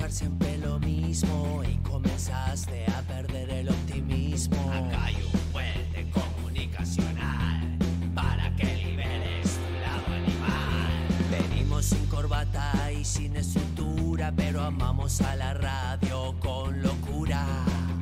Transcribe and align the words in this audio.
escuchar 0.00 0.12
siempre 0.12 0.58
lo 0.58 0.78
mismo 0.78 1.62
y 1.64 1.76
comenzaste 1.78 2.86
a 2.86 3.02
perder 3.02 3.50
el 3.50 3.68
optimismo. 3.68 4.56
Acá 4.72 5.04
hay 5.04 5.16
un 5.16 5.40
puente 5.52 6.10
comunicacional 6.10 7.78
para 8.14 8.54
que 8.56 8.64
liberes 8.76 9.58
tu 9.58 9.72
lado 9.80 10.06
animal. 10.06 11.08
Venimos 11.30 11.84
sin 11.84 12.06
corbata 12.06 12.90
y 12.92 13.04
sin 13.04 13.36
estructura, 13.36 14.32
pero 14.34 14.62
amamos 14.62 15.20
a 15.20 15.36
la 15.36 15.54
radio 15.54 16.34
con 16.40 16.80
locura. 16.82 17.44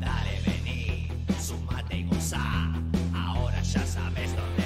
Dale, 0.00 0.40
vení, 0.46 1.08
sumate 1.40 1.98
y 1.98 2.04
goza. 2.04 2.72
Ahora 3.12 3.60
ya 3.62 3.84
sabes 3.84 4.36
dónde 4.36 4.57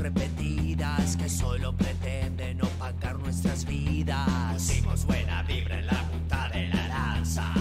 repetidas 0.00 1.16
que 1.16 1.28
solo 1.28 1.74
pretenden 1.74 2.62
opacar 2.62 3.18
nuestras 3.18 3.64
vidas. 3.66 4.52
Pusimos 4.54 5.04
buena 5.04 5.42
vibra 5.42 5.78
en 5.78 5.86
la 5.86 6.02
punta 6.10 6.48
de 6.48 6.68
la 6.68 6.88
lanza. 6.88 7.52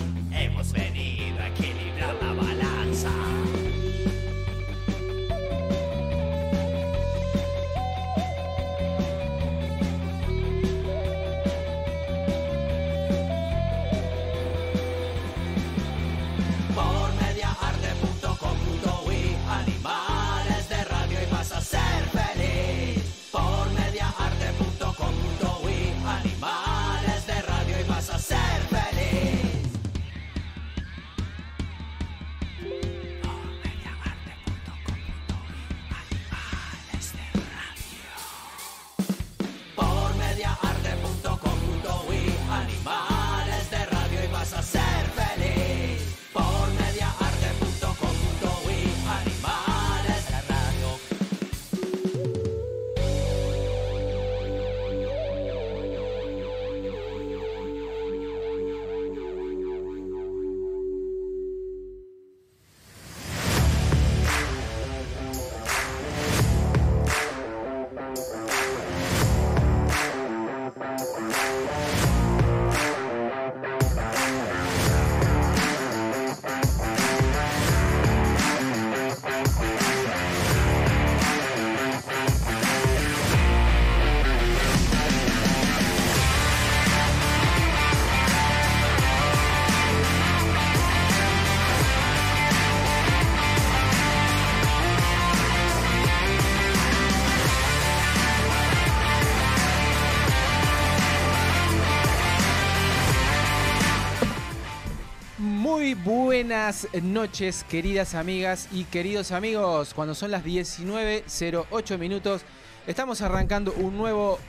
Buenas 106.10 106.88
noches, 107.04 107.64
queridas 107.70 108.16
amigas 108.16 108.68
y 108.72 108.86
queridos 108.86 109.32
amigos. 109.32 109.94
Cuando 109.94 110.16
son 110.16 110.32
las 110.32 110.44
19.08 110.44 111.98
minutos, 112.00 112.42
estamos 112.88 113.22
arrancando 113.22 113.72
un 113.74 113.96
nuevo 113.96 114.40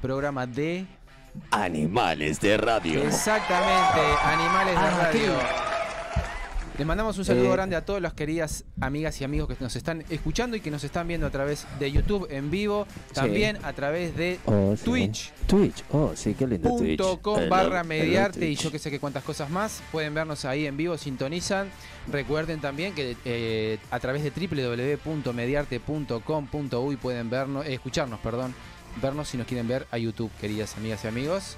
programa 0.00 0.46
de. 0.46 0.86
Animales 1.50 2.40
de 2.40 2.56
radio. 2.56 3.02
Exactamente, 3.02 4.00
Animales 4.22 4.74
de 4.74 4.80
Ah, 4.80 5.00
Radio. 5.02 5.67
Les 6.78 6.86
mandamos 6.86 7.18
un 7.18 7.24
saludo 7.24 7.46
Eh, 7.46 7.52
grande 7.52 7.74
a 7.74 7.84
todas 7.84 8.00
las 8.00 8.14
queridas 8.14 8.64
amigas 8.80 9.20
y 9.20 9.24
amigos 9.24 9.48
que 9.48 9.56
nos 9.60 9.74
están 9.74 10.04
escuchando 10.10 10.56
y 10.56 10.60
que 10.60 10.70
nos 10.70 10.84
están 10.84 11.08
viendo 11.08 11.26
a 11.26 11.30
través 11.30 11.66
de 11.80 11.90
YouTube 11.90 12.28
en 12.30 12.52
vivo, 12.52 12.86
también 13.12 13.58
a 13.64 13.72
través 13.72 14.16
de 14.16 14.38
Oh, 14.44 14.76
sí. 14.76 14.84
Twitch. 14.84 15.32
Twitch, 15.48 15.82
oh, 15.90 16.12
sí, 16.14 16.34
qué 16.34 16.46
lindo 16.46 16.76
Twitch. 16.76 17.00
.com 17.20 17.48
barra 17.48 17.80
hello, 17.80 17.88
mediarte 17.88 18.48
y 18.48 18.54
yo 18.54 18.70
que 18.70 18.78
sé 18.78 18.92
que 18.92 19.00
cuántas 19.00 19.24
cosas 19.24 19.50
más. 19.50 19.82
Pueden 19.90 20.14
vernos 20.14 20.44
ahí 20.44 20.66
en 20.66 20.76
vivo, 20.76 20.96
sintonizan. 20.96 21.68
Recuerden 22.12 22.60
también 22.60 22.94
que 22.94 23.16
eh, 23.24 23.78
a 23.90 23.98
través 23.98 24.22
de 24.22 24.30
www.mediarte.com.uy 24.30 26.96
pueden 26.96 27.28
vernos, 27.28 27.66
eh, 27.66 27.74
escucharnos, 27.74 28.20
perdón, 28.20 28.54
vernos 29.02 29.28
si 29.28 29.36
nos 29.36 29.48
quieren 29.48 29.66
ver 29.66 29.88
a 29.90 29.98
YouTube, 29.98 30.30
queridas 30.40 30.76
amigas 30.76 31.04
y 31.04 31.08
amigos. 31.08 31.56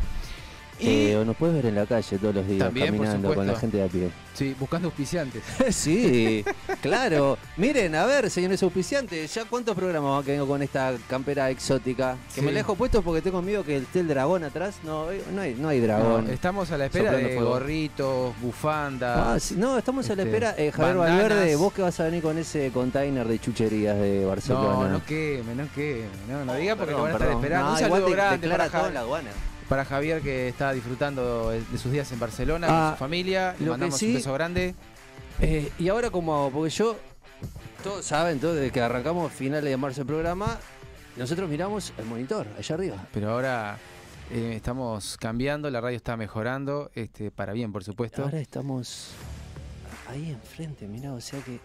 Y 0.80 1.10
Eh, 1.10 1.16
o 1.16 1.24
nos 1.24 1.36
puedes 1.36 1.54
ver 1.56 1.66
en 1.66 1.74
la 1.74 1.86
calle 1.86 2.18
todos 2.18 2.34
los 2.34 2.46
días 2.46 2.60
También, 2.66 2.86
caminando 2.86 3.34
con 3.34 3.46
la 3.46 3.54
gente 3.56 3.76
de 3.76 3.84
a 3.84 3.88
pie. 3.88 4.10
sí, 4.34 4.54
buscando 4.58 4.88
auspiciantes. 4.88 5.42
sí, 5.70 6.44
claro. 6.80 7.36
Miren, 7.56 7.94
a 7.94 8.06
ver, 8.06 8.30
señores 8.30 8.62
auspiciantes, 8.62 9.32
¿ya 9.34 9.44
cuántos 9.44 9.76
programas 9.76 10.24
que 10.24 10.32
vengo 10.32 10.46
con 10.46 10.62
esta 10.62 10.92
campera 11.08 11.50
exótica? 11.50 12.16
Que 12.34 12.40
Sí. 12.40 12.46
me 12.46 12.52
la 12.52 12.58
dejo 12.58 12.74
puesto 12.76 13.02
porque 13.02 13.20
tengo 13.22 13.42
miedo 13.42 13.62
que 13.64 13.76
esté 13.78 14.00
el 14.00 14.08
dragón 14.08 14.44
atrás. 14.44 14.76
No, 14.84 15.10
eh, 15.10 15.22
no 15.34 15.42
hay, 15.42 15.54
no 15.54 15.68
hay 15.68 15.80
dragón. 15.80 16.26
No, 16.26 16.32
estamos 16.32 16.70
a 16.70 16.78
la 16.78 16.86
espera 16.86 17.04
Soplando 17.10 17.28
de 17.28 17.34
fuego. 17.36 17.50
gorritos, 17.50 18.34
bufandas. 18.40 19.52
Ah, 19.52 19.54
no, 19.58 19.76
estamos 19.78 20.08
a 20.10 20.14
la 20.16 20.22
este, 20.22 20.34
espera. 20.36 20.54
Eh, 20.56 20.72
Javier 20.72 20.96
bandanas. 20.96 21.28
Valverde, 21.28 21.56
vos 21.56 21.72
que 21.72 21.82
vas 21.82 22.00
a 22.00 22.04
venir 22.04 22.22
con 22.22 22.38
ese 22.38 22.70
container 22.72 23.26
de 23.28 23.38
chucherías 23.38 23.96
de 23.98 24.24
Barcelona. 24.24 24.74
no, 24.74 24.88
no 24.88 25.04
queme, 25.04 25.54
no 25.54 25.66
queme. 25.74 26.06
No, 26.28 26.44
no 26.44 26.54
diga 26.54 26.76
porque 26.76 26.92
lo 26.92 27.02
van 27.02 27.10
a 27.10 27.14
estar 27.14 27.30
esperando. 27.30 27.66
No, 27.66 27.72
un 27.72 27.78
saludo 27.78 28.10
grande 28.10 28.48
para 28.48 28.68
Javier. 28.70 28.92
la 28.94 29.00
aduana. 29.00 29.30
Para 29.70 29.84
Javier 29.86 30.20
que 30.20 30.48
está 30.48 30.72
disfrutando 30.72 31.50
de 31.50 31.78
sus 31.78 31.90
días 31.92 32.10
en 32.12 32.18
Barcelona 32.20 32.66
Ah, 32.68 32.82
con 32.90 32.96
su 32.96 32.98
familia, 32.98 33.54
le 33.58 33.70
mandamos 33.70 33.96
sí- 33.96 34.08
un 34.08 34.14
beso 34.14 34.34
grande. 34.34 34.74
Eh, 35.40 35.70
y 35.78 35.88
ahora 35.88 36.10
como 36.10 36.34
hago, 36.34 36.50
porque 36.50 36.70
yo, 36.70 36.96
todos 37.82 38.04
saben, 38.04 38.38
todo 38.40 38.52
desde 38.54 38.72
que 38.72 38.80
arrancamos 38.82 39.32
finales 39.32 39.70
de 39.70 39.76
marzo 39.78 40.02
el 40.02 40.06
programa, 40.08 40.58
nosotros 41.16 41.48
miramos 41.48 41.92
el 41.96 42.04
monitor, 42.04 42.46
allá 42.58 42.74
arriba. 42.74 42.96
Pero 43.14 43.30
ahora 43.30 43.78
eh, 44.32 44.52
estamos 44.56 45.16
cambiando, 45.16 45.70
la 45.70 45.80
radio 45.80 45.96
está 45.96 46.16
mejorando, 46.16 46.90
este, 46.94 47.30
para 47.30 47.52
bien, 47.52 47.70
por 47.72 47.84
supuesto. 47.84 48.24
Ahora 48.24 48.40
estamos 48.40 49.10
ahí 50.08 50.30
enfrente, 50.30 50.86
mirá, 50.88 51.12
o 51.12 51.20
sea 51.20 51.40
que 51.42 51.60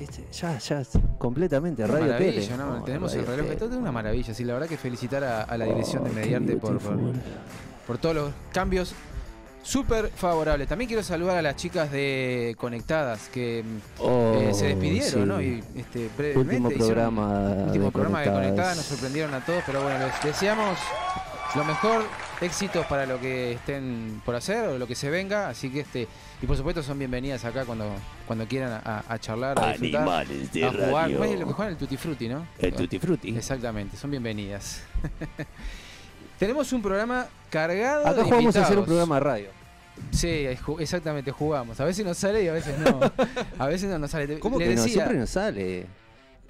este, 0.00 0.24
ya, 0.32 0.56
ya, 0.58 0.82
completamente, 1.18 1.84
Una 1.84 1.92
radio 1.94 2.16
tele. 2.16 2.48
¿no? 2.56 2.76
No, 2.78 2.84
Tenemos 2.84 3.12
el 3.14 3.20
radio 3.26 3.36
reloj, 3.36 3.46
tele. 3.48 3.54
esto 3.64 3.70
es 3.70 3.76
una 3.76 3.92
maravilla, 3.92 4.32
sí, 4.34 4.44
la 4.44 4.54
verdad 4.54 4.68
que 4.68 4.76
felicitar 4.78 5.22
a, 5.24 5.42
a 5.42 5.56
la 5.58 5.64
dirección 5.66 6.04
de 6.04 6.10
Oh, 6.10 6.14
Mediarte 6.14 6.56
por, 6.56 6.78
por, 7.86 7.98
todos 7.98 8.14
los 8.14 8.32
cambios 8.52 8.94
súper 9.62 10.08
favorables. 10.08 10.68
También 10.68 10.88
quiero 10.88 11.02
saludar 11.02 11.36
a 11.36 11.42
las 11.42 11.54
chicas 11.56 11.90
de 11.92 12.56
Conectadas 12.58 13.28
que 13.28 13.62
mm, 13.62 14.02
Oh, 14.02 14.34
eh, 14.40 14.54
se 14.54 14.68
despidieron, 14.68 15.10
sí. 15.10 15.26
¿no? 15.26 15.42
Y 15.42 15.62
este, 15.76 16.08
brevemente 16.16 16.38
Último 16.56 16.68
hicieron- 16.70 16.86
programa 17.14 17.40
último 17.66 17.84
de 17.84 17.90
programa 17.90 18.20
de 18.20 18.24
Conectadas. 18.24 18.42
Conectadas, 18.46 18.76
nos 18.78 18.86
sorprendieron 18.86 19.34
a 19.34 19.40
todos, 19.44 19.62
pero 19.66 19.82
bueno, 19.82 19.98
les 19.98 20.22
deseamos 20.24 20.78
lo 21.56 21.64
mejor, 21.64 22.04
éxitos 22.40 22.86
para 22.86 23.06
lo 23.06 23.18
que 23.20 23.52
estén 23.52 24.22
por 24.24 24.34
hacer 24.36 24.68
o 24.68 24.78
lo 24.78 24.86
que 24.86 24.94
se 24.94 25.10
venga, 25.10 25.48
así 25.48 25.68
que 25.70 25.80
este, 25.80 26.06
y 26.40 26.46
por 26.46 26.56
supuesto 26.56 26.82
son 26.82 26.98
bienvenidas 26.98 27.44
acá 27.44 27.64
cuando, 27.64 27.86
cuando 28.26 28.46
quieran 28.46 28.80
a, 28.84 29.04
a 29.08 29.18
charlar, 29.18 29.58
a 29.58 29.70
disfrutar, 29.72 30.02
Animales 30.02 30.52
de 30.52 30.64
a 30.64 30.70
jugar, 30.70 30.92
radio. 30.92 31.18
¿cómo 31.18 31.32
es 31.32 31.40
lo 31.40 31.46
que 31.46 31.52
juegan? 31.52 31.72
El 31.72 31.78
Tutti 31.78 31.96
Frutti, 31.96 32.28
¿no? 32.28 32.46
El 32.58 32.72
Tutti 32.74 32.98
Frutti. 32.98 33.36
Exactamente, 33.36 33.96
son 33.96 34.10
bienvenidas. 34.10 34.82
Tenemos 36.38 36.72
un 36.72 36.80
programa 36.82 37.26
cargado 37.50 38.06
Acá 38.06 38.14
de 38.14 38.22
jugamos 38.22 38.56
a 38.56 38.62
hacer 38.62 38.78
un 38.78 38.84
programa 38.86 39.16
de 39.16 39.20
radio. 39.20 39.48
Sí, 40.12 40.46
exactamente, 40.78 41.30
jugamos. 41.30 41.78
A 41.80 41.84
veces 41.84 42.06
nos 42.06 42.16
sale 42.16 42.42
y 42.44 42.48
a 42.48 42.52
veces 42.52 42.78
no. 42.78 43.00
A 43.58 43.66
veces 43.66 43.90
no 43.90 43.98
nos 43.98 44.10
sale. 44.10 44.38
¿Cómo 44.38 44.58
Le 44.58 44.68
que 44.68 44.74
no? 44.76 44.82
decía- 44.82 44.94
Siempre 44.94 45.18
nos 45.18 45.28
sale. 45.30 45.86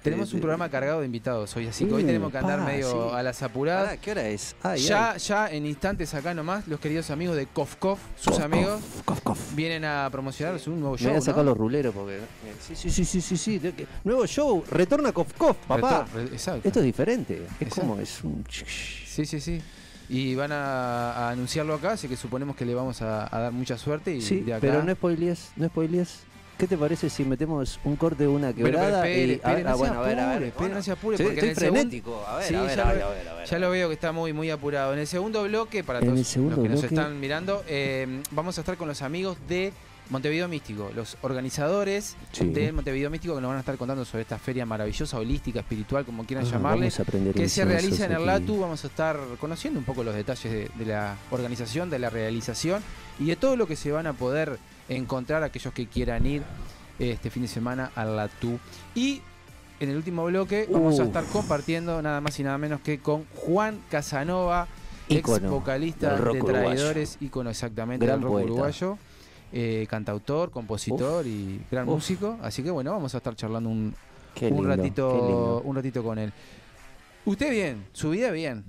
Tenemos 0.01 0.33
un 0.33 0.39
programa 0.39 0.67
cargado 0.69 1.01
de 1.01 1.05
invitados 1.05 1.55
hoy, 1.55 1.67
así 1.67 1.85
que 1.85 1.93
hoy 1.93 2.03
tenemos 2.03 2.31
que 2.31 2.37
andar 2.39 2.59
pa, 2.59 2.65
medio 2.65 3.09
sí. 3.09 3.15
a 3.15 3.21
las 3.23 3.41
apuradas. 3.43 3.89
Pará, 3.89 4.01
¿Qué 4.01 4.11
hora 4.11 4.27
es? 4.27 4.55
Ay, 4.63 4.79
ya, 4.81 5.11
ay. 5.11 5.19
ya 5.19 5.47
en 5.51 5.65
instantes 5.67 6.13
acá 6.15 6.33
nomás, 6.33 6.67
los 6.67 6.79
queridos 6.79 7.11
amigos 7.11 7.35
de 7.35 7.45
Kof 7.45 7.75
Kof, 7.75 7.99
sus 8.19 8.39
amigos, 8.39 8.81
cof, 9.05 9.21
cof. 9.21 9.53
vienen 9.55 9.85
a 9.85 10.09
promocionar 10.11 10.59
su 10.59 10.71
nuevo 10.71 10.93
Me 10.95 10.97
show. 11.01 11.09
voy 11.09 11.17
a 11.17 11.21
sacar 11.21 11.43
¿no? 11.43 11.51
los 11.51 11.57
ruleros 11.57 11.93
porque. 11.93 12.19
Sí, 12.61 12.75
sí, 12.75 12.89
sí, 12.89 13.05
sí, 13.05 13.21
sí, 13.21 13.37
sí. 13.37 13.59
que- 13.59 13.85
Nuevo 14.03 14.25
show, 14.25 14.63
retorna 14.71 15.11
Kof 15.11 15.33
Kof, 15.33 15.57
papá. 15.67 16.05
Retor- 16.13 16.31
Exacto. 16.33 16.67
Esto 16.67 16.79
es 16.79 16.85
diferente. 16.85 17.35
Es 17.59 17.61
Exacto. 17.67 17.81
como, 17.81 17.99
es 18.01 18.23
un. 18.23 18.43
Sí, 18.49 19.25
sí, 19.25 19.39
sí. 19.39 19.61
Y 20.09 20.35
van 20.35 20.51
a, 20.51 21.11
a 21.13 21.29
anunciarlo 21.29 21.73
acá, 21.75 21.91
así 21.91 22.07
que 22.07 22.17
suponemos 22.17 22.55
que 22.55 22.65
le 22.65 22.73
vamos 22.73 23.01
a, 23.01 23.33
a 23.33 23.39
dar 23.39 23.51
mucha 23.51 23.77
suerte. 23.77 24.13
Y 24.15 24.21
Sí, 24.21 24.41
de 24.41 24.53
acá... 24.55 24.61
pero 24.61 24.83
no 24.83 24.91
spoilies, 24.93 25.51
no 25.55 25.67
spoilies. 25.67 26.21
¿Qué 26.61 26.67
te 26.67 26.77
parece 26.77 27.09
si 27.09 27.25
metemos 27.25 27.79
un 27.83 27.95
corte 27.95 28.21
de 28.21 28.27
una 28.29 28.51
Pero, 28.53 28.65
pero 28.65 28.77
quebrada? 28.77 29.07
espere, 29.09 29.33
y, 29.33 29.35
no 29.37 29.41
ah, 29.43 29.49
a 29.49 30.01
ver, 30.05 30.19
a 30.19 30.27
ver. 30.37 30.53
bueno. 30.55 30.75
no 30.75 30.83
se 30.83 30.91
apure, 30.91 31.17
Sí, 31.17 31.23
porque 31.23 31.39
en 31.39 31.45
estoy 31.49 31.69
frenético. 31.69 32.23
A 32.27 32.35
ver, 32.37 32.47
Sí, 32.47 32.53
a 32.53 32.61
ver, 32.61 32.75
ya 32.77 32.83
a 32.83 32.91
ver, 32.93 33.01
lo- 33.01 33.07
a 33.07 33.09
ver, 33.09 33.27
a 33.29 33.33
ver. 33.33 33.47
Ya 33.47 33.57
lo 33.59 33.69
veo 33.71 33.87
que 33.87 33.93
está 33.95 34.11
muy, 34.11 34.31
muy 34.31 34.51
apurado. 34.51 34.93
En 34.93 34.99
el 34.99 35.07
segundo 35.07 35.41
bloque, 35.41 35.83
para 35.83 35.97
En 35.97 36.05
todos 36.05 36.37
los 36.37 36.59
que 36.59 36.69
nos 36.69 36.83
están 36.83 37.19
mirando, 37.19 37.63
eh, 37.67 38.21
vamos 38.29 38.59
a 38.59 38.61
estar 38.61 38.77
con 38.77 38.87
los 38.87 39.01
amigos 39.01 39.37
de 39.49 39.73
Montevideo 40.11 40.47
Místico, 40.47 40.91
los 40.95 41.17
organizadores 41.21 42.15
Sí. 42.31 42.45
de 42.49 42.71
Montevideo 42.71 43.09
Místico 43.09 43.33
que 43.33 43.41
nos 43.41 43.47
van 43.49 43.57
a 43.57 43.61
estar 43.61 43.77
contando 43.77 44.05
sobre 44.05 44.21
esta 44.21 44.37
feria 44.37 44.63
maravillosa, 44.63 45.17
holística, 45.17 45.61
espiritual, 45.61 46.05
como 46.05 46.25
quieran 46.25 46.45
Ah, 46.45 46.51
llamarle, 46.51 46.91
que 47.33 47.49
se 47.49 47.65
realiza 47.65 48.05
en 48.05 48.11
el 48.11 48.17
aquí. 48.17 48.25
LATU. 48.41 48.59
Vamos 48.59 48.83
a 48.83 48.87
estar 48.87 49.17
conociendo 49.39 49.79
un 49.79 49.85
poco 49.85 50.03
los 50.03 50.13
detalles 50.13 50.51
de, 50.51 50.69
de 50.75 50.85
la 50.85 51.15
organización, 51.31 51.89
de 51.89 51.97
la 51.97 52.11
realización 52.11 52.83
y 53.19 53.25
de 53.25 53.35
todo 53.35 53.55
lo 53.55 53.65
que 53.65 53.75
se 53.75 53.91
van 53.91 54.05
a 54.05 54.13
poder 54.13 54.59
encontrar 54.95 55.43
aquellos 55.43 55.73
que 55.73 55.87
quieran 55.87 56.25
ir 56.25 56.43
este 56.99 57.29
fin 57.29 57.41
de 57.43 57.47
semana 57.47 57.91
al 57.95 58.15
LATU. 58.15 58.59
Y 58.95 59.21
en 59.79 59.89
el 59.89 59.95
último 59.97 60.25
bloque 60.25 60.67
vamos 60.71 60.99
a 60.99 61.03
estar 61.03 61.23
compartiendo 61.25 62.01
nada 62.01 62.21
más 62.21 62.39
y 62.39 62.43
nada 62.43 62.57
menos 62.57 62.81
que 62.81 62.99
con 62.99 63.25
Juan 63.35 63.81
Casanova, 63.89 64.67
ex 65.09 65.41
vocalista 65.49 66.15
de. 66.15 66.41
Traidores, 66.41 67.17
ícono 67.21 67.49
exactamente 67.49 68.05
Gran 68.05 68.19
del 68.19 68.23
rock 68.25 68.33
poeta. 68.33 68.51
uruguayo. 68.51 68.97
eh, 69.53 69.85
cantautor, 69.89 70.51
compositor 70.51 71.25
y 71.27 71.61
gran 71.71 71.87
Uf. 71.87 71.95
músico, 71.95 72.37
así 72.41 72.61
que 72.63 72.69
bueno, 72.71 72.91
vamos 72.91 73.13
a 73.15 73.17
estar 73.17 73.35
charlando 73.35 73.69
un, 73.69 73.93
un 74.41 74.67
ratito, 74.67 75.61
un 75.65 75.75
ratito 75.75 76.03
con 76.03 76.19
él. 76.19 76.31
Usted 77.25 77.51
bien, 77.51 77.85
su 77.93 78.11
vida 78.11 78.31
bien. 78.31 78.63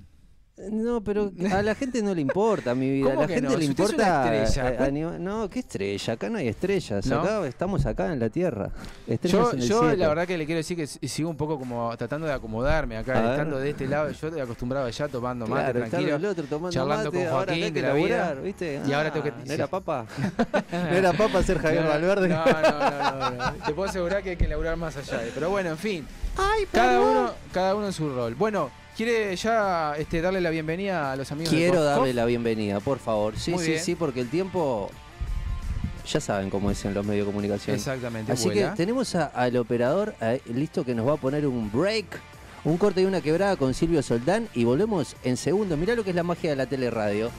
No, 0.70 1.02
pero 1.02 1.32
a 1.50 1.62
la 1.62 1.74
gente 1.74 2.02
no 2.02 2.14
le 2.14 2.20
importa 2.20 2.74
mi 2.74 2.90
vida. 2.90 3.08
A 3.12 3.14
¿Cómo 3.14 3.22
la 3.22 3.28
gente 3.28 3.48
no? 3.48 3.56
le 3.56 3.64
Si 3.64 3.70
usted 3.70 3.84
es 3.84 3.90
una 3.94 4.02
importa. 4.04 4.34
estrella, 4.44 4.70
eh, 4.70 4.76
¿cuál- 4.76 4.88
anima- 4.88 5.18
No, 5.18 5.48
¿qué 5.48 5.58
estrella? 5.60 6.12
Acá 6.12 6.28
no 6.28 6.38
hay 6.38 6.48
estrellas. 6.48 7.06
¿No? 7.06 7.20
Acá 7.20 7.46
estamos 7.46 7.86
acá 7.86 8.12
en 8.12 8.20
la 8.20 8.28
tierra. 8.28 8.70
Estrellas 9.06 9.52
Yo, 9.52 9.80
yo 9.82 9.96
la 9.96 10.08
verdad 10.08 10.26
que 10.26 10.36
le 10.36 10.44
quiero 10.44 10.58
decir 10.58 10.76
que 10.76 10.86
sigo 10.86 11.30
un 11.30 11.36
poco 11.38 11.58
como 11.58 11.96
tratando 11.96 12.26
de 12.26 12.34
acomodarme 12.34 12.98
A 12.98 13.00
acá, 13.00 13.14
ver. 13.20 13.30
estando 13.30 13.58
de 13.58 13.70
este 13.70 13.86
lado. 13.86 14.10
Yo 14.10 14.26
estoy 14.28 14.40
acostumbrado 14.42 14.88
ya 14.90 15.08
tomando 15.08 15.46
mate 15.46 15.62
Claro, 15.62 15.78
estaba 15.84 15.90
tranquilo. 15.90 16.16
el 16.16 16.24
otro 16.26 16.44
tomando 16.44 16.70
charlando 16.74 17.10
mate, 17.12 17.24
con 17.24 17.32
Joaquín 17.34 17.64
que 17.64 17.70
de 17.72 17.82
la 17.82 17.94
vida. 17.94 18.16
laburar, 18.18 18.42
¿viste? 18.42 18.80
Y 18.86 18.92
ahora 18.92 19.10
tengo 19.12 19.24
que- 19.24 19.30
Ah. 19.30 19.44
¿No 19.46 19.52
era 19.54 19.66
papa? 19.68 20.06
¿No 20.70 20.96
era 20.96 21.12
papa 21.14 21.42
ser 21.42 21.58
Javier 21.60 21.82
No, 21.84 21.88
Valverde? 21.88 22.28
No, 22.28 22.44
no, 22.44 23.30
no. 23.30 23.52
Te 23.64 23.72
puedo 23.72 23.88
asegurar 23.88 24.22
que 24.22 24.30
hay 24.30 24.36
que 24.36 24.48
laburar 24.48 24.76
más 24.76 24.94
allá. 24.98 25.16
de- 25.18 25.30
Pero 25.34 25.48
bueno, 25.48 25.70
en 25.70 25.78
fin. 25.78 26.06
cada 26.70 27.00
uno, 27.00 27.30
cada 27.52 27.74
uno 27.74 27.86
en 27.86 27.92
su 27.94 28.14
rol. 28.14 28.34
Bueno, 28.34 28.70
¿quiere 28.96 29.34
ya 29.36 29.94
este, 29.98 30.20
darle 30.20 30.40
la 30.40 30.50
bienvenida 30.50 31.12
a 31.12 31.16
los 31.16 31.30
amigos 31.32 31.52
Quiero 31.52 31.82
darle 31.82 32.12
la 32.14 32.24
bienvenida, 32.24 32.80
por 32.80 32.98
favor. 32.98 33.38
Sí, 33.38 33.52
Muy 33.52 33.64
sí, 33.64 33.70
bien. 33.72 33.82
sí, 33.82 33.94
porque 33.94 34.20
el 34.20 34.28
tiempo. 34.28 34.90
Ya 36.10 36.20
saben 36.20 36.50
cómo 36.50 36.70
es 36.70 36.84
en 36.84 36.94
los 36.94 37.06
medios 37.06 37.26
de 37.26 37.32
comunicación. 37.32 37.76
Exactamente, 37.76 38.32
Así 38.32 38.50
que 38.50 38.64
tenemos 38.76 39.14
a- 39.14 39.26
al 39.26 39.56
operador 39.56 40.14
listo 40.52 40.84
que 40.84 40.94
nos 40.96 41.06
va 41.06 41.12
a 41.12 41.16
poner 41.16 41.46
un 41.46 41.70
break, 41.70 42.06
un 42.64 42.76
corte 42.76 43.02
y 43.02 43.04
una 43.04 43.20
quebrada 43.20 43.54
con 43.56 43.72
Silvio 43.72 44.02
Soldán 44.02 44.48
y 44.52 44.64
volvemos 44.64 45.14
en 45.22 45.36
segundos. 45.36 45.78
Mirá 45.78 45.94
lo 45.94 46.02
que 46.02 46.10
es 46.10 46.16
la 46.16 46.24
magia 46.24 46.50
de 46.50 46.56
la 46.56 46.66
teleradio. 46.66 47.26
El 47.26 47.32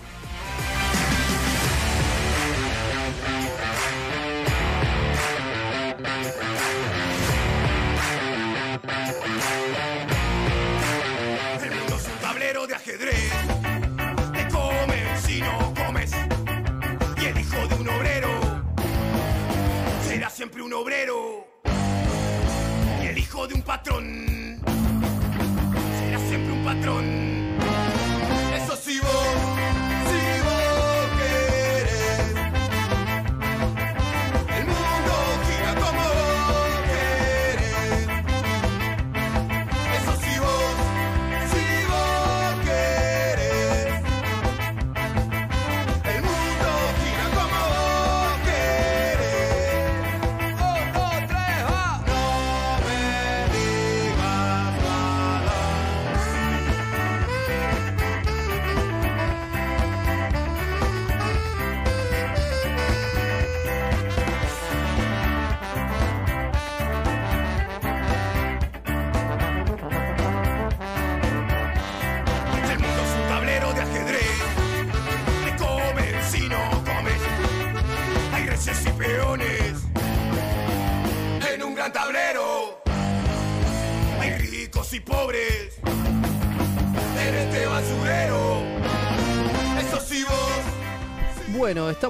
siempre 20.43 20.61
un 20.61 20.73
obrero. 20.73 21.47
Y 23.01 23.05
el 23.05 23.17
hijo 23.17 23.47
de 23.47 23.53
un 23.53 23.61
patrón 23.61 24.59
será 25.97 26.19
siempre 26.19 26.51
un 26.51 26.65
patrón. 26.65 27.32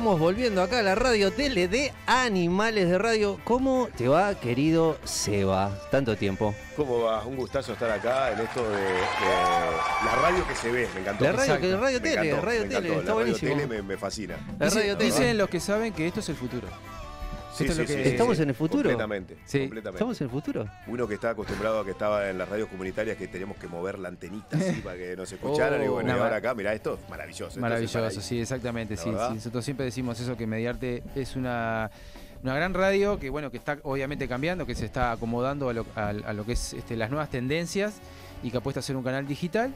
Estamos 0.03 0.19
volviendo 0.19 0.61
acá 0.61 0.79
a 0.79 0.81
la 0.81 0.95
radio 0.95 1.31
tele 1.31 1.69
de 1.69 1.93
Animales 2.07 2.89
de 2.89 2.97
Radio. 2.97 3.39
¿Cómo 3.45 3.87
te 3.95 4.09
va, 4.09 4.37
querido 4.37 4.97
Seba? 5.05 5.79
Tanto 5.91 6.17
tiempo. 6.17 6.53
¿Cómo 6.75 7.03
va? 7.03 7.23
Un 7.25 7.37
gustazo 7.37 7.71
estar 7.71 7.89
acá 7.89 8.33
en 8.33 8.41
esto 8.41 8.69
de, 8.69 8.81
de 8.81 8.91
la 10.05 10.15
radio 10.21 10.45
que 10.45 10.55
se 10.55 10.69
ve, 10.71 10.89
me 10.93 10.99
encantó. 10.99 11.23
La 11.23 11.31
radio, 11.31 11.57
que 11.57 11.77
radio 11.77 12.01
Me 12.01 12.09
tele, 12.09 12.27
encantó, 12.27 12.45
radio 12.45 12.61
me 12.63 12.67
tele, 12.67 12.77
encantó. 12.79 12.99
está 12.99 13.07
la 13.11 13.13
buenísimo. 13.13 13.51
radio 13.53 13.67
tele 13.69 13.81
me, 13.81 13.87
me 13.87 13.97
fascina. 13.97 14.35
La 14.59 14.69
radio 14.69 14.97
tele. 14.97 15.09
dicen 15.09 15.37
los 15.37 15.47
que 15.49 15.61
saben 15.61 15.93
que 15.93 16.05
esto 16.05 16.19
es 16.19 16.27
el 16.27 16.35
futuro. 16.35 16.67
Sí, 17.55 17.65
Esto 17.65 17.81
es 17.81 17.87
sí, 17.87 17.93
lo 17.93 17.97
que- 17.99 18.03
sí, 18.03 18.09
¿Estamos 18.09 18.37
sí, 18.37 18.43
en 18.43 18.49
el 18.49 18.55
futuro? 18.55 18.83
Completamente, 18.83 19.37
Sí. 19.45 19.59
completamente. 19.59 19.97
¿Estamos 19.97 20.21
en 20.21 20.25
el 20.25 20.31
futuro? 20.31 20.67
Uno 20.87 21.07
que 21.07 21.13
estaba 21.13 21.33
acostumbrado 21.33 21.79
a 21.81 21.85
que 21.85 21.91
estaba 21.91 22.29
en 22.29 22.37
las 22.37 22.49
radios 22.49 22.67
comunitarias 22.69 23.15
que 23.17 23.27
teníamos 23.27 23.57
que 23.57 23.67
mover 23.67 23.99
la 23.99 24.09
antenita 24.09 24.57
así 24.57 24.81
para 24.81 24.97
que 24.97 25.15
nos 25.15 25.31
escucharan 25.31 25.81
y 25.83 25.87
Oh, 25.87 25.93
bueno, 25.93 26.09
y 26.09 26.11
ahora 26.13 26.23
mar- 26.25 26.33
acá, 26.33 26.55
mirá 26.55 26.73
esto, 26.73 26.97
maravilloso. 27.09 27.45
esto 27.47 27.59
es 27.59 27.61
Maravilloso, 27.61 27.99
paraíso. 27.99 28.21
sí, 28.21 28.39
exactamente, 28.41 28.97
sí. 28.97 29.09
Nosotros 29.11 29.63
siempre 29.63 29.85
decimos 29.85 30.19
eso, 30.19 30.35
que 30.35 30.47
Mediarte 30.47 31.03
es 31.15 31.35
una, 31.35 31.91
una 32.41 32.55
gran 32.55 32.73
radio 32.73 33.19
que, 33.19 33.29
bueno, 33.29 33.51
que 33.51 33.57
está 33.57 33.77
obviamente 33.83 34.27
cambiando, 34.27 34.65
que 34.65 34.73
se 34.75 34.85
está 34.85 35.11
acomodando 35.11 35.69
a 35.69 35.73
lo, 35.73 35.85
a- 35.95 36.09
a 36.09 36.33
lo 36.33 36.45
que 36.45 36.53
es 36.53 36.73
este, 36.73 36.95
las 36.97 37.09
nuevas 37.11 37.29
tendencias 37.29 37.93
y 38.41 38.49
que 38.51 38.57
apuesta 38.57 38.79
a 38.79 38.83
ser 38.83 38.95
un 38.95 39.03
canal 39.03 39.27
digital. 39.27 39.71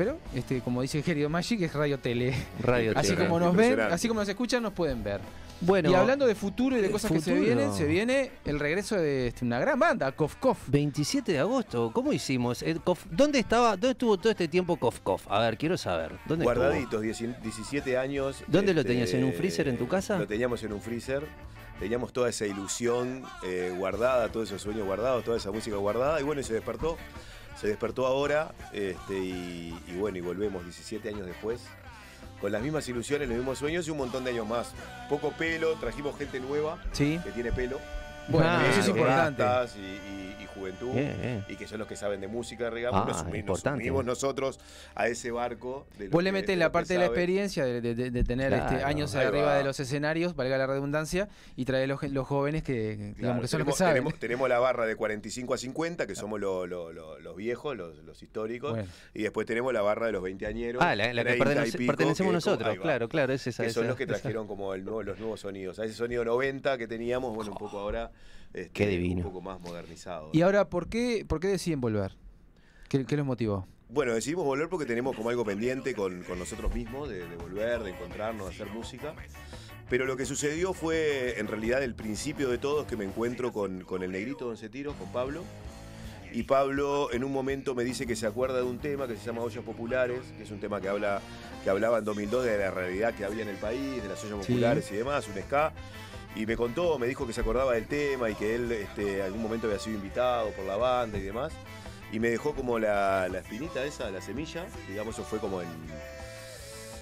Pero, 0.00 0.16
este, 0.34 0.62
como 0.62 0.80
dice 0.80 0.96
el 0.96 1.04
querido 1.04 1.28
Magic, 1.28 1.60
es 1.60 1.74
radio 1.74 1.98
tele. 1.98 2.34
Radio 2.62 2.92
Así 2.96 3.10
tele. 3.12 3.26
como 3.26 3.38
nos 3.38 3.54
ven, 3.54 3.78
así 3.80 4.08
como 4.08 4.20
nos 4.20 4.28
escuchan, 4.30 4.62
nos 4.62 4.72
pueden 4.72 5.04
ver. 5.04 5.20
Bueno, 5.60 5.90
y 5.90 5.94
hablando 5.94 6.26
de 6.26 6.34
futuro 6.34 6.74
y 6.78 6.80
de 6.80 6.86
eh, 6.86 6.90
cosas 6.90 7.12
que 7.12 7.20
se 7.20 7.34
vienen, 7.34 7.70
se 7.74 7.84
viene 7.84 8.30
el 8.46 8.58
regreso 8.58 8.96
de 8.96 9.26
este, 9.26 9.44
una 9.44 9.58
gran 9.58 9.78
banda, 9.78 10.10
Kof 10.12 10.36
Kof. 10.36 10.56
27 10.68 11.32
de 11.32 11.38
agosto, 11.40 11.90
¿cómo 11.92 12.14
hicimos? 12.14 12.62
Eh, 12.62 12.76
Kof- 12.82 13.04
¿Dónde 13.10 13.40
estaba, 13.40 13.72
dónde 13.72 13.90
estuvo 13.90 14.16
todo 14.16 14.30
este 14.30 14.48
tiempo 14.48 14.78
Kof 14.78 15.00
Kof? 15.00 15.26
A 15.30 15.38
ver, 15.40 15.58
quiero 15.58 15.76
saber. 15.76 16.12
¿Dónde? 16.24 16.46
Guardaditos, 16.46 17.02
10 17.02 17.42
17 17.42 17.98
años. 17.98 18.40
este, 18.40 18.50
¿Dónde 18.50 18.72
lo 18.72 18.82
tenías? 18.82 19.12
¿En 19.12 19.22
un 19.22 19.34
freezer 19.34 19.68
en 19.68 19.76
tu 19.76 19.86
casa? 19.86 20.16
Lo 20.18 20.26
teníamos 20.26 20.62
en 20.62 20.72
un 20.72 20.80
freezer. 20.80 21.26
Teníamos 21.78 22.14
toda 22.14 22.30
esa 22.30 22.46
ilusión 22.46 23.22
eh, 23.44 23.74
guardada, 23.76 24.30
todos 24.32 24.48
esos 24.48 24.62
sueños 24.62 24.86
guardados, 24.86 25.24
toda 25.24 25.36
esa 25.36 25.50
música 25.50 25.76
guardada. 25.76 26.18
Y 26.22 26.24
bueno, 26.24 26.40
y 26.40 26.44
se 26.44 26.54
despertó. 26.54 26.96
Se 27.60 27.66
despertó 27.68 28.06
ahora. 28.06 28.52
Este, 28.72 29.18
y, 29.18 29.78
y 29.88 29.96
bueno, 29.98 30.18
y 30.18 30.20
volvemos 30.20 30.62
17 30.64 31.08
años 31.08 31.26
después. 31.26 31.60
Con 32.40 32.52
las 32.52 32.62
mismas 32.62 32.88
ilusiones, 32.88 33.28
los 33.28 33.36
mismos 33.36 33.58
sueños 33.58 33.86
y 33.86 33.90
un 33.90 33.98
montón 33.98 34.24
de 34.24 34.30
años 34.30 34.46
más. 34.48 34.72
Poco 35.10 35.30
pelo, 35.32 35.74
trajimos 35.74 36.16
gente 36.16 36.40
nueva 36.40 36.78
Sí. 36.92 37.20
que 37.22 37.30
tiene 37.32 37.52
pelo. 37.52 37.78
Bueno, 38.28 38.46
Ah, 38.48 38.62
eso 38.70 38.80
es 38.80 38.86
bien. 38.86 38.98
importante. 38.98 39.42
y 40.39 40.39
juventud. 40.54 40.92
Bien, 40.92 41.16
bien. 41.20 41.44
Y 41.48 41.56
que 41.56 41.66
son 41.66 41.78
los 41.78 41.88
que 41.88 41.96
saben 41.96 42.20
de 42.20 42.28
música, 42.28 42.70
digamos. 42.70 43.02
Ah, 43.02 43.06
nos, 43.08 43.16
sumi- 43.18 43.30
nos 43.30 43.38
importante. 43.38 43.80
subimos 43.80 44.04
nosotros 44.04 44.60
a 44.94 45.08
ese 45.08 45.30
barco. 45.30 45.86
De 45.98 46.04
los 46.04 46.12
Vos 46.12 46.22
le 46.22 46.30
de 46.32 46.56
la 46.56 46.66
los 46.66 46.72
parte 46.72 46.94
de 46.94 46.98
la 47.00 47.06
experiencia, 47.06 47.64
de, 47.64 47.80
de- 47.80 47.94
de- 47.94 48.10
de 48.10 48.24
tener 48.24 48.52
este, 48.52 48.68
Claro, 48.68 48.86
años 48.86 49.14
ahí 49.14 49.26
arriba 49.26 49.46
va. 49.46 49.54
de 49.58 49.64
los 49.64 49.78
escenarios, 49.80 50.34
valga 50.36 50.56
la 50.58 50.66
redundancia, 50.66 51.28
y 51.56 51.64
traer 51.64 51.88
los, 51.88 52.02
los 52.04 52.26
jóvenes 52.26 52.62
que, 52.62 52.72
que, 52.72 52.96
digamos, 52.96 53.16
Claro, 53.18 53.40
que 53.42 53.48
son 53.48 53.58
los 53.60 53.66
tenemos, 53.66 53.74
que 53.74 53.78
saben. 53.78 53.94
tenemos- 53.94 54.18
tenemos 54.18 54.48
la 54.48 54.58
barra 54.58 54.86
de 54.86 54.96
45 54.96 55.54
a 55.54 55.58
50, 55.58 56.06
que 56.06 56.14
somos 56.14 56.40
lo- 56.40 56.66
lo- 56.66 56.92
lo- 56.92 57.18
los 57.18 57.36
viejos, 57.36 57.76
los, 57.76 57.96
los 58.04 58.22
históricos. 58.22 58.72
Bueno. 58.72 58.88
Y 59.14 59.22
después 59.22 59.46
tenemos 59.46 59.72
la 59.72 59.82
barra 59.82 60.06
de 60.06 60.12
los 60.12 60.22
veinteañeros. 60.22 60.82
Ah, 60.82 60.94
la, 60.96 61.12
la 61.12 61.24
que 61.24 61.30
30 61.34 61.34
y 61.34 61.38
pertenece- 61.56 61.78
pico, 61.78 61.90
pertenecemos 61.92 62.30
que- 62.30 62.34
nosotros, 62.34 62.76
va. 62.78 62.82
claro, 62.82 63.08
claro, 63.08 63.32
es 63.32 63.46
esa. 63.46 63.62
que 63.64 63.70
son 63.70 63.84
esa- 63.84 63.88
los 63.88 63.96
que 63.96 64.04
esa. 64.04 64.12
trajeron 64.14 64.46
como 64.46 64.74
el 64.74 64.84
nuevo, 64.84 65.02
los 65.02 65.18
nuevos 65.18 65.40
sonidos. 65.40 65.78
A 65.78 65.84
ese 65.84 65.94
sonido 65.94 66.24
90 66.24 66.78
que 66.78 66.86
teníamos, 66.88 67.34
bueno, 67.34 67.52
un 67.52 67.58
poco 67.58 67.78
ahora 67.78 68.10
este, 68.52 68.70
Qué 68.72 68.86
divino. 68.88 69.18
un 69.18 69.22
poco 69.24 69.40
más 69.40 69.60
modernizado. 69.60 70.30
Y 70.32 70.42
ahora, 70.42 70.68
¿por 70.68 70.88
qué, 70.88 71.24
¿por 71.28 71.40
qué 71.40 71.48
deciden 71.48 71.80
volver? 71.80 72.16
¿Qué, 72.88 73.04
qué 73.06 73.16
los 73.16 73.26
motivó? 73.26 73.66
Bueno, 73.88 74.14
decidimos 74.14 74.44
volver 74.44 74.68
porque 74.68 74.86
tenemos 74.86 75.16
como 75.16 75.30
algo 75.30 75.44
pendiente 75.44 75.94
con, 75.94 76.22
con 76.22 76.38
nosotros 76.38 76.72
mismos, 76.74 77.08
de, 77.08 77.26
de 77.28 77.36
volver, 77.36 77.82
de 77.82 77.90
encontrarnos, 77.90 78.48
de 78.48 78.54
hacer 78.54 78.68
música. 78.72 79.14
Pero 79.88 80.06
lo 80.06 80.16
que 80.16 80.24
sucedió 80.24 80.72
fue, 80.72 81.40
en 81.40 81.48
realidad, 81.48 81.82
el 81.82 81.96
principio 81.96 82.48
de 82.48 82.58
todo 82.58 82.82
es 82.82 82.86
que 82.86 82.96
me 82.96 83.04
encuentro 83.04 83.52
con, 83.52 83.82
con 83.82 84.04
el 84.04 84.12
negrito 84.12 84.46
Don 84.46 84.56
Cetiro, 84.56 84.92
con 84.94 85.10
Pablo. 85.10 85.42
Y 86.32 86.44
Pablo 86.44 87.12
en 87.12 87.24
un 87.24 87.32
momento 87.32 87.74
me 87.74 87.82
dice 87.82 88.06
que 88.06 88.14
se 88.14 88.24
acuerda 88.24 88.58
de 88.58 88.62
un 88.62 88.78
tema 88.78 89.08
que 89.08 89.16
se 89.16 89.24
llama 89.26 89.42
Ollas 89.42 89.64
Populares, 89.64 90.20
que 90.36 90.44
es 90.44 90.50
un 90.52 90.60
tema 90.60 90.80
que 90.80 90.88
habla 90.88 91.20
que 91.64 91.70
hablaba 91.70 91.98
en 91.98 92.04
2002 92.04 92.44
de 92.44 92.56
la 92.58 92.70
realidad 92.70 93.12
que 93.14 93.24
había 93.24 93.42
en 93.42 93.48
el 93.48 93.56
país, 93.56 94.00
de 94.00 94.08
las 94.08 94.22
ollas 94.24 94.46
Sí. 94.46 94.52
populares 94.52 94.88
y 94.92 94.94
demás, 94.94 95.26
un 95.26 95.42
ska. 95.42 95.72
Y 96.36 96.46
me 96.46 96.56
contó, 96.56 96.98
me 96.98 97.06
dijo 97.06 97.26
que 97.26 97.32
se 97.32 97.40
acordaba 97.40 97.74
del 97.74 97.86
tema 97.86 98.30
y 98.30 98.34
que 98.34 98.54
él 98.54 98.70
este, 98.72 99.18
en 99.18 99.22
algún 99.22 99.42
momento 99.42 99.66
había 99.66 99.78
sido 99.78 99.96
invitado 99.96 100.50
por 100.50 100.64
la 100.64 100.76
banda 100.76 101.18
y 101.18 101.22
demás. 101.22 101.52
Y 102.12 102.18
me 102.18 102.30
dejó 102.30 102.54
como 102.54 102.78
la, 102.78 103.28
la 103.28 103.38
espinita 103.38 103.84
esa, 103.84 104.10
la 104.10 104.20
semilla, 104.20 104.66
digamos, 104.88 105.14
eso 105.14 105.24
fue 105.24 105.38
como 105.38 105.60
en 105.62 105.68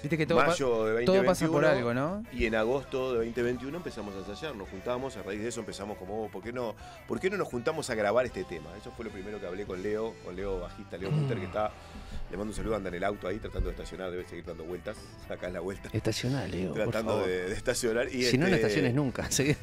Viste 0.02 0.16
que 0.16 0.26
todo, 0.26 0.38
mayo 0.38 0.84
de 0.84 0.90
2021. 0.92 1.12
todo 1.12 1.24
pasa 1.24 1.48
por 1.48 1.64
algo, 1.64 1.92
¿no? 1.92 2.22
Y 2.32 2.46
en 2.46 2.54
agosto 2.54 3.12
de 3.14 3.26
2021 3.26 3.76
empezamos 3.76 4.14
a 4.14 4.18
ensayar, 4.18 4.54
nos 4.54 4.68
juntamos, 4.68 5.16
a 5.16 5.22
raíz 5.22 5.42
de 5.42 5.48
eso 5.48 5.58
empezamos 5.58 5.98
como, 5.98 6.24
oh, 6.24 6.28
¿por 6.28 6.40
qué 6.42 6.52
no, 6.52 6.76
¿por 7.08 7.18
qué 7.18 7.30
no 7.30 7.36
nos 7.36 7.48
juntamos 7.48 7.90
a 7.90 7.96
grabar 7.96 8.24
este 8.24 8.44
tema? 8.44 8.70
Eso 8.80 8.92
fue 8.92 9.04
lo 9.04 9.10
primero 9.10 9.40
que 9.40 9.46
hablé 9.46 9.66
con 9.66 9.82
Leo, 9.82 10.14
con 10.24 10.36
Leo 10.36 10.60
bajista, 10.60 10.96
Leo 10.98 11.10
Munter, 11.10 11.38
que 11.38 11.46
está, 11.46 11.72
le 12.30 12.36
mando 12.36 12.50
un 12.52 12.54
saludo, 12.56 12.76
anda 12.76 12.88
en 12.88 12.94
el 12.96 13.04
auto 13.04 13.26
ahí 13.26 13.38
tratando 13.38 13.68
de 13.68 13.72
estacionar, 13.74 14.10
debe 14.10 14.26
seguir 14.26 14.44
dando 14.44 14.64
vueltas, 14.64 14.96
acá 15.30 15.46
en 15.46 15.54
la 15.54 15.60
vuelta, 15.60 15.88
Estacional, 15.92 16.50
Leo, 16.50 16.68
por 16.74 16.82
tratando 16.84 17.12
favor. 17.12 17.26
de, 17.26 17.48
de 17.48 17.54
estacionar. 17.54 18.08
Y 18.14 18.24
Si 18.24 18.36
no, 18.36 18.46
no 18.46 18.54
este, 18.54 18.66
estaciones 18.66 18.94
nunca. 18.94 19.30
Sí, 19.30 19.56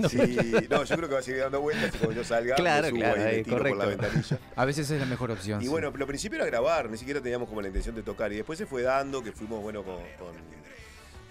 no, 0.70 0.84
yo 0.84 0.96
creo 0.96 1.08
que 1.10 1.14
va 1.14 1.20
a 1.20 1.24
seguir 1.24 1.42
dando 1.42 1.62
vueltas 1.62 1.94
y 1.94 1.98
cuando 1.98 2.16
yo 2.16 2.24
salga, 2.24 2.56
Claro, 2.56 2.84
me 2.84 2.90
subo 2.90 3.00
claro, 3.00 3.22
ahí, 3.24 3.44
tiro 3.44 3.58
por 3.58 3.70
la 3.78 3.86
correcto. 3.86 4.02
ventanilla. 4.04 4.40
A 4.56 4.66
veces 4.66 4.90
es 4.90 5.00
la 5.00 5.06
mejor 5.06 5.32
opción. 5.32 5.62
Y 5.62 5.66
sí. 5.66 5.70
bueno, 5.70 5.92
lo 5.96 6.08
principio 6.08 6.38
era 6.38 6.46
grabar, 6.46 6.90
ni 6.90 6.98
siquiera 6.98 7.22
teníamos 7.22 7.48
como 7.50 7.62
la 7.62 7.68
intención 7.68 7.96
de 7.96 8.04
tocar. 8.04 8.32
Y 8.34 8.38
después 8.38 8.58
se 8.58 8.66
fue 8.66 8.82
dando, 8.82 9.24
que 9.24 9.32
fuimos, 9.32 9.62
bueno, 9.62 9.84
con, 9.84 9.96
con- 10.18 10.65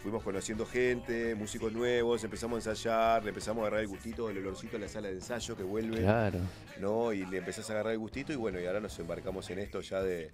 fuimos 0.04 0.22
conociendo 0.22 0.66
gente, 0.66 1.34
músicos 1.34 1.72
nuevos, 1.72 2.22
empezamos 2.24 2.66
a 2.66 2.70
ensayar, 2.70 3.22
le 3.22 3.30
empezamos 3.30 3.62
a 3.62 3.66
agarrar 3.68 3.80
el 3.80 3.88
gustito, 3.88 4.28
el 4.28 4.36
olorcito 4.36 4.76
en 4.76 4.82
la 4.82 4.88
sala 4.88 5.08
de 5.08 5.14
ensayo 5.14 5.56
que 5.56 5.62
vuelve, 5.62 6.02
Claro. 6.02 6.40
¿no? 6.78 7.10
Y 7.14 7.24
le 7.24 7.38
empezás 7.38 7.70
a 7.70 7.72
agarrar 7.72 7.94
el 7.94 7.98
gustito 7.98 8.30
y 8.30 8.36
bueno, 8.36 8.60
y 8.60 8.66
ahora 8.66 8.80
nos 8.80 8.98
embarcamos 8.98 9.48
en 9.48 9.60
esto 9.60 9.80
ya 9.80 10.02
de, 10.02 10.30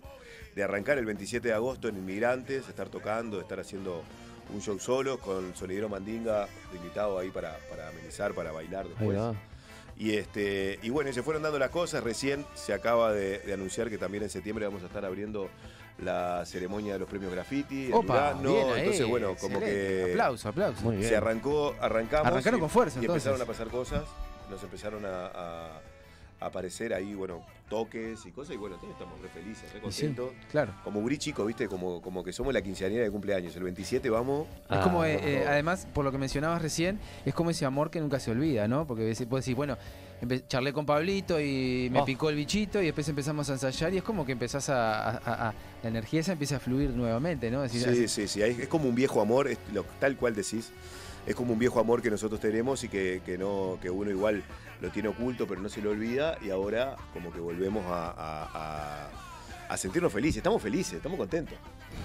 de 0.57 0.63
arrancar 0.65 0.99
el 0.99 1.07
27 1.07 1.47
de 1.47 1.55
agosto 1.55 1.87
en 1.87 1.97
Inmigrantes, 1.99 2.69
estar 2.69 2.89
tocando, 2.89 3.41
estar 3.41 3.61
haciendo 3.61 4.03
un 4.53 4.61
show 4.61 4.77
solo 4.81 5.19
con 5.21 5.55
Sonidero 5.55 5.89
Mandinga 5.89 6.49
invitado 6.75 7.17
ahí 7.17 7.31
para, 7.31 7.57
para 7.71 7.91
amenizar, 7.91 8.35
para 8.35 8.51
bailar 8.51 8.89
después. 8.89 9.07
Y, 9.97 10.15
este, 10.17 10.81
y 10.83 10.91
bueno, 10.91 11.11
y 11.11 11.13
se 11.13 11.23
fueron 11.23 11.43
dando 11.45 11.59
las 11.61 11.71
cosas. 11.71 12.03
Recién 12.03 12.45
se 12.55 12.73
acaba 12.73 13.13
de, 13.13 13.39
de 13.41 13.53
anunciar 13.53 13.89
que 13.89 13.99
también 13.99 14.25
en 14.25 14.31
septiembre 14.31 14.65
vamos 14.67 14.83
a 14.83 14.87
estar 14.87 15.05
abriendo 15.05 15.49
la 16.03 16.45
ceremonia 16.47 16.95
de 16.95 16.99
los 17.01 17.09
premios 17.09 17.33
graffiti 17.33 17.87
en 17.87 17.95
Opa, 17.95 18.33
bien 18.35 18.55
ahí, 18.71 18.79
Entonces, 18.81 19.07
bueno, 19.07 19.35
como 19.41 19.59
excelente. 19.59 20.05
que 20.07 20.11
Aplauso, 20.13 20.49
aplauso. 20.49 20.83
Muy 20.83 20.97
bien. 20.97 21.09
se 21.09 21.17
arrancó, 21.17 21.75
arrancamos. 21.81 22.27
Arrancaron 22.27 22.59
y- 22.59 22.61
con 22.61 22.71
fuerza, 22.71 22.99
Y 22.99 23.03
entonces. 23.05 23.27
empezaron 23.27 23.43
a 23.43 23.45
pasar 23.51 23.69
cosas. 23.69 24.05
Nos 24.51 24.63
empezaron 24.63 25.05
a, 25.07 25.69
aparecer 26.43 26.95
ahí, 26.95 27.15
bueno, 27.15 27.45
toques 27.69 28.25
y 28.25 28.31
cosas. 28.33 28.55
Y 28.55 28.57
bueno, 28.57 28.77
todos 28.77 28.93
estamos 28.95 29.21
re 29.21 29.29
felices, 29.29 29.71
re 29.75 29.81
Y 29.87 29.93
sí, 29.93 30.07
contentos. 30.07 30.33
claro. 30.51 30.73
Como 30.85 31.01
Guri 31.03 31.19
chico, 31.19 31.45
¿viste? 31.45 31.69
Como, 31.69 32.01
como 32.01 32.25
que 32.25 32.33
somos 32.33 32.55
la 32.55 32.63
quinceañera 32.63 33.05
de 33.05 33.11
cumpleaños. 33.11 33.55
El 33.57 33.63
27 33.65 34.09
vamos. 34.09 34.47
Es 34.71 34.79
como, 34.79 35.03
Ah, 35.03 35.11
eh, 35.11 35.21
eh, 35.23 35.45
además, 35.47 35.87
por 35.93 36.03
lo 36.03 36.11
que 36.11 36.17
mencionabas 36.17 36.63
recién, 36.63 36.99
es 37.27 37.35
como 37.35 37.51
ese 37.51 37.67
amor 37.67 37.91
que 37.91 38.01
nunca 38.01 38.19
se 38.21 38.31
olvida, 38.31 38.67
¿no? 38.69 38.87
Porque 38.87 39.03
puedes 39.29 39.45
decir, 39.45 39.55
bueno, 39.55 39.77
charlé 40.49 40.73
con 40.73 40.85
Pablito 40.87 41.41
y 41.41 41.89
me 41.91 42.01
Oh. 42.01 42.05
picó 42.05 42.29
el 42.31 42.37
bichito 42.37 42.81
y 42.81 42.87
después 42.87 43.09
empezamos 43.09 43.49
a 43.51 43.55
ensayar 43.55 43.93
y 43.95 43.99
es 43.99 44.03
como 44.03 44.25
que 44.27 44.33
empezás 44.33 44.69
a, 44.69 45.11
a- 45.11 45.17
a- 45.25 45.49
a- 45.49 45.55
la 45.83 45.89
energía 45.89 46.21
esa 46.21 46.33
empieza 46.33 46.57
a 46.57 46.61
fluir 46.61 46.91
nuevamente, 46.91 47.51
¿no? 47.51 47.63
Decir, 47.63 47.83
Sí, 47.95 48.09
sí, 48.09 48.29
sí. 48.29 48.43
Es, 48.43 48.69
como 48.69 48.89
un 48.89 48.95
viejo 48.95 49.21
amor, 49.21 49.49
es 49.49 49.59
lo- 49.73 49.85
tal 49.99 50.17
cual 50.17 50.35
decís. 50.35 50.71
Es 51.27 51.35
como 51.35 51.53
un 51.53 51.59
viejo 51.59 51.79
amor 51.81 52.01
que 52.03 52.11
nosotros 52.11 52.41
tenemos 52.41 52.83
y 52.85 52.89
que, 52.89 53.21
que 53.25 53.37
no, 53.39 53.79
que 53.81 53.91
uno 53.91 54.11
igual 54.11 54.43
lo 54.81 54.91
tiene 54.91 55.09
oculto, 55.09 55.47
pero 55.47 55.61
no 55.61 55.69
se 55.69 55.83
lo 55.83 55.91
olvida. 55.91 56.37
Y 56.43 56.51
ahora 56.51 56.97
como 57.13 57.31
que 57.33 57.41
volvemos 57.41 57.85
a, 57.87 58.11
a- 58.11 58.49
a- 58.55 59.11
a 59.69 59.77
sentirnos 59.77 60.13
felices. 60.13 60.39
Estamos 60.39 60.61
felices, 60.63 60.95
estamos 60.95 61.19
contentos. 61.19 61.55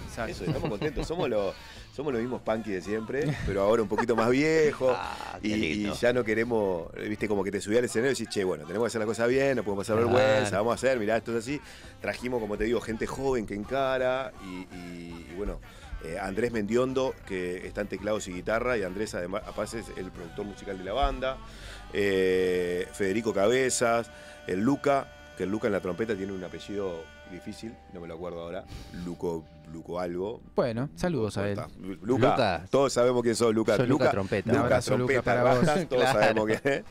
exacto. 0.07 0.31
Eso, 0.31 0.45
estamos 0.45 0.69
contentos. 0.69 1.07
Somos 1.07 1.29
los, 1.29 1.55
somos 1.95 2.11
los 2.11 2.21
mismos 2.21 2.41
punky 2.41 2.71
de 2.71 2.81
siempre, 2.81 3.23
pero 3.45 3.61
ahora 3.61 3.81
un 3.81 3.87
poquito 3.87 4.15
más 4.15 4.29
viejos. 4.29 4.95
Ah, 5.07 5.37
y, 5.41 5.53
y 5.53 5.93
ya 5.93 6.11
no 6.13 6.23
queremos, 6.23 6.87
viste, 7.07 7.27
como 7.27 7.43
que 7.43 7.51
te 7.51 7.61
subí 7.61 7.77
al 7.77 7.85
escenario 7.85 8.11
y 8.11 8.15
decís, 8.15 8.29
che, 8.29 8.43
bueno, 8.43 8.63
tenemos 8.65 8.85
que 8.85 8.87
hacer 8.87 8.99
la 9.01 9.05
cosa 9.05 9.27
bien, 9.27 9.57
no 9.57 9.63
podemos 9.63 9.85
pasar 9.85 9.97
Claro. 10.01 10.11
vergüenza, 10.13 10.57
vamos 10.57 10.71
a 10.71 10.75
hacer, 10.75 10.97
mirá, 10.99 11.17
esto 11.17 11.31
es 11.31 11.43
así. 11.43 11.61
Trajimos, 12.01 12.39
como 12.41 12.57
te 12.57 12.63
digo, 12.63 12.79
gente 12.81 13.05
joven 13.05 13.45
que 13.45 13.53
encara 13.53 14.31
y, 14.43 14.75
y- 14.75 15.27
y 15.31 15.33
bueno, 15.37 15.59
eh, 16.03 16.17
Andrés 16.19 16.51
Mendiondo, 16.51 17.13
que 17.27 17.67
está 17.67 17.81
en 17.81 17.87
teclados 17.87 18.27
y 18.27 18.33
guitarra, 18.33 18.77
y 18.77 18.83
Andrés 18.83 19.13
además 19.15 19.43
es 19.73 19.85
el 19.97 20.11
productor 20.11 20.45
musical 20.45 20.77
de 20.77 20.83
la 20.83 20.93
banda, 20.93 21.37
eh, 21.93 22.87
Federico 22.93 23.33
Cabezas, 23.33 24.09
el 24.47 24.59
Luca, 24.61 25.07
que 25.37 25.43
el 25.43 25.49
Luca 25.49 25.67
en 25.67 25.73
la 25.73 25.81
trompeta 25.81 26.15
tiene 26.15 26.31
un 26.33 26.43
apellido 26.43 27.03
difícil, 27.31 27.73
no 27.93 27.99
me 27.99 28.07
lo 28.07 28.15
acuerdo 28.15 28.41
ahora, 28.41 28.63
Luco, 29.05 29.43
Luco 29.73 29.99
algo. 29.99 30.41
Bueno, 30.55 30.89
saludos 30.95 31.37
a 31.37 31.49
él. 31.49 31.59
Luca, 32.01 32.29
Luca. 32.31 32.65
todos 32.69 32.93
sabemos 32.93 33.21
quién 33.23 33.35
sos, 33.35 33.53
Luca. 33.53 33.75
Sos 33.77 33.87
Luca 33.87 34.11
Trompeta. 34.11 34.49
Luca 34.51 34.63
abrazo, 34.65 34.97
Luca, 34.97 35.21
Trompeta, 35.21 35.43
para 35.43 35.55
vos. 35.55 35.87
todos 35.89 36.03
Claro. 36.03 36.19
sabemos 36.19 36.45
quién 36.45 36.61
es. 36.63 36.83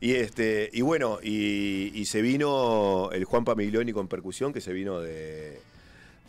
Y, 0.00 0.14
este, 0.14 0.70
y 0.72 0.80
bueno, 0.82 1.18
y, 1.22 1.92
y 1.94 2.04
se 2.06 2.22
vino 2.22 3.10
el 3.12 3.24
Juan 3.24 3.44
Pamiglioni 3.44 3.92
con 3.92 4.08
percusión, 4.08 4.52
que 4.52 4.60
se 4.60 4.72
vino 4.72 5.00
de, 5.00 5.60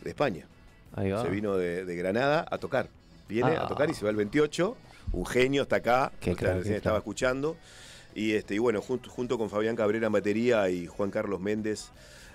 de 0.02 0.10
España. 0.10 0.46
Ahí 0.94 1.10
va. 1.10 1.22
Se 1.22 1.28
vino 1.30 1.56
de, 1.56 1.84
de 1.84 1.96
Granada 1.96 2.44
a 2.50 2.58
tocar. 2.58 2.88
Viene 3.28 3.56
Ah. 3.56 3.64
a 3.64 3.68
tocar 3.68 3.88
y 3.88 3.94
se 3.94 4.04
va 4.04 4.10
el 4.10 4.16
28. 4.16 4.76
Un 5.12 5.26
genio 5.26 5.62
está 5.62 5.76
acá. 5.76 6.12
Crack, 6.20 6.40
recién 6.40 6.74
estaba 6.74 6.98
escuchando. 6.98 7.56
Y, 8.14 8.32
este, 8.32 8.54
y 8.54 8.58
bueno, 8.58 8.82
junto, 8.82 9.08
junto 9.08 9.38
con 9.38 9.48
Fabián 9.48 9.74
Cabrera 9.74 10.06
en 10.08 10.12
batería 10.12 10.68
y 10.68 10.86
Juan 10.86 11.10
Carlos 11.10 11.40
Méndez 11.40 11.90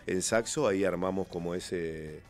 en 0.08 0.22
saxo, 0.24 0.68
ahí 0.68 0.84
armamos 0.86 1.28
como 1.28 1.54
ese, 1.54 2.22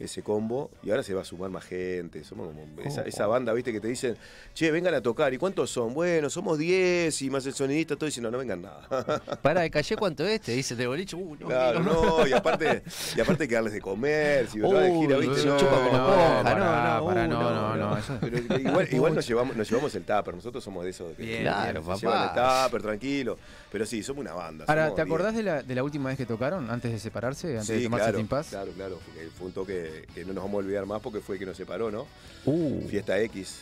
ese 0.00 0.22
combo. 0.22 0.70
Y 0.82 0.90
ahora 0.90 1.02
se 1.02 1.14
va 1.14 1.20
a 1.20 1.24
sumar 1.24 1.50
más 1.50 1.64
gente. 1.64 2.24
Somos 2.24 2.48
como 2.48 2.60
esa, 2.82 3.02
esa 3.02 3.26
banda, 3.26 3.52
viste, 3.52 3.72
que 3.72 3.80
te 3.80 3.88
dicen, 3.88 4.16
che, 4.54 4.70
vengan 4.70 4.94
a 4.94 5.00
tocar. 5.00 5.32
¿Y 5.32 5.38
cuántos 5.38 5.70
son? 5.70 5.94
Bueno, 5.94 6.30
somos 6.30 6.58
10 6.58 7.22
y 7.22 7.30
más 7.30 7.46
el 7.46 7.52
sonidista, 7.52 7.94
todo 7.94 8.06
diciendo, 8.06 8.30
no 8.30 8.38
vengan 8.38 8.62
nada. 8.62 9.20
Para, 9.42 9.60
¿de 9.60 9.70
calle 9.70 9.96
cuánto 9.96 10.26
es? 10.26 10.40
Te 10.40 10.52
dice 10.52 10.74
del 10.74 10.88
boliche. 10.88 11.16
Uh, 11.16 11.36
no, 11.38 11.46
Claro, 11.46 11.80
no, 11.80 12.26
y 12.26 12.32
aparte, 12.32 12.82
y 13.16 13.20
aparte 13.20 13.46
que 13.46 13.54
darles 13.54 13.74
de 13.74 13.80
comer, 13.80 14.48
si 14.48 14.60
vas 14.60 14.72
de 14.72 14.92
gira, 14.94 15.16
viste, 15.18 15.46
no, 15.46 15.56
chupa 15.58 15.76
como 15.76 15.92
no, 15.92 16.44
no, 16.44 17.04
uh, 17.04 17.14
no, 17.14 17.26
no, 17.26 17.76
no, 17.76 17.98
Pero 18.20 18.58
igual, 18.58 18.88
igual 18.90 19.14
nos 19.14 19.26
llevamos, 19.26 19.56
nos 19.56 19.68
llevamos 19.68 19.94
el 19.94 20.04
tupper, 20.04 20.34
nosotros 20.34 20.64
somos 20.64 20.84
de 20.84 20.90
esos 20.90 21.16
que 21.16 21.22
Bien, 21.22 21.42
Claro, 21.42 21.82
se 21.82 22.00
llevan 22.00 22.22
el 22.22 22.28
papá. 22.30 22.64
tupper, 22.66 22.82
tranquilo. 22.82 23.38
Pero 23.70 23.86
sí, 23.86 24.02
somos 24.02 24.22
una 24.22 24.32
banda. 24.32 24.64
Ahora, 24.66 24.84
somos 24.84 24.96
¿te 24.96 25.02
acordás 25.02 25.34
de 25.34 25.42
la, 25.42 25.62
de 25.62 25.74
la 25.74 25.82
última 25.82 26.08
vez 26.08 26.18
que 26.18 26.26
tocaron, 26.26 26.70
antes 26.70 26.90
de 26.90 26.98
separarse, 26.98 27.58
antes 27.58 27.68
de 27.68 27.82
tomarse 27.82 28.04
claro, 28.04 28.16
Team 28.18 28.28
Pass? 28.28 28.48
claro, 28.48 28.72
claro, 28.72 29.00
porque 29.04 29.28
fue 29.36 29.46
un 29.48 29.52
toque 29.52 29.89
que 30.14 30.24
no 30.24 30.32
nos 30.32 30.44
vamos 30.44 30.54
a 30.54 30.58
olvidar 30.66 30.86
más 30.86 31.00
porque 31.00 31.20
fue 31.20 31.36
el 31.36 31.40
que 31.40 31.46
nos 31.46 31.56
separó, 31.56 31.90
¿no? 31.90 32.06
Uh, 32.44 32.86
Fiesta 32.88 33.18
X, 33.20 33.58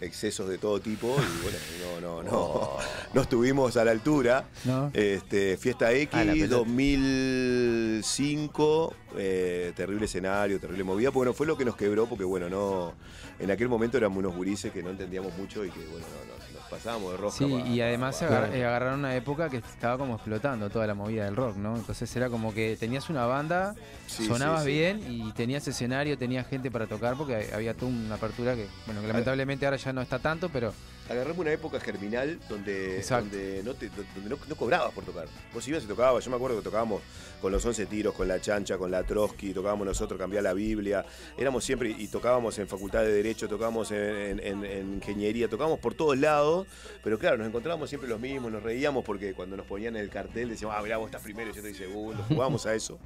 excesos 0.00 0.48
de 0.48 0.58
todo 0.58 0.80
tipo 0.80 1.08
y 1.16 1.42
bueno, 1.42 1.58
no, 2.00 2.00
no, 2.00 2.22
no, 2.22 2.30
Oh. 2.38 2.78
no 3.14 3.22
estuvimos 3.22 3.76
a 3.76 3.84
la 3.84 3.90
altura. 3.92 4.48
¿No? 4.64 4.90
Este, 4.92 5.56
Fiesta 5.56 5.92
X, 5.92 6.08
Ah, 6.12 6.24
la 6.24 6.32
pelota. 6.32 6.56
2005, 6.56 8.94
eh, 9.16 9.72
terrible 9.74 10.04
escenario, 10.06 10.60
terrible 10.60 10.84
movida, 10.84 11.10
bueno, 11.10 11.32
fue 11.32 11.46
lo 11.46 11.56
que 11.56 11.64
nos 11.64 11.76
quebró, 11.76 12.06
porque 12.06 12.24
bueno, 12.24 12.48
no, 12.48 12.94
en 13.38 13.50
aquel 13.50 13.68
momento 13.68 13.96
éramos 13.96 14.18
unos 14.18 14.34
gurises 14.34 14.72
que 14.72 14.82
no 14.82 14.90
entendíamos 14.90 15.36
mucho 15.36 15.64
y 15.64 15.70
que 15.70 15.80
bueno, 15.86 16.06
no, 16.06 16.34
no, 16.34 16.35
pasábamos 16.70 17.12
de 17.12 17.16
rosca. 17.18 17.38
Sí, 17.38 17.62
y 17.66 17.80
además 17.80 18.16
pa- 18.18 18.26
agar- 18.26 18.54
eh, 18.54 18.64
agarraron 18.64 18.98
una 19.00 19.14
época 19.14 19.48
que 19.48 19.58
estaba 19.58 19.98
como 19.98 20.14
explotando 20.14 20.68
toda 20.70 20.86
la 20.86 20.94
movida 20.94 21.24
del 21.24 21.36
rock, 21.36 21.56
¿no? 21.56 21.76
Entonces 21.76 22.14
era 22.16 22.28
como 22.28 22.52
que 22.54 22.76
tenías 22.78 23.08
una 23.10 23.26
banda, 23.26 23.74
Sí, 24.06 24.26
sonabas 24.26 24.64
sí, 24.64 24.70
sí. 24.70 24.74
bien 24.76 25.04
y 25.06 25.32
tenías 25.32 25.66
escenario, 25.68 26.16
tenías 26.18 26.46
gente 26.48 26.70
para 26.70 26.86
tocar 26.86 27.16
porque 27.16 27.50
había 27.54 27.74
toda 27.74 27.90
una 27.92 28.14
apertura 28.16 28.54
que, 28.54 28.66
bueno, 28.86 29.00
que 29.00 29.08
lamentablemente 29.08 29.64
ahora 29.66 29.76
ya 29.76 29.92
no 29.92 30.00
está 30.02 30.18
tanto, 30.18 30.48
pero 30.48 30.72
Agarramos 31.08 31.38
una 31.38 31.52
época 31.52 31.78
germinal 31.78 32.38
donde, 32.48 33.00
donde, 33.20 33.62
no, 33.64 33.74
te- 33.74 33.88
donde 33.90 34.28
no, 34.28 34.36
no 34.48 34.54
cobrabas 34.56 34.92
por 34.92 35.04
tocar. 35.04 35.28
Vos 35.54 35.66
ibas 35.68 35.84
y 35.84 35.86
tocabas. 35.86 36.24
Yo 36.24 36.30
me 36.30 36.36
acuerdo 36.36 36.56
que 36.58 36.64
tocábamos 36.64 37.00
con 37.40 37.52
los 37.52 37.64
11 37.64 37.86
tiros, 37.86 38.12
con 38.14 38.26
la 38.26 38.40
chancha, 38.40 38.76
con 38.76 38.90
la 38.90 39.04
Trotsky, 39.04 39.52
tocábamos 39.54 39.86
nosotros, 39.86 40.18
cambiar 40.18 40.42
la 40.42 40.52
Biblia. 40.52 41.04
Éramos 41.38 41.64
siempre, 41.64 41.90
y 41.96 42.08
tocábamos 42.08 42.58
en 42.58 42.66
facultad 42.66 43.02
de 43.02 43.12
Derecho, 43.12 43.46
tocábamos 43.48 43.90
en, 43.92 44.40
en- 44.40 44.64
en 44.64 44.94
Ingeniería, 44.94 45.48
tocábamos 45.48 45.78
por 45.78 45.94
todos 45.94 46.18
lados. 46.18 46.66
Pero 47.04 47.18
claro, 47.18 47.36
nos 47.38 47.46
encontrábamos 47.46 47.88
siempre 47.88 48.08
los 48.08 48.18
mismos, 48.18 48.50
nos 48.50 48.62
reíamos 48.64 49.04
porque 49.04 49.32
cuando 49.34 49.56
nos 49.56 49.66
ponían 49.66 49.94
en 49.96 50.02
el 50.02 50.10
cartel 50.10 50.48
decíamos, 50.48 50.76
ah, 50.76 50.82
mirá, 50.82 50.96
vos 50.96 51.06
estás 51.06 51.22
primero 51.22 51.50
y 51.50 51.52
yo 51.54 51.58
estoy 51.58 51.74
segundo, 51.74 52.24
jugábamos 52.28 52.66
a 52.66 52.74
eso. 52.74 52.98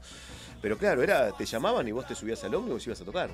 Pero 0.62 0.76
claro, 0.78 1.02
era, 1.02 1.33
te 1.33 1.45
llamaban 1.45 1.87
y 1.88 1.92
vos 1.92 2.07
te 2.07 2.14
subías 2.14 2.42
al 2.45 2.54
ómnibus 2.54 2.87
y 2.87 2.90
ibas 2.90 3.00
a 3.00 3.04
tocar. 3.04 3.30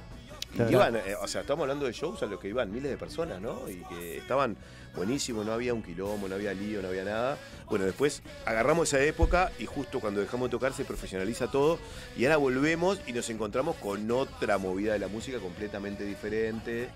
Claro. 0.54 0.70
iban, 0.72 0.96
eh, 0.96 1.14
o 1.20 1.28
sea, 1.28 1.42
estamos 1.42 1.62
hablando 1.64 1.86
de 1.86 1.92
shows 1.92 2.22
a 2.22 2.26
los 2.26 2.40
que 2.40 2.48
iban 2.48 2.72
miles 2.72 2.90
de 2.90 2.96
personas, 2.96 3.40
¿no? 3.40 3.68
Y 3.68 3.76
que 3.88 4.18
estaban 4.18 4.56
buenísimos, 4.94 5.44
no 5.44 5.52
había 5.52 5.74
un 5.74 5.82
quilombo, 5.82 6.28
no 6.28 6.34
había 6.34 6.54
lío, 6.54 6.80
no 6.80 6.88
había 6.88 7.04
nada. 7.04 7.36
Bueno, 7.68 7.84
después 7.84 8.22
agarramos 8.46 8.88
esa 8.88 9.02
época 9.02 9.50
y 9.58 9.66
justo 9.66 10.00
cuando 10.00 10.20
dejamos 10.20 10.48
de 10.48 10.52
tocar 10.52 10.72
se 10.72 10.84
profesionaliza 10.84 11.50
todo 11.50 11.78
y 12.16 12.24
ahora 12.24 12.38
volvemos 12.38 12.98
y 13.06 13.12
nos 13.12 13.28
encontramos 13.28 13.76
con 13.76 14.10
otra 14.10 14.56
movida 14.56 14.94
de 14.94 14.98
la 14.98 15.08
música 15.08 15.38
completamente 15.38 16.04
diferente 16.04 16.88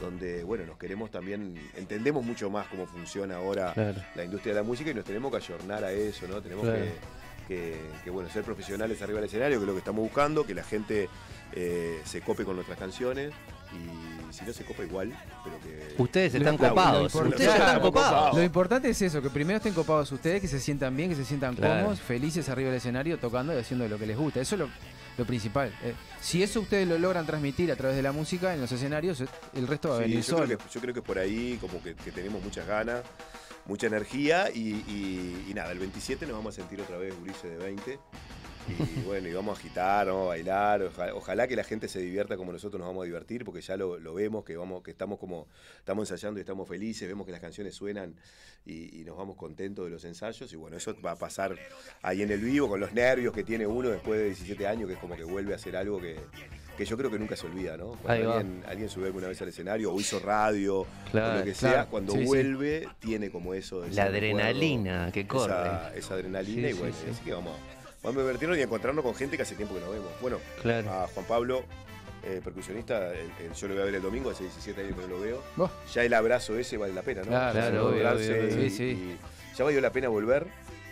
donde, 0.00 0.44
bueno, 0.44 0.64
nos 0.64 0.78
queremos 0.78 1.10
también, 1.10 1.56
entendemos 1.76 2.24
mucho 2.24 2.48
más 2.50 2.68
cómo 2.68 2.86
funciona 2.86 3.34
ahora 3.36 3.72
Claro. 3.74 4.00
la 4.14 4.22
industria 4.24 4.54
de 4.54 4.60
la 4.60 4.64
música 4.64 4.90
y 4.90 4.94
nos 4.94 5.04
tenemos 5.04 5.32
que 5.32 5.38
ayornar 5.38 5.82
a 5.82 5.90
eso, 5.90 6.28
¿no? 6.28 6.40
Tenemos 6.40 6.66
Claro. 6.66 6.84
que, 6.84 6.92
que, 7.48 7.76
que, 8.04 8.10
bueno, 8.10 8.30
ser 8.30 8.44
profesionales 8.44 9.02
arriba 9.02 9.18
del 9.18 9.28
escenario, 9.28 9.58
que 9.58 9.64
es 9.64 9.66
lo 9.66 9.72
que 9.72 9.78
estamos 9.80 10.02
buscando, 10.02 10.46
que 10.46 10.54
la 10.54 10.62
gente 10.62 11.08
eh, 11.52 12.00
se 12.04 12.20
cope 12.20 12.44
con 12.44 12.54
nuestras 12.56 12.78
canciones 12.78 13.32
y 13.72 14.32
si 14.32 14.44
no 14.44 14.52
se 14.52 14.64
copa 14.64 14.82
igual, 14.82 15.12
pero 15.44 15.58
que... 15.60 15.94
Ustedes 16.02 16.34
están 16.34 16.56
copados. 16.56 17.12
lo 17.14 17.20
impor- 17.20 17.28
Ustedes 17.28 17.46
ya 17.50 17.56
Claro, 17.56 17.64
están 17.66 17.80
copados. 17.82 18.10
copados. 18.14 18.36
Lo 18.36 18.42
importante 18.44 18.88
es 18.90 19.02
eso, 19.02 19.20
que 19.22 19.30
primero 19.30 19.56
estén 19.58 19.74
copados 19.74 20.10
ustedes, 20.12 20.40
que 20.40 20.48
se 20.48 20.60
sientan 20.60 20.96
bien, 20.96 21.10
que 21.10 21.16
se 21.16 21.24
sientan 21.24 21.54
Claro. 21.56 21.80
cómodos, 21.80 22.00
felices 22.00 22.48
arriba 22.48 22.68
del 22.70 22.78
escenario, 22.78 23.18
tocando 23.18 23.54
y 23.54 23.58
haciendo 23.58 23.86
lo 23.88 23.98
que 23.98 24.06
les 24.06 24.16
gusta. 24.16 24.40
Eso 24.40 24.54
es 24.54 24.60
lo, 24.60 24.68
lo 25.18 25.24
principal. 25.26 25.68
Eh, 25.82 25.92
si 26.20 26.42
eso 26.42 26.60
ustedes 26.60 26.86
lo 26.88 26.98
logran 26.98 27.26
transmitir 27.26 27.70
a 27.72 27.76
través 27.76 27.96
de 27.96 28.02
la 28.02 28.12
música 28.12 28.54
en 28.54 28.60
los 28.60 28.72
escenarios, 28.72 29.22
el 29.54 29.66
resto 29.66 29.90
va 29.90 29.94
a 29.96 29.98
Sí, 29.98 30.04
venir 30.04 30.20
yo, 30.22 30.36
creo 30.36 30.58
que, 30.58 30.64
yo 30.72 30.80
creo 30.80 30.94
que 30.94 31.00
es 31.00 31.06
por 31.06 31.18
ahí, 31.18 31.58
como 31.60 31.82
que, 31.82 31.94
que 31.94 32.10
tenemos 32.12 32.42
muchas 32.42 32.66
ganas, 32.66 33.02
mucha 33.66 33.86
energía 33.86 34.50
y, 34.54 34.60
y- 34.88 35.46
y 35.50 35.54
nada, 35.54 35.72
el 35.72 35.78
27 35.78 36.24
nos 36.26 36.36
vamos 36.36 36.54
a 36.54 36.60
sentir 36.60 36.80
otra 36.80 36.96
vez 36.96 37.12
Ulises 37.20 37.42
de 37.50 37.56
20. 37.58 37.98
Y 38.68 39.00
bueno, 39.06 39.28
y 39.28 39.32
vamos 39.32 39.56
a 39.56 39.60
agitar, 39.60 40.06
vamos 40.06 40.24
a 40.24 40.28
bailar. 40.28 40.82
Ojalá, 40.82 41.14
ojalá 41.14 41.48
que 41.48 41.56
la 41.56 41.64
gente 41.64 41.88
se 41.88 42.00
divierta 42.00 42.36
como 42.36 42.52
nosotros 42.52 42.78
nos 42.78 42.88
vamos 42.88 43.02
a 43.02 43.06
divertir, 43.06 43.44
porque 43.44 43.60
ya 43.60 43.76
lo, 43.76 43.98
lo 43.98 44.14
vemos, 44.14 44.44
que 44.44 44.56
vamos, 44.56 44.82
que 44.82 44.90
estamos 44.90 45.18
como, 45.18 45.46
estamos 45.78 46.10
ensayando 46.10 46.38
y 46.38 46.42
estamos 46.42 46.68
felices, 46.68 47.08
vemos 47.08 47.26
que 47.26 47.32
las 47.32 47.40
canciones 47.40 47.74
suenan 47.74 48.14
y, 48.66 49.00
y 49.00 49.04
nos 49.04 49.16
vamos 49.16 49.36
contentos 49.36 49.84
de 49.84 49.90
los 49.90 50.04
ensayos. 50.04 50.52
Y 50.52 50.56
bueno, 50.56 50.76
eso 50.76 50.94
va 51.04 51.12
a 51.12 51.16
pasar 51.16 51.56
ahí 52.02 52.22
en 52.22 52.30
el 52.30 52.40
vivo, 52.40 52.68
con 52.68 52.80
los 52.80 52.92
nervios 52.92 53.32
que 53.32 53.44
tiene 53.44 53.66
uno 53.66 53.88
después 53.90 54.18
de 54.18 54.26
17 54.26 54.66
años, 54.66 54.86
que 54.88 54.94
es 54.94 54.98
como 55.00 55.16
que 55.16 55.24
vuelve 55.24 55.52
a 55.52 55.56
hacer 55.56 55.76
algo 55.76 56.00
que, 56.00 56.16
que 56.76 56.84
yo 56.84 56.96
creo 56.96 57.10
que 57.10 57.18
nunca 57.18 57.34
se 57.36 57.46
olvida, 57.46 57.76
¿no? 57.76 57.92
Cuando 58.02 58.32
alguien, 58.34 58.62
alguien 58.68 58.88
sube 58.88 59.06
alguna 59.06 59.28
vez 59.28 59.40
al 59.42 59.48
escenario 59.48 59.92
o 59.92 59.98
hizo 60.00 60.20
radio, 60.20 60.86
Claro, 61.10 61.34
o 61.36 61.38
lo 61.38 61.44
que 61.44 61.54
sea, 61.54 61.86
cuando 61.86 62.12
Sí, 62.12 62.18
sí. 62.20 62.24
vuelve 62.26 62.88
tiene 62.98 63.30
como 63.30 63.54
eso. 63.54 63.80
La 63.80 64.04
recuerdo, 64.08 64.38
adrenalina 64.38 65.10
que 65.12 65.26
corre. 65.26 65.52
Esa, 65.52 65.94
esa 65.96 66.14
adrenalina 66.14 66.68
Sí, 66.68 66.74
y 66.74 66.78
bueno, 66.78 66.94
sí. 66.94 67.10
así 67.10 67.24
que 67.24 67.32
vamos, 67.32 67.56
vamos 68.02 68.18
a 68.18 68.20
divertirnos 68.22 68.56
y 68.58 68.60
a 68.60 68.64
encontrarnos 68.64 69.04
con 69.04 69.14
gente 69.14 69.36
que 69.36 69.42
hace 69.42 69.54
tiempo 69.54 69.74
que 69.74 69.80
no 69.80 69.90
vemos. 69.90 70.08
Bueno, 70.20 70.38
Claro. 70.62 70.90
a 70.90 71.06
Juan 71.08 71.26
Pablo, 71.26 71.64
eh, 72.24 72.40
percusionista, 72.42 73.12
el- 73.14 73.30
el- 73.40 73.52
yo 73.54 73.68
lo 73.68 73.74
voy 73.74 73.82
a 73.82 73.86
ver 73.86 73.94
el 73.96 74.02
domingo, 74.02 74.30
hace 74.30 74.44
17 74.44 74.80
años 74.82 74.94
que 74.96 75.02
no 75.02 75.08
lo 75.08 75.20
veo. 75.20 75.42
Vos, 75.56 75.70
Ya 75.94 76.02
el 76.04 76.14
abrazo 76.14 76.58
ese 76.58 76.76
vale 76.76 76.92
la 76.94 77.02
pena, 77.02 77.22
¿no? 77.22 77.28
Claro, 77.28 77.52
claro, 77.52 77.86
obvio, 77.88 77.98
encontrarse 78.00 78.32
obvio, 78.40 78.54
obvio. 78.54 78.64
y- 78.66 78.70
Sí, 78.70 78.76
sí. 78.76 78.84
y 78.84 79.56
ya 79.56 79.64
valió 79.64 79.80
la 79.80 79.90
pena 79.92 80.08
volver 80.08 80.46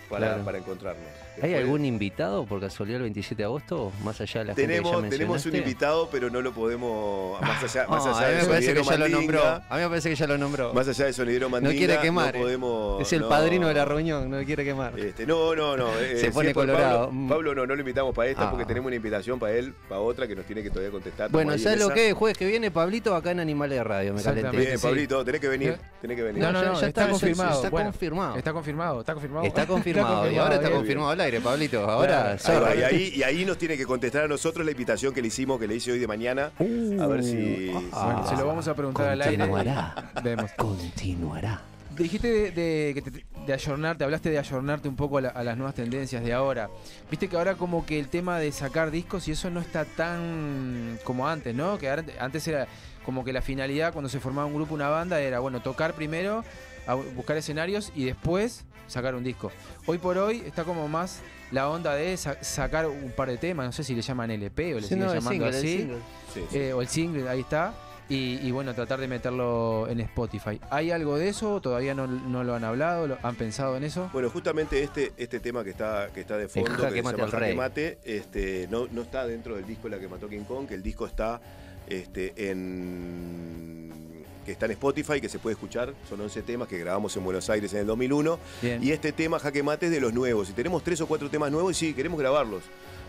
para, 0.08 0.26
Claro. 0.28 0.44
para 0.44 0.58
encontrarnos. 0.58 1.04
¿Hay 1.42 1.54
algún 1.54 1.84
invitado 1.84 2.46
por 2.46 2.60
casualidad 2.60 2.96
el 2.96 3.02
27 3.04 3.36
de 3.42 3.44
agosto? 3.44 3.92
Más 4.04 4.20
allá 4.20 4.40
de 4.40 4.44
la 4.46 4.54
gente 4.54 4.62
que 4.62 4.68
Tenemos, 4.68 5.02
ya 5.02 5.08
tenemos 5.10 5.46
un 5.46 5.56
invitado, 5.56 6.08
pero 6.10 6.30
no 6.30 6.40
lo 6.40 6.52
podemos. 6.52 7.40
Más 7.40 7.62
allá, 7.62 7.86
más 7.88 8.04
No, 8.04 8.16
allá 8.16 8.26
a 8.26 8.30
mí 8.30 8.36
de 8.36 8.42
me 8.42 8.48
parece 8.48 8.74
que 8.74 8.84
Sonidero 8.84 8.90
ya 8.90 8.96
lo 8.98 9.08
nombró. 9.08 9.38
Mandinga, 9.44 9.66
A 9.68 9.76
mí 9.76 9.82
me 9.82 9.88
parece 9.88 10.08
que 10.10 10.14
ya 10.16 10.26
lo 10.26 10.38
nombró. 10.38 10.74
Más 10.74 10.88
allá 10.88 11.04
de 11.06 11.12
Sonidero 11.12 11.48
Mandinga, 11.50 11.76
quiere 11.76 11.98
quemar, 12.00 12.34
no 12.34 12.40
eh. 12.40 12.42
podemos. 12.42 13.02
es 13.02 13.12
el 13.12 13.20
no. 13.20 13.28
padrino 13.28 13.68
de 13.68 13.74
la 13.74 13.84
reunión, 13.84 14.30
no 14.30 14.42
quiere 14.44 14.64
quemar. 14.64 14.98
Este, 14.98 15.26
no, 15.26 15.54
no, 15.54 15.76
no. 15.76 15.88
eh, 16.00 16.18
Se 16.18 16.30
pone 16.32 16.54
colorado. 16.54 17.06
Pablo, 17.06 17.12
Mm. 17.12 17.28
Pablo 17.28 17.54
no, 17.54 17.66
no 17.66 17.74
lo 17.74 17.80
invitamos 17.80 18.14
para 18.14 18.28
esta 18.30 18.48
Ah. 18.48 18.50
porque 18.50 18.64
tenemos 18.64 18.86
una 18.86 18.96
invitación 18.96 19.38
para 19.38 19.52
él, 19.54 19.74
para 19.88 20.00
otra 20.00 20.26
que 20.26 20.34
nos 20.36 20.44
tiene 20.46 20.62
que 20.62 20.70
todavía 20.70 20.90
contestar. 20.90 21.30
Bueno, 21.30 21.56
¿sabes 21.58 21.78
lo 21.78 21.90
que 21.90 22.08
es? 22.08 22.14
Jueves 22.14 22.36
que 22.38 22.46
viene, 22.46 22.70
Pablito, 22.70 23.14
acá 23.14 23.30
en 23.32 23.40
Animales 23.40 23.78
de 23.78 23.84
Radio, 23.84 24.12
me 24.12 24.18
Exactamente. 24.20 24.50
calenté. 24.50 24.66
Bien, 24.68 24.78
sí. 24.78 24.86
Pablito, 24.86 25.24
tenés 25.24 25.40
que 25.40 25.48
venir. 25.48 25.68
Eh, 25.70 25.78
Tenés 26.00 26.16
que 26.16 26.22
venir. 26.22 26.42
No, 26.42 26.52
no, 26.52 26.60
ya- 26.62 26.68
no, 26.68 26.80
ya 26.80 26.86
está, 26.86 27.02
está, 27.02 27.10
confirmado. 27.10 27.54
está 27.64 27.70
confirmado. 27.70 28.36
Está 28.36 28.52
confirmado, 28.52 29.00
está 29.00 29.12
confirmado. 29.14 29.46
Está 29.46 29.66
confirmado, 29.66 30.30
y 30.30 30.36
ahora 30.36 30.54
está 30.56 30.70
confirmado 30.70 31.16
Pablito. 31.42 31.88
Ahora, 31.88 32.36
Claro. 32.36 32.66
Ahí 32.66 32.78
sorry. 32.78 32.80
va, 32.82 32.90
y, 32.90 32.94
ahí, 32.94 33.12
y 33.16 33.22
ahí 33.22 33.44
nos 33.44 33.58
tiene 33.58 33.76
que 33.76 33.84
contestar 33.86 34.24
a 34.24 34.28
nosotros 34.28 34.64
la 34.64 34.72
invitación 34.72 35.12
que 35.12 35.20
le 35.22 35.28
hicimos, 35.28 35.58
que 35.60 35.66
le 35.66 35.74
hice 35.76 35.92
hoy 35.92 35.98
de 35.98 36.06
mañana. 36.06 36.52
a 36.58 37.06
ver 37.06 37.22
si. 37.24 37.70
ah. 37.92 38.04
Bueno, 38.04 38.28
se 38.28 38.36
lo 38.36 38.46
vamos 38.46 38.66
a 38.68 38.74
preguntar 38.74 39.08
al 39.08 39.22
aire. 39.22 39.36
Continuará. 39.38 40.12
Vemos. 40.24 40.50
Continuará. 40.56 41.62
Dijiste 41.96 42.28
de, 42.30 42.50
de, 42.50 42.94
que 42.94 43.02
te- 43.02 43.24
de 43.46 43.52
ayornarte, 43.54 44.04
hablaste 44.04 44.28
de 44.28 44.38
ayornarte 44.38 44.86
un 44.88 44.96
poco 44.96 45.16
a, 45.18 45.20
la- 45.22 45.28
a 45.30 45.42
las 45.42 45.56
nuevas 45.56 45.74
tendencias 45.74 46.22
de 46.22 46.32
ahora. 46.34 46.68
Viste 47.10 47.28
que 47.28 47.36
ahora 47.36 47.54
como 47.54 47.86
que 47.86 47.98
el 47.98 48.08
tema 48.08 48.38
de 48.38 48.52
sacar 48.52 48.90
discos 48.90 49.26
y 49.28 49.32
eso 49.32 49.48
no 49.50 49.60
está 49.60 49.84
tan 49.86 50.98
como 51.04 51.26
antes, 51.26 51.54
¿no? 51.54 51.78
Que 51.78 51.88
antes 51.90 52.46
era 52.48 52.66
como 53.04 53.24
que 53.24 53.32
la 53.32 53.40
finalidad 53.40 53.92
cuando 53.92 54.08
se 54.10 54.20
formaba 54.20 54.46
un 54.46 54.54
grupo, 54.54 54.74
una 54.74 54.88
banda, 54.88 55.20
era, 55.20 55.38
bueno, 55.38 55.60
tocar 55.60 55.94
primero, 55.94 56.44
a 56.86 56.94
buscar 56.94 57.36
escenarios 57.38 57.90
y 57.94 58.04
después 58.04 58.64
sacar 58.86 59.14
un 59.14 59.24
disco. 59.24 59.50
Hoy 59.86 59.98
por 59.98 60.18
hoy 60.18 60.42
está 60.46 60.64
como 60.64 60.88
más 60.88 61.20
la 61.52 61.68
onda 61.68 61.94
de 61.94 62.16
sa- 62.16 62.42
sacar 62.42 62.86
un 62.86 63.12
par 63.12 63.28
de 63.28 63.38
temas, 63.38 63.66
no 63.66 63.72
sé 63.72 63.84
si 63.84 63.94
le 63.94 64.02
llaman 64.02 64.30
LP 64.30 64.74
o 64.74 64.76
le 64.76 64.82
Sí, 64.82 64.88
siguen 64.88 65.06
no, 65.06 65.12
el 65.12 65.18
llamando 65.20 65.30
single, 65.44 65.48
el 65.48 65.54
así. 65.64 65.78
single. 65.78 65.98
Sí, 66.34 66.40
sí. 66.50 66.58
Eh, 66.58 66.72
o 66.72 66.80
el 66.82 66.88
single, 66.88 67.28
ahí 67.28 67.40
está. 67.40 67.74
Y, 68.08 68.38
y 68.46 68.52
bueno, 68.52 68.72
tratar 68.72 69.00
de 69.00 69.08
meterlo 69.08 69.88
en 69.88 69.98
Spotify. 69.98 70.60
¿Hay 70.70 70.92
algo 70.92 71.16
de 71.18 71.28
eso? 71.28 71.60
¿Todavía 71.60 71.92
no, 71.92 72.06
no 72.06 72.44
lo 72.44 72.54
han 72.54 72.62
hablado? 72.62 73.08
¿Lo- 73.08 73.18
¿Han 73.22 73.34
pensado 73.34 73.76
en 73.76 73.82
eso? 73.82 74.08
Bueno, 74.12 74.30
justamente 74.30 74.80
este, 74.80 75.12
este 75.16 75.40
tema 75.40 75.64
que 75.64 75.70
está, 75.70 76.08
que 76.14 76.20
está 76.20 76.36
de 76.36 76.46
fondo, 76.48 76.70
Jaque 76.70 76.90
que 76.94 76.96
se 76.98 77.02
Mate 77.02 77.16
llama 77.18 77.30
Rey. 77.38 77.54
Mate, 77.56 77.98
este, 78.04 78.68
no, 78.70 78.86
no 78.92 79.02
está 79.02 79.26
dentro 79.26 79.56
del 79.56 79.66
disco 79.66 79.88
La 79.88 79.98
que 79.98 80.06
mató 80.06 80.28
King 80.28 80.44
Kong, 80.46 80.68
que 80.68 80.74
el 80.74 80.84
disco 80.84 81.04
está 81.04 81.40
este, 81.88 82.32
en 82.50 84.15
que 84.46 84.52
está 84.52 84.66
en 84.66 84.72
Spotify, 84.72 85.20
que 85.20 85.28
se 85.28 85.40
puede 85.40 85.54
escuchar. 85.54 85.92
Son 86.08 86.20
11 86.20 86.42
temas 86.42 86.68
que 86.68 86.78
grabamos 86.78 87.14
en 87.16 87.24
Buenos 87.24 87.50
Aires 87.50 87.74
en 87.74 87.80
el 87.80 87.86
2001. 87.86 88.38
Bien. 88.62 88.82
Y 88.82 88.92
este 88.92 89.10
tema, 89.12 89.40
Jaque 89.40 89.62
Mate, 89.62 89.86
es 89.86 89.92
de 89.92 90.00
los 90.00 90.14
nuevos. 90.14 90.48
Y 90.48 90.52
tenemos 90.52 90.84
tres 90.84 91.00
o 91.00 91.06
cuatro 91.06 91.28
temas 91.28 91.50
nuevos 91.50 91.72
y 91.72 91.88
sí, 91.88 91.94
queremos 91.94 92.18
grabarlos. 92.18 92.62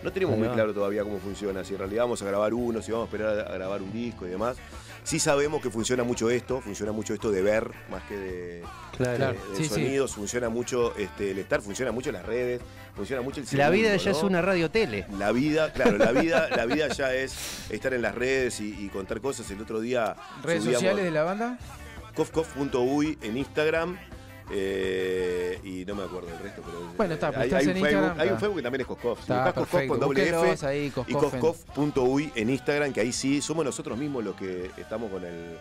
No 0.03 0.11
tenemos 0.11 0.37
muy 0.37 0.47
claro 0.49 0.73
todavía 0.73 1.03
cómo 1.03 1.19
funciona. 1.19 1.63
Si 1.63 1.73
en 1.73 1.79
realidad 1.79 2.03
vamos 2.03 2.21
a 2.21 2.25
grabar 2.25 2.53
uno, 2.53 2.81
si 2.81 2.91
vamos 2.91 3.05
a 3.05 3.07
esperar 3.15 3.47
a 3.47 3.53
grabar 3.53 3.81
un 3.81 3.91
disco 3.91 4.25
y 4.25 4.29
demás. 4.29 4.57
Sí 5.07 5.19
sabemos 5.19 5.61
que 5.61 5.69
funciona 5.71 6.03
mucho 6.03 6.29
esto, 6.29 6.59
funciona 6.59 6.91
mucho 6.91 7.13
esto 7.13 7.31
de 7.31 7.41
ver 7.41 7.71
más 7.89 8.03
que 8.09 8.17
de, 8.17 8.63
Claro. 8.97 9.15
Claro. 9.15 9.33
de- 9.33 9.49
de 9.51 9.55
Sí, 9.55 9.63
sí. 9.63 9.69
sonidos, 9.69 10.13
funciona 10.13 10.49
mucho 10.49 10.93
este, 10.97 11.31
el 11.31 11.37
estar, 11.39 11.61
funciona 11.61 11.93
mucho 11.93 12.11
las 12.11 12.25
redes, 12.25 12.59
funciona 12.93 13.21
mucho 13.21 13.39
el 13.39 13.47
La 13.57 13.69
vida 13.69 13.95
ya 13.95 14.11
¿no? 14.11 14.17
es 14.17 14.23
una 14.23 14.41
radio 14.41 14.69
tele. 14.69 15.05
La 15.17 15.31
vida, 15.31 15.71
claro, 15.71 15.97
la 15.97 16.11
vida, 16.11 16.49
la 16.53 16.65
vida 16.65 16.89
ya 16.89 17.13
es 17.13 17.33
estar 17.69 17.93
en 17.93 18.01
las 18.01 18.15
redes 18.15 18.59
y, 18.59 18.73
y 18.83 18.89
contar 18.89 19.21
cosas. 19.21 19.49
El 19.49 19.61
otro 19.61 19.79
día 19.79 20.13
¿Redes 20.43 20.63
subíamos 20.63 20.81
sociales 20.81 21.05
de 21.05 21.11
la 21.11 21.23
banda? 21.23 21.57
kofkof.uy 22.13 23.17
en 23.21 23.37
Instagram. 23.37 23.97
Eh, 24.51 25.59
y 25.63 25.85
no 25.85 25.95
me 25.95 26.03
acuerdo 26.03 26.29
el 26.29 26.39
resto, 26.39 26.61
pero. 26.65 26.79
Bueno, 26.95 27.13
está, 27.15 27.29
hay, 27.29 27.47
estás 27.47 27.61
hay 27.61 27.67
un 27.67 27.77
en 27.77 27.83
Facebook, 27.83 28.13
hay 28.17 28.29
un. 28.29 28.39
Facebook 28.39 28.55
que 28.57 28.61
también 28.63 28.81
es 28.81 28.87
Koskof. 28.87 29.19
Si 29.21 29.27
Koskof 29.27 29.53
perfecto. 29.53 29.87
con 29.89 29.99
doble 29.99 30.29
F 30.29 30.65
ahí, 30.67 30.85
y 30.85 30.89
Koskof 30.91 31.33
en- 31.33 31.39
koskof.uy 31.39 32.31
en 32.35 32.49
Instagram, 32.49 32.93
que 32.93 33.01
ahí 33.01 33.11
sí 33.11 33.41
somos 33.41 33.65
nosotros 33.65 33.97
mismos 33.97 34.23
los 34.23 34.35
que 34.35 34.71
estamos 34.77 35.11
con 35.11 35.23
el 35.25 35.57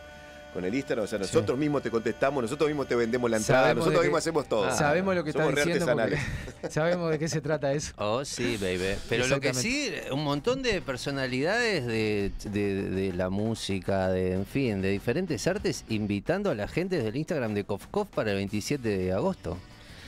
con 0.56 0.64
el 0.64 0.74
Instagram, 0.74 1.04
o 1.04 1.06
sea, 1.06 1.18
nosotros 1.18 1.58
mismos 1.58 1.82
te 1.82 1.90
contestamos, 1.90 2.42
nosotros 2.42 2.68
mismos 2.70 2.88
te 2.88 2.94
vendemos 2.94 3.30
la 3.30 3.36
entrada, 3.36 3.62
Sabemos 3.64 3.84
nosotros 3.84 4.04
mismos 4.04 4.18
hacemos 4.18 4.48
todo. 4.48 4.74
Sabemos 4.74 5.14
lo 5.14 5.22
que 5.22 5.30
estás 5.30 5.54
diciendo. 5.54 5.86
sabemos 6.70 7.10
de 7.10 7.18
qué 7.18 7.28
se 7.28 7.40
trata 7.42 7.72
eso. 7.74 7.92
Oh, 7.98 8.24
sí, 8.24 8.56
baby. 8.56 8.96
Pero 9.08 9.26
lo 9.26 9.38
que 9.38 9.52
sí, 9.52 9.92
un 10.10 10.24
montón 10.24 10.62
de 10.62 10.80
personalidades 10.80 11.86
de, 11.86 12.32
de- 12.50 12.82
de 12.90 13.12
la 13.12 13.28
música, 13.28 14.08
de 14.08 14.32
en 14.32 14.46
fin, 14.46 14.80
de 14.80 14.88
diferentes 14.90 15.46
artes, 15.46 15.84
invitando 15.90 16.50
a 16.50 16.54
la 16.54 16.68
gente 16.68 16.96
desde 16.96 17.10
el 17.10 17.16
Instagram 17.16 17.52
de 17.52 17.64
Kofkof 17.64 18.08
para 18.08 18.30
el 18.30 18.36
27 18.36 18.88
de 18.88 19.12
agosto. 19.12 19.58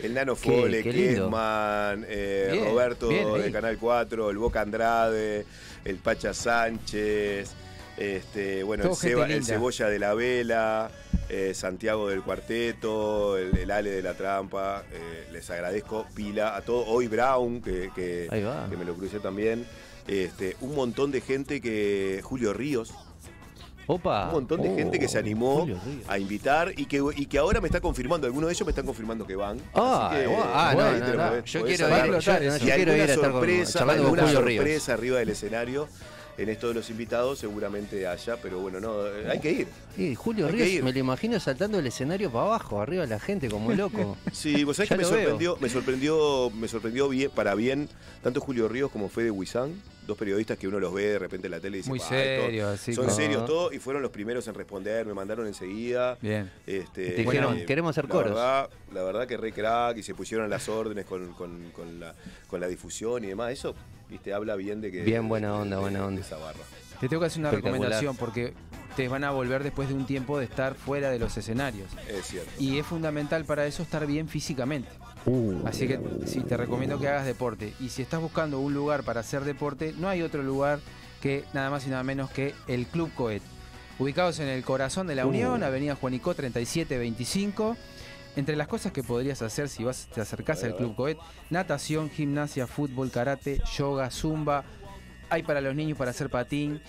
El 0.03 0.15
Nano 0.15 0.35
Fole. 0.35 0.83
Kesman, 0.83 2.07
eh, 2.09 2.49
Bien, 2.53 2.65
Roberto 2.65 3.09
bien 3.09 3.29
ahí. 3.35 3.43
de 3.43 3.53
Canal 3.53 3.77
4, 3.79 4.31
el 4.31 4.39
Boca 4.39 4.63
Andrade, 4.63 5.45
el 5.85 5.97
Pacha 5.97 6.33
Sánchez, 6.33 7.51
este, 7.99 8.63
bueno, 8.63 8.85
el, 8.85 9.31
el. 9.31 9.45
Cebolla 9.45 9.89
de 9.89 9.99
la 9.99 10.15
Vela, 10.15 10.91
eh, 11.29 11.53
Santiago 11.55 12.09
del 12.09 12.23
Cuarteto, 12.23 13.37
el, 13.37 13.57
el 13.57 13.71
Ale 13.71 13.91
de 13.91 14.03
la 14.03 14.15
Trampa. 14.15 14.85
eh, 14.93 15.29
les 15.33 15.49
agradezco 15.51 16.07
pila 16.15 16.57
a 16.57 16.63
todos. 16.63 16.87
Hoy 16.89 17.09
Brown, 17.09 17.61
que, 17.61 17.91
que- 17.95 18.29
me 18.79 18.85
lo 18.85 18.95
crucé 18.95 19.21
también. 19.21 19.67
Este, 20.07 20.57
un 20.61 20.75
montón 20.75 21.11
de 21.11 21.21
gente 21.21 21.61
que. 21.61 22.21
Julio 22.23 22.53
Ríos. 22.53 22.95
Opa. 23.91 24.27
Un 24.27 24.33
montón 24.33 24.61
de 24.61 24.69
Oh, 24.69 24.77
gente 24.77 24.99
que 24.99 25.09
se 25.09 25.19
animó 25.19 25.61
Julio 25.61 25.81
Ríos. 25.83 26.05
a 26.09 26.19
invitar 26.19 26.73
y 26.77 26.85
que, 26.85 27.03
y 27.17 27.25
que 27.25 27.39
ahora 27.39 27.59
me 27.63 27.69
está 27.69 27.81
confirmando, 27.81 28.27
algunos 28.27 28.49
de 28.49 28.53
ellos 28.53 28.67
me 28.67 28.71
están 28.73 28.85
confirmando 28.85 29.27
que 29.27 29.35
van. 29.35 29.59
Ah, 29.75 30.11
Así 30.13 30.21
que, 30.21 30.27
guau, 30.27 30.43
ah, 30.45 30.71
bueno, 30.75 30.91
no, 30.99 31.07
no, 31.15 31.31
no. 31.37 31.45
Yo 31.45 31.65
quiero 31.65 31.89
ir, 31.89 32.19
yo- 32.19 32.39
yo 32.39 32.57
Y 32.57 32.61
quiero 32.61 32.95
ir 32.97 33.03
a 33.11 33.15
con- 33.17 33.25
sorpresa, 33.33 33.79
charlando 33.79 34.09
con 34.11 34.19
Ríos. 34.19 34.33
sorpresa 34.33 34.93
arriba 34.93 35.19
del 35.21 35.31
escenario 35.31 35.89
en 36.39 36.49
esto 36.49 36.69
de 36.69 36.75
los 36.75 36.89
invitados 36.89 37.39
seguramente 37.41 38.07
haya, 38.07 38.37
pero 38.41 38.61
bueno, 38.61 38.79
no, 38.81 38.95
hay 39.29 39.41
que 39.41 39.51
ir. 39.53 39.69
Sí, 39.97 40.15
Julio 40.15 40.47
Hay 40.47 40.53
Ríos, 40.53 40.69
ir. 40.69 40.85
me 40.85 40.93
lo 40.93 40.99
imagino 41.01 41.39
saltando 41.41 41.79
el 41.81 41.87
escenario 41.87 42.31
para 42.31 42.47
abajo, 42.47 42.81
arriba 42.81 43.03
de 43.03 43.09
la 43.09 43.19
gente, 43.21 43.49
como 43.51 43.73
loco. 43.73 44.17
Sí, 44.33 44.63
vos 44.65 44.77
sabés 44.77 44.89
que 44.91 44.97
me 44.97 45.05
sorprendió, 45.05 45.57
me 45.61 45.69
sorprendió, 45.69 46.51
me 46.51 46.69
sorprendió 46.69 47.09
bien, 47.09 47.31
para 47.35 47.55
bien, 47.57 47.89
tanto 48.23 48.41
Julio 48.41 48.69
Ríos 48.69 48.91
como 48.93 49.09
Fede 49.09 49.31
Huizán, 49.33 49.75
dos 50.07 50.17
periodistas 50.17 50.57
que 50.57 50.69
uno 50.69 50.79
los 50.81 50.95
ve 50.95 51.07
de 51.09 51.19
repente 51.19 51.49
en 51.49 51.51
la 51.51 51.61
tele 51.61 51.79
y 51.79 51.81
dice, 51.81 51.91
Muy 51.91 51.99
"Pa, 51.99 52.05
esto- 52.05 52.45
serio, 52.47 52.69
así 52.69 52.95
Son 52.95 53.05
como- 53.07 53.17
serios 53.17 53.45
todos 53.45 53.75
y 53.75 53.79
fueron 53.81 54.01
los 54.01 54.11
primeros 54.13 54.47
en 54.49 54.55
responder, 54.55 55.05
me 55.07 55.15
mandaron 55.15 55.47
enseguida. 55.47 56.17
Bien. 56.23 56.51
Este, 56.67 57.11
Te 57.11 57.23
dijeron, 57.23 57.67
"Queremos 57.67 57.91
hacer 57.91 58.05
la 58.05 58.11
coros". 58.11 58.31
Verdad, 58.31 58.71
la 58.95 59.03
verdad 59.03 59.27
que 59.27 59.37
re 59.37 59.53
crack 59.53 59.99
y 59.99 60.03
se 60.05 60.15
pusieron 60.15 60.49
las 60.49 60.69
órdenes 60.69 61.05
con, 61.05 61.33
con- 61.35 61.71
con 61.73 61.99
la, 62.01 62.15
con 62.47 62.61
la 62.61 62.69
difusión 62.69 63.25
y 63.25 63.27
demás. 63.27 63.53
Eso, 63.53 63.75
viste, 64.11 64.33
habla 64.35 64.57
bien 64.57 64.81
de 64.81 64.91
que. 64.91 65.03
Bien, 65.03 65.29
buena 65.29 65.55
onda, 65.55 65.77
de- 65.77 65.83
buena 65.83 65.99
de 66.01 66.05
onda. 66.07 66.21
esa 66.21 66.37
barra. 66.37 66.61
Te 67.01 67.09
tengo 67.09 67.21
que 67.21 67.27
hacer 67.27 67.41
una 67.41 67.51
recomendación 67.53 68.17
porque 68.17 68.55
te 68.97 69.07
van 69.09 69.23
a 69.23 69.31
volver 69.31 69.63
después 69.63 69.89
de 69.89 69.95
un 69.95 70.05
tiempo 70.05 70.37
de 70.39 70.47
estar 70.47 70.75
fuera 70.75 71.11
de 71.11 71.19
los 71.21 71.37
escenarios. 71.37 71.89
Es 72.09 72.27
cierto. 72.27 72.51
Y 72.59 72.79
es 72.79 72.87
fundamental 72.87 73.45
para 73.45 73.67
eso 73.67 73.83
estar 73.85 74.05
bien 74.07 74.29
físicamente. 74.29 74.89
Así 75.65 75.87
que 75.87 76.01
sí, 76.27 76.41
te 76.41 76.57
recomiendo 76.57 76.99
que 76.99 77.07
hagas 77.09 77.27
deporte. 77.27 77.73
Y 77.81 77.91
si 77.91 78.03
estás 78.03 78.21
buscando 78.21 78.59
un 78.61 78.75
lugar 78.75 79.05
para 79.05 79.21
hacer 79.21 79.45
deporte, 79.45 79.95
no 79.99 80.09
hay 80.09 80.23
otro 80.23 80.43
lugar 80.43 80.81
que 81.21 81.45
nada 81.53 81.71
más 81.71 81.87
y 81.87 81.91
nada 81.91 82.03
menos 82.03 82.31
que 82.31 82.55
el 82.67 82.87
Club 82.87 83.13
Coet. 83.15 83.43
Ubicados 84.01 84.39
en 84.41 84.49
el 84.49 84.65
corazón 84.65 85.07
de 85.07 85.15
la 85.17 85.27
Uh. 85.27 85.29
Unión, 85.29 85.63
Avenida 85.63 85.95
Juanico 85.97 86.35
3725. 86.35 87.77
Entre 88.39 88.55
las 88.55 88.69
cosas 88.69 88.93
que 88.93 89.03
podrías 89.03 89.43
hacer 89.43 89.69
si 89.69 89.83
vas, 89.83 90.07
te 90.15 90.21
acercás 90.21 90.63
al 90.63 90.77
Club 90.77 90.95
Coet, 90.95 91.19
natación, 91.51 92.09
gimnasia, 92.09 92.69
fútbol, 92.69 93.11
karate, 93.11 93.61
yoga, 93.77 94.13
zumba. 94.13 94.63
Hay 95.29 95.43
para 95.43 95.61
los 95.61 95.75
niños 95.75 95.99
para 95.99 96.13
hacer 96.13 96.31
patín. 96.31 96.81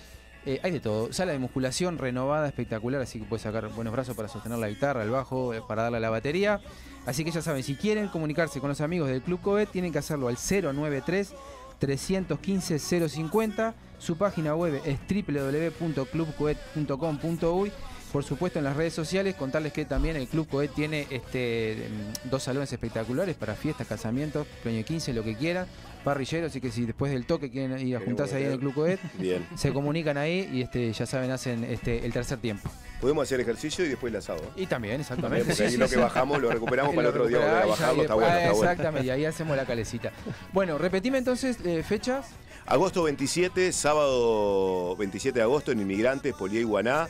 eh, 0.46 0.60
hay 0.62 0.70
de 0.70 0.80
todo. 0.80 1.12
Sala 1.12 1.32
de 1.32 1.40
musculación 1.40 1.98
renovada, 1.98 2.48
espectacular, 2.48 3.02
así 3.02 3.20
que 3.20 3.26
puedes 3.26 3.42
sacar 3.42 3.68
buenos 3.70 3.92
brazos 3.92 4.16
para 4.16 4.28
sostener 4.28 4.60
la 4.60 4.70
guitarra, 4.70 5.02
el 5.02 5.10
bajo, 5.10 5.56
eh, 5.56 5.64
para 5.68 5.82
darle 5.82 5.98
a 5.98 6.02
la 6.02 6.12
batería. 6.12 6.62
Así 7.08 7.26
que 7.26 7.32
ya 7.32 7.42
saben, 7.42 7.64
si 7.64 7.74
quieren 7.74 8.10
comunicarse 8.10 8.60
con 8.60 8.70
los 8.70 8.82
amigos 8.82 9.10
del 9.10 9.24
Club 9.24 9.42
Coet, 9.42 9.72
tienen 9.72 9.92
que 9.92 9.98
hacerlo 9.98 10.28
al 10.28 10.38
093 10.38 11.34
315 11.80 12.78
050. 13.10 13.74
Su 13.98 14.18
página 14.18 14.56
web 14.56 14.80
es 14.86 15.00
www.clubcoet.com.uy. 15.10 17.72
Por 18.12 18.24
supuesto, 18.24 18.58
en 18.58 18.66
las 18.66 18.76
redes 18.76 18.94
sociales, 18.94 19.36
contarles 19.36 19.72
que 19.72 19.86
también 19.86 20.16
el 20.16 20.28
Club 20.28 20.48
Coet 20.48 20.72
tiene 20.74 21.06
este, 21.12 21.90
mm, 22.26 22.30
dos 22.30 22.42
salones 22.42 22.72
espectaculares 22.74 23.36
para 23.36 23.54
fiestas, 23.54 23.86
casamientos, 23.88 24.48
cumpleaños 24.48 24.86
15, 24.86 25.14
lo 25.14 25.24
que 25.24 25.36
quieran, 25.36 25.68
parrilleros. 26.04 26.50
Así 26.50 26.60
que 26.60 26.72
si 26.72 26.86
después 26.86 27.12
del 27.12 27.26
toque 27.28 27.52
quieren 27.52 27.78
ir 27.86 27.96
a 27.96 28.00
juntarse 28.00 28.38
ahí 28.38 28.46
en 28.46 28.54
el. 28.54 28.60
Club 28.60 28.74
Coet, 28.74 29.00
Bien. 29.20 29.46
se 29.56 29.72
comunican 29.72 30.18
ahí 30.18 30.50
y 30.52 30.62
este, 30.64 30.92
ya 30.92 31.06
saben, 31.06 31.30
hacen 31.32 31.64
este, 31.64 32.06
el 32.06 32.12
tercer 32.12 32.40
tiempo. 32.40 32.70
Podemos 33.00 33.24
hacer 33.24 33.40
ejercicio 33.40 33.86
y 33.86 33.90
después 33.90 34.12
el 34.12 34.18
asado. 34.18 34.42
Y 34.56 34.66
también, 34.66 35.00
exactamente. 35.00 35.46
porque 35.46 35.64
ahí 35.64 35.72
sí, 35.72 35.78
lo 35.78 35.88
que 35.88 35.96
bajamos 35.98 36.42
lo 36.42 36.50
recuperamos 36.50 36.94
Y 36.94 36.96
para 36.98 37.10
el 37.10 37.14
otro 37.14 37.28
día. 37.28 37.38
volver 37.38 37.54
a 37.54 37.66
bajarlo, 37.68 38.02
está 38.02 38.16
bueno, 38.16 38.28
está 38.30 38.52
bueno. 38.52 38.72
Exactamente, 38.72 39.08
y 39.08 39.10
ahí 39.12 39.26
hacemos 39.26 39.56
la 39.56 39.66
calecita. 39.66 40.12
Bueno, 40.52 40.78
repetime 40.78 41.20
entonces 41.20 41.58
eh, 41.64 41.84
fechas. 41.84 42.26
Agosto 42.66 43.04
27, 43.04 43.72
sábado 43.72 44.96
27 44.98 45.40
de 45.40 45.44
agosto 45.44 45.72
en 45.72 45.80
Inmigrantes, 45.80 46.34
Polié 46.34 46.62
Iguaná. 46.62 47.08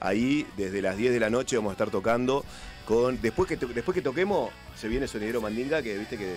Ahí 0.00 0.46
desde 0.56 0.82
las 0.82 0.96
10 0.96 1.12
de 1.12 1.20
la 1.20 1.30
noche 1.30 1.56
vamos 1.56 1.70
a 1.70 1.74
estar 1.74 1.90
tocando 1.90 2.44
con. 2.86 3.20
Después 3.20 3.48
que, 3.48 3.56
to- 3.56 3.68
después 3.68 3.94
que 3.94 4.02
toquemos, 4.02 4.50
se 4.76 4.88
viene 4.88 5.06
Sonidero 5.06 5.40
Mandinga, 5.40 5.82
que 5.82 5.96
viste 5.98 6.16
que 6.16 6.34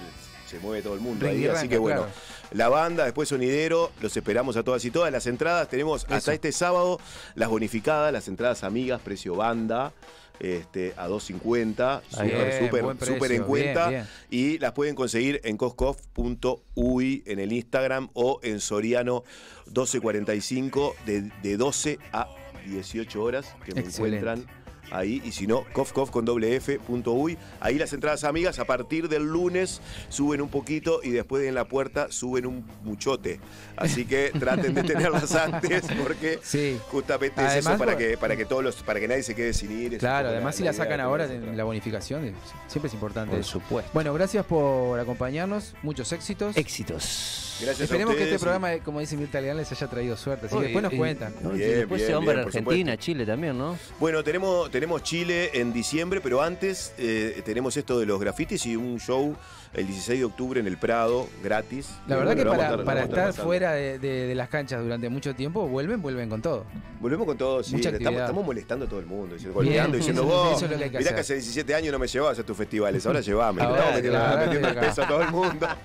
se 0.50 0.60
mueve 0.60 0.82
todo 0.84 0.94
el 0.94 1.00
mundo 1.00 1.26
ahí. 1.28 1.48
Así 1.48 1.68
que 1.70 1.78
bueno, 1.78 2.02
claro. 2.02 2.14
la 2.52 2.70
banda, 2.70 3.06
después 3.06 3.30
Sonidero, 3.30 3.92
los 4.02 4.16
esperamos 4.16 4.56
a 4.58 4.64
todas 4.64 4.84
y 4.86 4.92
todas. 4.92 5.12
Las 5.12 5.26
entradas 5.28 5.68
tenemos 5.70 6.04
Eso. 6.04 6.14
hasta 6.14 6.34
este 6.34 6.52
sábado, 6.52 7.00
las 7.36 7.50
bonificadas, 7.50 8.12
las 8.14 8.28
entradas 8.28 8.64
amigas, 8.64 9.02
precio 9.02 9.36
banda. 9.36 9.94
Este, 10.40 10.94
a 10.98 11.08
2.50, 11.08 12.02
Ahí 12.18 12.30
súper, 12.60 12.98
precio, 12.98 13.36
en 13.38 13.44
cuenta. 13.44 13.90
bien, 13.90 14.08
Y 14.32 14.58
las 14.58 14.74
pueden 14.74 14.94
conseguir 14.96 15.40
en 15.46 15.56
coscoff.uy 15.58 17.24
en 17.28 17.40
el 17.40 17.54
Instagram 17.54 18.10
o 18.14 18.40
en 18.44 18.60
Soriano 18.60 19.24
1245 19.68 20.96
de, 21.06 21.22
de 21.42 21.58
12 21.58 22.00
a 22.12 22.28
18 22.64 23.22
horas 23.24 23.56
que 23.66 23.74
me 23.74 23.82
Excelente. 23.82 24.18
encuentran 24.20 24.64
ahí. 24.92 25.22
Y 25.26 25.32
si 25.32 25.48
no, 25.48 25.64
cofcoff 25.74 26.12
con 26.12 26.24
doble 26.26 26.56
F 26.58 26.78
punto 26.80 27.14
uy. 27.14 27.38
Ahí 27.62 27.80
las 27.80 27.94
entradas 27.94 28.24
amigas 28.26 28.60
a 28.60 28.66
partir 28.66 29.08
del 29.10 29.24
lunes 29.24 29.82
suben 30.10 30.42
un 30.42 30.50
poquito 30.50 31.00
y 31.02 31.10
después 31.10 31.44
en 31.48 31.56
la 31.56 31.66
puerta 31.68 32.12
suben 32.12 32.46
un 32.46 32.66
muchote. 32.84 33.40
Así 33.76 34.06
que 34.06 34.32
traten 34.40 34.74
de 34.76 34.84
tenerlas 34.84 35.34
antes 35.36 35.86
porque 36.04 36.40
Sí. 36.44 36.78
justamente 36.92 37.44
es 37.44 37.56
eso 37.66 37.76
para 37.78 37.98
que, 37.98 38.18
para 38.18 38.36
que 38.36 38.46
todos 38.46 38.64
los, 38.64 38.84
para 38.84 39.00
que 39.00 39.08
nadie 39.08 39.24
se 39.24 39.34
quede 39.34 39.54
sin 39.54 39.72
ir. 39.72 39.98
Claro, 39.98 40.28
además 40.30 40.56
si 40.58 40.64
la 40.64 40.72
idea 40.72 40.84
sacan 40.84 41.00
ahora, 41.00 41.26
en 41.26 41.56
la 41.58 41.64
bonificación, 41.64 42.34
siempre 42.68 42.88
es 42.90 42.94
importante. 42.94 43.36
Por 43.36 43.44
supuesto. 43.46 43.90
Bueno, 43.94 44.14
gracias 44.14 44.46
por 44.46 45.00
acompañarnos, 45.00 45.74
muchos 45.82 46.12
éxitos. 46.12 46.56
Éxitos. 46.58 47.53
Gracias 47.62 47.82
a 47.82 47.84
Esperemos 47.84 48.16
que 48.16 48.24
este 48.24 48.40
programa, 48.40 48.72
como 48.84 49.00
dice 49.00 49.16
Mirta 49.16 49.40
Legrand, 49.40 49.60
les 49.60 49.72
haya 49.72 49.88
traído 49.88 50.18
suerte. 50.18 50.48
Así 50.48 50.56
que 50.56 50.64
después 50.64 50.84
nos 50.84 50.94
cuentan. 50.94 51.34
Bien, 51.54 51.80
después 51.80 52.02
se 52.02 52.08
bien, 52.08 52.18
van 52.18 52.26
para 52.26 52.40
bien, 52.40 52.54
por 52.54 52.62
Argentina, 52.62 52.98
Chile 52.98 53.26
también, 53.26 53.58
¿no? 53.58 53.78
Bueno, 54.00 54.24
tenemos, 54.24 54.72
tenemos 54.72 55.04
Chile 55.04 55.52
en 55.54 55.72
diciembre, 55.72 56.20
pero 56.22 56.42
antes 56.42 56.94
eh, 56.98 57.42
tenemos 57.46 57.78
esto 57.78 58.00
de 58.00 58.06
los 58.06 58.20
grafitis 58.20 58.66
y 58.66 58.76
un 58.76 59.00
show 59.00 59.36
el 59.74 59.88
16 59.88 60.20
de 60.20 60.26
octubre 60.26 60.60
en 60.60 60.68
el 60.68 60.78
Prado, 60.78 61.28
gratis. 61.44 61.90
La 62.08 62.16
verdad 62.18 62.36
que 62.36 62.46
para, 62.46 63.04
estar 63.04 63.10
pasando. 63.26 63.44
fuera 63.44 63.72
de, 63.74 63.98
de- 64.00 64.28
de 64.28 64.36
las 64.36 64.50
canchas 64.50 64.82
durante 64.84 65.10
mucho 65.10 65.34
tiempo, 65.36 65.68
vuelven, 65.68 66.02
vuelven 66.02 66.30
con 66.30 66.42
todo. 66.42 66.66
Volvemos 67.00 67.26
con 67.26 67.38
todo, 67.38 67.64
sí. 67.64 67.76
Estamos, 67.78 68.22
estamos 68.22 68.46
molestando 68.46 68.86
a 68.86 68.90
todo 68.90 69.00
el 69.00 69.06
mundo, 69.06 69.34
diciendo, 69.34 69.56
golpeando, 69.56 69.98
diciendo 69.98 70.24
vos. 70.26 70.62
que 70.62 70.68
mirá 70.78 71.14
que 71.16 71.22
hace 71.22 71.34
17 71.36 71.76
años 71.76 71.92
no 71.92 72.00
me 72.00 72.08
llevabas 72.08 72.38
a 72.40 72.44
tus 72.44 72.56
festivales, 72.56 73.06
ahora 73.06 73.22
llevame. 73.22 73.62
Ahora, 73.62 73.76
estamos 73.78 73.96
metiendo, 73.96 74.20
claro, 74.20 74.46
metiendo 74.46 74.68
el 74.70 74.76
peso 74.76 75.04
a 75.04 75.08
todo 75.08 75.22
el 75.24 75.32
mundo. 75.32 75.68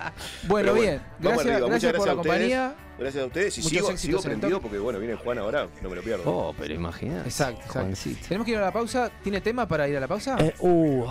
Bueno, 0.47 0.71
Pero 0.73 0.81
bien. 0.81 1.01
vamos 1.19 1.43
Gracias, 1.43 1.45
arriba. 1.55 1.67
Muchas 1.67 1.81
gracias 1.91 1.93
por 1.97 2.05
la 2.07 2.11
a 2.11 2.15
ustedes. 2.15 2.33
compañía. 2.37 2.75
Gracias 2.99 3.23
a 3.23 3.27
ustedes 3.27 3.57
y 3.57 3.61
Muchos 3.61 3.71
sigo, 3.79 3.97
sigo 3.97 4.21
prendido 4.21 4.61
porque 4.61 4.77
bueno, 4.77 4.99
viene 4.99 5.15
Juan 5.15 5.37
ahora, 5.39 5.67
no 5.81 5.89
me 5.89 5.95
lo 5.95 6.01
pierdo. 6.01 6.23
Oh, 6.25 6.53
pero 6.57 6.73
imagínate. 6.73 7.29
Exacto, 7.29 7.59
exacto. 7.61 7.79
Juancito. 7.79 8.19
Tenemos 8.27 8.45
que 8.45 8.51
ir 8.51 8.57
a 8.57 8.61
la 8.61 8.71
pausa. 8.73 9.09
¿Tiene 9.23 9.39
tema 9.41 9.67
para 9.67 9.87
ir 9.87 9.95
a 9.97 9.99
la 10.01 10.07
pausa? 10.07 10.35
Eh, 10.39 10.53
uh, 10.59 11.05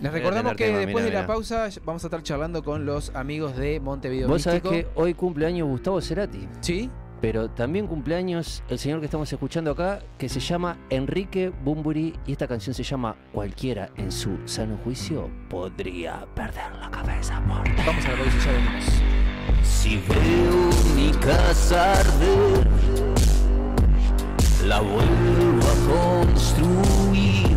Les 0.00 0.12
recordamos 0.12 0.54
que 0.54 0.66
tema, 0.66 0.78
después 0.78 1.04
de 1.04 1.10
la 1.10 1.26
pausa 1.26 1.68
vamos 1.84 2.04
a 2.04 2.06
estar 2.06 2.22
charlando 2.22 2.62
con 2.62 2.86
los 2.86 3.10
amigos 3.16 3.56
de 3.56 3.80
Montevideo 3.80 4.28
Vos 4.28 4.42
sabés 4.42 4.62
que 4.62 4.86
hoy 4.94 5.14
cumpleaños 5.14 5.66
Gustavo 5.66 6.00
Cerati. 6.00 6.48
Sí, 6.60 6.88
Pero 7.20 7.50
también 7.50 7.88
cumpleaños 7.88 8.62
el 8.68 8.78
señor 8.78 9.00
que 9.00 9.06
estamos 9.06 9.32
escuchando 9.32 9.72
acá, 9.72 9.98
que 10.16 10.28
se 10.28 10.38
llama 10.38 10.78
Enrique 10.90 11.50
Bumburi, 11.64 12.14
y 12.26 12.32
esta 12.32 12.46
canción 12.46 12.74
se 12.74 12.84
llama 12.84 13.16
Cualquiera 13.32 13.90
en 13.96 14.12
su 14.12 14.38
sano 14.44 14.78
juicio 14.84 15.28
podría 15.50 16.26
perder 16.36 16.76
la 16.80 16.90
cabeza 16.90 17.40
por 17.40 17.68
vamos 17.84 18.04
a 18.04 18.10
la 18.10 18.16
pausa 18.18 18.36
y 18.36 18.40
ya 18.40 18.52
venimos. 18.52 18.84
Si 19.64 19.96
veo 20.08 20.70
mi 20.94 21.10
casa 21.18 21.92
arder, 21.94 22.68
la 24.64 24.80
vuelvo 24.80 25.66
a 25.66 25.74
construir 26.22 27.47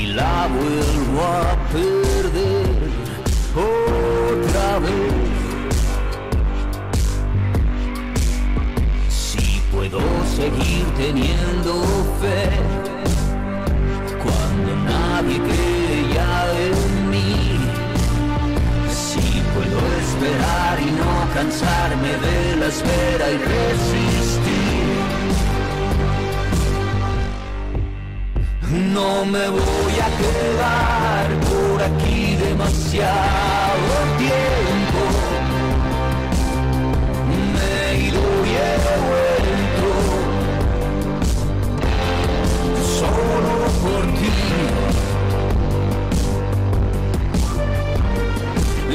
y 0.00 0.06
la 0.06 0.48
vuelvo 0.48 1.22
a 1.22 1.56
perder 1.72 2.90
otra 3.54 4.78
vez. 4.78 5.12
Si 9.08 9.60
puedo 9.72 10.00
seguir 10.36 10.84
teniendo 10.96 11.72
fe 12.20 12.50
cuando 14.24 14.70
nadie 14.92 15.38
cree 15.48 16.14
ya 16.14 16.34
en 16.66 17.10
mí. 17.10 17.58
Si 19.02 19.42
puedo 19.54 19.78
esperar 20.02 20.74
y 20.80 20.90
no 21.00 21.12
cansarme 21.34 22.12
de 22.26 22.56
la 22.56 22.66
espera 22.66 23.30
y 23.30 23.38
resistir. 23.38 24.68
No 28.94 29.24
me 29.24 29.48
voy 29.48 29.87
quedar 30.20 31.26
por 31.50 31.82
aquí 31.82 32.36
demasiado 32.36 33.96
tiempo. 34.18 35.00
Me 37.54 37.66
he 37.82 37.98
ido 38.08 38.22
y 38.44 38.52
he 38.54 38.76
vuelto 39.06 39.90
solo 42.98 43.56
por 43.82 44.02
ti. 44.18 44.32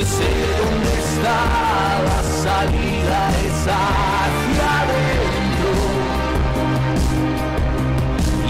Sé 0.03 0.33
dónde 0.59 0.91
está 0.99 1.39
la 2.09 2.19
salida, 2.43 3.19
es 3.45 3.59
hacia 3.61 4.67
adentro. 4.81 5.71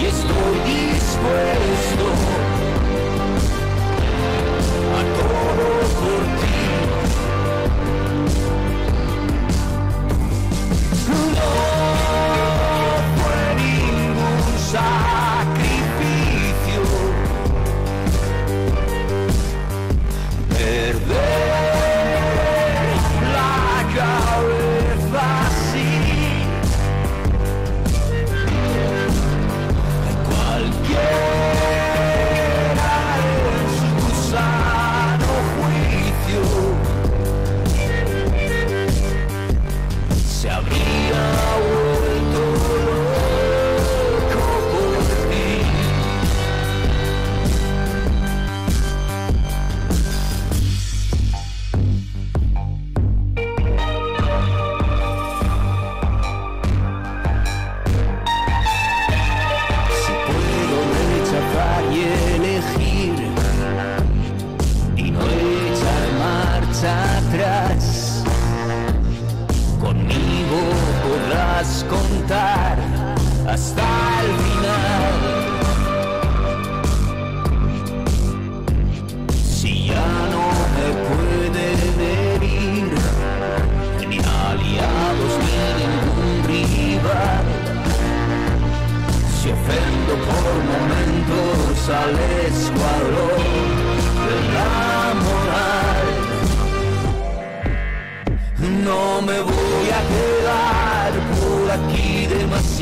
estoy 0.06 0.56
dispuesto. 0.66 2.33
Por 5.64 6.33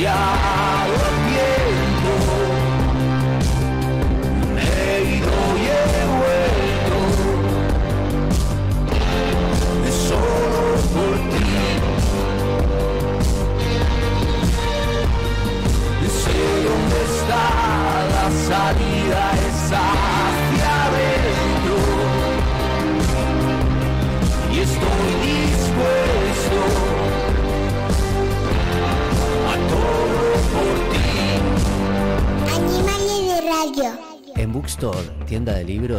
demasiado 0.02 0.41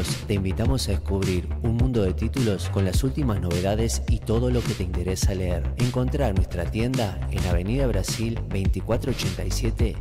te 0.02 0.34
invitamos 0.34 0.88
a 0.88 0.94
descubrir 0.94 1.48
un 1.62 1.78
mundo 1.78 2.02
de 2.02 2.14
títulos 2.14 2.68
con 2.70 2.84
las 2.84 3.04
últimas 3.04 3.40
novedades 3.40 4.02
y 4.10 4.18
todo 4.18 4.50
lo 4.50 4.62
que 4.62 4.74
te 4.74 4.84
interesa 4.84 5.36
leer. 5.36 5.64
Encontrá 5.78 6.34
nuestra 6.34 6.66
tienda 6.66 7.20
en 7.30 7.46
Avenida 7.46 7.86
Brasil 7.86 8.36
2487, 8.50 9.96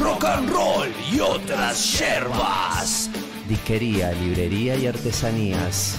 Rock 0.00 0.24
and 0.24 0.50
roll 0.50 0.88
y 1.12 1.20
otras 1.20 1.98
yerbas. 1.98 3.10
Disquería, 3.48 4.12
librería 4.12 4.76
y 4.76 4.86
artesanías. 4.86 5.98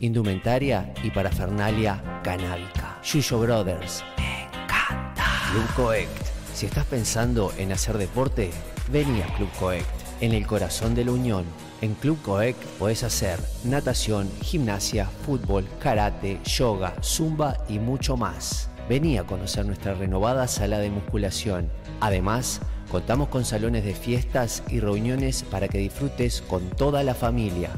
indumentaria 0.00 0.92
y 1.02 1.10
parafernalia 1.10 2.20
canábica. 2.22 3.00
Yuyo 3.02 3.38
Brothers, 3.40 4.04
me 4.18 4.44
encanta. 4.44 5.24
Club 5.50 5.74
Coect. 5.74 6.26
Si 6.54 6.66
estás 6.66 6.86
pensando 6.86 7.52
en 7.58 7.72
hacer 7.72 7.98
deporte, 7.98 8.50
vení 8.90 9.20
a 9.22 9.26
Club 9.36 9.50
Coect, 9.58 9.86
en 10.20 10.32
el 10.32 10.46
corazón 10.46 10.94
de 10.94 11.04
la 11.04 11.12
Unión. 11.12 11.44
En 11.82 11.94
Club 11.94 12.20
Coect 12.22 12.62
podés 12.78 13.02
hacer 13.02 13.38
natación, 13.64 14.30
gimnasia, 14.42 15.06
fútbol, 15.26 15.66
karate, 15.78 16.40
yoga, 16.44 16.94
zumba 17.02 17.58
y 17.68 17.78
mucho 17.78 18.16
más. 18.16 18.70
Vení 18.88 19.18
a 19.18 19.24
conocer 19.24 19.66
nuestra 19.66 19.94
renovada 19.94 20.48
sala 20.48 20.78
de 20.78 20.90
musculación. 20.90 21.68
Además, 22.00 22.60
contamos 22.90 23.28
con 23.28 23.44
salones 23.44 23.84
de 23.84 23.94
fiestas 23.94 24.62
y 24.68 24.80
reuniones 24.80 25.42
para 25.42 25.68
que 25.68 25.78
disfrutes 25.78 26.40
con 26.40 26.70
toda 26.70 27.02
la 27.02 27.14
familia. 27.14 27.70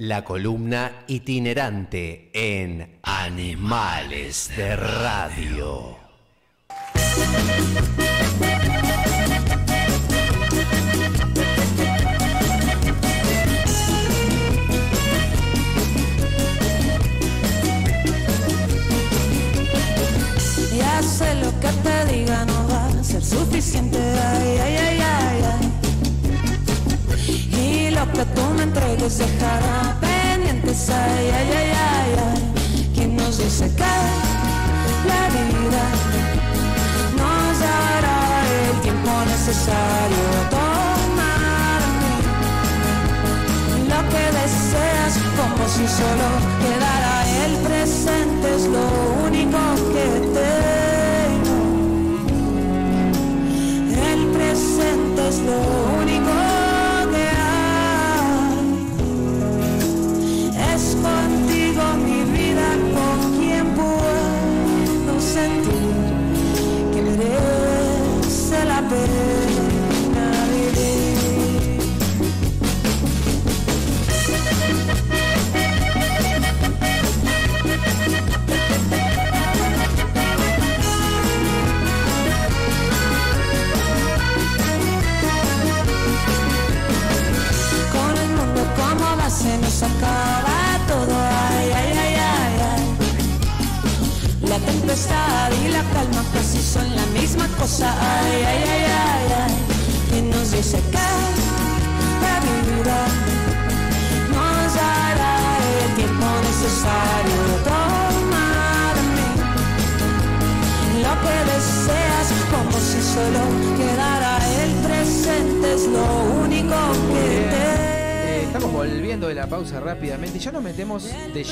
La 0.00 0.22
columna 0.22 1.02
itinerante 1.08 2.30
en 2.32 3.00
Animales 3.02 4.48
de 4.56 4.76
Radio. 4.76 5.96
Ya 20.76 21.02
sé 21.02 21.34
lo 21.42 21.50
que 21.58 21.68
te 21.82 22.04
diga 22.14 22.44
no 22.44 22.68
va 22.68 22.86
a 22.86 23.02
ser 23.02 23.24
suficiente. 23.24 23.98
Ay, 23.98 24.58
ay, 24.58 24.76
ay, 24.76 25.00
ay, 25.00 25.37
tú 28.24 28.42
me 28.56 28.62
entregues 28.64 29.18
dejará 29.18 29.96
pendientes. 30.00 30.90
Ay, 30.90 31.30
ay, 31.38 31.50
ay, 31.60 31.72
ay, 31.90 32.10
ay. 32.26 32.90
¿Quién 32.94 33.16
nos 33.16 33.38
dice 33.38 33.66
que 33.76 33.96
la 35.10 35.22
vida 35.36 35.84
nos 37.16 37.60
dará 37.60 38.20
el 38.70 38.80
tiempo 38.80 39.10
necesario? 39.26 40.24
Tomar 40.50 41.80
lo 43.92 44.00
que 44.12 44.24
deseas 44.40 45.12
como 45.38 45.62
si 45.68 45.86
solo 45.86 46.28
quedara 46.62 47.16
el 47.44 47.52
presente 47.68 48.46
es 48.56 48.64
lo 48.64 48.86
único 49.26 49.60
que 49.94 50.06
tengo 50.38 51.56
el 54.10 54.22
presente 54.36 55.20
es 55.28 55.38
lo 55.48 55.58
único 56.02 56.27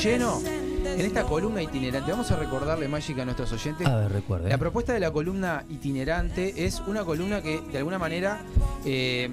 lleno 0.01 0.41
en 0.45 1.01
esta 1.01 1.23
columna 1.23 1.61
itinerante. 1.61 2.11
Vamos 2.11 2.31
a 2.31 2.35
recordarle, 2.37 2.87
Magic, 2.87 3.19
a 3.19 3.25
nuestros 3.25 3.51
oyentes. 3.51 3.85
A 3.87 3.97
ver, 3.97 4.11
recuerde. 4.11 4.49
La 4.49 4.57
propuesta 4.57 4.93
de 4.93 4.99
la 4.99 5.11
columna 5.11 5.65
itinerante 5.69 6.65
es 6.65 6.81
una 6.87 7.03
columna 7.03 7.41
que, 7.41 7.61
de 7.61 7.77
alguna 7.77 7.99
manera, 7.99 8.39
eh, 8.85 9.29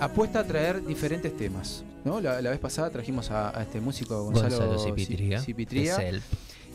apuesta 0.00 0.40
a 0.40 0.44
traer 0.44 0.84
diferentes 0.84 1.36
temas. 1.36 1.84
¿no? 2.04 2.20
La, 2.20 2.40
la 2.40 2.50
vez 2.50 2.58
pasada 2.58 2.90
trajimos 2.90 3.30
a, 3.30 3.58
a 3.58 3.62
este 3.62 3.80
músico 3.80 4.24
Gonzalo, 4.24 4.56
Gonzalo 4.56 4.78
Ci- 4.78 4.94
Cipitría. 4.94 5.40
Cipitría. 5.40 5.98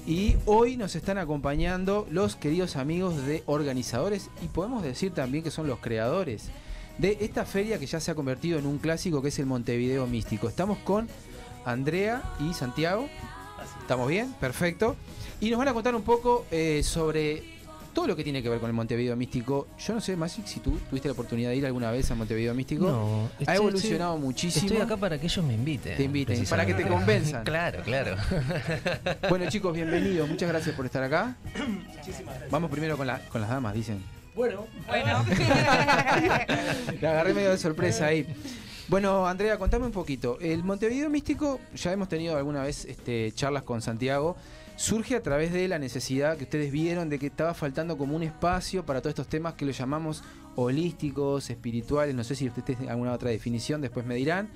Y 0.08 0.36
hoy 0.46 0.78
nos 0.78 0.96
están 0.96 1.18
acompañando 1.18 2.08
los 2.12 2.36
queridos 2.36 2.76
amigos 2.76 3.26
de 3.26 3.42
organizadores 3.48 4.30
y 4.44 4.48
podemos 4.48 4.84
decir 4.84 5.12
también 5.14 5.44
que 5.44 5.50
son 5.50 5.66
los 5.66 5.80
creadores 5.80 6.50
de 7.00 7.18
esta 7.22 7.44
feria 7.44 7.80
que 7.80 7.88
ya 7.88 8.00
se 8.00 8.12
ha 8.12 8.16
convertido 8.16 8.60
en 8.60 8.68
un 8.68 8.78
clásico 8.78 9.22
que 9.24 9.30
es 9.30 9.40
el 9.40 9.48
Montevideo 9.48 10.06
Místico. 10.06 10.48
Estamos 10.48 10.78
con 10.80 11.08
Andrea 11.66 12.22
y 12.40 12.54
Santiago. 12.54 13.08
¿Estamos 13.82 14.08
bien? 14.08 14.34
Perfecto. 14.40 14.96
Y 15.42 15.50
nos 15.50 15.60
van 15.60 15.68
a 15.70 15.74
contar 15.74 15.96
un 15.96 16.04
poco 16.04 16.46
eh, 16.52 16.82
sobre 16.84 17.56
todo 17.94 18.08
lo 18.08 18.16
que 18.16 18.24
tiene 18.26 18.44
que 18.44 18.50
ver 18.50 18.60
con 18.60 18.70
el 18.70 18.74
Montevideo 18.76 19.16
Místico. 19.16 19.68
Yo 19.80 19.94
no 19.94 20.02
sé, 20.02 20.16
Magic, 20.18 20.46
si 20.46 20.60
tú 20.60 20.78
tuviste 20.90 21.08
la 21.08 21.14
oportunidad 21.14 21.50
de 21.52 21.56
ir 21.56 21.66
alguna 21.66 21.92
vez 21.92 22.12
a 22.12 22.16
Montevideo 22.16 22.54
Místico. 22.54 22.86
No, 22.86 23.30
ha 23.48 23.56
evolucionado 23.56 24.16
estoy- 24.16 24.26
muchísimo. 24.26 24.68
Estoy 24.68 24.82
acá 24.82 24.98
para 24.98 25.18
que 25.18 25.28
ellos 25.28 25.46
me 25.46 25.54
inviten. 25.54 25.96
Te 25.98 26.04
inviten, 26.04 26.46
para 26.46 26.66
que 26.66 26.74
te 26.74 26.84
convenzan. 26.86 27.44
claro, 27.46 27.82
claro. 27.84 28.16
Bueno, 29.30 29.50
chicos, 29.50 29.74
bienvenidos. 29.74 30.28
Muchas 30.30 30.50
gracias 30.50 30.76
por 30.76 30.86
estar 30.86 31.04
acá. 31.04 31.36
Vamos 32.52 32.70
primero 32.70 32.98
con, 32.98 33.08
la- 33.08 33.20
con 33.30 33.40
las 33.42 33.50
damas, 33.50 33.74
dicen. 33.74 34.04
Bueno, 34.36 34.68
La 37.02 37.12
agarré 37.12 37.34
medio 37.34 37.52
de 37.52 37.58
sorpresa 37.58 38.08
ahí. 38.08 38.28
Bueno, 38.88 39.26
Andrea, 39.26 39.58
contame 39.58 39.88
un 39.88 39.92
poquito. 39.92 40.38
El 40.40 40.64
Montevideo 40.64 41.10
Místico, 41.10 41.60
ya 41.74 41.92
hemos 41.92 42.08
tenido 42.08 42.38
alguna 42.38 42.62
vez 42.62 42.86
este, 42.86 43.32
charlas 43.32 43.64
con 43.64 43.82
Santiago, 43.82 44.36
surge 44.76 45.16
a 45.16 45.24
través 45.24 45.52
de 45.52 45.68
la 45.68 45.80
necesidad 45.80 46.38
que 46.38 46.44
ustedes 46.44 46.72
vieron 46.72 47.10
de 47.10 47.18
que 47.18 47.26
estaba 47.26 47.56
faltando 47.56 47.98
como 47.98 48.16
un 48.16 48.22
espacio 48.22 48.86
para 48.86 49.02
todos 49.02 49.14
estos 49.14 49.28
temas 49.28 49.56
que 49.56 49.66
lo 49.66 49.72
llamamos 49.72 50.24
holísticos, 50.56 51.50
espirituales, 51.50 52.14
no 52.14 52.24
sé 52.24 52.36
si 52.36 52.48
ustedes 52.48 52.66
tienen 52.66 52.90
alguna 52.90 53.14
otra 53.14 53.32
definición, 53.32 53.82
después 53.82 54.06
me 54.06 54.14
dirán. 54.14 54.50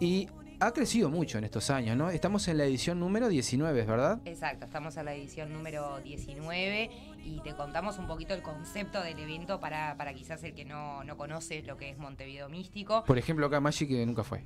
Y 0.00 0.28
ha 0.60 0.72
crecido 0.72 1.10
mucho 1.10 1.36
en 1.36 1.44
estos 1.44 1.68
años, 1.68 1.94
¿no? 1.94 2.08
Estamos 2.08 2.48
en 2.48 2.56
la 2.56 2.64
edición 2.64 2.98
número 2.98 3.28
19, 3.28 3.84
¿verdad? 3.84 4.18
Exacto, 4.24 4.64
estamos 4.64 4.96
en 4.96 5.04
la 5.04 5.14
edición 5.14 5.52
número 5.52 6.00
19 6.00 6.90
y 7.28 7.40
te 7.40 7.54
contamos 7.54 7.98
un 7.98 8.06
poquito 8.06 8.32
el 8.34 8.42
concepto 8.42 9.02
del 9.02 9.18
evento 9.18 9.60
para, 9.60 9.96
para 9.96 10.14
quizás 10.14 10.42
el 10.44 10.54
que 10.54 10.64
no, 10.64 11.04
no 11.04 11.16
conoce 11.16 11.62
lo 11.62 11.76
que 11.76 11.90
es 11.90 11.98
Montevideo 11.98 12.48
Místico. 12.48 13.04
Por 13.04 13.18
ejemplo, 13.18 13.46
acá 13.46 13.60
Magic 13.60 13.88
que 13.88 14.06
nunca 14.06 14.24
fue. 14.24 14.42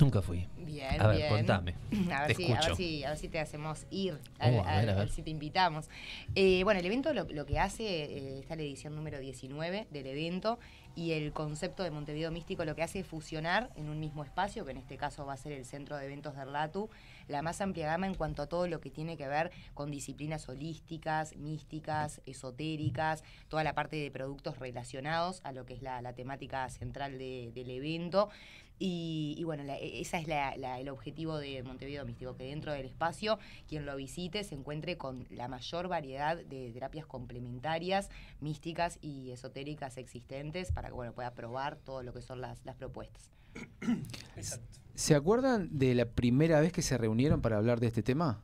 Nunca 0.00 0.20
fui. 0.20 0.46
Bien, 0.58 1.00
A 1.00 1.06
ver, 1.06 1.16
bien. 1.16 1.28
contame. 1.30 1.74
A 2.12 2.26
Te 2.26 2.34
ver, 2.34 2.36
si, 2.36 2.44
a, 2.44 2.48
ver 2.48 2.58
escucho. 2.58 2.74
si, 2.76 3.04
a 3.04 3.08
ver 3.10 3.18
si 3.18 3.28
te 3.28 3.38
hacemos 3.40 3.86
ir, 3.90 4.18
al- 4.38 4.48
a 4.48 4.50
ver, 4.50 4.60
al- 4.60 4.66
a 4.68 4.80
ver. 4.80 4.90
a 4.90 4.94
ver 4.96 5.08
si 5.08 5.22
te 5.22 5.30
invitamos. 5.30 5.88
Eh, 6.34 6.62
bueno, 6.64 6.80
el 6.80 6.86
evento 6.86 7.14
lo, 7.14 7.24
lo 7.24 7.46
que 7.46 7.58
hace, 7.58 7.84
eh, 7.84 8.38
está 8.40 8.56
la 8.56 8.62
edición 8.62 8.94
número 8.94 9.18
19 9.18 9.86
del 9.90 10.06
evento, 10.06 10.58
y 10.96 11.12
el 11.12 11.32
concepto 11.32 11.82
de 11.82 11.90
Montevideo 11.90 12.30
Místico 12.30 12.64
lo 12.64 12.74
que 12.74 12.82
hace 12.82 13.00
es 13.00 13.06
fusionar 13.06 13.70
en 13.76 13.88
un 13.88 14.00
mismo 14.00 14.24
espacio, 14.24 14.64
que 14.64 14.72
en 14.72 14.78
este 14.78 14.96
caso 14.96 15.24
va 15.24 15.34
a 15.34 15.36
ser 15.36 15.52
el 15.52 15.64
centro 15.64 15.96
de 15.96 16.04
eventos 16.06 16.34
de 16.36 16.44
Rlatu, 16.44 16.90
la 17.28 17.42
más 17.42 17.60
amplia 17.60 17.86
gama 17.86 18.06
en 18.06 18.14
cuanto 18.14 18.42
a 18.42 18.46
todo 18.46 18.66
lo 18.68 18.80
que 18.80 18.90
tiene 18.90 19.16
que 19.16 19.28
ver 19.28 19.50
con 19.74 19.90
disciplinas 19.90 20.48
holísticas, 20.48 21.36
místicas, 21.36 22.20
esotéricas, 22.26 23.22
toda 23.48 23.64
la 23.64 23.74
parte 23.74 23.96
de 23.96 24.10
productos 24.10 24.58
relacionados 24.58 25.40
a 25.44 25.52
lo 25.52 25.66
que 25.66 25.74
es 25.74 25.82
la, 25.82 26.12
temática 26.14 26.68
central 26.70 27.18
de- 27.18 27.52
del 27.54 27.70
evento. 27.70 28.28
Y, 28.78 29.34
y 29.38 29.44
bueno, 29.44 29.64
la- 29.64 29.78
e- 29.78 30.00
ese 30.02 30.18
es 30.18 30.26
la- 30.28 30.52
el 30.78 30.88
objetivo 30.90 31.38
de 31.38 31.62
Montevideo 31.62 32.04
Místico, 32.04 32.36
que 32.36 32.44
dentro 32.44 32.72
del 32.72 32.84
espacio 32.86 33.38
quien 33.68 33.86
lo 33.86 33.96
visite 33.96 34.44
se 34.44 34.54
encuentre 34.54 34.96
con 34.98 35.26
la 35.30 35.48
mayor 35.48 35.88
variedad 35.88 36.36
de 36.36 36.70
terapias 36.72 37.06
complementarias, 37.06 38.10
místicas 38.40 38.98
y 39.00 39.30
esotéricas 39.30 39.96
existentes 39.96 40.72
para 40.72 40.88
que 40.88 40.94
bueno, 40.94 41.12
pueda 41.14 41.32
probar 41.32 41.76
todo 41.76 42.02
lo 42.02 42.12
que 42.12 42.20
son 42.22 42.40
las 42.42 42.60
propuestas. 42.78 43.30
¿Se 44.94 45.14
acuerdan 45.14 45.78
de 45.78 45.94
la 45.94 46.06
primera 46.06 46.60
vez 46.60 46.72
que 46.72 46.82
se 46.82 46.96
reunieron 46.96 47.42
para 47.42 47.58
hablar 47.58 47.80
de 47.80 47.88
este 47.88 48.02
tema? 48.02 48.42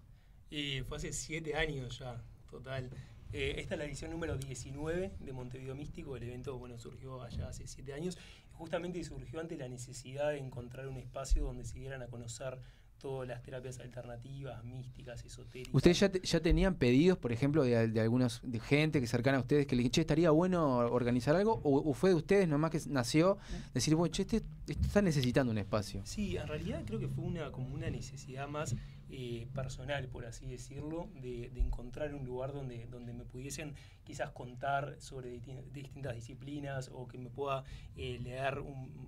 Fue 0.86 0.98
hace 0.98 1.12
siete 1.12 1.54
años 1.54 1.98
ya, 1.98 2.22
total. 2.50 2.90
Eh, 3.32 3.54
esta 3.56 3.74
es 3.74 3.78
la 3.78 3.86
edición 3.86 4.10
número 4.10 4.36
19 4.36 5.16
de 5.18 5.32
Montevideo 5.32 5.74
Místico. 5.74 6.14
El 6.16 6.24
evento 6.24 6.58
bueno, 6.58 6.78
surgió 6.78 7.22
allá 7.22 7.48
hace 7.48 7.66
siete 7.66 7.94
años. 7.94 8.18
Justamente 8.52 9.02
surgió 9.02 9.40
ante 9.40 9.56
la 9.56 9.68
necesidad 9.68 10.30
de 10.30 10.38
encontrar 10.38 10.88
un 10.88 10.98
espacio 10.98 11.44
donde 11.44 11.64
se 11.64 11.78
dieran 11.78 12.02
a 12.02 12.08
conocer 12.08 12.58
todas 13.02 13.28
las 13.28 13.42
terapias 13.42 13.78
alternativas, 13.80 14.64
místicas, 14.64 15.22
esotéricas. 15.24 15.74
¿Ustedes 15.74 16.00
ya, 16.00 16.08
te- 16.10 16.20
ya 16.20 16.40
tenían 16.40 16.76
pedidos, 16.76 17.18
por 17.18 17.32
ejemplo, 17.32 17.64
de, 17.64 17.88
de 17.88 18.00
algunos 18.00 18.40
de 18.44 18.60
gente 18.60 19.00
que 19.00 19.06
cercana 19.06 19.36
a 19.36 19.40
ustedes 19.40 19.66
que 19.66 19.76
le 19.76 19.80
dije, 19.82 19.90
che, 19.90 20.00
estaría 20.02 20.30
bueno 20.30 20.76
organizar 20.78 21.36
algo? 21.36 21.60
¿O, 21.64 21.90
o 21.90 21.92
fue 21.92 22.10
de 22.10 22.16
ustedes 22.16 22.48
nomás 22.48 22.70
que 22.70 22.80
nació 22.88 23.36
decir, 23.74 23.94
bueno, 23.96 24.10
che, 24.12 24.22
este, 24.22 24.36
este 24.68 24.86
está 24.86 25.02
necesitando 25.02 25.50
un 25.52 25.58
espacio? 25.58 26.00
Sí, 26.04 26.36
en 26.36 26.46
realidad 26.46 26.82
creo 26.86 27.00
que 27.00 27.08
fue 27.08 27.24
una 27.24 27.50
como 27.50 27.74
una 27.74 27.90
necesidad 27.90 28.48
más 28.48 28.74
eh, 29.14 29.46
personal, 29.54 30.08
por 30.08 30.24
así 30.24 30.46
decirlo, 30.46 31.10
de, 31.20 31.52
encontrar 31.56 32.14
un 32.14 32.24
lugar 32.24 32.54
donde, 32.54 32.86
donde 32.86 33.12
me 33.12 33.24
pudiesen 33.24 33.74
quizás 34.04 34.30
contar 34.30 34.96
sobre 35.00 35.30
disti- 35.30 35.62
distintas 35.70 36.14
disciplinas 36.14 36.90
o 36.92 37.06
que 37.06 37.18
me 37.18 37.28
pueda 37.28 37.62
eh, 37.94 38.18
leer 38.22 38.62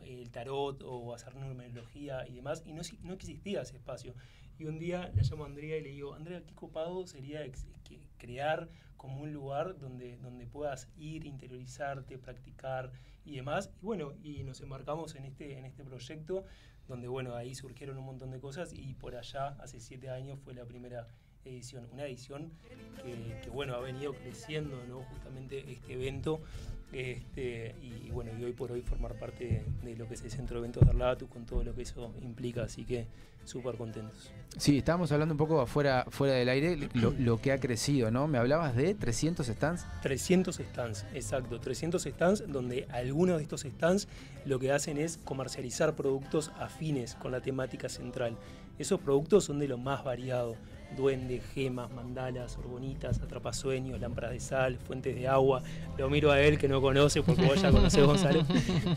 el 0.05 0.31
tarot 0.31 0.83
o 0.83 1.15
hacer 1.15 1.35
numerología 1.37 2.29
y 2.29 2.35
demás. 2.35 2.63
Y 2.67 2.75
no, 2.75 2.83
no 3.03 3.15
existía 3.15 3.63
ese 3.63 3.77
espacio. 3.77 4.15
Y 4.59 4.67
un 4.67 4.79
día 4.79 5.11
la 5.15 5.23
llamo 5.23 5.45
a 5.45 5.47
Andrea 5.47 5.79
y 5.79 5.83
le 5.83 5.91
digo, 5.91 6.13
Andrea, 6.15 6.43
qué 6.45 6.55
copado 6.55 7.07
sería 7.07 7.41
crear 8.19 8.69
como 8.99 9.23
un 9.23 9.33
lugar 9.33 9.79
donde, 9.79 10.19
donde 10.19 10.47
puedas 10.47 10.89
ir, 10.97 11.27
interiorizarte, 11.27 12.19
practicar 12.19 12.93
y 13.25 13.37
demás. 13.37 13.71
Y 13.83 13.87
bueno, 13.87 14.13
y 14.23 14.43
nos 14.45 14.61
embarcamos 14.61 15.15
en 15.15 15.25
este, 15.25 15.59
en 15.59 15.65
este 15.65 15.83
proyecto, 15.83 16.45
donde 16.89 17.09
bueno, 17.09 17.35
ahí 17.35 17.55
surgieron 17.55 17.99
un 17.99 18.05
montón 18.05 18.30
de 18.30 18.41
cosas 18.41 18.72
y 18.72 18.95
por 18.95 19.16
allá, 19.16 19.49
hace 19.61 19.80
siete 19.80 20.11
años, 20.11 20.39
fue 20.45 20.55
la 20.55 20.64
primera 20.64 21.09
edición. 21.45 21.89
Una 21.93 22.07
edición 22.07 22.53
que, 23.43 23.51
bueno, 23.51 23.74
ha 23.74 23.80
venido 23.80 24.14
creciendo, 24.14 24.82
¿no? 24.89 25.03
Justamente 25.03 25.72
este 25.72 25.93
evento. 25.95 26.41
Este, 26.95 27.75
y 27.83 28.09
bueno, 28.11 28.31
y 28.39 28.45
hoy 28.45 28.53
por 28.53 28.71
hoy 28.71 28.81
formar 28.81 29.19
parte 29.19 29.45
de, 29.83 29.91
de 29.91 29.97
lo 29.97 30.07
que 30.07 30.15
es 30.15 30.23
el 30.23 30.31
centro 30.31 30.55
de 30.57 30.61
eventos 30.61 30.85
de 30.85 30.91
Arlatu 30.91 31.27
con 31.29 31.45
todo 31.45 31.65
lo 31.65 31.75
que 31.75 31.83
eso 31.83 32.15
implica, 32.23 32.63
así 32.63 32.85
que 32.85 33.09
súper 33.45 33.77
contentos. 33.77 34.31
Sí, 34.57 34.79
estábamos 34.79 35.11
hablando 35.11 35.35
un 35.35 35.39
poco 35.39 35.61
afuera, 35.61 36.07
fuera 36.09 36.35
del 36.35 36.49
aire, 36.49 36.89
lo, 36.95 37.11
lo 37.11 37.41
que 37.41 37.51
ha 37.51 37.59
crecido, 37.59 38.13
¿no? 38.13 38.29
Me 38.29 38.39
hablabas 38.39 38.77
de 38.77 38.95
300 38.95 39.45
stands. 39.45 39.85
300 40.03 40.55
stands, 40.57 41.05
exacto, 41.15 41.59
300 41.59 42.03
stands 42.03 42.45
donde 42.47 42.87
algunos 42.91 43.39
de 43.39 43.43
estos 43.43 43.63
stands 43.63 44.07
lo 44.47 44.61
que 44.61 44.71
hacen 44.71 44.97
es 44.97 45.19
comercializar 45.25 45.97
productos 45.97 46.53
afines 46.61 47.17
con 47.17 47.33
la 47.33 47.41
temática 47.41 47.89
central. 47.89 48.37
Esos 48.79 49.01
productos 49.01 49.45
son 49.45 49.59
de 49.59 49.67
lo 49.67 49.79
más 49.79 50.05
variado. 50.05 50.57
Duendes, 50.97 51.43
gemas, 51.55 51.91
mandalas, 51.93 52.57
orbonitas, 52.59 53.21
atrapasueños, 53.21 54.01
lámparas 54.01 54.31
de 54.33 54.41
sal, 54.41 54.79
fuentes 54.79 55.15
de 55.15 55.27
agua. 55.29 55.63
Lo 55.99 56.09
miro 56.11 56.31
a 56.31 56.41
él 56.41 56.59
que 56.59 56.69
no 56.69 56.81
conoce 56.81 57.23
porque 57.23 57.45
vos 57.45 57.61
ya 57.61 57.71
conocés 57.71 58.05
Gonzalo. 58.07 58.45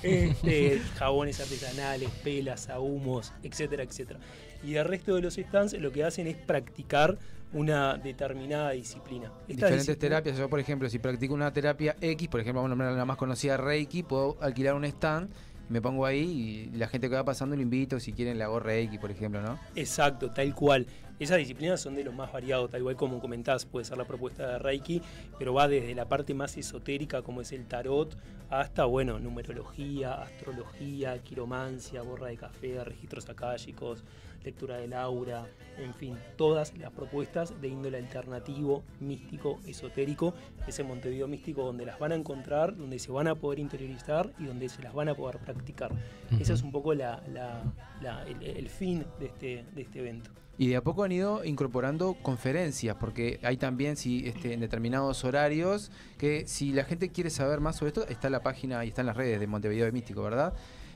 Este, 0.03 0.79
jabones 0.97 1.39
artesanales, 1.39 2.09
pelas, 2.23 2.69
ahumos, 2.69 3.33
etcétera, 3.43 3.83
etcétera. 3.83 4.19
Y 4.63 4.75
el 4.75 4.85
resto 4.85 5.15
de 5.15 5.21
los 5.21 5.35
stands 5.35 5.73
lo 5.73 5.91
que 5.91 6.03
hacen 6.03 6.27
es 6.27 6.35
practicar 6.35 7.17
una 7.53 7.97
determinada 7.97 8.71
disciplina. 8.71 9.25
Esta 9.47 9.67
Diferentes 9.67 9.87
disciplina- 9.87 9.99
terapias. 9.99 10.37
Yo, 10.37 10.49
por 10.49 10.59
ejemplo, 10.59 10.89
si 10.89 10.99
practico 10.99 11.33
una 11.33 11.51
terapia 11.53 11.95
X, 12.01 12.27
por 12.27 12.41
ejemplo, 12.41 12.61
vamos 12.61 12.67
a 12.67 12.75
nombrar 12.75 12.93
la 12.93 13.05
más 13.05 13.17
conocida, 13.17 13.57
Reiki, 13.57 14.03
puedo 14.03 14.37
alquilar 14.41 14.73
un 14.75 14.83
stand, 14.85 15.29
me 15.69 15.81
pongo 15.81 16.05
ahí 16.05 16.69
y 16.73 16.77
la 16.77 16.87
gente 16.87 17.09
que 17.09 17.15
va 17.15 17.23
pasando 17.25 17.55
lo 17.55 17.61
invito, 17.61 17.99
si 17.99 18.11
quieren 18.13 18.37
le 18.37 18.43
hago 18.43 18.59
Reiki, 18.59 18.97
por 18.97 19.11
ejemplo, 19.11 19.41
¿no? 19.41 19.59
Exacto, 19.75 20.31
tal 20.31 20.53
cual. 20.55 20.85
Esas 21.19 21.39
disciplinas 21.39 21.81
son 21.81 21.95
de 21.95 22.03
lo 22.03 22.11
más 22.11 22.31
variado, 22.31 22.67
tal 22.69 22.83
cual 22.83 22.95
como 22.95 23.19
comentás, 23.19 23.65
puede 23.65 23.85
ser 23.85 23.97
la 23.97 24.05
propuesta 24.05 24.47
de 24.47 24.59
Reiki, 24.59 25.01
pero 25.39 25.53
va 25.53 25.67
desde 25.67 25.95
la 25.95 26.07
parte 26.07 26.33
más 26.35 26.55
esotérica 26.57 27.23
como 27.23 27.41
es 27.41 27.51
el 27.51 27.65
tarot 27.65 28.15
hasta, 28.51 28.85
bueno, 28.85 29.17
numerología, 29.19 30.13
astrología, 30.21 31.17
quiromancia, 31.23 32.01
borra 32.03 32.27
de 32.27 32.37
café, 32.37 32.83
registros 32.83 33.27
akáshicos, 33.29 34.03
lectura 34.43 34.77
del 34.77 34.93
aura, 34.93 35.47
en 35.79 35.93
fin, 35.95 36.15
todas 36.37 36.77
las 36.77 36.91
propuestas 36.91 37.59
de 37.59 37.67
índole 37.67 37.97
alternativo, 37.97 38.83
místico, 38.99 39.59
esotérico, 39.65 40.35
ese 40.67 40.83
Montevideo 40.83 41.27
místico 41.27 41.63
donde 41.63 41.85
las 41.85 41.97
van 41.99 42.11
a 42.11 42.15
encontrar, 42.15 42.77
donde 42.77 42.99
se 42.99 43.11
van 43.11 43.27
a 43.27 43.33
poder 43.35 43.57
interiorizar 43.59 44.31
y 44.37 44.45
donde 44.45 44.69
se 44.69 44.81
las 44.83 44.93
van 44.93 45.09
a 45.09 45.15
poder 45.15 45.39
practicar. 45.39 45.91
Ese 46.39 46.53
es 46.53 46.61
un 46.61 46.71
poco 46.71 46.93
la- 46.93 47.21
la- 47.33 47.63
la- 48.01 48.23
el, 48.27 48.41
el 48.43 48.69
fin 48.69 49.03
de 49.19 49.25
este, 49.25 49.65
de 49.73 49.81
este 49.81 49.99
evento. 49.99 50.29
Y 50.59 50.69
de 50.69 50.75
a 50.75 50.81
poco 50.81 51.03
han 51.03 51.11
ido 51.11 51.45
incorporando 51.45 52.15
conferencias, 52.21 52.95
porque 52.99 53.39
hay 53.43 53.57
también 53.57 53.95
si 53.95 54.27
este, 54.27 54.53
en 54.53 54.59
determinados 54.59 55.23
horarios 55.23 55.91
que 56.17 56.47
si 56.47 56.73
la 56.73 56.83
gente 56.83 57.09
quiere 57.09 57.29
saber 57.29 57.59
más 57.59 57.75
sobre 57.75 57.89
esto, 57.89 58.07
está 58.07 58.27
en 58.27 58.33
la 58.33 58.41
página 58.41 58.83
y 58.83 58.89
está 58.89 59.01
en 59.01 59.07
las 59.07 59.17
redes 59.17 59.39
de 59.39 59.45
Montevideo 59.45 59.85
de 59.85 59.91
Místico, 59.91 60.23
¿verdad? 60.23 60.53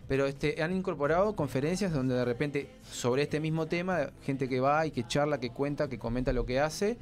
Pero 0.08 0.26
este, 0.26 0.62
han 0.64 0.76
incorporado 0.76 1.36
conferencias 1.36 1.94
donde 1.94 2.16
de 2.16 2.26
repente 2.26 2.70
sobre 2.92 3.22
este 3.22 3.40
mismo 3.40 3.68
tema, 3.68 4.10
gente 4.24 4.50
que 4.50 4.60
va 4.60 4.86
y 4.86 4.92
que 4.92 5.08
charla, 5.08 5.40
que 5.40 5.52
cuenta, 5.52 5.88
que 5.88 6.00
comenta 6.00 6.34
lo 6.34 6.46
que 6.46 6.60
hace. 6.60 6.98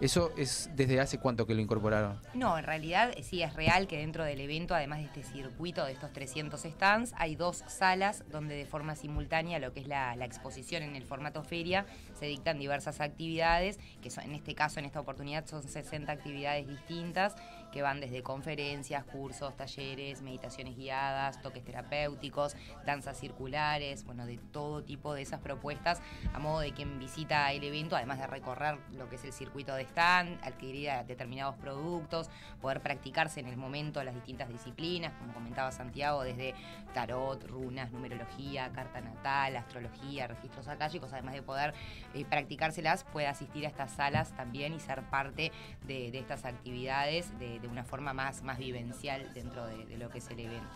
¿Eso 0.00 0.32
es 0.38 0.70
desde 0.74 0.98
hace 0.98 1.18
cuánto 1.18 1.46
que 1.46 1.54
lo 1.54 1.60
incorporaron? 1.60 2.18
No, 2.32 2.56
en 2.56 2.64
realidad 2.64 3.12
eh, 3.14 3.22
sí 3.22 3.42
es 3.42 3.52
real 3.52 3.86
que 3.86 3.98
dentro 3.98 4.24
del 4.24 4.40
evento, 4.40 4.74
además 4.74 5.00
de 5.00 5.04
este 5.04 5.22
circuito 5.22 5.84
de 5.84 5.92
estos 5.92 6.10
300 6.12 6.58
stands, 6.58 7.12
hay 7.18 7.36
dos 7.36 7.62
salas 7.66 8.24
donde 8.30 8.54
de 8.54 8.64
forma 8.64 8.96
simultánea 8.96 9.58
lo 9.58 9.74
que 9.74 9.80
es 9.80 9.86
la, 9.86 10.14
exposición 10.24 10.82
en 10.82 10.96
el 10.96 11.04
formato 11.04 11.42
feria 11.42 11.84
se 12.18 12.26
dictan 12.26 12.58
diversas 12.58 13.00
actividades, 13.00 13.78
que 14.00 14.10
en 14.22 14.34
este 14.34 14.54
caso, 14.54 14.78
en 14.78 14.86
esta 14.86 15.00
oportunidad, 15.00 15.46
son 15.46 15.62
60 15.62 16.10
actividades 16.10 16.66
distintas 16.66 17.34
que 17.70 17.82
van 17.82 18.00
desde 18.00 18.22
conferencias, 18.22 19.04
cursos, 19.04 19.56
talleres, 19.56 20.22
meditaciones 20.22 20.76
guiadas, 20.76 21.40
toques 21.42 21.64
terapéuticos, 21.64 22.56
danzas 22.84 23.18
circulares, 23.18 24.04
bueno, 24.04 24.26
de 24.26 24.38
todo 24.38 24.82
tipo 24.82 25.14
de 25.14 25.22
esas 25.22 25.40
propuestas 25.40 26.00
a 26.32 26.38
modo 26.38 26.60
de 26.60 26.72
quien 26.72 26.98
visita 26.98 27.52
el 27.52 27.64
evento, 27.64 27.96
además 27.96 28.18
de 28.18 28.26
recorrer 28.26 28.78
lo 28.92 29.08
que 29.08 29.16
es 29.16 29.24
el 29.24 29.32
circuito 29.32 29.74
de 29.74 29.82
stand, 29.82 30.38
adquirir 30.42 30.90
determinados 31.06 31.56
productos, 31.56 32.30
poder 32.60 32.80
practicarse 32.80 33.40
en 33.40 33.46
el 33.46 33.56
momento 33.56 34.02
las 34.02 34.14
distintas 34.14 34.48
disciplinas, 34.48 35.12
como 35.18 35.32
comentaba 35.32 35.70
Santiago, 35.72 36.22
desde 36.22 36.54
tarot, 36.94 37.44
runas, 37.46 37.92
numerología, 37.92 38.70
carta 38.72 39.00
natal, 39.00 39.56
astrología, 39.56 40.26
registros 40.26 40.68
akáshicos, 40.68 41.12
además 41.12 41.34
de 41.34 41.42
poder 41.42 41.74
eh, 42.14 42.24
practicárselas, 42.24 43.04
puede 43.04 43.26
asistir 43.26 43.64
a 43.66 43.68
estas 43.68 43.92
salas 43.92 44.32
también 44.36 44.74
y 44.74 44.80
ser 44.80 45.02
parte 45.02 45.52
de 45.86 46.18
estas 46.18 46.44
actividades 46.44 47.38
de, 47.38 47.59
de 47.60 47.68
una 47.68 47.84
forma 47.84 48.12
más, 48.12 48.42
más 48.42 48.58
vivencial 48.58 49.32
dentro 49.34 49.66
de, 49.66 49.86
de 49.86 49.96
lo 49.98 50.08
que 50.10 50.18
es 50.18 50.30
el 50.30 50.40
evento. 50.40 50.68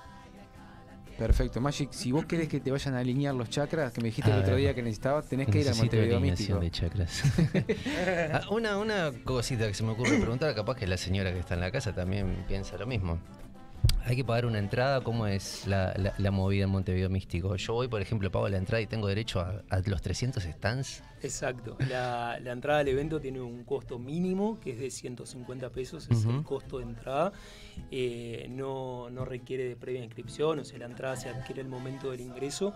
Perfecto. 1.18 1.60
Magic, 1.60 1.92
si 1.92 2.10
vos 2.10 2.24
querés 2.26 2.48
que 2.48 2.58
te 2.58 2.72
vayan 2.72 2.94
a 2.94 2.98
alinear 2.98 3.34
los 3.34 3.48
chakras, 3.48 3.92
que 3.92 4.00
me 4.00 4.06
dijiste 4.08 4.32
A 4.32 4.36
el 4.36 4.42
otro 4.42 4.56
día 4.56 4.74
que 4.74 4.82
necesitabas, 4.82 5.26
tenés 5.28 5.46
que 5.48 5.60
ir 5.60 5.68
a 5.68 5.74
Montevideo 5.74 6.18
Místico. 6.18 6.58
alineación 6.58 6.60
de 6.60 6.70
chakras. 6.70 7.22
Ah, 8.32 8.40
una, 8.50 8.78
una 8.78 9.12
cosita 9.22 9.68
que 9.68 9.74
se 9.74 9.84
me 9.84 9.92
ocurre 9.92 10.18
preguntar, 10.18 10.52
capaz 10.56 10.74
que 10.74 10.86
la 10.88 10.96
señora 10.96 11.32
que 11.32 11.38
está 11.38 11.54
en 11.54 11.60
la 11.60 11.70
casa 11.70 11.94
también 11.94 12.44
piensa 12.48 12.76
lo 12.76 12.86
mismo. 12.86 13.20
Hay 14.06 14.16
que 14.16 14.24
pagar 14.24 14.44
una 14.44 14.58
entrada, 14.58 15.00
¿cómo 15.02 15.26
es 15.26 15.66
la, 15.66 15.94
la- 15.96 16.12
la 16.18 16.30
movida 16.30 16.64
en 16.64 16.70
Montevideo 16.70 17.08
Místico? 17.08 17.56
Yo 17.56 17.72
voy, 17.72 17.88
por 17.88 18.02
ejemplo, 18.02 18.30
pago 18.30 18.48
la 18.50 18.58
entrada 18.58 18.82
y 18.82 18.86
tengo 18.86 19.08
derecho 19.08 19.40
a, 19.40 19.62
a 19.70 19.80
los 19.86 20.02
300 20.02 20.42
stands. 20.42 21.02
Exacto. 21.22 21.78
La, 21.88 22.38
la 22.42 22.52
entrada 22.52 22.80
al 22.80 22.88
evento 22.88 23.18
tiene 23.18 23.40
un 23.40 23.64
costo 23.64 23.98
mínimo, 23.98 24.60
que 24.60 24.72
es 24.72 24.78
de 24.78 24.90
150 24.90 25.70
pesos, 25.70 26.06
es 26.10 26.26
el 26.26 26.42
costo 26.42 26.78
de 26.78 26.84
entrada. 26.84 27.32
Eh, 27.90 28.46
no, 28.50 29.08
no 29.08 29.24
requiere 29.24 29.64
de 29.68 29.74
previa 29.76 30.04
inscripción, 30.04 30.58
o 30.58 30.64
sea, 30.64 30.78
la 30.78 30.84
entrada 30.86 31.16
se 31.16 31.30
adquiere 31.30 31.62
al 31.62 31.68
momento 31.68 32.10
del 32.10 32.20
ingreso. 32.20 32.74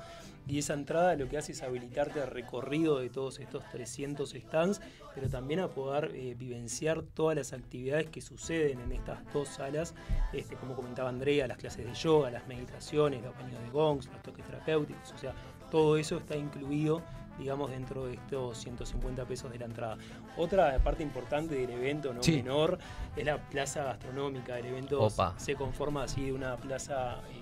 Y 0.49 0.59
esa 0.59 0.73
entrada 0.73 1.15
lo 1.15 1.29
que 1.29 1.37
hace 1.37 1.53
es 1.53 1.63
habilitarte 1.63 2.23
al 2.23 2.29
recorrido 2.29 2.99
de 2.99 3.11
todos 3.11 3.39
estos 3.39 3.63
300 3.71 4.31
stands, 4.31 4.81
pero 5.15 5.29
también 5.29 5.61
a 5.61 5.69
poder 5.69 6.11
eh, 6.15 6.35
vivenciar 6.39 7.03
todas 7.03 7.37
las 7.37 7.53
actividades 7.53 8.09
que 8.09 8.23
suceden 8.23 8.81
en 8.81 8.93
estas 8.93 9.19
dos 9.35 9.49
salas, 9.49 9.95
este, 10.33 10.57
como 10.57 10.75
comentaba 10.75 11.11
Andrea, 11.11 11.47
las 11.47 11.59
clases 11.59 11.85
de 11.85 11.93
yoga, 11.95 12.31
las 12.31 12.47
meditaciones, 12.49 13.23
los 13.23 13.35
baños 13.37 13.61
de 13.61 13.69
gongs, 13.71 14.07
los 14.07 14.23
toques 14.23 14.45
terapéuticos, 14.47 15.13
o 15.13 15.19
sea, 15.19 15.35
todo 15.71 15.99
eso 15.99 16.17
está 16.17 16.35
incluido 16.35 17.03
digamos, 17.39 17.71
dentro 17.71 18.07
de 18.07 18.15
estos 18.15 18.59
150 18.59 19.25
pesos 19.25 19.53
de 19.53 19.61
la 19.61 19.67
entrada. 19.67 19.97
Otra 20.37 20.77
parte 20.83 21.05
importante 21.05 21.55
del 21.55 21.71
evento, 21.71 22.13
no 22.13 22.21
Sí. 22.21 22.33
menor, 22.43 22.81
es 23.17 23.25
la 23.25 23.39
plaza 23.49 23.85
gastronómica. 23.85 24.59
El 24.59 24.67
evento 24.67 25.01
Opa. 25.05 25.39
se 25.39 25.55
conforma 25.55 26.03
así 26.03 26.25
de 26.27 26.33
una 26.33 26.57
plaza 26.57 27.21
eh, 27.31 27.38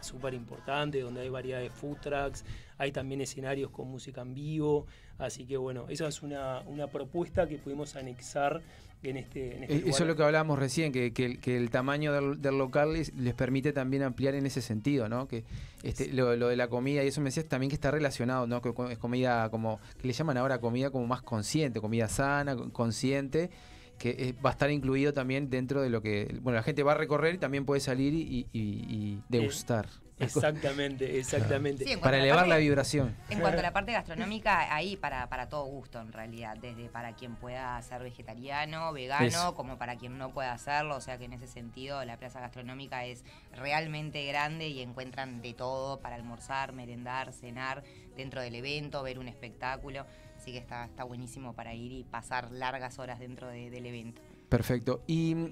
súper 0.00 0.34
importante, 0.34 1.00
donde 1.00 1.20
hay 1.22 1.28
variedad 1.28 1.60
de 1.60 1.70
food 1.70 1.96
trucks, 1.98 2.44
hay 2.78 2.92
también 2.92 3.20
escenarios 3.20 3.70
con 3.70 3.88
música 3.90 4.22
en 4.22 4.34
vivo, 4.34 4.86
así 5.18 5.44
que 5.46 5.56
bueno, 5.56 5.86
esa 5.88 6.06
es 6.08 6.22
una, 6.22 6.60
una 6.66 6.86
propuesta 6.86 7.46
que 7.48 7.58
pudimos 7.58 7.96
anexar 7.96 8.60
en 9.02 9.16
este, 9.16 9.56
en 9.56 9.62
este 9.62 9.74
Eh, 9.74 9.78
lugar. 9.78 9.90
Eso 9.94 10.02
es 10.04 10.08
lo 10.08 10.16
que 10.16 10.22
hablábamos 10.24 10.58
recién, 10.58 10.90
que, 10.92 11.12
que 11.12 11.24
el- 11.26 11.38
que 11.40 11.56
el 11.56 11.70
tamaño 11.70 12.12
del, 12.12 12.42
del 12.42 12.58
local 12.58 12.94
les, 12.94 13.14
les 13.14 13.32
permite 13.34 13.72
también 13.72 14.02
ampliar 14.02 14.34
en 14.34 14.44
ese 14.46 14.60
sentido, 14.60 15.08
¿no? 15.08 15.28
Que 15.28 15.44
este, 15.84 16.12
lo, 16.12 16.34
lo 16.36 16.48
de 16.48 16.56
la 16.56 16.66
comida, 16.68 17.04
y 17.04 17.08
eso 17.08 17.20
me 17.20 17.26
decías 17.26 17.46
también 17.46 17.70
que 17.70 17.76
está 17.76 17.90
relacionado, 17.92 18.46
¿no? 18.48 18.60
Que 18.60 18.72
es 18.90 18.98
comida 18.98 19.50
como, 19.50 19.78
que 20.00 20.08
le 20.08 20.12
llaman 20.12 20.36
ahora 20.36 20.58
comida 20.58 20.90
como 20.90 21.06
más 21.06 21.22
consciente, 21.22 21.80
comida 21.80 22.08
sana, 22.08 22.56
con- 22.56 22.70
consciente, 22.70 23.50
que 23.98 24.10
eh, 24.10 24.34
va 24.44 24.50
a 24.50 24.52
estar 24.52 24.70
incluido 24.70 25.12
también 25.12 25.50
dentro 25.50 25.82
de 25.82 25.90
lo 25.90 26.00
que, 26.00 26.38
bueno, 26.40 26.56
la 26.56 26.62
gente 26.62 26.82
va 26.82 26.92
a 26.92 26.96
recorrer 26.96 27.34
y 27.34 27.38
también 27.38 27.64
puede 27.64 27.80
salir 27.80 28.14
y, 28.14 28.46
y- 28.52 28.70
y 28.88 29.22
degustar. 29.28 29.86
Exactamente, 30.20 31.18
exactamente. 31.18 31.84
Sí, 31.84 31.96
Para 31.96 32.16
la 32.16 32.22
elevar 32.24 32.38
parte- 32.40 32.48
la 32.50 32.56
vibración. 32.56 33.14
En 33.30 33.38
cuanto 33.40 33.60
a 33.60 33.62
la 33.62 33.72
parte 33.72 33.92
gastronómica, 33.92 34.74
ahí 34.74 34.96
para, 34.96 35.28
para 35.28 35.48
todo 35.48 35.64
gusto 35.66 36.00
en 36.00 36.12
realidad, 36.12 36.56
desde 36.56 36.88
para 36.88 37.12
quien 37.14 37.36
pueda 37.36 37.80
ser 37.82 38.02
vegetariano, 38.02 38.92
vegano, 38.92 39.26
Eso. 39.26 39.54
como 39.54 39.78
para 39.78 39.96
quien 39.96 40.18
no 40.18 40.30
pueda 40.30 40.52
hacerlo, 40.52 40.96
o 40.96 41.00
sea 41.00 41.18
que 41.18 41.24
en 41.26 41.34
ese 41.34 41.46
sentido 41.46 42.04
la 42.04 42.16
plaza 42.16 42.40
gastronómica 42.40 43.04
es 43.04 43.24
realmente 43.54 44.24
grande 44.26 44.68
y 44.68 44.80
encuentran 44.80 45.40
de 45.40 45.54
todo 45.54 46.00
para 46.00 46.16
almorzar, 46.16 46.72
merendar, 46.72 47.32
cenar 47.32 47.82
dentro 48.16 48.40
del 48.42 48.54
evento, 48.56 49.02
ver 49.04 49.18
un 49.20 49.28
espectáculo, 49.28 50.04
así 50.48 50.52
que 50.52 50.58
está, 50.58 50.84
está 50.86 51.04
buenísimo 51.04 51.52
para 51.52 51.74
ir 51.74 51.92
y 51.92 52.04
pasar 52.04 52.50
largas 52.50 52.98
horas 52.98 53.18
dentro 53.20 53.48
de- 53.48 53.70
del 53.70 53.84
evento. 53.86 54.22
Perfecto. 54.48 55.02
Y, 55.06 55.34
yo 55.34 55.50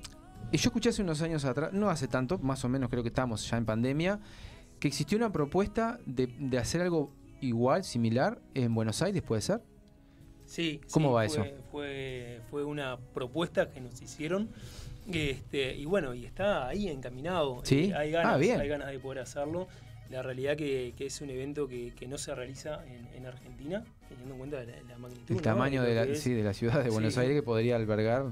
escuché 0.52 0.88
hace 0.90 1.02
unos 1.02 1.20
años 1.22 1.44
atrás, 1.44 1.72
no 1.72 1.90
hace 1.90 2.08
tanto, 2.08 2.38
más 2.38 2.64
o 2.64 2.68
menos 2.68 2.88
creo 2.88 3.02
que 3.02 3.08
estábamos 3.08 3.48
ya 3.48 3.56
en 3.58 3.66
pandemia, 3.66 4.20
que 4.80 4.88
existió 4.88 5.18
una 5.18 5.30
propuesta 5.32 5.98
de, 6.06 6.26
de 6.38 6.58
hacer 6.58 6.80
algo 6.80 7.12
igual, 7.40 7.84
similar, 7.84 8.40
en 8.54 8.74
Buenos 8.74 9.02
Aires, 9.02 9.22
¿puede 9.22 9.42
ser? 9.42 9.60
Sí, 10.46 10.80
¿Cómo 10.92 11.08
sí, 11.08 11.14
va 11.14 11.28
fue, 11.28 11.48
eso? 11.48 11.62
Fue, 11.70 12.40
fue 12.50 12.64
una 12.64 12.96
propuesta 13.12 13.68
que 13.70 13.80
nos 13.80 14.00
hicieron. 14.00 14.48
Este, 15.12 15.74
y 15.74 15.84
bueno, 15.84 16.14
y 16.14 16.24
está 16.24 16.66
ahí 16.68 16.88
encaminado. 16.88 17.60
Sí. 17.64 17.90
Eh, 17.90 17.94
hay, 17.94 18.10
ganas, 18.12 18.34
Ah, 18.34 18.36
bien. 18.38 18.60
hay 18.60 18.68
ganas 18.68 18.88
de 18.90 18.98
poder 18.98 19.20
hacerlo. 19.20 19.68
La 20.10 20.22
realidad 20.22 20.56
que, 20.56 20.94
que 20.96 21.06
es 21.06 21.20
un 21.20 21.30
evento 21.30 21.66
que, 21.68 21.92
que 21.94 22.06
no 22.06 22.16
se 22.18 22.34
realiza 22.34 22.84
en, 22.86 23.06
en 23.14 23.26
Argentina, 23.26 23.84
teniendo 24.08 24.34
en 24.34 24.38
cuenta 24.38 24.62
la, 24.64 24.80
la 24.88 24.98
magnitud. 24.98 25.30
El 25.30 25.36
¿no? 25.36 25.42
tamaño 25.42 25.82
de 25.82 25.94
la, 25.94 26.06
que 26.06 26.12
es. 26.12 26.20
sí, 26.20 26.32
de 26.32 26.42
la 26.44 26.54
ciudad 26.54 26.84
de 26.84 26.90
Buenos 26.90 27.14
Sí. 27.14 27.20
Aires 27.20 27.34
que 27.36 27.42
podría 27.42 27.76
albergar. 27.76 28.26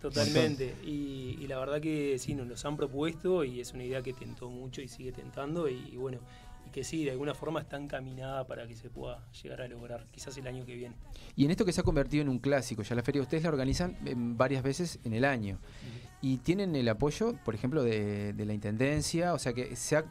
Totalmente. 0.00 0.74
Y, 0.84 1.36
y 1.40 1.46
la 1.46 1.58
verdad 1.58 1.80
que 1.80 2.18
sí, 2.18 2.34
nos 2.34 2.46
los 2.46 2.64
han 2.64 2.76
propuesto 2.76 3.44
y 3.44 3.60
es 3.60 3.72
una 3.74 3.84
idea 3.84 4.02
que 4.02 4.12
tentó 4.12 4.48
mucho 4.48 4.80
y 4.80 4.88
sigue 4.88 5.12
tentando. 5.12 5.68
Y, 5.68 5.90
y 5.92 5.96
bueno, 5.96 6.18
y 6.66 6.70
que 6.70 6.84
sí, 6.84 7.04
de 7.04 7.10
alguna 7.12 7.34
forma 7.34 7.60
está 7.60 7.76
encaminada 7.76 8.46
para 8.46 8.66
que 8.66 8.74
se 8.76 8.88
pueda 8.88 9.22
llegar 9.42 9.60
a 9.62 9.68
lograr, 9.68 10.04
quizás 10.10 10.36
el 10.38 10.46
año 10.46 10.64
que 10.64 10.74
viene. 10.74 10.94
Y 11.36 11.44
en 11.44 11.50
esto 11.50 11.64
que 11.64 11.72
se 11.72 11.80
ha 11.82 11.84
convertido 11.84 12.22
en 12.22 12.28
un 12.30 12.38
clásico, 12.38 12.82
ya 12.82 12.94
la 12.94 13.02
feria 13.02 13.20
ustedes 13.22 13.42
la 13.42 13.50
organizan 13.50 13.96
em, 14.06 14.36
varias 14.36 14.62
veces 14.62 14.98
en 15.04 15.12
el 15.12 15.24
año. 15.24 15.58
Y 16.22 16.38
tienen 16.38 16.74
el 16.76 16.88
apoyo, 16.88 17.34
por 17.44 17.54
ejemplo, 17.54 17.82
de, 17.82 18.32
de 18.32 18.44
la 18.46 18.52
Intendencia, 18.54 19.32
o 19.34 19.38
sea 19.38 19.52
que 19.52 19.74
se 19.76 19.96
ha- 19.96 20.04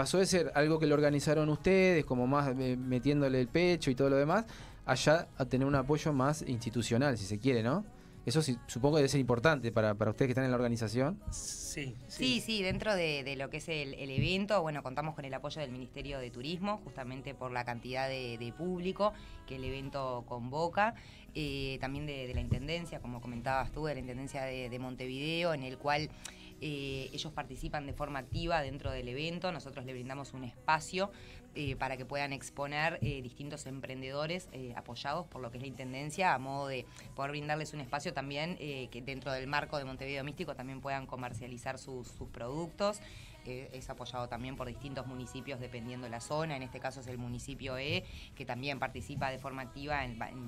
pasó 0.00 0.16
de 0.16 0.24
ser 0.24 0.50
algo 0.54 0.78
que 0.78 0.86
lo 0.86 0.94
organizaron 0.94 1.50
ustedes, 1.50 2.06
como 2.06 2.26
más 2.26 2.56
eh, 2.58 2.74
metiéndole 2.74 3.38
el 3.38 3.48
pecho 3.48 3.90
y 3.90 3.94
todo 3.94 4.08
lo 4.08 4.16
demás, 4.16 4.46
allá 4.86 5.28
a 5.36 5.44
tener 5.44 5.66
un 5.68 5.74
apoyo 5.74 6.10
más 6.14 6.42
institucional, 6.48 7.18
si 7.18 7.26
se 7.26 7.38
quiere, 7.38 7.62
¿no? 7.62 7.84
Eso 8.24 8.40
sí, 8.40 8.56
supongo 8.66 8.94
que 8.96 9.00
debe 9.00 9.08
ser 9.10 9.20
importante 9.20 9.72
para, 9.72 9.94
para 9.94 10.10
ustedes 10.10 10.28
que 10.28 10.30
están 10.32 10.46
en 10.46 10.52
la 10.52 10.56
organización. 10.56 11.20
Sí, 11.30 11.94
Sí, 12.08 12.40
sí, 12.40 12.62
dentro 12.62 12.96
de, 12.96 13.24
de 13.24 13.36
lo 13.36 13.50
que 13.50 13.58
es 13.58 13.68
el, 13.68 13.92
el 13.92 14.08
evento, 14.08 14.62
bueno, 14.62 14.82
contamos 14.82 15.14
con 15.14 15.26
el 15.26 15.34
apoyo 15.34 15.60
del 15.60 15.70
Ministerio 15.70 16.18
de 16.18 16.30
Turismo, 16.30 16.80
justamente 16.82 17.34
por 17.34 17.52
la 17.52 17.66
cantidad 17.66 18.08
de, 18.08 18.38
de 18.38 18.52
público 18.54 19.12
que 19.46 19.56
el 19.56 19.64
evento 19.64 20.24
convoca, 20.26 20.94
eh, 21.34 21.76
también 21.78 22.06
de, 22.06 22.26
de 22.26 22.32
la 22.32 22.40
Intendencia, 22.40 23.00
como 23.00 23.20
comentabas 23.20 23.70
tú, 23.70 23.84
de 23.84 23.92
la 23.92 24.00
Intendencia 24.00 24.44
de, 24.44 24.70
de 24.70 24.78
Montevideo, 24.78 25.52
en 25.52 25.62
el 25.62 25.76
cual 25.76 26.08
eh, 26.60 27.10
ellos 27.12 27.32
participan 27.32 27.86
de 27.86 27.92
forma 27.92 28.18
activa 28.18 28.62
dentro 28.62 28.90
del 28.90 29.08
evento, 29.08 29.52
nosotros 29.52 29.84
le 29.84 29.92
brindamos 29.92 30.34
un 30.34 30.44
espacio 30.44 31.10
eh, 31.54 31.74
para 31.76 31.96
que 31.96 32.04
puedan 32.04 32.32
exponer 32.32 32.98
eh, 33.02 33.22
distintos 33.22 33.66
emprendedores 33.66 34.48
apoyados 34.76 35.26
por 35.26 35.40
lo 35.40 35.50
que 35.50 35.58
es 35.58 35.62
la 35.62 35.68
Intendencia, 35.68 36.34
a 36.34 36.38
modo 36.38 36.68
de 36.68 36.86
poder 37.14 37.32
brindarles 37.32 37.74
un 37.74 37.80
espacio 37.80 38.12
también 38.12 38.56
que 38.56 39.02
dentro 39.04 39.32
del 39.32 39.46
marco 39.46 39.78
de 39.78 39.84
Montevideo 39.84 40.22
Místico 40.24 40.54
también 40.54 40.80
puedan 40.80 41.06
comercializar 41.06 41.78
sus 41.78 42.08
productos. 42.32 43.00
Es 43.44 43.88
apoyado 43.90 44.28
también 44.28 44.56
por 44.56 44.66
distintos 44.66 45.06
municipios 45.06 45.60
dependiendo 45.60 46.04
de 46.04 46.10
la 46.10 46.20
zona, 46.20 46.56
en 46.56 46.62
este 46.62 46.80
caso 46.80 47.00
es 47.00 47.06
el 47.06 47.18
municipio 47.18 47.78
E, 47.78 48.04
que 48.34 48.44
también 48.44 48.78
participa 48.78 49.30
de 49.30 49.38
forma 49.38 49.62
activa 49.62 50.00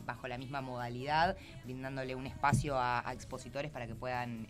bajo 0.06 0.28
la 0.28 0.38
misma 0.38 0.60
modalidad, 0.60 1.36
brindándole 1.64 2.14
un 2.14 2.26
espacio 2.26 2.78
a, 2.78 3.04
expositores 3.12 3.70
para 3.70 3.86
que 3.86 3.94
puedan 3.94 4.46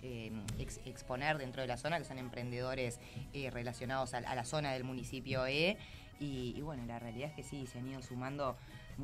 ex- 0.58 0.80
exponer 0.84 1.38
dentro 1.38 1.62
de 1.62 1.68
la 1.68 1.76
zona, 1.76 1.98
que 1.98 2.04
son 2.04 2.18
emprendedores 2.18 3.00
eh, 3.32 3.50
relacionados 3.50 4.14
a, 4.14 4.18
a 4.18 4.34
la 4.34 4.44
zona 4.44 4.72
del 4.72 4.84
municipio 4.84 5.46
E. 5.46 5.76
Y 6.20 6.60
bueno, 6.60 6.86
la 6.86 7.00
realidad 7.00 7.30
es 7.30 7.34
que 7.34 7.42
sí, 7.42 7.66
se 7.66 7.80
han 7.80 7.88
ido 7.88 8.00
sumando 8.00 8.56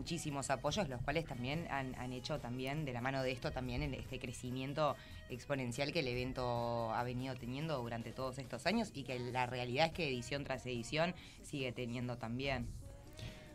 muchísimos 0.03 0.49
apoyos, 0.51 0.89
los 0.89 1.03
cuales 1.03 1.25
también 1.27 1.67
han, 1.71 1.95
han 1.97 2.13
hecho 2.13 2.39
también 2.39 2.85
de 2.85 2.93
la 2.93 3.01
mano 3.01 3.21
de 3.23 3.33
esto 3.33 3.51
también 3.51 3.83
este 3.95 4.21
crecimiento 4.21 4.95
exponencial 5.29 5.93
que 5.93 6.01
el 6.01 6.09
evento 6.09 6.93
ha 6.95 7.03
venido 7.03 7.35
teniendo 7.35 7.77
durante 7.83 8.13
todos 8.13 8.39
estos 8.39 8.65
años 8.67 8.91
y 8.95 9.03
que 9.03 9.19
la 9.19 9.47
realidad 9.47 9.87
es 9.87 9.93
que 9.93 10.09
edición 10.09 10.45
tras 10.45 10.65
edición 10.67 11.15
sigue 11.43 11.73
teniendo 11.73 12.17
también. 12.17 12.67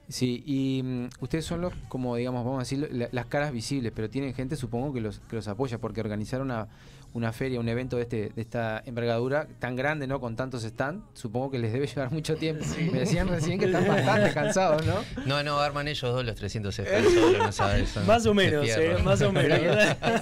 Sí, 0.10 0.44
y 0.46 0.82
mm, 0.84 1.10
ustedes 1.22 1.46
son 1.46 1.62
los, 1.62 1.74
como 1.88 2.18
digamos, 2.18 2.44
vamos 2.44 2.58
a 2.58 2.64
decir, 2.64 2.90
la- 2.92 3.08
las 3.14 3.26
caras 3.28 3.54
visibles, 3.54 3.94
pero 3.96 4.10
tienen 4.10 4.34
gente, 4.34 4.58
supongo, 4.58 4.92
que 4.94 5.00
los, 5.00 5.20
que 5.22 5.38
los 5.38 5.48
apoya, 5.48 5.78
porque 5.80 6.02
organizar 6.02 6.42
una, 6.42 6.68
una 7.14 7.32
feria, 7.32 7.60
un 7.60 7.70
evento 7.70 7.98
de, 7.98 8.04
este, 8.04 8.30
de 8.36 8.42
esta 8.42 8.82
envergadura 8.86 9.48
tan 9.60 9.76
grande, 9.76 10.08
¿no? 10.08 10.20
Con 10.20 10.36
tantos 10.36 10.64
stands, 10.64 11.04
supongo 11.14 11.52
que 11.52 11.60
les 11.60 11.72
debe 11.74 11.86
llevar 11.88 12.12
mucho 12.12 12.36
tiempo. 12.36 12.66
Me 12.92 13.00
decían 13.00 13.28
recién 13.28 13.60
que 13.60 13.66
están 13.66 13.88
bastante 13.88 14.34
cansados, 14.34 14.86
¿no? 14.86 14.96
No, 15.26 15.44
no, 15.44 15.60
arman 15.60 15.88
ellos 15.88 16.12
dos 16.14 16.26
los 16.26 16.36
300 16.36 16.76
FPS 16.76 17.14
solo, 17.14 17.38
no 17.38 17.52
sabes. 17.52 17.90
son 17.90 18.08
Más 18.08 18.26
o 18.26 18.34
menos, 18.34 18.68
eh, 18.68 18.98
más 19.04 19.22
o 19.22 19.32
menos. 19.32 19.60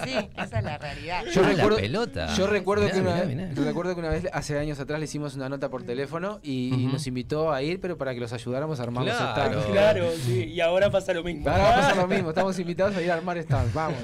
Sí, 0.04 0.16
esa 0.38 0.58
es 0.60 0.64
la 0.64 0.78
realidad. 0.78 1.24
Yo 1.34 1.42
Ah, 1.42 1.44
la 1.44 1.50
recuerdo, 1.56 1.78
pelota. 1.78 2.34
yo 2.36 2.48
recuerdo 2.48 2.84
Mirá, 2.86 2.94
que 2.96 3.02
una, 3.02 3.24
mirá, 3.24 3.48
mirá. 3.48 3.64
recuerdo 3.64 3.94
que 3.94 4.00
una 4.00 4.10
vez, 4.10 4.28
hace 4.34 4.58
años 4.60 4.80
atrás, 4.80 5.00
le 5.00 5.06
hicimos 5.06 5.36
una 5.36 5.48
nota 5.50 5.70
por 5.70 5.84
teléfono 5.84 6.40
y, 6.44 6.88
nos 6.92 7.08
invitó 7.08 7.52
a 7.52 7.62
ir, 7.62 7.80
pero 7.80 7.98
para 7.98 8.14
que 8.14 8.20
los 8.20 8.34
ayudáramos 8.34 8.80
a 8.80 8.84
armar 8.84 9.06
los 9.06 9.16
stands. 9.16 9.66
Claro, 9.68 10.10
sí, 10.26 10.46
y 10.46 10.60
ahora 10.62 10.90
pasa 10.90 11.14
lo 11.14 11.24
mismo. 11.24 11.50
Ahora 11.50 11.64
va 11.64 11.72
a 11.72 11.76
pasar 11.82 11.98
lo 11.98 12.08
mismo, 12.08 12.30
estamos 12.30 12.58
invitados 12.60 12.96
a 12.96 13.02
ir 13.02 13.12
a 13.12 13.16
armar 13.16 13.42
stands, 13.42 13.74
vamos. 13.74 13.98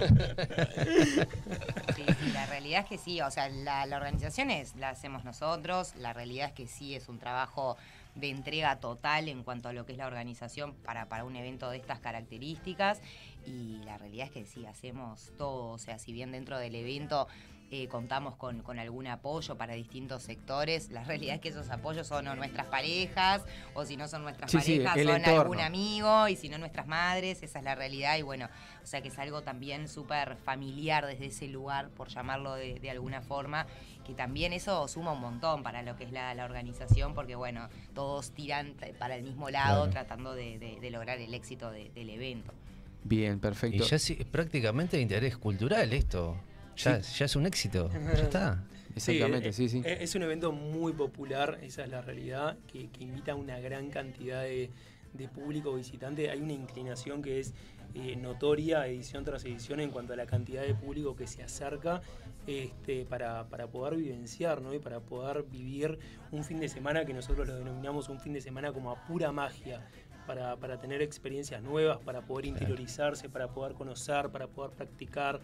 Sí, 1.95 2.03
la 2.05 2.16
realidad 2.68 2.84
es 2.84 2.89
que 2.89 2.97
sí, 2.97 3.22
o 3.22 3.32
sea, 3.32 3.47
la, 3.47 3.86
la 3.86 3.95
organización 3.95 4.51
es, 4.51 4.76
la 4.76 4.89
hacemos 4.89 5.24
nosotros, 5.24 5.95
la 5.95 6.11
realidad 6.11 6.47
es 6.47 6.53
que 6.53 6.68
sí 6.68 6.95
es 6.95 7.07
un 7.07 7.18
trabajo 7.18 7.78
de 8.15 8.30
entrega 8.30 8.82
total 8.82 9.30
en 9.30 9.43
cuanto 9.43 9.70
a 9.70 9.74
lo 9.74 9.86
que 9.86 9.93
es 9.93 9.97
la 9.97 10.05
organización 10.05 10.74
para, 10.74 11.07
para 11.07 11.24
un 11.24 11.38
evento 11.38 11.70
de 11.70 11.78
estas 11.78 11.99
características 11.99 12.99
y 13.45 13.78
la 13.86 13.97
realidad 13.97 14.26
es 14.26 14.34
que 14.34 14.45
sí, 14.45 14.65
hacemos 14.65 15.32
todo, 15.38 15.70
o 15.70 15.78
sea, 15.78 15.97
si 15.97 16.11
bien 16.11 16.34
dentro 16.34 16.57
del 16.57 16.76
evento 16.76 17.30
eh, 17.70 17.88
contamos 17.88 18.36
con, 18.38 18.61
con 18.61 18.80
algún 18.80 19.07
apoyo 19.07 19.57
para 19.57 19.74
distintos 19.74 20.24
sectores, 20.24 20.89
la 20.89 21.03
realidad 21.03 21.36
es 21.36 21.41
que 21.41 21.49
esos 21.49 21.70
apoyos 21.70 22.07
son 22.07 22.28
o 22.28 22.36
nuestras 22.36 22.68
parejas 22.68 23.43
o 23.74 23.84
si 23.86 23.97
no 23.97 24.07
son 24.07 24.24
nuestras 24.24 24.49
Sí, 24.51 24.57
parejas 24.57 24.93
son 25.03 25.15
entorno. 25.15 25.41
algún 25.41 25.59
amigo 25.59 26.28
y 26.30 26.36
si 26.38 26.47
no 26.49 26.57
nuestras 26.57 26.88
madres, 26.88 27.43
esa 27.43 27.59
es 27.59 27.65
la 27.65 27.76
realidad 27.76 28.18
y 28.18 28.22
bueno, 28.22 28.47
o 28.84 28.86
sea 28.86 29.01
que 29.01 29.09
es 29.09 29.20
algo 29.20 29.41
también 29.41 29.88
súper 29.89 30.38
familiar 30.38 31.05
desde 31.05 31.26
ese 31.26 31.47
lugar, 31.47 31.89
por 31.89 32.07
llamarlo 32.07 32.53
de, 32.55 32.76
de 32.80 32.89
alguna 32.89 33.22
forma, 33.22 33.68
que 34.05 34.13
también 34.13 34.53
eso 34.53 34.88
suma 34.88 35.11
un 35.11 35.20
montón 35.20 35.61
para 35.63 35.82
lo 35.82 35.97
que 35.97 36.05
es 36.05 36.11
la, 36.13 36.34
la 36.36 36.45
organización, 36.45 37.13
porque 37.13 37.36
bueno, 37.36 37.68
todos 37.93 38.32
tiran 38.32 38.76
para 38.97 39.15
el 39.15 39.24
mismo 39.24 39.49
lado 39.49 39.84
Claro. 39.86 39.91
tratando 39.91 40.34
de, 40.34 40.57
de- 40.59 40.80
de 40.80 40.89
lograr 40.91 41.18
el 41.20 41.34
éxito 41.34 41.70
de- 41.72 41.89
del 41.89 42.09
evento. 42.11 42.53
Bien, 43.03 43.34
Y 43.34 43.38
perfecto. 43.39 43.84
ya 43.86 43.99
sí, 43.99 44.15
es 44.20 44.26
prácticamente 44.26 44.95
de 44.97 45.03
interés 45.03 45.38
cultural 45.38 45.91
esto. 45.91 46.38
Ya, 46.78 46.99
ya 46.99 47.25
es 47.25 47.36
un 47.36 47.45
éxito. 47.45 47.89
Ya 47.91 48.13
está. 48.13 48.63
Exactamente, 48.95 49.49
eh, 49.49 49.53
sí, 49.53 49.69
sí. 49.69 49.82
eh, 49.86 49.97
Es 50.01 50.15
un 50.15 50.23
evento 50.23 50.51
muy 50.51 50.91
popular, 50.93 51.59
esa 51.61 51.84
es 51.84 51.89
la 51.89 52.01
realidad, 52.01 52.57
que, 52.67 52.89
que 52.89 53.03
invita 53.03 53.34
a 53.34 53.36
una 53.36 53.59
gran 53.59 53.89
cantidad 53.91 54.41
de, 54.41 54.71
de 55.13 55.28
público 55.28 55.75
visitante. 55.75 56.30
Hay 56.32 56.41
una 56.41 56.53
inclinación 56.53 57.21
que 57.21 57.39
es 57.39 57.53
eh, 57.93 58.15
notoria, 58.15 58.88
edición 58.88 59.23
tras 59.23 59.45
edición, 59.45 59.80
en 59.80 59.91
cuanto 59.91 60.13
a 60.13 60.15
la 60.15 60.25
cantidad 60.25 60.63
de 60.63 60.73
público 60.73 61.15
que 61.15 61.28
se 61.28 61.43
acerca 61.43 62.01
este, 62.47 63.05
para, 63.05 63.47
para 63.49 63.67
poder 63.67 63.97
vivenciar 63.97 64.61
¿no? 64.61 64.73
y 64.73 64.80
para 64.80 64.99
poder 64.99 65.43
vivir 65.43 65.97
un 66.32 66.43
fin 66.43 66.59
de 66.59 66.69
semana 66.69 67.05
que 67.05 67.13
nosotros 67.13 67.47
lo 67.47 67.55
denominamos 67.55 68.09
un 68.09 68.19
fin 68.19 68.34
de 68.34 68.41
semana 68.41 68.71
como 68.71 68.91
a 68.91 69.05
pura 69.05 69.32
magia. 69.32 69.86
Para, 70.28 70.55
para 70.57 70.78
tener 70.80 71.01
experiencias 71.01 71.63
nuevas, 71.63 71.97
para 71.99 72.21
poder 72.21 72.45
interiorizarse, 72.45 73.30
para 73.30 73.47
poder 73.47 73.73
conocer, 73.73 74.30
para 74.30 74.45
poder 74.47 74.71
practicar. 74.71 75.39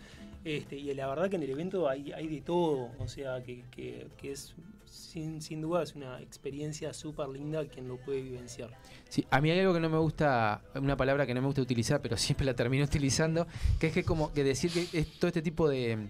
Este, 0.46 0.76
y 0.76 0.94
la 0.94 1.08
verdad 1.08 1.30
que 1.30 1.38
en 1.38 1.44
el 1.44 1.50
evento 1.50 1.88
hay, 1.90 2.12
hay 2.12 2.28
de 2.28 2.42
todo, 2.42 2.92
o 3.00 3.08
sea, 3.08 3.42
que, 3.42 3.64
que- 3.72 4.08
que 4.18 4.34
es 4.34 4.54
sin, 4.86 5.42
sin 5.42 5.62
duda 5.62 5.82
es 5.82 5.96
una 5.96 6.22
experiencia 6.22 6.94
súper 6.94 7.28
linda 7.30 7.66
quien 7.66 7.88
lo 7.88 7.98
puede 7.98 8.22
vivenciar. 8.22 8.70
Sí, 9.10 9.26
a 9.32 9.42
mí 9.42 9.50
hay 9.50 9.60
algo 9.60 9.74
que 9.74 9.80
no 9.80 9.90
me 9.90 9.98
gusta, 9.98 10.62
una 10.76 10.96
palabra 10.96 11.26
que 11.26 11.34
no 11.34 11.42
me 11.42 11.48
gusta 11.48 11.62
utilizar, 11.62 12.00
pero 12.02 12.16
siempre 12.26 12.46
la 12.46 12.54
termino 12.54 12.84
utilizando, 12.84 13.48
que 13.80 13.88
es 13.88 13.94
que 13.94 14.04
como 14.04 14.32
que 14.34 14.44
decir 14.44 14.70
que 14.72 14.88
es 15.00 15.08
todo 15.18 15.30
este 15.30 15.42
tipo 15.42 15.68
de, 15.68 16.10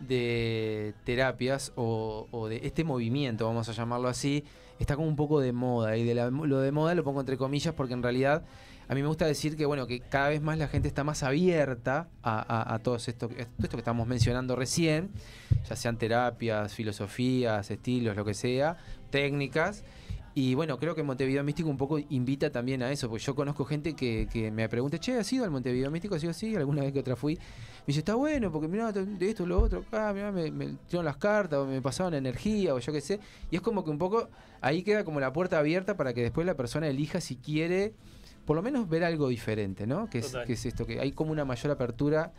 de 0.00 0.94
terapias 1.04 1.72
o, 1.76 2.28
o 2.30 2.48
de 2.48 2.60
este 2.64 2.84
movimiento, 2.84 3.46
vamos 3.46 3.68
a 3.68 3.72
llamarlo 3.72 4.08
así, 4.08 4.44
está 4.82 4.96
como 4.96 5.08
un 5.08 5.16
poco 5.16 5.40
de 5.40 5.52
moda. 5.52 5.96
Y 5.96 6.04
de 6.04 6.14
lo 6.14 6.60
de 6.60 6.72
moda 6.72 6.94
lo 6.94 7.04
pongo 7.04 7.20
entre 7.20 7.36
comillas 7.36 7.74
porque 7.74 7.94
en 7.94 8.02
realidad 8.02 8.44
a 8.88 8.94
mí 8.94 9.00
me 9.00 9.08
gusta 9.08 9.26
decir 9.26 9.56
que 9.56 9.64
bueno, 9.64 9.86
que 9.86 10.00
cada 10.00 10.28
vez 10.28 10.42
más 10.42 10.58
la 10.58 10.68
gente 10.68 10.88
está 10.88 11.04
más 11.04 11.22
abierta 11.22 12.08
a, 12.22 12.40
a, 12.40 12.74
a 12.74 12.78
todo 12.80 12.96
esto, 12.96 13.28
todo 13.28 13.38
esto 13.38 13.70
que 13.70 13.76
estamos 13.78 14.06
mencionando 14.06 14.56
recién, 14.56 15.10
ya 15.68 15.76
sean 15.76 15.96
terapias, 15.96 16.74
filosofías, 16.74 17.70
estilos, 17.70 18.16
lo 18.16 18.24
que 18.24 18.34
sea, 18.34 18.76
técnicas. 19.10 19.84
Y 20.34 20.54
bueno, 20.54 20.78
creo 20.78 20.94
que 20.94 21.02
Montevideo 21.02 21.44
Místico 21.44 21.68
un 21.68 21.76
poco 21.76 21.98
invita 21.98 22.50
también 22.50 22.82
a 22.82 22.90
eso, 22.90 23.08
porque 23.08 23.22
yo 23.22 23.34
conozco 23.34 23.64
gente 23.66 23.94
que, 23.94 24.28
que 24.32 24.50
me 24.50 24.66
pregunta, 24.68 24.98
che, 24.98 25.18
¿has 25.18 25.30
ido 25.30 25.44
al 25.44 25.50
Montevideo 25.50 25.90
Místico? 25.90 26.18
Sí, 26.18 26.32
sí, 26.32 26.56
alguna 26.56 26.82
vez 26.82 26.92
que 26.92 27.00
otra 27.00 27.16
fui. 27.16 27.34
Me 27.34 27.88
dice, 27.88 27.98
está 27.98 28.14
bueno, 28.14 28.50
porque 28.50 28.66
mirá, 28.66 28.92
de 28.92 29.28
esto, 29.28 29.44
lo 29.44 29.60
otro, 29.60 29.80
acá, 29.80 30.12
mirá, 30.14 30.32
me, 30.32 30.50
me 30.50 30.66
tiraron 30.86 31.04
las 31.04 31.18
cartas, 31.18 31.58
o 31.58 31.66
me 31.66 31.82
pasaban 31.82 32.14
energía, 32.14 32.74
o 32.74 32.78
yo 32.78 32.92
qué 32.92 33.02
sé. 33.02 33.20
Y 33.50 33.56
es 33.56 33.62
como 33.62 33.84
que 33.84 33.90
un 33.90 33.98
poco, 33.98 34.30
ahí 34.62 34.82
queda 34.82 35.04
como 35.04 35.20
la 35.20 35.32
puerta 35.32 35.58
abierta 35.58 35.96
para 35.96 36.14
que 36.14 36.22
después 36.22 36.46
la 36.46 36.54
persona 36.54 36.88
elija 36.88 37.20
si 37.20 37.36
quiere, 37.36 37.92
por 38.46 38.56
lo 38.56 38.62
menos 38.62 38.88
ver 38.88 39.04
algo 39.04 39.28
diferente, 39.28 39.86
¿no? 39.86 40.08
Que 40.08 40.18
es, 40.18 40.28
Total. 40.28 40.46
que 40.46 40.54
es 40.54 40.64
esto, 40.64 40.86
que 40.86 40.98
hay 40.98 41.12
como 41.12 41.32
una 41.32 41.44
mayor 41.44 41.72
apertura 41.72 42.32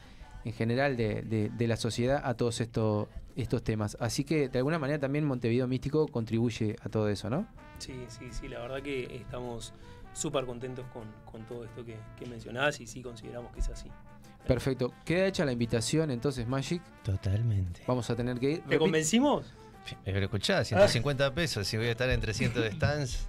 en 0.45 0.53
general 0.53 0.97
de, 0.97 1.21
de- 1.21 1.49
de 1.49 1.67
la 1.67 1.77
sociedad 1.77 2.21
a 2.23 2.33
todos 2.35 2.59
estos, 2.61 3.07
estos 3.35 3.63
temas. 3.63 3.97
Así 3.99 4.23
que 4.23 4.49
de 4.49 4.57
alguna 4.59 4.79
manera 4.79 4.99
también 4.99 5.25
Montevideo 5.25 5.67
Místico 5.67 6.07
contribuye 6.07 6.75
a 6.81 6.89
todo 6.89 7.09
eso, 7.09 7.29
¿no? 7.29 7.47
Sí, 7.79 7.93
sí, 8.07 8.27
sí, 8.31 8.47
la 8.47 8.59
verdad 8.59 8.81
que 8.81 9.15
estamos 9.15 9.73
súper 10.13 10.45
contentos 10.45 10.85
con, 10.93 11.03
con 11.29 11.45
todo 11.47 11.65
esto 11.65 11.83
que, 11.83 11.97
que 12.17 12.25
mencionás 12.27 12.79
y 12.79 12.87
sí 12.87 13.01
consideramos 13.01 13.51
que 13.53 13.59
es 13.61 13.69
así. 13.69 13.89
Perfecto. 14.47 14.93
Queda 15.05 15.25
hecha 15.27 15.45
la 15.45 15.53
invitación 15.53 16.11
entonces, 16.11 16.45
Magic. 16.47 16.81
Totalmente. 17.03 17.81
Vamos 17.87 18.09
a 18.09 18.15
tener 18.15 18.37
que 18.39 18.51
ir. 18.51 18.61
¿Te 18.63 18.77
convencimos? 18.77 19.53
Pero 20.05 20.19
escuchá, 20.19 20.63
150 20.63 21.33
pesos, 21.33 21.67
si 21.67 21.77
voy 21.77 21.87
a 21.87 21.91
estar 21.91 22.09
en 22.09 22.19
300 22.21 22.65
stands 22.73 23.27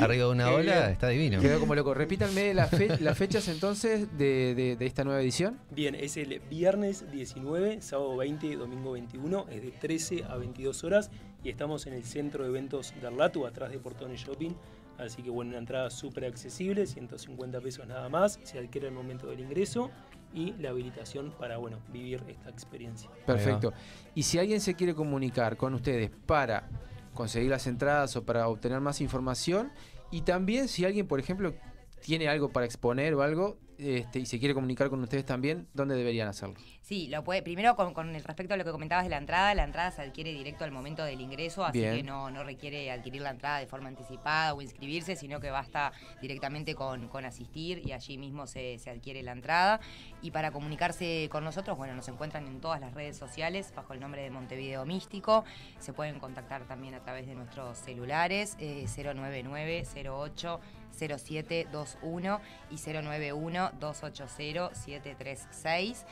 arriba 0.00 0.26
de 0.26 0.30
una 0.32 0.48
Qué 0.48 0.54
ola, 0.54 0.72
bien. 0.80 0.90
está 0.92 1.08
divino. 1.08 1.40
Quedó 1.40 1.60
como 1.60 1.74
loco. 1.74 1.94
Repítanme 1.94 2.52
las, 2.54 2.70
fe- 2.70 2.98
las 3.00 3.16
fechas 3.16 3.48
entonces 3.48 4.16
de, 4.18 4.54
de- 4.54 4.76
de 4.76 4.86
esta 4.86 5.04
nueva 5.04 5.20
edición. 5.22 5.58
Bien, 5.70 5.94
es 5.94 6.16
el 6.16 6.40
viernes 6.50 7.10
19, 7.10 7.80
sábado 7.80 8.16
20, 8.16 8.56
domingo 8.56 8.92
21, 8.92 9.46
es 9.50 9.62
de 9.62 9.70
13 9.70 10.24
a 10.24 10.36
22 10.36 10.84
horas 10.84 11.10
y 11.42 11.48
estamos 11.50 11.86
en 11.86 11.94
el 11.94 12.04
centro 12.04 12.44
de 12.44 12.50
eventos 12.50 12.92
de 13.00 13.06
Arlatu, 13.06 13.46
atrás 13.46 13.70
de 13.70 13.78
Portones 13.78 14.20
Shopping. 14.20 14.52
Así 14.98 15.22
que 15.22 15.30
bueno, 15.30 15.50
una 15.50 15.58
entrada 15.58 15.90
súper 15.90 16.24
accesible, 16.24 16.86
150 16.86 17.60
pesos 17.60 17.86
nada 17.86 18.08
más, 18.08 18.38
se 18.44 18.58
adquiere 18.60 18.86
al 18.88 18.94
momento 18.94 19.26
del 19.26 19.40
ingreso 19.40 19.90
y 20.34 20.52
la 20.54 20.70
habilitación 20.70 21.32
para 21.38 21.56
bueno, 21.58 21.78
vivir 21.92 22.22
esta 22.28 22.50
experiencia. 22.50 23.08
Perfecto. 23.24 23.72
Y 24.14 24.24
si 24.24 24.38
alguien 24.38 24.60
se 24.60 24.74
quiere 24.74 24.94
comunicar 24.94 25.56
con 25.56 25.74
ustedes 25.74 26.10
para 26.26 26.68
conseguir 27.14 27.50
las 27.50 27.66
entradas 27.66 28.16
o 28.16 28.24
para 28.24 28.48
obtener 28.48 28.80
más 28.80 29.00
información, 29.00 29.70
y 30.10 30.22
también 30.22 30.68
si 30.68 30.84
alguien, 30.84 31.06
por 31.06 31.20
ejemplo, 31.20 31.54
tiene 32.00 32.28
algo 32.28 32.50
para 32.50 32.66
exponer 32.66 33.14
o 33.14 33.22
algo 33.22 33.58
este, 33.78 34.20
y 34.20 34.26
se 34.26 34.38
quiere 34.38 34.54
comunicar 34.54 34.90
con 34.90 35.00
ustedes 35.02 35.24
también, 35.24 35.68
¿dónde 35.74 35.96
deberían 35.96 36.28
hacerlo? 36.28 36.56
Sí, 36.84 37.08
lo 37.08 37.24
puede. 37.24 37.40
Primero, 37.42 37.76
con, 37.76 37.94
con 37.94 38.14
el 38.14 38.22
respecto 38.22 38.52
a 38.52 38.58
lo 38.58 38.64
que 38.64 38.70
comentabas 38.70 39.04
de 39.04 39.10
la 39.10 39.16
entrada, 39.16 39.54
la 39.54 39.64
entrada 39.64 39.90
se 39.90 40.02
adquiere 40.02 40.34
directo 40.34 40.64
al 40.64 40.70
momento 40.70 41.02
del 41.02 41.18
ingreso, 41.18 41.64
así 41.64 41.78
Bien. 41.78 41.96
que 41.96 42.02
no, 42.02 42.30
no 42.30 42.44
requiere 42.44 42.90
adquirir 42.90 43.22
la 43.22 43.30
entrada 43.30 43.58
de 43.58 43.66
forma 43.66 43.88
anticipada 43.88 44.52
o 44.52 44.60
inscribirse, 44.60 45.16
sino 45.16 45.40
que 45.40 45.50
basta 45.50 45.92
directamente 46.20 46.74
con, 46.74 47.08
con 47.08 47.24
asistir 47.24 47.80
y 47.86 47.92
allí 47.92 48.18
mismo 48.18 48.46
se, 48.46 48.78
se 48.78 48.90
adquiere 48.90 49.22
la 49.22 49.32
entrada. 49.32 49.80
Y 50.20 50.30
para 50.30 50.50
comunicarse 50.50 51.26
con 51.32 51.42
nosotros, 51.42 51.78
bueno, 51.78 51.94
nos 51.94 52.06
encuentran 52.08 52.46
en 52.46 52.60
todas 52.60 52.82
las 52.82 52.92
redes 52.92 53.16
sociales 53.16 53.72
bajo 53.74 53.94
el 53.94 54.00
nombre 54.00 54.20
de 54.20 54.28
Montevideo 54.28 54.84
Místico. 54.84 55.44
Se 55.78 55.94
pueden 55.94 56.18
contactar 56.18 56.66
también 56.66 56.92
a 56.92 57.00
través 57.00 57.26
de 57.26 57.34
nuestros 57.34 57.78
celulares 57.78 58.58
eh, 58.60 58.84
099 58.94 59.84
08 60.06 60.60
0721 60.98 62.40
y 62.70 62.76
091 62.76 63.72
280 63.80 64.74
736. 64.74 66.04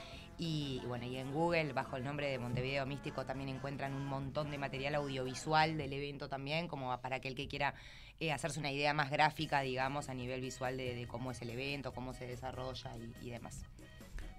Y 0.45 0.81
bueno, 0.89 1.05
y 1.05 1.19
en 1.19 1.33
Google, 1.33 1.73
bajo 1.73 1.97
el 1.97 2.03
nombre 2.03 2.29
de 2.29 2.37
Montevideo 2.37 2.85
Místico, 2.85 3.25
también 3.25 3.49
encuentran 3.49 3.95
un 3.95 4.05
montón 4.05 4.51
de 4.51 4.59
material 4.59 4.97
audiovisual 4.97 5.79
del 5.79 5.93
evento 5.93 6.29
también, 6.29 6.67
como 6.67 7.01
para 7.01 7.15
aquel 7.15 7.37
que 7.37 7.47
quiera 7.47 7.77
eh, 8.19 8.33
hacerse 8.33 8.59
una 8.59 8.73
idea 8.73 8.93
más 8.93 9.09
gráfica, 9.09 9.61
digamos, 9.61 10.09
a 10.09 10.15
nivel 10.15 10.41
visual 10.41 10.77
de, 10.77 10.97
de 10.97 11.07
cómo 11.07 11.31
es 11.31 11.41
el 11.43 11.51
evento, 11.51 11.93
cómo 11.93 12.13
se 12.13 12.27
desarrolla 12.27 12.91
y, 12.97 13.29
y 13.29 13.31
demás. 13.31 13.65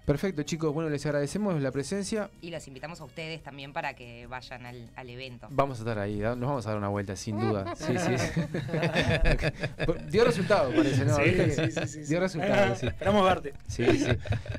Perfecto, 0.04 0.42
chicos. 0.42 0.72
Bueno, 0.74 0.90
les 0.90 1.04
agradecemos 1.06 1.60
la 1.62 1.70
presencia. 1.70 2.30
Y 2.42 2.50
los 2.50 2.66
invitamos 2.68 3.00
a 3.00 3.04
ustedes 3.04 3.42
también 3.42 3.72
para 3.72 3.94
que 3.94 4.26
vayan 4.26 4.66
al, 4.66 4.90
al 4.96 5.08
evento. 5.10 5.48
Vamos 5.50 5.78
a 5.78 5.82
estar 5.82 5.98
ahí, 5.98 6.16
¿no? 6.18 6.36
nos 6.36 6.48
vamos 6.48 6.66
a 6.66 6.70
dar 6.70 6.78
una 6.78 6.88
vuelta, 6.88 7.16
sin 7.16 7.38
duda. 7.40 7.74
Sí, 7.84 7.94
sí. 7.98 8.40
Dio 10.10 10.24
resultado, 10.24 10.70
parece, 10.74 11.04
¿no? 11.04 11.16
Sí, 11.16 11.22
¿Viste 11.22 11.50
sí, 11.50 11.70
sí, 11.72 11.80
sí, 11.86 12.04
sí. 12.04 12.08
Dio 12.10 12.20
resultado, 12.20 12.76
sí. 12.76 12.86
Esperamos 12.86 13.24
verte. 13.24 13.54
Sí, 13.66 13.84
sí. 13.98 14.06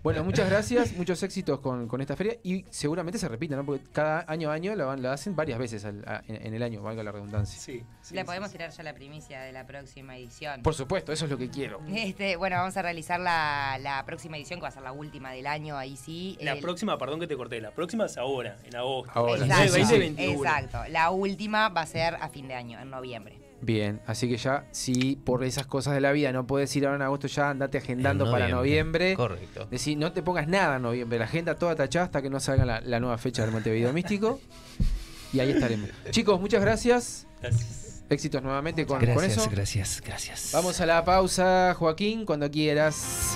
Bueno, 0.03 0.23
muchas 0.23 0.49
gracias, 0.49 0.93
muchos 0.93 1.21
éxitos 1.23 1.59
con, 1.59 1.87
con 1.87 2.01
esta 2.01 2.15
feria 2.15 2.37
y 2.43 2.65
seguramente 2.69 3.19
se 3.19 3.27
repita, 3.27 3.55
¿no? 3.55 3.65
Porque 3.65 3.83
cada 3.91 4.25
año 4.27 4.49
a 4.49 4.53
año 4.53 4.75
la, 4.75 4.85
van- 4.85 5.01
la 5.01 5.13
hacen 5.13 5.35
varias 5.35 5.59
veces 5.59 5.85
al- 5.85 6.03
a- 6.07 6.23
en, 6.27 6.47
en 6.47 6.53
el 6.53 6.63
año, 6.63 6.81
valga 6.81 7.03
la 7.03 7.11
redundancia. 7.11 7.59
Sí. 7.59 7.83
Le 8.11 8.25
podemos 8.25 8.51
tirar 8.51 8.71
ya 8.71 8.83
la 8.83 8.93
primicia 8.93 9.41
de 9.41 9.51
la 9.51 9.65
próxima 9.65 10.17
edición. 10.17 10.61
Por 10.63 10.73
supuesto, 10.73 11.11
eso 11.11 11.25
es 11.25 11.31
lo 11.31 11.37
que 11.37 11.49
quiero. 11.49 11.79
Este, 11.93 12.35
bueno, 12.35 12.57
vamos 12.57 12.75
a 12.77 12.81
realizar 12.81 13.19
la, 13.19 13.77
la 13.81 14.03
próxima 14.05 14.37
edición, 14.37 14.59
que 14.59 14.63
va 14.63 14.69
a 14.69 14.71
ser 14.71 14.83
la 14.83 14.91
última 14.91 15.33
del 15.35 15.47
año, 15.47 15.77
ahí 15.77 15.95
sí. 15.97 16.37
La 16.41 16.53
El- 16.53 16.59
próxima, 16.61 16.97
perdón 16.97 17.19
que 17.19 17.27
te 17.27 17.35
corté, 17.37 17.61
la 17.61 17.71
próxima 17.71 18.05
es 18.05 18.17
ahora, 18.17 18.57
en 18.63 18.75
agosto. 18.75 19.11
Ahora. 19.13 19.45
Exacto, 19.45 19.77
2021. 19.77 20.33
exacto. 20.43 20.77
La 20.89 21.09
última 21.11 21.69
va 21.69 21.81
a 21.81 21.85
ser 21.85 22.15
a 22.15 22.29
fin 22.29 22.47
de 22.47 22.55
año, 22.55 22.79
en 22.79 22.89
noviembre. 22.89 23.39
Bien, 23.61 24.01
así 24.05 24.27
que 24.29 24.37
ya, 24.37 24.65
si 24.71 25.15
por 25.15 25.43
esas 25.43 25.65
cosas 25.65 25.93
de 25.95 26.01
la 26.01 26.11
vida 26.11 26.31
no 26.31 26.45
puedes 26.45 26.75
ir 26.75 26.85
ahora 26.85 26.97
en 26.97 27.01
agosto, 27.03 27.27
ya 27.27 27.49
andate 27.49 27.77
agendando 27.79 28.25
En 28.25 28.31
para 28.31 28.47
noviembre. 28.49 29.15
Correcto. 29.15 29.65
Decir, 29.71 29.97
no 29.97 30.11
te 30.11 30.21
pongas 30.21 30.47
nada 30.47 30.75
en 30.75 30.81
noviembre, 30.83 31.17
la 31.17 31.25
agenda 31.25 31.55
toda 31.55 31.75
tachada 31.75 32.05
hasta 32.05 32.21
que 32.21 32.29
no 32.29 32.39
salga 32.39 32.65
la, 32.65 32.81
la 32.81 32.99
nueva 32.99 33.17
fecha 33.17 33.41
del 33.43 33.51
Montevideo 33.51 33.91
Místico. 33.93 34.39
Y 35.33 35.39
ahí 35.39 35.51
estaremos. 35.51 35.89
Chicos, 36.11 36.39
muchas 36.39 36.61
gracias. 36.61 37.27
Gracias. 37.41 38.03
Éxitos 38.09 38.43
nuevamente 38.43 38.85
con, 38.85 38.99
con 38.99 39.07
Gracias, 39.07 39.37
eso. 39.37 39.49
gracias, 39.49 40.01
gracias. 40.05 40.51
Vamos 40.53 40.79
a 40.79 40.85
la 40.85 41.03
pausa, 41.03 41.73
Joaquín, 41.77 42.25
cuando 42.25 42.51
quieras. 42.51 43.35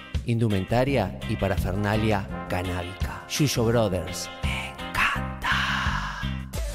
indumentaria 0.25 1.19
y 1.29 1.35
parafernalia 1.35 2.47
canábica. 2.49 3.25
Yuyo 3.29 3.65
Brothers. 3.65 4.29
Me 4.43 4.69
encanta. 4.69 6.21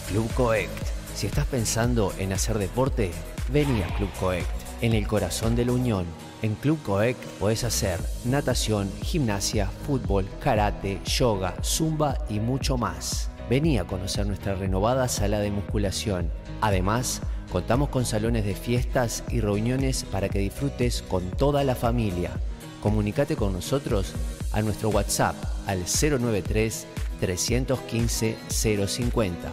Club 0.09 0.33
Coect. 0.35 0.73
Si 1.15 1.27
estás 1.27 1.47
pensando 1.47 2.13
en 2.19 2.33
hacer 2.33 2.59
deporte, 2.59 3.11
vení 3.51 3.83
a 3.83 3.87
Club 3.97 4.11
Coect, 4.21 4.49
en 4.83 4.93
el 4.93 5.07
corazón 5.07 5.57
de 5.57 5.65
la 5.65 5.73
Unión. 5.73 6.05
En 6.43 6.55
Club 6.55 6.83
Coect 6.83 7.23
podés 7.41 7.65
hacer 7.65 7.99
natación, 8.25 8.91
gimnasia, 9.03 9.71
fútbol, 9.87 10.27
karate, 10.41 11.01
yoga, 11.05 11.55
zumba 11.63 12.19
y 12.29 12.41
mucho 12.41 12.77
más. 12.77 13.31
Vení 13.49 13.79
a 13.79 13.85
conocer 13.85 14.27
nuestra 14.27 14.55
renovada 14.55 15.09
sala 15.09 15.39
de 15.39 15.51
musculación. 15.51 16.31
Además, 16.61 17.23
contamos 17.51 17.89
con 17.89 18.05
salones 18.05 18.45
de 18.45 18.55
fiestas 18.55 19.25
y 19.31 19.41
reuniones 19.41 20.05
para 20.05 20.29
que 20.29 20.41
disfrutes 20.41 21.03
con 21.03 21.31
toda 21.31 21.65
la 21.65 21.75
familia. 21.75 22.33
Comunicate 22.87 23.35
con 23.35 23.53
nosotros 23.53 24.15
a 24.53 24.63
nuestro 24.63 24.91
WhatsApp 24.91 25.35
al 25.67 25.81
093 25.81 26.87
315 27.19 28.37
050. 28.49 29.51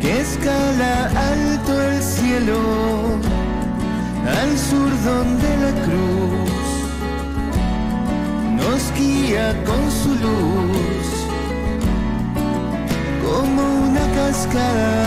Que 0.00 0.20
escala 0.20 1.06
alto 1.32 1.82
el 1.82 2.02
cielo 2.02 2.58
al 4.40 4.58
sur 4.58 4.90
donde 5.04 5.56
la 5.56 5.72
cruz 5.84 6.23
nos 8.84 8.98
guía 8.98 9.54
con 9.64 9.90
su 9.90 10.08
luz 10.08 11.08
como 13.24 13.62
una 13.88 14.06
cascada 14.14 15.06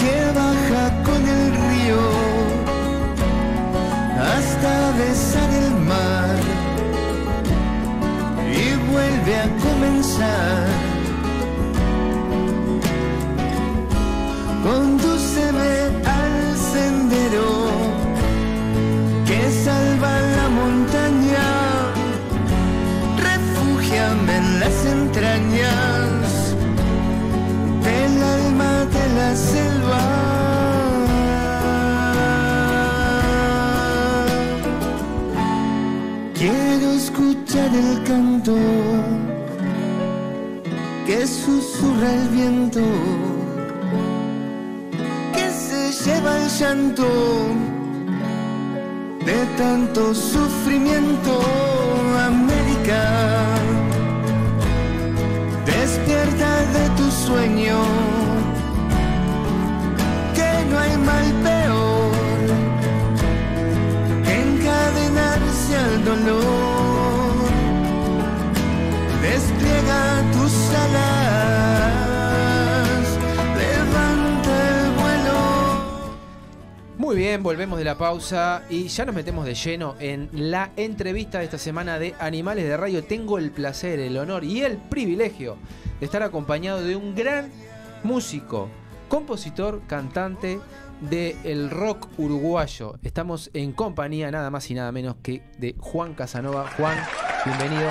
que 0.00 0.14
baja 0.38 1.02
con 1.02 1.28
el 1.36 1.44
río 1.66 2.02
hasta 4.34 4.92
besar 4.98 5.50
el 5.64 5.74
mar 5.86 6.36
y 8.50 8.90
vuelve 8.90 9.36
a 9.36 9.48
comenzar. 9.66 10.66
Condúceme 14.62 15.72
al 16.06 16.56
sendero 16.72 17.63
el 37.74 38.02
canto 38.04 38.54
que 41.06 41.26
susurra 41.26 42.12
el 42.12 42.28
viento, 42.28 42.80
que 45.32 45.50
se 45.50 45.92
lleva 46.04 46.36
el 46.38 46.48
llanto 46.48 47.06
de 49.24 49.46
tanto 49.56 50.14
sufrimiento. 50.14 51.83
Despliega 69.22 70.22
tus 70.34 70.52
vuelo. 75.00 75.80
Muy 76.98 77.16
bien, 77.16 77.42
volvemos 77.42 77.78
de 77.78 77.84
la 77.86 77.96
pausa 77.96 78.64
y 78.68 78.88
ya 78.88 79.06
nos 79.06 79.14
metemos 79.14 79.46
de 79.46 79.54
lleno 79.54 79.94
en 79.98 80.28
la 80.32 80.72
entrevista 80.76 81.38
de 81.38 81.44
esta 81.44 81.56
semana 81.56 81.98
de 81.98 82.14
Animales 82.18 82.66
de 82.66 82.76
Radio. 82.76 83.02
Tengo 83.04 83.38
el 83.38 83.50
placer, 83.50 83.98
el 83.98 84.18
honor 84.18 84.44
y 84.44 84.60
el 84.60 84.76
privilegio 84.76 85.56
de 86.00 86.04
estar 86.04 86.22
acompañado 86.22 86.84
de 86.84 86.96
un 86.96 87.14
gran 87.14 87.50
músico, 88.02 88.68
compositor, 89.08 89.80
cantante 89.86 90.60
del 91.10 91.70
rock 91.70 92.08
uruguayo. 92.18 92.94
Estamos 93.02 93.50
en 93.54 93.72
compañía 93.72 94.30
nada 94.30 94.50
más 94.50 94.70
y 94.70 94.74
nada 94.74 94.92
menos 94.92 95.16
que 95.22 95.42
de 95.58 95.74
Juan 95.78 96.14
Casanova. 96.14 96.70
Juan, 96.76 96.96
bienvenido. 97.44 97.88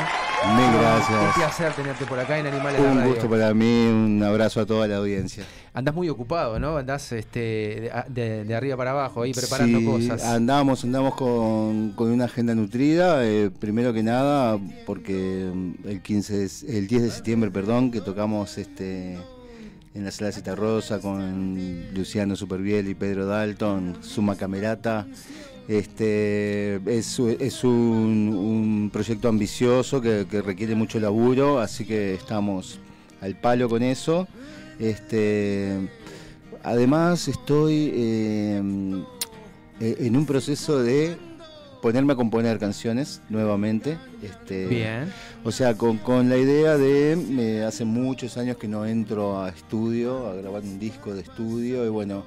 Mil 0.57 0.73
gracias. 0.77 1.21
Un 1.37 1.41
placer 1.41 1.71
tenerte 1.73 2.05
por 2.05 2.19
acá 2.19 2.37
en 2.37 2.47
Animales 2.47 2.81
de 2.81 2.85
Un 2.87 3.03
gusto 3.05 3.29
para 3.29 3.53
mí, 3.53 3.85
un 3.87 4.21
abrazo 4.21 4.59
a 4.59 4.65
toda 4.65 4.87
la 4.89 4.97
audiencia. 4.97 5.45
Andás 5.73 5.95
muy 5.95 6.09
ocupado, 6.09 6.59
¿no? 6.59 6.75
Andás 6.75 7.13
este, 7.13 7.39
de, 7.39 7.91
de- 8.09 8.43
de 8.43 8.55
arriba 8.55 8.75
para 8.75 8.91
abajo, 8.91 9.21
ahí 9.21 9.31
preparando 9.33 9.79
Sí, 9.79 9.85
cosas. 9.85 10.23
Andamos, 10.25 10.83
andamos 10.83 11.15
con, 11.15 11.93
con 11.95 12.11
una 12.11 12.25
agenda 12.25 12.53
nutrida, 12.55 13.25
eh, 13.25 13.51
primero 13.57 13.93
que 13.93 14.03
nada, 14.03 14.59
porque 14.85 15.49
el 15.85 16.01
15 16.01 16.37
de- 16.37 16.77
el 16.77 16.87
10 16.87 17.03
de 17.03 17.09
septiembre, 17.11 17.49
perdón, 17.49 17.89
que 17.89 18.01
tocamos 18.01 18.57
este 18.57 19.17
en 19.95 20.03
la 20.03 20.11
sala 20.11 20.31
Cita 20.31 20.55
Rosa 20.55 20.99
con 20.99 21.93
Luciano 21.93 22.35
Superviel 22.35 22.89
y 22.89 22.95
Pedro 22.95 23.25
Dalton, 23.25 23.97
Suma 24.01 24.35
Camerata. 24.35 25.07
Este 25.67 26.75
es, 26.85 27.19
es 27.19 27.63
un, 27.63 28.89
proyecto 28.91 29.29
ambicioso 29.29 30.01
que, 30.01 30.25
que 30.29 30.41
requiere 30.41 30.75
mucho 30.75 30.99
laburo, 30.99 31.59
así 31.59 31.85
que 31.85 32.13
estamos 32.13 32.79
al 33.21 33.39
palo 33.39 33.69
con 33.69 33.83
eso. 33.83 34.27
Este, 34.79 35.89
además 36.63 37.27
estoy 37.27 37.91
eh, 37.93 38.61
eh, 39.79 39.95
en 39.99 40.17
un 40.17 40.25
proceso 40.25 40.81
de 40.81 41.17
ponerme 41.83 42.13
a 42.13 42.15
componer 42.15 42.59
canciones 42.59 43.21
nuevamente. 43.27 43.97
Este, 44.21 44.67
Bien. 44.67 45.11
O 45.43 45.51
sea, 45.51 45.75
con, 45.75 45.97
con 45.97 46.29
la 46.29 46.37
idea 46.37 46.77
de, 46.77 47.11
eh, 47.11 47.65
hace 47.65 47.83
muchos 47.83 48.37
años 48.37 48.55
que 48.55 48.69
no 48.69 48.85
entro 48.85 49.41
a 49.41 49.49
estudio, 49.49 50.29
a 50.29 50.35
grabar 50.35 50.61
un 50.61 50.79
disco 50.79 51.13
de 51.13 51.23
estudio, 51.23 51.85
y 51.85 51.89
bueno, 51.89 52.23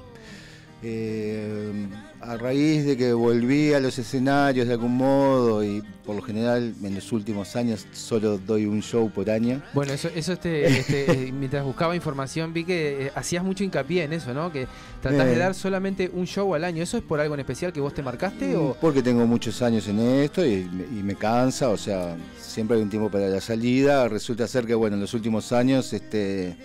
eh, 0.83 1.87
a 2.21 2.37
raíz 2.37 2.85
de 2.85 2.97
que 2.97 3.13
volví 3.13 3.73
a 3.73 3.81
los 3.81 3.99
escenarios 3.99 4.67
de 4.67 4.75
algún 4.75 4.97
modo, 4.97 5.63
y 5.65 5.83
por 6.05 6.17
lo 6.17 6.23
general 6.23 6.75
en 6.83 6.95
los 6.95 7.11
últimos 7.13 7.57
años 7.57 7.87
solo 7.93 8.39
doy 8.39 8.67
un 8.67 8.83
show 8.83 9.11
por 9.11 9.29
año. 9.31 9.63
Bueno, 9.75 9.93
eso, 9.93 10.09
eso 10.15 10.33
este, 10.33 10.67
este, 10.67 11.11
eh, 11.29 11.33
mientras 11.33 11.65
buscaba 11.65 11.95
información 11.97 12.53
vi 12.53 12.65
que 12.65 13.07
eh, 13.07 13.13
hacías 13.15 13.43
mucho 13.45 13.65
hincapié 13.65 14.05
en 14.05 14.13
eso, 14.13 14.33
¿no? 14.35 14.53
Que 14.53 14.67
tratás 15.03 15.27
de 15.27 15.37
dar 15.37 15.55
solamente 15.55 16.11
un 16.13 16.27
show 16.27 16.55
al 16.55 16.65
año. 16.65 16.83
¿Eso 16.83 16.97
es 16.97 17.03
por 17.03 17.21
algo 17.21 17.35
en 17.35 17.41
especial 17.41 17.73
que 17.73 17.81
vos 17.81 17.95
te 17.95 18.03
marcaste 18.03 18.57
o...? 18.57 18.77
Porque 18.81 19.03
tengo 19.03 19.27
muchos 19.27 19.63
años 19.63 19.87
en 19.89 19.99
esto 20.01 20.45
y, 20.45 20.65
me- 20.65 20.99
y 20.99 21.03
me 21.03 21.15
cansa, 21.17 21.69
o 21.71 21.77
sea, 21.77 22.17
siempre 22.41 22.77
hay 22.77 22.83
un 22.83 22.91
tiempo 22.91 23.11
para 23.11 23.29
la 23.29 23.41
salida. 23.41 24.09
Resulta 24.09 24.47
ser 24.47 24.67
que, 24.67 24.75
bueno, 24.75 24.95
en 24.97 25.01
los 25.03 25.15
últimos 25.15 25.53
años 25.53 25.93
este, 25.93 26.57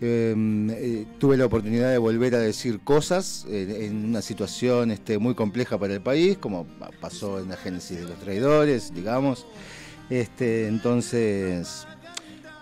eh, 0.00 0.34
eh, 0.70 1.06
tuve 1.18 1.36
la 1.36 1.46
oportunidad 1.46 1.90
de 1.90 1.98
volver 1.98 2.34
a 2.34 2.38
decir 2.38 2.80
cosas 2.80 3.46
eh, 3.50 3.86
en 3.86 4.04
una 4.04 4.22
situación 4.22 4.90
este, 4.90 5.18
muy 5.18 5.34
compleja 5.34 5.78
para 5.78 5.94
el 5.94 6.00
país, 6.00 6.38
como 6.38 6.66
pasó 7.00 7.38
en 7.40 7.48
la 7.50 7.56
génesis 7.56 7.98
de 7.98 8.04
los 8.04 8.18
traidores, 8.18 8.92
digamos. 8.94 9.46
Este, 10.08 10.66
entonces, 10.68 11.86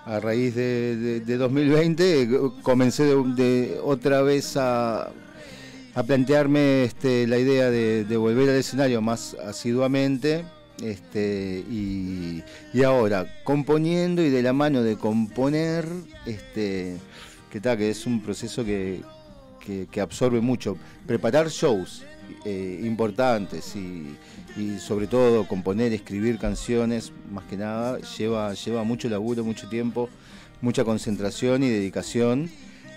a 0.04 0.20
raíz 0.20 0.54
de, 0.54 0.96
de- 0.96 1.20
de 1.20 1.36
2020, 1.36 2.22
eh, 2.22 2.28
comencé 2.62 3.04
de, 3.04 3.78
otra 3.84 4.22
vez 4.22 4.56
a 4.56 5.10
plantearme 6.06 6.84
este, 6.84 7.26
la 7.26 7.38
idea 7.38 7.70
de, 7.70 8.16
volver 8.16 8.48
al 8.50 8.56
escenario 8.56 9.00
más 9.00 9.34
asiduamente. 9.44 10.44
Y, 11.70 12.42
ahora, 12.84 13.26
componiendo 13.44 14.22
y 14.22 14.30
de 14.30 14.42
la 14.42 14.52
mano 14.52 14.82
de 14.82 14.96
componer, 14.96 15.86
que, 17.50 17.60
ta, 17.60 17.76
que 17.76 17.90
es 17.90 18.06
un 18.06 18.20
proceso 18.22 18.64
que, 18.64 19.02
que- 19.90 20.00
absorbe 20.00 20.40
mucho. 20.40 20.76
Preparar 21.06 21.48
shows 21.48 22.02
eh, 22.44 22.80
importantes 22.84 23.74
y, 23.76 24.16
y 24.56 24.78
sobre 24.78 25.06
todo 25.06 25.46
componer, 25.46 25.92
escribir 25.92 26.38
canciones, 26.38 27.12
más 27.30 27.44
que 27.44 27.56
nada, 27.56 27.98
lleva, 28.16 28.54
lleva 28.54 28.84
mucho 28.84 29.08
laburo, 29.08 29.44
mucho 29.44 29.68
tiempo, 29.68 30.08
mucha 30.60 30.84
concentración 30.84 31.62
y 31.62 31.68
dedicación. 31.68 32.50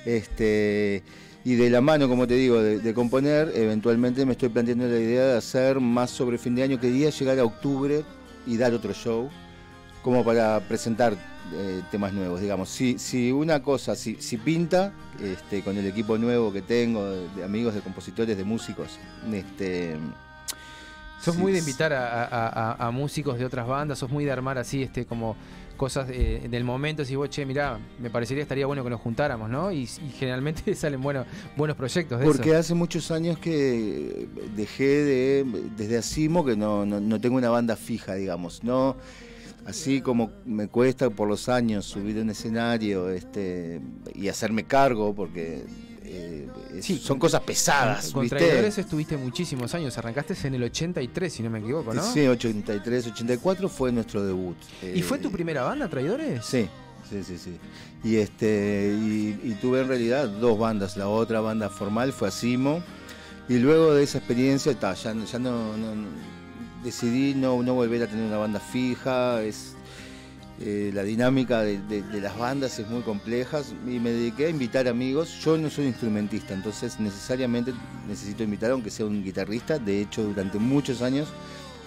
Este, 0.05 1.03
y 1.43 1.55
de 1.55 1.69
la 1.69 1.81
mano, 1.81 2.07
como 2.07 2.27
te 2.27 2.35
digo, 2.35 2.61
de, 2.61 2.79
de 2.79 2.93
componer, 2.93 3.51
eventualmente 3.55 4.25
me 4.25 4.33
estoy 4.33 4.49
planteando 4.49 4.87
la 4.87 4.99
idea 4.99 5.25
de 5.25 5.37
hacer 5.37 5.79
más 5.79 6.09
sobre 6.11 6.37
fin 6.37 6.55
de 6.55 6.63
año. 6.63 6.79
Quería 6.79 7.09
llegar 7.09 7.39
a 7.39 7.43
octubre 7.43 8.03
y 8.47 8.57
dar 8.57 8.73
otro 8.73 8.93
show, 8.93 9.29
como 10.01 10.23
para 10.25 10.59
presentar 10.61 11.13
eh, 11.53 11.81
temas 11.91 12.13
nuevos, 12.13 12.41
digamos. 12.41 12.69
Si, 12.69 12.97
si 12.97 13.31
una 13.31 13.61
cosa, 13.61 13.95
si, 13.95 14.15
si 14.19 14.37
pinta, 14.37 14.93
este, 15.21 15.61
con 15.63 15.77
el 15.77 15.85
equipo 15.85 16.17
nuevo 16.17 16.51
que 16.51 16.61
tengo, 16.61 17.05
de, 17.05 17.43
amigos, 17.43 17.73
de 17.75 17.81
compositores, 17.81 18.37
de 18.37 18.43
músicos, 18.43 18.97
este, 19.33 19.97
Sos 21.21 21.35
sí, 21.35 21.41
muy 21.41 21.51
de 21.51 21.59
invitar 21.59 21.93
a, 21.93 22.23
a- 22.25 22.71
a- 22.73 22.87
a 22.87 22.91
músicos 22.91 23.37
de 23.37 23.45
otras 23.45 23.67
bandas, 23.67 23.99
sos 23.99 24.09
muy 24.09 24.25
de 24.25 24.31
armar 24.31 24.57
así, 24.57 24.81
este, 24.81 25.05
como 25.05 25.35
cosas 25.77 26.07
eh, 26.11 26.47
del 26.49 26.63
momento, 26.63 27.05
si 27.05 27.15
vos, 27.15 27.29
che, 27.29 27.45
mirá, 27.45 27.77
me 27.99 28.09
parecería 28.09 28.41
estaría 28.43 28.65
bueno 28.65 28.83
que 28.83 28.89
nos 28.89 29.01
juntáramos, 29.01 29.47
¿no? 29.49 29.71
Y, 29.71 29.81
y 29.83 30.09
generalmente 30.17 30.73
salen 30.75 31.01
buenos, 31.01 31.27
buenos 31.55 31.77
proyectos 31.77 32.19
de 32.19 32.25
Porque 32.25 32.49
eso. 32.49 32.59
hace 32.59 32.73
muchos 32.73 33.11
años 33.11 33.37
que 33.37 34.27
dejé 34.55 34.83
de, 34.83 35.45
desde 35.77 35.97
Asimo, 35.97 36.43
que 36.43 36.55
no, 36.55 36.85
no, 36.87 36.99
no 36.99 37.21
tengo 37.21 37.37
una 37.37 37.49
banda 37.49 37.75
fija, 37.75 38.15
digamos. 38.15 38.63
No, 38.63 38.95
así 39.65 40.01
como 40.01 40.31
me 40.45 40.67
cuesta 40.67 41.09
por 41.09 41.27
los 41.27 41.47
años 41.49 41.85
subir 41.85 42.17
un 42.17 42.29
escenario 42.29 43.09
este, 43.09 43.79
y 44.15 44.27
hacerme 44.27 44.63
cargo, 44.65 45.13
porque 45.15 45.63
eh, 46.03 46.47
es- 46.75 46.85
son 47.01 47.17
cosas 47.19 47.41
pesadas, 47.41 48.11
Con. 48.11 48.27
Traidores 48.27 48.77
estuviste 48.77 49.15
muchísimos 49.17 49.73
años, 49.75 49.97
arrancaste 49.97 50.35
en 50.47 50.55
el 50.55 50.63
83, 50.63 51.31
si 51.31 51.43
no 51.43 51.49
me 51.49 51.59
equivoco, 51.59 51.93
¿no? 51.93 52.03
Sí, 52.03 52.27
83, 52.27 53.07
84 53.07 53.69
fue 53.69 53.91
nuestro 53.91 54.23
debut. 54.25 54.57
¿Y 54.93 55.01
fue 55.03 55.17
Eh, 55.17 55.21
tu 55.21 55.31
primera 55.31 55.63
banda, 55.63 55.87
Traidores? 55.87 56.43
Sí, 56.45 56.67
sí, 57.09 57.23
sí, 57.23 57.37
sí. 57.37 57.57
Y 58.03 58.15
este 58.17 58.93
y, 58.99 59.39
y 59.51 59.57
tuve 59.61 59.81
en 59.81 59.87
realidad 59.87 60.27
dos 60.27 60.57
bandas. 60.59 60.97
La 60.97 61.07
otra 61.07 61.39
banda 61.39 61.69
formal 61.69 62.11
fue 62.11 62.27
Asimo. 62.29 62.81
Y 63.47 63.57
luego 63.59 63.93
de 63.93 64.03
esa 64.03 64.17
experiencia, 64.17 64.73
ta, 64.79 64.93
ya, 64.93 65.13
no- 65.13 65.25
ya 65.25 65.37
no, 65.39 65.75
no- 65.77 65.95
no- 65.95 66.07
decidí 66.83 67.33
no, 67.35 67.61
no 67.63 67.73
volver 67.73 68.03
a 68.03 68.07
tener 68.07 68.25
una 68.25 68.37
banda 68.37 68.59
fija. 68.59 69.41
Es, 69.43 69.75
eh, 70.59 70.91
la 70.93 71.03
dinámica 71.03 71.61
de, 71.61 71.79
de- 71.79 72.03
de 72.03 72.21
las 72.21 72.37
bandas 72.37 72.77
es 72.79 72.87
muy 72.87 73.01
compleja 73.01 73.61
y 73.87 73.99
me 73.99 74.11
dediqué 74.11 74.45
a 74.45 74.49
invitar 74.49 74.87
amigos. 74.87 75.39
Yo 75.43 75.57
no 75.57 75.69
soy 75.69 75.85
instrumentista, 75.87 76.53
entonces 76.53 76.99
necesariamente 76.99 77.73
necesito 78.07 78.43
invitar 78.43 78.71
aunque 78.71 78.91
sea 78.91 79.05
un 79.07 79.23
guitarrista. 79.23 79.79
De 79.79 80.01
hecho, 80.01 80.23
durante 80.23 80.59
muchos 80.59 81.01
años 81.01 81.27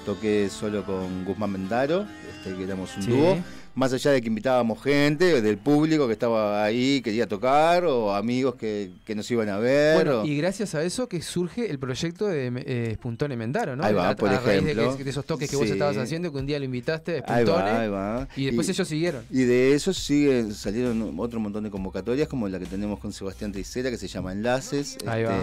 toqué 0.05 0.49
solo 0.51 0.84
con 0.84 1.24
Guzmán 1.24 1.53
Mendaro, 1.53 2.07
este, 2.36 2.55
que 2.57 2.64
éramos 2.64 2.97
un 2.97 3.03
Sí. 3.05 3.11
dúo 3.11 3.38
más 3.75 3.93
allá 3.93 4.12
de 4.12 4.20
que 4.22 4.29
invitábamos 4.29 4.83
gente 4.83 5.43
del 5.43 5.59
público 5.59 6.07
que 6.07 6.12
estaba 6.12 6.62
ahí, 6.64 7.01
quería 7.03 7.27
tocar, 7.27 7.85
o 7.85 8.14
amigos 8.14 8.55
que, 8.55 8.91
que 9.05 9.14
nos 9.14 9.29
iban 9.31 9.49
a 9.49 9.59
ver. 9.59 9.95
Bueno, 9.97 10.20
o- 10.22 10.25
y 10.27 10.37
gracias 10.37 10.75
a 10.75 10.83
eso 10.83 11.09
que 11.09 11.20
surge 11.22 11.70
el 11.70 11.79
proyecto 11.79 12.27
de 12.27 12.53
eh, 12.66 12.93
Spuntone 12.95 13.37
Mendaro, 13.37 13.75
¿no? 13.77 13.85
Ahí 13.85 13.93
va, 13.93 14.11
a, 14.11 14.16
por 14.16 14.29
a 14.29 14.39
raíz 14.41 14.64
de, 14.64 14.70
ejemplo. 14.72 14.97
que- 14.97 15.05
de 15.05 15.11
esos 15.11 15.25
toques 15.25 15.51
que 15.51 15.57
vos 15.57 15.68
estabas 15.68 15.97
haciendo, 15.97 16.31
que 16.33 16.39
un 16.39 16.47
día 16.47 16.59
lo 16.59 16.64
invitaste 16.64 17.22
a 17.27 17.35
Ahí 17.35 17.45
Spuntone. 17.45 17.70
va, 17.70 17.81
ahí 17.81 17.89
va. 17.89 18.29
Y 18.37 18.45
después 18.47 18.68
ellos 18.68 18.87
siguieron. 18.87 19.25
Y 19.31 19.43
de 19.43 19.75
eso 19.75 19.93
siguen, 19.93 20.55
salieron 20.55 21.12
otro 21.18 21.41
montón 21.41 21.64
de 21.64 21.70
convocatorias, 21.70 22.29
como 22.29 22.49
la 22.49 22.59
que 22.59 22.66
tenemos 22.66 22.99
con 23.01 23.12
Sebastián 23.12 23.51
Tricera, 23.53 23.91
que 23.91 23.99
se 23.99 24.07
llama 24.09 24.33
Enlaces, 24.33 24.99
Ahí 25.07 25.22
este, 25.22 25.35
va. 25.35 25.43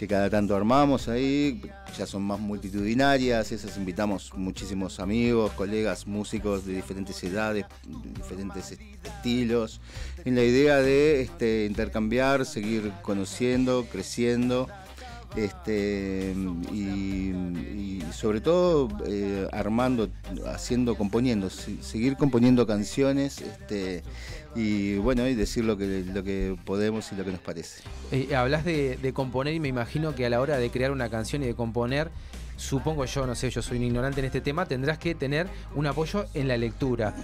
Que 0.00 0.08
cada 0.08 0.30
tanto 0.30 0.56
armamos 0.56 1.08
ahí, 1.08 1.60
ya 1.98 2.06
son 2.06 2.22
más 2.22 2.40
multitudinarias, 2.40 3.52
esas 3.52 3.76
invitamos 3.76 4.32
muchísimos 4.34 4.98
amigos, 4.98 5.52
colegas, 5.52 6.06
músicos 6.06 6.64
de 6.64 6.72
diferentes 6.76 7.22
edades, 7.22 7.66
de 7.86 8.08
diferentes 8.14 8.72
est- 8.72 8.80
estilos, 9.04 9.78
en 10.24 10.36
la 10.36 10.42
idea 10.42 10.76
de 10.78 11.20
este, 11.20 11.66
intercambiar, 11.66 12.46
seguir 12.46 12.90
conociendo, 13.02 13.84
creciendo. 13.92 14.68
Este, 15.36 16.34
y, 16.72 18.00
sobre 18.12 18.40
todo 18.40 18.88
eh, 19.06 19.46
armando, 19.52 20.08
haciendo, 20.46 20.96
componiendo, 20.96 21.50
se- 21.50 21.80
seguir 21.82 22.16
componiendo 22.16 22.66
canciones 22.66 23.40
este, 23.40 24.02
y 24.54 24.96
bueno, 24.98 25.26
y 25.28 25.34
decir 25.34 25.64
lo 25.64 25.76
que, 25.76 26.04
lo 26.12 26.22
que 26.22 26.56
podemos 26.64 27.12
y 27.12 27.16
lo 27.16 27.24
que 27.24 27.32
nos 27.32 27.40
parece. 27.40 27.82
Eh, 28.10 28.34
hablas 28.34 28.64
de, 28.64 28.96
de 28.96 29.12
componer 29.12 29.54
y 29.54 29.60
me 29.60 29.68
imagino 29.68 30.14
que 30.14 30.26
a 30.26 30.30
la 30.30 30.40
hora 30.40 30.58
de 30.58 30.70
crear 30.70 30.90
una 30.90 31.08
canción 31.08 31.42
y 31.42 31.46
de 31.46 31.54
componer, 31.54 32.10
supongo 32.56 33.04
yo, 33.04 33.26
no 33.26 33.34
sé, 33.34 33.50
yo 33.50 33.62
soy 33.62 33.78
un 33.78 33.84
ignorante 33.84 34.20
en 34.20 34.26
este 34.26 34.40
tema, 34.40 34.66
tendrás 34.66 34.98
que 34.98 35.14
tener 35.14 35.48
un 35.74 35.86
apoyo 35.86 36.26
en 36.34 36.48
la 36.48 36.56
lectura. 36.56 37.14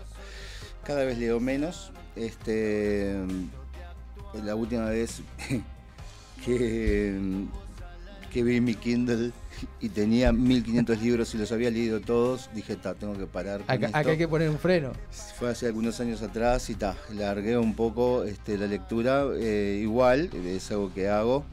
Cada 0.84 1.04
vez 1.04 1.18
leo 1.18 1.38
menos. 1.38 1.92
Este, 2.16 3.16
la 4.44 4.54
última 4.56 4.86
vez 4.86 5.22
que, 6.44 7.16
que 8.32 8.42
vi 8.42 8.60
mi 8.60 8.74
Kindle 8.74 9.30
y 9.80 9.88
tenía 9.90 10.32
1500 10.32 11.00
libros 11.02 11.34
y 11.34 11.38
los 11.38 11.50
había 11.52 11.70
leído 11.70 12.00
todos, 12.00 12.50
dije, 12.54 12.76
ta, 12.76 12.94
tengo 12.94 13.16
que 13.16 13.26
parar. 13.26 13.60
con 13.62 13.70
Acá, 13.70 13.86
esto". 13.86 13.98
acá 13.98 14.10
hay 14.10 14.18
que 14.18 14.28
poner 14.28 14.50
un 14.50 14.58
freno. 14.58 14.92
Fue 15.38 15.50
hace 15.50 15.66
algunos 15.66 15.98
años 16.00 16.22
atrás 16.22 16.68
y 16.70 16.74
ta, 16.74 16.96
largué 17.14 17.56
un 17.58 17.74
poco 17.74 18.24
este, 18.24 18.56
la 18.58 18.66
lectura. 18.66 19.24
eh, 19.38 19.80
igual, 19.82 20.30
es 20.46 20.70
algo 20.70 20.92
que 20.92 21.08
hago. 21.08 21.44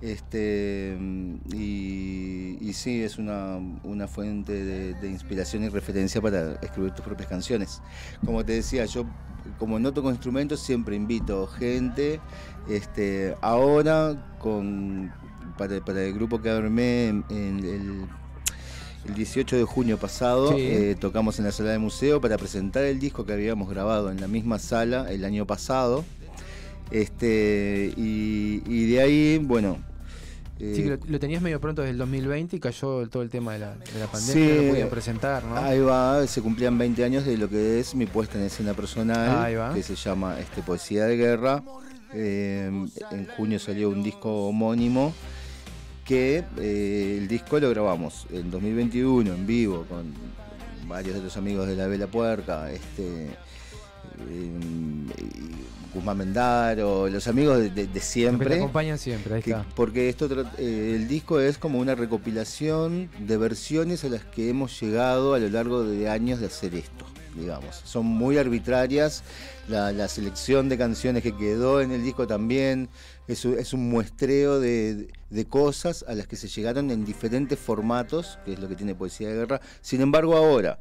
Este, 0.00 0.96
y, 1.52 2.56
y 2.60 2.72
sí, 2.72 3.02
es 3.02 3.18
una, 3.18 3.56
una 3.82 4.06
fuente 4.06 4.52
de, 4.52 4.94
de 4.94 5.08
inspiración 5.08 5.64
y 5.64 5.68
referencia 5.68 6.20
para 6.20 6.52
escribir 6.62 6.92
tus 6.92 7.04
propias 7.04 7.28
canciones. 7.28 7.80
Como 8.24 8.44
te 8.44 8.52
decía, 8.52 8.84
yo 8.84 9.04
como 9.58 9.78
no 9.78 9.92
toco 9.92 10.10
instrumentos 10.10 10.60
siempre 10.60 10.94
invito 10.94 11.46
gente. 11.46 12.20
Este, 12.68 13.34
ahora 13.40 14.36
con, 14.38 15.10
para, 15.58 15.84
para 15.84 16.02
el 16.02 16.14
grupo 16.14 16.40
que 16.40 16.48
armé 16.48 17.08
en, 17.08 17.24
en 17.28 17.58
el 17.58 18.06
el 19.06 19.14
18 19.14 19.56
de 19.56 19.64
junio 19.64 19.96
pasado 19.96 20.52
Sí. 20.52 20.56
eh, 20.60 20.96
tocamos 20.98 21.38
en 21.38 21.44
la 21.46 21.52
sala 21.52 21.70
de 21.70 21.78
museo 21.78 22.20
para 22.20 22.36
presentar 22.36 22.84
el 22.84 22.98
disco 22.98 23.24
que 23.24 23.32
habíamos 23.32 23.70
grabado 23.70 24.10
en 24.10 24.20
la 24.20 24.28
misma 24.28 24.58
sala 24.58 25.10
el 25.10 25.24
año 25.24 25.46
pasado. 25.46 26.04
Este, 26.90 27.92
y, 27.96 28.62
y 28.66 28.90
de 28.90 29.00
ahí, 29.00 29.38
bueno. 29.38 29.78
eh, 30.58 30.72
Sí, 30.74 30.82
que 30.82 30.90
lo, 30.90 30.98
lo 31.06 31.20
tenías 31.20 31.42
medio 31.42 31.60
pronto 31.60 31.82
desde 31.82 31.92
el 31.92 31.98
2020 31.98 32.56
y 32.56 32.60
cayó 32.60 33.06
todo 33.08 33.22
el 33.22 33.30
tema 33.30 33.52
de 33.52 33.58
la, 33.60 33.74
de 33.76 33.98
la 33.98 34.06
pandemia, 34.06 34.44
Sí, 34.44 34.52
no 34.56 34.62
lo 34.62 34.68
podían 34.70 34.88
presentar, 34.88 35.44
¿no? 35.44 35.56
Ahí 35.56 35.80
va, 35.80 36.26
se 36.26 36.40
cumplían 36.42 36.76
20 36.78 37.04
años 37.04 37.24
de 37.24 37.36
lo 37.38 37.48
que 37.48 37.80
es 37.80 37.94
mi 37.94 38.06
puesta 38.06 38.38
en 38.38 38.44
escena 38.44 38.74
personal, 38.74 39.74
que 39.74 39.82
se 39.82 39.94
llama 39.94 40.38
este, 40.40 40.62
Poesía 40.62 41.04
de 41.04 41.16
Guerra. 41.16 41.62
Eh, 42.14 42.70
en 43.10 43.26
junio 43.36 43.58
salió 43.58 43.90
un 43.90 44.02
disco 44.02 44.46
homónimo 44.48 45.12
que 46.08 46.42
eh, 46.58 47.18
el 47.20 47.28
disco 47.28 47.60
lo 47.60 47.68
grabamos 47.68 48.26
en 48.32 48.50
2021 48.50 49.30
en 49.32 49.46
vivo 49.46 49.84
con 49.88 50.14
varios 50.88 51.14
de 51.16 51.22
los 51.22 51.36
amigos 51.36 51.68
de 51.68 51.76
la 51.76 51.86
Vela 51.86 52.06
Puerca, 52.06 52.72
este, 52.72 53.26
y 54.30 55.94
Guzmán 55.94 56.18
Mendaro, 56.18 57.08
los 57.08 57.26
amigos 57.28 57.58
de, 57.58 57.70
de- 57.70 57.70
de 57.70 57.82
Los 57.84 57.92
que 57.92 57.98
te 57.98 58.00
siempre. 58.00 58.56
acompañan 58.56 58.98
siempre, 58.98 59.34
ahí 59.36 59.42
Que- 59.42 59.50
está. 59.50 59.66
porque 59.74 60.08
esto 60.08 60.28
eh, 60.58 60.94
el 60.96 61.08
disco 61.08 61.40
es 61.40 61.58
como 61.58 61.78
una 61.78 61.94
recopilación 61.94 63.10
de 63.20 63.36
versiones 63.36 64.04
a 64.04 64.08
las 64.08 64.24
que 64.24 64.48
hemos 64.50 64.80
llegado 64.80 65.34
a 65.34 65.38
lo 65.38 65.48
largo 65.48 65.82
de 65.84 66.08
años 66.08 66.40
de 66.40 66.46
hacer 66.46 66.74
esto, 66.74 67.04
digamos. 67.36 67.80
Son 67.84 68.06
muy 68.06 68.38
arbitrarias. 68.38 69.22
La, 69.68 69.92
la 69.92 70.08
selección 70.08 70.70
de 70.70 70.78
canciones 70.78 71.22
que 71.22 71.36
quedó 71.36 71.82
en 71.82 71.90
el 71.92 72.02
disco 72.02 72.26
también 72.26 72.88
es, 73.28 73.44
un- 73.44 73.58
es 73.58 73.72
un 73.72 73.88
muestreo 73.88 74.58
de, 74.58 75.08
de 75.30 75.44
cosas 75.44 76.04
a 76.08 76.14
las 76.14 76.26
que 76.26 76.36
se 76.36 76.48
llegaron 76.48 76.90
en 76.90 77.04
diferentes 77.04 77.58
formatos, 77.58 78.38
que 78.44 78.54
es 78.54 78.58
lo 78.58 78.68
que 78.68 78.74
tiene 78.76 78.94
Poesía 78.94 79.28
de 79.28 79.36
Guerra. 79.36 79.60
Sin 79.80 80.00
embargo, 80.00 80.34
ahora, 80.36 80.80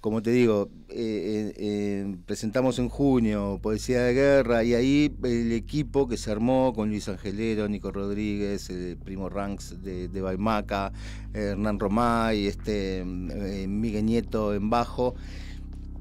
como 0.00 0.22
te 0.22 0.30
digo, 0.32 0.70
eh, 0.88 0.94
eh, 0.96 1.54
eh, 1.56 2.16
presentamos 2.26 2.78
en 2.78 2.88
junio 2.88 3.60
Poesía 3.62 4.02
de 4.02 4.12
Guerra 4.14 4.64
y 4.64 4.74
ahí 4.74 5.14
el 5.22 5.52
equipo 5.52 6.08
que 6.08 6.16
se 6.16 6.30
armó 6.32 6.72
con 6.74 6.88
Luis 6.88 7.08
Angelero, 7.08 7.68
Nico 7.68 7.92
Rodríguez, 7.92 8.68
el 8.70 8.96
Primo 8.96 9.28
Ranks 9.28 9.82
de, 9.82 10.08
de 10.08 10.20
Baimaca, 10.20 10.92
Hernán 11.32 11.78
Romay, 11.78 12.46
este, 12.46 13.04
Miguel 13.04 14.06
Nieto 14.06 14.54
en 14.54 14.68
bajo, 14.68 15.14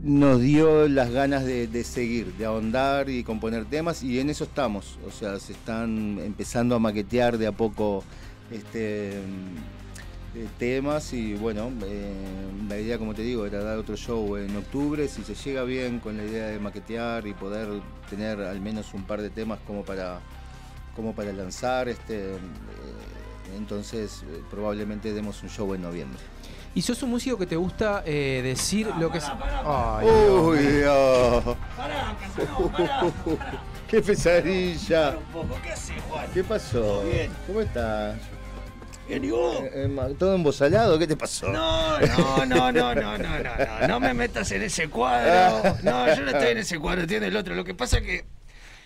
nos 0.03 0.41
dio 0.41 0.89
las 0.89 1.11
ganas 1.11 1.45
de, 1.45 1.83
seguir, 1.85 2.33
de 2.33 2.45
ahondar 2.45 3.09
y 3.09 3.23
componer 3.23 3.63
temas 3.65 4.03
y 4.03 4.19
en 4.19 4.29
eso 4.29 4.43
estamos. 4.43 4.99
O 5.07 5.11
sea, 5.11 5.39
se 5.39 5.53
están 5.53 6.19
empezando 6.19 6.75
a 6.75 6.79
maquetear 6.79 7.37
de 7.37 7.47
a 7.47 7.53
poco 7.53 8.03
este, 8.51 9.13
eh, 9.13 9.21
temas 10.59 11.13
y 11.13 11.35
bueno, 11.35 11.71
eh, 11.85 12.11
la 12.67 12.77
idea 12.77 12.97
como 12.97 13.13
te 13.13 13.21
digo 13.21 13.45
era 13.45 13.63
dar 13.63 13.77
otro 13.77 13.95
show 13.95 14.35
en 14.35 14.53
octubre, 14.57 15.07
si 15.07 15.23
se 15.23 15.35
llega 15.35 15.63
bien 15.63 15.99
con 15.99 16.17
la 16.17 16.25
idea 16.25 16.47
de 16.47 16.59
maquetear 16.59 17.25
y 17.25 17.33
poder 17.33 17.69
tener 18.09 18.41
al 18.41 18.59
menos 18.59 18.93
un 18.93 19.03
par 19.05 19.21
de 19.21 19.29
temas 19.29 19.59
como 19.65 19.85
para, 19.85 20.19
como 20.97 21.15
para 21.15 21.31
lanzar, 21.31 21.87
este, 21.87 22.33
eh, 22.33 22.37
entonces 23.55 24.25
probablemente 24.51 25.13
demos 25.13 25.41
un 25.43 25.49
show 25.49 25.73
en 25.73 25.81
noviembre. 25.81 26.19
Y 26.75 26.81
sos 26.81 27.03
un 27.03 27.11
músico 27.11 27.37
que 27.37 27.45
te 27.45 27.55
gusta 27.55 28.03
eh, 28.05 28.41
decir 28.43 28.87
lo 28.99 29.11
que 29.11 29.19
es. 29.19 29.25
Ay, 29.65 30.07
Uy, 30.07 30.57
Dios. 30.57 31.43
Pará, 31.77 32.15
pará, 32.71 33.13
¡Qué 33.87 34.01
pesadilla! 34.01 35.15
¿Qué 35.61 35.71
haces, 35.71 36.01
Juan? 36.09 36.25
¿Qué 36.33 36.43
pasó? 36.43 37.03
¿Cómo 37.45 37.61
estás? 37.61 38.17
Bien, 39.07 39.23
¿y 39.23 39.29
vos? 39.29 39.57
Eh, 39.61 39.69
eh, 39.85 40.15
¿Todo 40.17 40.33
embosalado? 40.33 40.97
¿Qué 40.97 41.05
te 41.05 41.15
pasó? 41.15 41.49
No, 41.49 41.99
no, 41.99 42.45
no, 42.45 42.71
no, 42.71 42.95
no, 42.95 43.17
no, 43.17 43.39
no, 43.39 43.87
no. 43.87 43.99
me 43.99 44.15
metas 44.15 44.51
en 44.51 44.63
ese 44.63 44.89
cuadro. 44.89 45.75
No, 45.83 46.07
yo 46.07 46.23
no 46.23 46.31
estoy 46.31 46.53
en 46.53 46.57
ese 46.57 46.79
cuadro, 46.79 47.01
entiendo 47.01 47.27
el 47.27 47.35
otro. 47.35 47.53
Lo 47.53 47.63
que 47.63 47.75
pasa 47.75 47.97
es 47.97 48.03
que. 48.03 48.25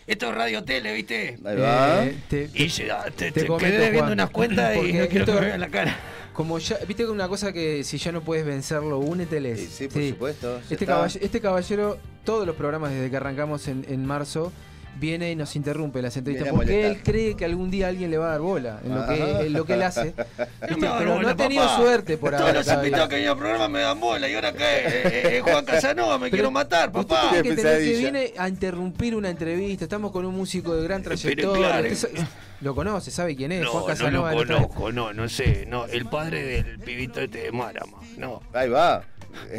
Esto 0.08 0.30
es 0.30 0.36
radio 0.36 0.64
tele, 0.64 0.94
¿viste? 0.94 1.38
Ahí 1.46 1.56
va. 1.58 2.06
Y 2.06 2.12
te, 2.30 2.48
te, 2.48 3.46
quedé 3.58 3.92
viendo 3.92 4.14
unas 4.14 4.30
cuentas 4.30 4.76
y 4.78 4.94
no 4.94 5.08
quiero 5.08 5.26
esto, 5.26 5.44
en 5.44 5.60
la 5.60 5.68
cara. 5.68 5.98
Como 6.38 6.60
ya, 6.60 6.78
viste 6.88 7.04
una 7.08 7.28
cosa 7.28 7.52
que 7.52 7.84
si 7.84 7.98
ya 7.98 8.12
no 8.12 8.22
puedes 8.22 8.46
vencerlo, 8.46 9.00
úneteles. 9.00 9.60
Sí, 9.60 9.68
sí, 9.70 9.88
por 9.88 10.04
supuesto, 10.10 10.58
Este, 10.60 10.76
está. 10.76 10.86
caball- 10.86 11.18
este 11.20 11.42
caballero, 11.42 11.98
todos 12.24 12.46
los 12.46 12.56
programas 12.56 12.92
desde 12.92 13.10
que 13.10 13.18
arrancamos 13.18 13.68
en, 13.68 13.84
en 13.90 14.06
marzo, 14.06 14.52
viene 15.00 15.32
y 15.32 15.36
nos 15.36 15.56
interrumpe 15.56 16.02
las 16.02 16.16
entrevistas 16.18 16.52
porque 16.52 16.88
él 16.88 17.02
cree 17.04 17.36
que 17.36 17.46
algún 17.46 17.70
día 17.72 17.88
alguien 17.88 18.10
le 18.12 18.18
va 18.18 18.28
a 18.28 18.32
dar 18.32 18.42
bola 18.42 18.80
en 18.84 18.96
lo 18.96 19.08
que, 19.08 19.46
en 19.48 19.54
lo 19.54 19.66
que 19.66 19.74
él 19.74 19.84
hace. 19.84 20.14
No 20.70 20.98
Pero 20.98 21.22
no 21.22 21.28
ha 21.30 21.36
tenido 21.36 21.64
papá. 21.64 21.78
suerte 21.78 22.18
por 22.18 22.32
Todos 22.32 22.42
ahora. 22.42 22.54
los 22.54 22.66
todavía. 22.66 22.84
invitados 22.88 23.10
que 23.10 23.16
vienen 23.16 23.32
al 23.32 23.38
programa 23.38 23.70
me 23.70 23.80
dan 23.80 24.00
bola 24.00 24.28
y 24.30 24.34
ahora 24.36 24.52
qué, 24.54 24.64
Eh, 24.64 25.38
eh, 25.38 25.42
Juan 25.44 25.66
Casanova, 25.66 26.18
me 26.18 26.30
quiero 26.30 26.52
matar, 26.52 26.90
Usted 26.90 27.08
papá. 27.08 27.30
tiene 27.30 27.44
que 27.44 27.50
entender 27.50 27.80
que 27.84 27.98
viene 27.98 28.34
a 28.38 28.50
interrumpir 28.50 29.16
una 29.16 29.30
entrevista. 29.30 29.86
Estamos 29.86 30.12
con 30.12 30.26
un 30.26 30.36
músico 30.36 30.76
de 30.76 30.84
gran 30.84 31.02
trayectoria. 31.04 31.68
claro. 31.70 31.92
Usted 31.92 31.96
sa- 32.18 32.28
lo 32.62 32.74
conoce, 32.76 33.12
sabe 33.12 33.36
quién 33.36 33.52
es. 33.52 33.62
No, 33.64 33.70
Juan 33.72 33.82
no 33.82 33.88
Casanova. 33.88 34.32
lo 34.32 34.36
no 34.38 34.42
está- 34.44 34.56
conozco, 34.68 34.92
no, 34.92 35.14
no 35.14 35.30
sé. 35.30 35.66
No, 35.68 35.86
el 35.86 36.06
padre 36.06 36.44
del 36.44 36.80
pibito 36.80 37.22
este 37.22 37.44
de 37.44 37.52
Marama. 37.52 37.98
No. 38.18 38.42
Ahí 38.54 38.70
va. 38.70 39.04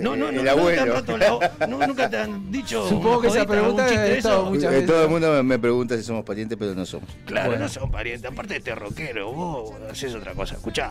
No, 0.02 0.16
no, 0.16 0.28
El 0.28 0.36
no, 0.36 0.42
nunca 0.42 0.42
te 0.42 0.50
han 0.50 0.58
abuelo. 0.58 0.94
roto 0.94 1.18
la- 1.18 1.66
no, 1.66 1.86
nunca 1.86 2.10
te 2.10 2.16
han 2.18 2.50
dicho. 2.52 2.88
Supongo 2.88 3.20
que 3.22 3.28
esa 3.28 3.46
pregunta 3.46 3.86
estado 3.86 4.42
eso? 4.42 4.50
muchas 4.50 4.64
Eh, 4.72 4.74
veces. 4.76 4.86
Todo 4.86 5.02
el 5.04 5.08
mundo 5.10 5.42
me, 5.44 5.58
pregunta 5.58 5.96
si 5.96 6.02
somos 6.02 6.24
parientes, 6.24 6.56
pero 6.58 6.74
no 6.74 6.84
somos. 6.86 7.08
Claro, 7.24 7.50
Bueno. 7.50 7.64
no 7.64 7.68
son 7.70 7.90
parientes. 7.90 8.30
Aparte 8.30 8.54
de 8.54 8.58
este 8.58 8.74
rockero, 8.74 9.32
vos 9.32 9.72
haces 9.90 10.14
otra 10.14 10.32
cosa. 10.34 10.54
Escuchá, 10.56 10.90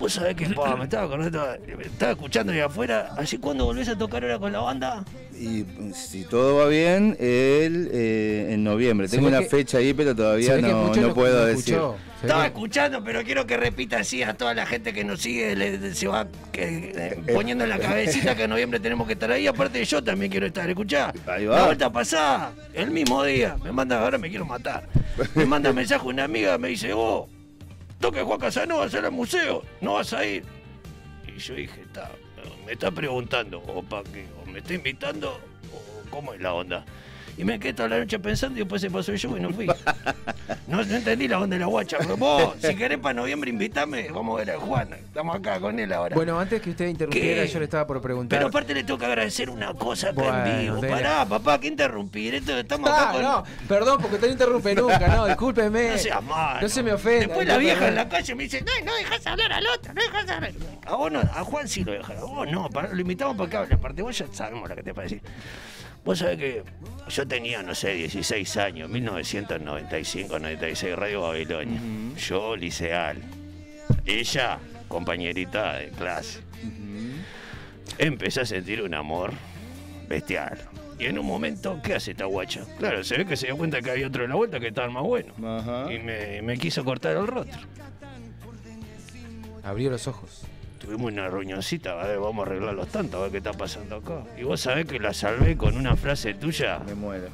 vos 0.00 0.12
sabés 0.14 0.34
que 0.34 0.46
pa, 0.48 0.74
me 0.76 0.84
estaba 0.84 1.04
acordando, 1.04 1.46
me 1.76 1.84
estaba 1.84 2.12
escuchando 2.12 2.52
ahí 2.52 2.60
afuera. 2.60 3.12
¿Así 3.16 3.38
cuándo 3.38 3.66
volvés 3.66 3.88
a 3.88 3.96
tocar 3.96 4.22
ahora 4.24 4.38
con 4.38 4.50
la 4.52 4.60
banda? 4.60 5.04
Y 5.38 5.64
si 5.94 6.24
todo 6.24 6.56
va 6.56 6.66
bien, 6.66 7.16
él 7.20 7.88
eh, 7.92 8.48
en 8.50 8.64
noviembre. 8.64 9.08
Tengo 9.08 9.28
una 9.28 9.40
que- 9.40 9.46
fecha 9.48 9.78
ahí, 9.78 9.94
pero 9.94 10.14
todavía 10.16 10.56
no, 10.58 11.14
puedo 11.14 11.46
decir. 11.46 11.74
escuchó. 11.74 11.96
Estaba 12.22 12.44
escuchando, 12.46 13.02
pero 13.02 13.22
quiero 13.24 13.46
que 13.46 13.56
repita 13.56 13.98
así 14.00 14.22
a 14.22 14.34
toda 14.34 14.52
la 14.52 14.66
gente 14.66 14.92
que 14.92 15.04
nos 15.04 15.20
sigue, 15.22 15.56
le- 15.56 15.94
se 15.94 16.06
va 16.08 16.26
que- 16.52 16.92
eh, 16.94 17.32
poniendo 17.32 17.64
en 17.64 17.70
la 17.70 17.78
cabecita 17.78 18.34
que 18.36 18.44
en 18.44 18.50
noviembre 18.50 18.80
tenemos 18.80 19.06
que 19.06 19.14
estar 19.14 19.30
ahí. 19.30 19.46
Aparte 19.46 19.82
yo 19.84 20.02
también 20.04 20.30
quiero 20.30 20.46
estar, 20.46 20.68
escuchá. 20.68 21.12
Ahí 21.26 21.46
va. 21.46 21.56
La 21.56 21.66
vuelta 21.66 21.90
pasada, 21.92 22.52
el 22.74 22.90
mismo 22.90 23.22
día, 23.24 23.56
me 23.62 23.72
manda, 23.72 24.02
ahora 24.02 24.18
me 24.18 24.28
quiero 24.28 24.44
matar. 24.44 24.86
Me 25.34 25.46
manda 25.46 25.72
mensaje 25.72 26.06
una 26.06 26.24
amiga, 26.24 26.58
me 26.58 26.68
dice, 26.68 26.92
vos, 26.92 27.28
toque 28.00 28.22
Juan 28.22 28.40
Casanova, 28.40 28.86
hacer 28.86 29.04
al 29.04 29.12
museo, 29.12 29.62
no 29.80 29.94
vas 29.94 30.12
a 30.12 30.24
ir. 30.24 30.44
Y 31.26 31.38
yo 31.38 31.54
dije, 31.54 31.82
está, 31.82 32.10
me 32.66 32.72
está 32.72 32.90
preguntando, 32.90 33.60
o 33.60 33.82
para 33.82 34.04
qué, 34.04 34.26
o 34.42 34.46
me 34.46 34.58
está 34.58 34.74
invitando, 34.74 35.38
o 35.72 36.10
cómo 36.10 36.32
es 36.32 36.40
la 36.40 36.54
onda. 36.54 36.84
Y 37.36 37.44
me 37.44 37.58
quedé 37.58 37.72
toda 37.72 37.88
la 37.88 37.98
noche 37.98 38.18
pensando 38.18 38.56
y 38.56 38.60
después 38.60 38.82
se 38.82 38.90
pasó 38.90 39.12
el 39.12 39.18
show 39.18 39.36
y 39.36 39.40
no 39.40 39.50
fui. 39.50 39.66
No, 40.66 40.84
no 40.84 40.96
entendí 40.96 41.26
la 41.26 41.38
onda 41.40 41.56
de 41.56 41.60
la 41.60 41.66
guacha. 41.66 41.96
Pero 41.98 42.16
vos, 42.16 42.54
si 42.60 42.74
querés 42.74 42.98
para 42.98 43.14
noviembre, 43.14 43.50
invítame. 43.50 44.08
Vamos 44.10 44.36
a 44.40 44.44
ver 44.44 44.54
a 44.56 44.60
Juan. 44.60 44.92
Estamos 44.92 45.36
acá 45.36 45.58
con 45.58 45.78
él 45.78 45.92
ahora. 45.92 46.14
Bueno, 46.14 46.38
antes 46.38 46.60
que 46.60 46.70
usted 46.70 46.88
interrumpiera, 46.88 47.42
¿Qué? 47.42 47.48
yo 47.48 47.58
le 47.58 47.64
estaba 47.64 47.86
por 47.86 48.00
preguntar. 48.02 48.38
Pero 48.38 48.48
aparte 48.48 48.74
le 48.74 48.84
tengo 48.84 48.98
que 48.98 49.06
agradecer 49.06 49.48
una 49.50 49.72
cosa 49.74 50.10
acá 50.10 50.22
en 50.22 50.54
Bueno, 50.64 50.80
vivo. 50.80 50.94
Pará, 50.94 51.24
papá, 51.26 51.58
que 51.60 51.68
interrumpir. 51.68 52.34
Esto, 52.34 52.58
estamos 52.58 52.90
Ah, 52.90 53.02
acá 53.02 53.12
con... 53.12 53.22
no, 53.22 53.44
perdón, 53.68 53.98
porque 54.00 54.16
usted 54.16 54.26
no 54.28 54.32
interrumpe 54.34 54.74
nunca, 54.74 55.08
no, 55.08 55.26
discúlpeme. 55.26 55.90
No 55.92 55.98
seas 55.98 56.22
malo. 56.22 56.60
No 56.60 56.68
se 56.68 56.82
me 56.82 56.92
ofenda. 56.92 57.26
Después 57.26 57.46
la 57.48 57.56
vieja 57.58 57.88
en 57.88 57.94
la 57.94 58.08
calle 58.08 58.34
me 58.34 58.42
dice, 58.44 58.60
no, 58.62 58.84
no 58.84 58.94
dejas 58.96 59.26
hablar 59.26 59.52
al 59.52 59.66
otro, 59.66 59.94
no 59.94 60.02
dejas 60.02 60.28
hablar. 60.28 60.52
A 60.86 60.94
vos 60.94 61.10
no, 61.12 61.20
a 61.20 61.44
Juan 61.44 61.68
sí 61.68 61.84
lo 61.84 61.92
dejas, 61.92 62.18
a 62.18 62.24
vos 62.24 62.48
no, 62.50 62.68
lo 62.92 63.00
invitamos 63.00 63.36
para 63.36 63.50
que 63.50 63.56
hable. 63.56 63.74
Aparte, 63.74 64.02
vos 64.02 64.16
ya 64.16 64.26
sabemos 64.32 64.68
lo 64.68 64.74
que 64.76 64.82
te 64.82 64.92
parece. 64.94 65.20
Vos 66.04 66.18
sabés 66.18 66.38
que 66.38 66.62
yo 67.08 67.28
tenía, 67.28 67.62
no 67.62 67.74
sé, 67.74 67.94
16 67.94 68.56
años, 68.56 68.88
1995, 68.88 70.38
96, 70.38 70.96
Radio 70.96 71.22
Babilonia. 71.22 71.80
Yo, 72.16 72.56
liceal. 72.56 73.18
Ella, 74.06 74.58
compañerita 74.88 75.76
de 75.76 75.88
clase. 75.90 76.40
Empecé 77.98 78.40
a 78.40 78.46
sentir 78.46 78.82
un 78.82 78.94
amor 78.94 79.32
bestial. 80.08 80.58
Y 80.98 81.06
en 81.06 81.18
un 81.18 81.26
momento, 81.26 81.80
¿qué 81.82 81.94
hace 81.94 82.10
esta 82.12 82.26
guacha? 82.26 82.62
Claro, 82.78 83.02
se 83.04 83.16
ve 83.16 83.26
que 83.26 83.36
se 83.36 83.46
dio 83.46 83.56
cuenta 83.56 83.80
que 83.80 83.90
había 83.90 84.06
otro 84.06 84.22
de 84.22 84.28
la 84.28 84.34
vuelta 84.34 84.60
que 84.60 84.68
estaba 84.68 84.90
más 84.90 85.02
bueno. 85.02 85.34
Y 85.90 85.98
me, 85.98 86.42
me 86.42 86.58
quiso 86.58 86.84
cortar 86.84 87.16
el 87.16 87.26
rostro. 87.26 87.60
Abrió 89.62 89.90
los 89.90 90.06
ojos. 90.06 90.44
Tuvimos 90.80 91.12
una 91.12 91.28
reunioncita, 91.28 92.00
a 92.00 92.06
ver, 92.06 92.18
vamos 92.18 92.46
a 92.46 92.50
arreglar 92.50 92.74
los 92.74 92.88
tantos, 92.88 93.20
a 93.20 93.22
ver 93.24 93.32
qué 93.32 93.36
está 93.36 93.52
pasando 93.52 93.96
acá. 93.96 94.24
Y 94.38 94.44
vos 94.44 94.62
sabés 94.62 94.86
que 94.86 94.98
la 94.98 95.12
salvé 95.12 95.54
con 95.54 95.76
una 95.76 95.94
frase 95.94 96.32
tuya. 96.32 96.78
Me 96.86 96.94
muero. 96.94 97.28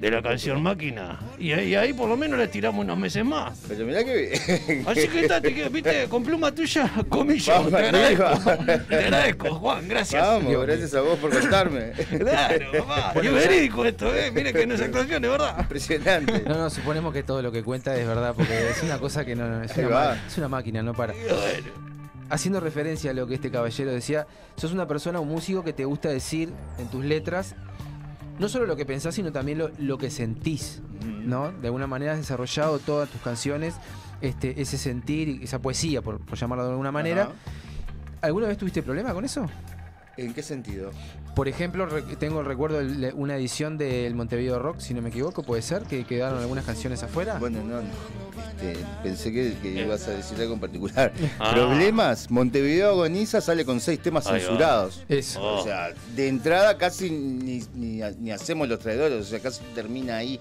De 0.00 0.10
la 0.10 0.20
canción 0.20 0.60
Máquina. 0.60 1.20
Y 1.38 1.52
ahí, 1.52 1.76
ahí 1.76 1.92
por 1.92 2.08
lo 2.08 2.16
menos 2.16 2.36
le 2.36 2.48
tiramos 2.48 2.84
unos 2.84 2.98
meses 2.98 3.24
más. 3.24 3.62
Pero 3.68 3.86
mirá 3.86 4.02
que 4.02 4.16
bien. 4.16 4.84
Así 4.88 5.06
que 5.06 5.20
está, 5.20 5.40
te 5.40 5.54
quedo, 5.54 5.70
viste, 5.70 6.08
con 6.08 6.24
pluma 6.24 6.50
tuya, 6.52 6.90
comillo. 7.08 7.52
Vamos 7.52 7.70
Te 7.70 7.76
agradezco. 7.76 8.54
Te 8.88 8.96
agradezco, 8.96 9.54
Juan, 9.54 9.88
gracias. 9.88 10.20
Vamos, 10.20 10.66
gracias 10.66 10.94
a 10.94 11.00
vos 11.00 11.16
por 11.20 11.30
contarme. 11.30 11.92
Claro, 11.92 12.72
papá. 12.86 13.14
Y 13.22 13.26
es 13.28 13.32
verídico 13.32 13.84
esto, 13.84 14.12
¿eh? 14.12 14.32
Miren 14.32 14.52
que 14.52 14.66
no 14.66 14.74
es 14.74 14.80
actuación, 14.80 15.22
de 15.22 15.28
verdad. 15.28 15.60
Impresionante. 15.60 16.42
No, 16.44 16.58
no, 16.58 16.70
suponemos 16.70 17.12
que 17.12 17.22
todo 17.22 17.40
lo 17.40 17.52
que 17.52 17.62
cuenta 17.62 17.96
es 17.96 18.04
verdad, 18.04 18.34
porque 18.34 18.70
es 18.70 18.82
una 18.82 18.98
cosa 18.98 19.24
que 19.24 19.36
no, 19.36 19.48
no, 19.48 19.62
es, 19.62 19.76
una 19.76 20.18
es 20.26 20.48
máquina, 20.48 20.82
no 20.82 20.92
para. 20.92 21.14
Haciendo 22.34 22.58
referencia 22.58 23.12
a 23.12 23.14
lo 23.14 23.28
que 23.28 23.34
este 23.34 23.48
caballero 23.48 23.92
decía, 23.92 24.26
sos 24.56 24.72
una 24.72 24.88
persona, 24.88 25.20
un 25.20 25.28
músico 25.28 25.62
que 25.62 25.72
te 25.72 25.84
gusta 25.84 26.08
decir 26.08 26.52
en 26.78 26.88
tus 26.88 27.04
letras 27.04 27.54
no 28.40 28.48
solo 28.48 28.66
lo 28.66 28.74
que 28.74 28.84
pensás, 28.84 29.14
sino 29.14 29.30
también 29.30 29.58
lo, 29.58 29.70
lo 29.78 29.98
que 29.98 30.10
sentís, 30.10 30.82
¿no? 31.04 31.52
De 31.52 31.68
alguna 31.68 31.86
manera 31.86 32.14
has 32.14 32.18
desarrollado 32.18 32.80
todas 32.80 33.08
tus 33.08 33.20
canciones, 33.20 33.76
este, 34.20 34.60
ese 34.60 34.78
sentir, 34.78 35.28
y 35.28 35.44
esa 35.44 35.60
poesía, 35.60 36.02
por, 36.02 36.18
por 36.18 36.36
llamarlo 36.36 36.64
de 36.64 36.70
alguna 36.70 36.90
manera. 36.90 37.30
¿Alguna 38.20 38.48
vez 38.48 38.58
tuviste 38.58 38.82
problema 38.82 39.14
con 39.14 39.24
eso? 39.24 39.48
¿En 40.16 40.32
qué 40.32 40.42
sentido? 40.42 40.90
Por 41.34 41.48
ejemplo, 41.48 41.88
tengo 42.20 42.40
el 42.40 42.46
recuerdo 42.46 42.78
de 42.84 43.12
una 43.14 43.36
edición 43.36 43.76
del 43.76 44.14
Montevideo 44.14 44.60
Rock, 44.60 44.78
si 44.78 44.94
no 44.94 45.02
me 45.02 45.08
equivoco, 45.08 45.42
puede 45.42 45.62
ser, 45.62 45.82
que 45.82 46.04
quedaron 46.04 46.38
algunas 46.40 46.64
canciones 46.64 47.02
afuera. 47.02 47.38
Bueno, 47.40 47.58
no, 47.64 47.80
no. 47.82 47.88
Este, 48.52 48.76
pensé 49.02 49.32
que, 49.32 49.54
que 49.60 49.82
ibas 49.84 50.06
a 50.06 50.12
decir 50.12 50.38
algo 50.40 50.54
en 50.54 50.60
particular. 50.60 51.12
Ah. 51.40 51.50
¿Problemas? 51.52 52.30
Montevideo 52.30 52.90
Agoniza 52.90 53.40
sale 53.40 53.64
con 53.64 53.80
seis 53.80 53.98
temas 54.00 54.26
Ahí 54.28 54.34
va. 54.34 54.38
censurados. 54.40 55.04
Eso. 55.08 55.42
O 55.42 55.64
sea, 55.64 55.88
de 56.14 56.28
entrada 56.28 56.78
casi 56.78 57.10
ni, 57.10 57.62
ni- 57.74 58.00
ni 58.20 58.30
hacemos 58.30 58.68
los 58.68 58.78
traidores, 58.78 59.20
o 59.20 59.24
sea, 59.28 59.40
casi 59.40 59.62
termina 59.74 60.16
ahí. 60.18 60.38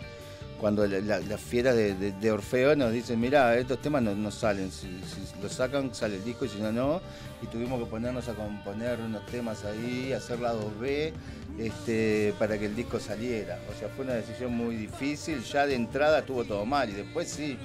Cuando 0.63 0.87
la- 0.87 1.01
la- 1.01 1.19
las 1.19 1.41
fieras 1.41 1.75
de, 1.75 1.93
de- 1.93 2.13
de 2.13 2.31
Orfeo 2.31 2.73
nos 2.73 2.93
dicen, 2.93 3.19
mira, 3.19 3.57
estos 3.57 3.81
temas 3.81 4.01
no, 4.01 4.15
no 4.15 4.31
salen, 4.31 4.71
si, 4.71 4.87
si 4.87 5.41
los 5.41 5.51
sacan 5.51 5.93
sale 5.93 6.15
el 6.15 6.23
disco 6.23 6.45
y 6.45 6.47
si 6.47 6.59
no, 6.61 6.71
no. 6.71 7.01
Y 7.41 7.47
tuvimos 7.47 7.81
que 7.83 7.85
ponernos 7.87 8.29
a 8.29 8.33
componer 8.33 8.97
unos 9.01 9.25
temas 9.25 9.65
ahí, 9.65 10.13
hacer 10.13 10.39
la 10.39 10.53
2B, 10.53 11.11
este, 11.59 12.33
para 12.39 12.57
que 12.57 12.67
el 12.67 12.77
disco 12.77 12.97
saliera. 13.01 13.59
O 13.75 13.77
sea, 13.77 13.89
fue 13.89 14.05
una 14.05 14.13
decisión 14.13 14.53
muy 14.55 14.77
difícil, 14.77 15.43
ya 15.43 15.67
de 15.67 15.75
entrada 15.75 16.19
estuvo 16.19 16.45
todo 16.45 16.65
mal 16.65 16.89
y 16.89 16.93
después 16.93 17.27
sí. 17.27 17.57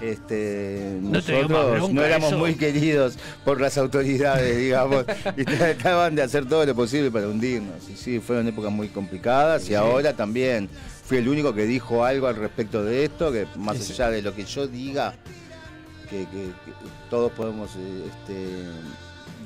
Este, 0.00 0.98
No 1.00 1.12
nosotros 1.18 1.90
no 1.90 2.04
éramos 2.04 2.28
eso. 2.28 2.38
muy 2.38 2.54
queridos 2.54 3.16
por 3.44 3.60
las 3.60 3.76
autoridades, 3.78 4.56
digamos, 4.64 5.04
y 5.36 5.44
trataban 5.44 6.14
de 6.14 6.22
hacer 6.22 6.46
todo 6.46 6.64
lo 6.66 6.74
posible 6.76 7.10
para 7.10 7.26
hundirnos. 7.26 7.88
Y 7.88 7.96
sí, 7.96 8.20
fueron 8.20 8.46
épocas 8.46 8.70
muy 8.70 8.88
complicadas 8.88 9.64
y 9.64 9.68
Sí. 9.68 9.74
ahora 9.74 10.12
también 10.12 10.68
fui 11.06 11.18
el 11.18 11.28
único 11.28 11.54
que 11.54 11.64
dijo 11.66 12.04
algo 12.04 12.26
al 12.26 12.36
respecto 12.36 12.84
de 12.84 13.04
esto, 13.04 13.30
que 13.32 13.46
más 13.56 13.78
Sí, 13.78 13.92
allá 13.92 14.10
de 14.10 14.22
lo 14.22 14.34
que 14.34 14.44
yo 14.44 14.66
diga, 14.66 15.14
que, 16.10 16.18
que- 16.26 16.26
que 16.64 16.72
todos 17.10 17.30
podemos 17.32 17.70
eh, 17.76 18.04
este, 18.06 18.36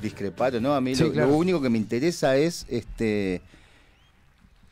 discrepar 0.02 0.54
o 0.56 0.60
no, 0.60 0.74
a 0.74 0.80
mí 0.80 0.94
Sí, 0.94 1.04
lo, 1.04 1.12
claro. 1.12 1.30
lo 1.30 1.36
único 1.36 1.60
que 1.60 1.68
me 1.68 1.78
interesa 1.78 2.36
es 2.36 2.64
este 2.68 3.42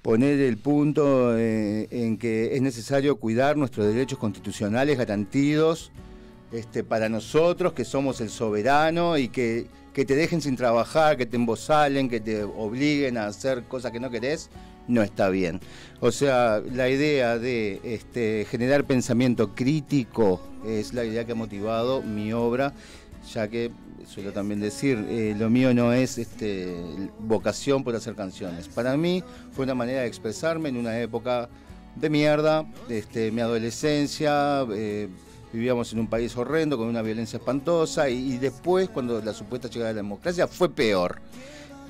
poner 0.03 0.41
el 0.41 0.57
punto 0.57 1.37
eh, 1.37 1.89
en 1.91 2.17
que 2.17 2.55
es 2.57 2.63
necesario 2.63 3.17
cuidar 3.17 3.57
nuestros 3.57 3.87
derechos 3.87 4.19
constitucionales 4.19 4.97
garantidos 4.97 5.91
este, 6.53 6.83
para 6.85 7.09
nosotros, 7.11 7.75
que 7.75 7.85
somos 7.85 8.21
el 8.23 8.31
soberano 8.31 9.19
y 9.19 9.29
que, 9.29 9.67
que 9.93 10.07
te 10.07 10.17
dejen 10.17 10.41
sin 10.41 10.57
trabajar, 10.57 11.19
que 11.19 11.27
te 11.27 11.37
embosalen, 11.37 12.09
que 12.09 12.21
te 12.21 12.43
obliguen 12.45 13.19
a 13.19 13.27
hacer 13.27 13.65
cosas 13.65 13.93
que 13.93 14.01
no 14.01 14.09
querés, 14.11 14.49
no 14.89 15.03
está 15.03 15.29
bien. 15.29 15.61
O 16.01 16.11
sea, 16.11 16.61
la 16.73 16.89
idea 16.89 17.39
de 17.39 17.81
este, 17.85 18.47
generar 18.51 18.85
pensamiento 18.85 19.55
crítico 19.55 20.41
es 20.67 20.95
la 20.95 21.05
idea 21.05 21.25
que 21.25 21.33
ha 21.33 21.37
motivado 21.37 22.03
mi 22.03 22.33
obra, 22.33 22.73
ya 23.33 23.49
que 23.49 23.71
suelo 24.07 24.33
también 24.33 24.61
decir, 24.61 25.05
eh, 25.09 25.35
lo 25.39 25.51
mío 25.51 25.75
no 25.75 25.93
es 25.93 26.19
este, 26.19 26.75
vocación 27.21 27.85
por 27.85 27.95
hacer 27.95 28.15
canciones. 28.15 28.69
Para 28.69 28.97
mí 28.97 29.23
fue 29.53 29.65
una 29.65 29.75
manera 29.75 30.01
de 30.01 30.07
expresarme 30.07 30.71
en 30.71 30.79
una 30.79 30.99
época 30.99 31.49
de 31.95 32.11
mierda, 32.11 32.65
este, 32.89 33.31
mi 33.31 33.41
adolescencia, 33.41 34.65
eh, 34.73 35.09
vivíamos 35.53 35.93
en 35.93 36.01
un 36.01 36.07
país 36.07 36.37
horrendo, 36.37 36.79
con 36.79 36.89
una 36.89 37.03
violencia 37.03 37.39
espantosa, 37.39 38.09
y, 38.09 38.39
después, 38.39 38.89
cuando 38.89 39.21
la 39.21 39.33
supuesta 39.33 39.69
llegada 39.69 39.89
de 39.89 39.95
la 39.95 40.03
democracia, 40.03 40.47
fue 40.47 40.71
peor. 40.71 41.21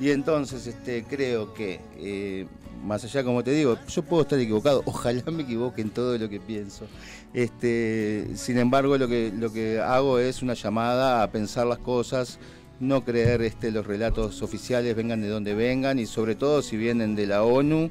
Y 0.00 0.10
entonces 0.10 0.66
este, 0.66 1.04
creo 1.04 1.52
que, 1.54 1.80
eh, 1.98 2.46
más 2.84 3.05
allá, 3.05 3.24
como 3.24 3.42
te 3.44 3.50
digo, 3.52 3.76
yo 3.88 4.02
puedo 4.02 4.22
estar 4.22 4.38
equivocado, 4.38 4.82
ojalá 4.86 5.22
me 5.30 5.42
equivoque 5.42 5.82
en 5.82 5.90
todo 5.90 6.16
lo 6.18 6.28
que 6.28 6.40
pienso. 6.40 6.86
Este, 7.34 8.28
sin 8.34 8.59
embargo, 8.59 8.96
lo 8.98 9.09
que, 9.09 9.32
lo 9.36 9.52
que 9.52 9.80
hago 9.80 10.18
es 10.18 10.42
una 10.42 10.55
llamada 10.55 11.22
a 11.22 11.30
pensar 11.30 11.66
las 11.66 11.78
cosas, 11.78 12.38
no 12.80 13.05
creer 13.05 13.42
este, 13.42 13.70
los 13.70 13.86
relatos 13.86 14.42
oficiales, 14.42 14.94
vengan 14.94 15.20
de 15.20 15.28
donde 15.28 15.55
vengan, 15.55 15.98
y 15.98 16.06
sobre 16.06 16.34
todo 16.34 16.62
si 16.62 16.76
vienen 16.76 17.14
de 17.16 17.26
la 17.26 17.42
ONU, 17.42 17.90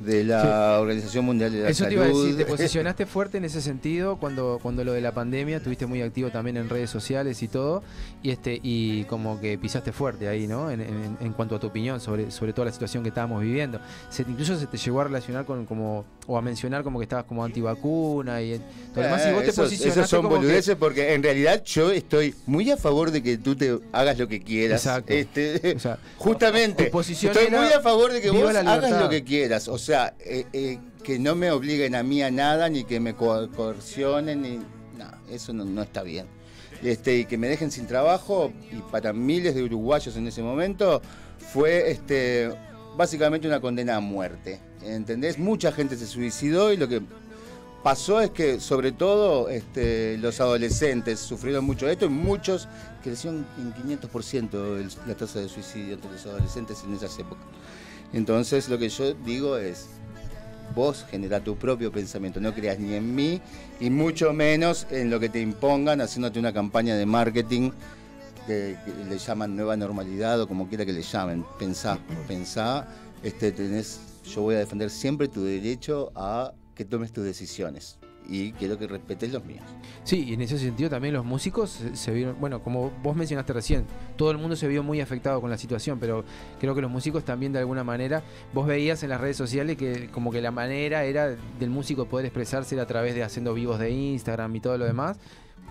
de 0.00 0.24
la 0.24 0.78
Organización 0.80 1.24
Mundial 1.24 1.52
de 1.52 1.62
la 1.62 1.68
Eso 1.70 1.84
Salud. 1.84 1.88
te 1.88 1.94
iba 1.94 2.04
a 2.04 2.08
decir, 2.22 2.36
te 2.36 2.44
posicionaste 2.50 3.06
fuerte 3.06 3.38
en 3.38 3.44
ese 3.44 3.60
sentido 3.60 4.16
cuando, 4.18 4.58
cuando 4.62 4.84
lo 4.84 4.92
de 4.92 5.00
la 5.00 5.12
pandemia, 5.12 5.56
estuviste 5.58 5.86
muy 5.86 6.02
activo 6.02 6.30
también 6.30 6.56
en 6.56 6.68
redes 6.68 6.90
sociales 6.90 7.42
y 7.42 7.48
todo, 7.48 7.82
y 8.22 8.30
este 8.30 8.60
y 8.62 9.04
como 9.04 9.40
que 9.40 9.58
pisaste 9.58 9.92
fuerte 9.92 10.28
ahí, 10.28 10.46
¿no? 10.46 10.70
En, 10.70 10.80
en- 10.80 11.16
en 11.20 11.32
cuanto 11.32 11.56
a 11.56 11.60
tu 11.60 11.66
opinión 11.66 12.00
sobre, 12.00 12.30
sobre 12.30 12.52
toda 12.52 12.66
la 12.66 12.72
situación 12.72 13.02
que 13.02 13.08
estábamos 13.08 13.42
viviendo. 13.42 13.80
Se, 14.10 14.22
incluso 14.22 14.56
se 14.58 14.66
te 14.66 14.76
llegó 14.76 15.00
a 15.00 15.04
relacionar 15.04 15.44
con 15.44 15.66
como, 15.66 16.04
o 16.26 16.36
a 16.38 16.42
mencionar 16.42 16.82
como 16.84 16.98
que 16.98 17.04
estabas 17.04 17.24
como 17.24 17.44
antivacuna 17.44 18.40
y 18.42 18.60
todo 18.94 19.04
demás, 19.04 19.22
y 19.28 19.32
vos 19.32 19.40
te 19.42 19.46
Eh, 19.46 19.50
esos, 19.50 19.64
posicionaste 19.64 20.00
esos 20.00 20.10
son 20.10 20.22
como 20.22 20.34
que- 20.36 20.40
boludeces 20.46 20.76
porque 20.76 21.14
en 21.14 21.22
realidad 21.22 21.62
yo 21.64 21.90
estoy 21.90 22.34
muy 22.46 22.70
a 22.70 22.76
favor 22.76 23.10
de 23.10 23.22
que 23.22 23.38
tú 23.38 23.56
te 23.56 23.78
hagas 23.92 24.18
lo 24.18 24.28
que 24.28 24.40
quieras. 24.42 24.84
Exacto. 24.86 25.12
Este, 25.12 25.74
O 25.74 25.78
sea, 25.80 25.98
justamente, 26.18 26.84
estoy 26.92 27.48
muy 27.50 27.68
a 27.72 27.80
favor 27.80 28.12
de 28.12 28.20
que 28.20 28.30
vos 28.30 28.54
hagas 28.54 29.00
lo 29.02 29.08
que 29.08 29.24
quieras. 29.24 29.68
O 29.68 29.78
sea, 29.88 30.14
eh, 30.20 30.46
eh, 30.52 30.78
que 31.02 31.18
no 31.18 31.34
me 31.34 31.50
obliguen 31.50 31.94
a 31.94 32.02
mí 32.02 32.22
a 32.22 32.30
nada, 32.30 32.68
ni 32.68 32.84
que 32.84 33.00
me 33.00 33.14
co- 33.14 33.48
coercionen, 33.50 34.42
ni. 34.42 34.56
No, 34.58 35.06
eso 35.30 35.52
no, 35.52 35.82
está 35.82 36.02
bien. 36.02 36.26
Este, 36.82 37.16
y 37.18 37.24
que 37.24 37.36
me 37.38 37.48
dejen 37.48 37.70
sin 37.70 37.86
trabajo, 37.86 38.52
y 38.70 38.76
para 38.92 39.12
miles 39.12 39.54
de 39.54 39.62
uruguayos 39.62 40.16
en 40.16 40.26
ese 40.26 40.42
momento, 40.42 41.00
fue 41.52 41.90
este, 41.90 42.50
básicamente 42.96 43.48
una 43.48 43.60
condena 43.60 43.96
a 43.96 44.00
muerte. 44.00 44.60
¿Entendés? 44.82 45.38
Mucha 45.38 45.72
gente 45.72 45.96
se 45.96 46.06
suicidó 46.06 46.72
y 46.72 46.76
lo 46.76 46.86
que 46.88 47.00
pasó 47.82 48.20
es 48.20 48.30
que, 48.30 48.60
sobre 48.60 48.92
todo, 48.92 49.48
este, 49.48 50.18
los 50.18 50.40
adolescentes 50.40 51.18
sufrieron 51.20 51.64
mucho 51.64 51.86
de 51.86 51.92
esto 51.92 52.04
y 52.06 52.10
muchos 52.10 52.68
crecieron 53.02 53.46
en 53.58 53.72
500% 53.72 54.76
el- 54.76 54.90
la 55.06 55.14
tasa 55.16 55.40
de 55.40 55.48
suicidio 55.48 55.94
entre 55.94 56.10
los 56.12 56.26
adolescentes 56.26 56.82
en 56.84 56.94
esas 56.94 57.18
épocas. 57.18 57.46
Entonces, 58.12 58.68
lo 58.68 58.78
que 58.78 58.88
yo 58.88 59.14
digo 59.14 59.56
es, 59.56 59.88
vos 60.74 61.04
genera 61.10 61.40
tu 61.40 61.56
propio 61.56 61.92
pensamiento, 61.92 62.40
no 62.40 62.54
creas 62.54 62.78
ni 62.78 62.94
en 62.94 63.14
mí 63.14 63.40
y 63.80 63.90
mucho 63.90 64.32
menos 64.32 64.86
en 64.90 65.10
lo 65.10 65.20
que 65.20 65.28
te 65.28 65.40
impongan 65.40 66.00
haciéndote 66.00 66.38
una 66.38 66.52
campaña 66.52 66.96
de 66.96 67.06
marketing 67.06 67.70
que, 68.46 68.76
que 68.84 69.04
le 69.08 69.18
llaman 69.18 69.56
nueva 69.56 69.76
normalidad 69.76 70.40
o 70.40 70.48
como 70.48 70.68
quiera 70.68 70.86
que 70.86 70.92
le 70.92 71.02
llamen. 71.02 71.44
Pensá, 71.58 71.98
pensá, 72.26 72.88
este, 73.22 73.52
tenés, 73.52 74.00
yo 74.24 74.42
voy 74.42 74.54
a 74.54 74.58
defender 74.58 74.90
siempre 74.90 75.28
tu 75.28 75.44
derecho 75.44 76.12
a 76.14 76.52
que 76.74 76.84
tomes 76.84 77.12
tus 77.12 77.24
decisiones 77.24 77.97
y 78.28 78.52
quiero 78.52 78.78
que 78.78 78.86
respetes 78.86 79.32
los 79.32 79.44
míos. 79.44 79.64
Sí, 80.04 80.24
y 80.28 80.34
en 80.34 80.42
ese 80.42 80.58
sentido 80.58 80.90
también 80.90 81.14
los 81.14 81.24
músicos 81.24 81.70
se, 81.70 81.96
se 81.96 82.12
vieron, 82.12 82.36
bueno, 82.38 82.62
como 82.62 82.92
vos 83.02 83.16
mencionaste 83.16 83.54
recién, 83.54 83.86
todo 84.16 84.30
el 84.30 84.38
mundo 84.38 84.54
se 84.54 84.68
vio 84.68 84.82
muy 84.82 85.00
afectado 85.00 85.40
con 85.40 85.50
la 85.50 85.56
situación, 85.56 85.98
pero 85.98 86.24
creo 86.60 86.74
que 86.74 86.82
los 86.82 86.90
músicos 86.90 87.24
también 87.24 87.52
de 87.52 87.60
alguna 87.60 87.84
manera, 87.84 88.22
vos 88.52 88.66
veías 88.66 89.02
en 89.02 89.08
las 89.08 89.20
redes 89.20 89.38
sociales 89.38 89.78
que 89.78 90.08
como 90.10 90.30
que 90.30 90.42
la 90.42 90.50
manera 90.50 91.04
era 91.04 91.28
del 91.58 91.70
músico 91.70 92.04
poder 92.04 92.26
expresarse 92.26 92.78
a 92.78 92.86
través 92.86 93.14
de 93.14 93.22
haciendo 93.22 93.54
vivos 93.54 93.78
de 93.78 93.90
Instagram 93.90 94.54
y 94.54 94.60
todo 94.60 94.76
lo 94.76 94.84
demás, 94.84 95.18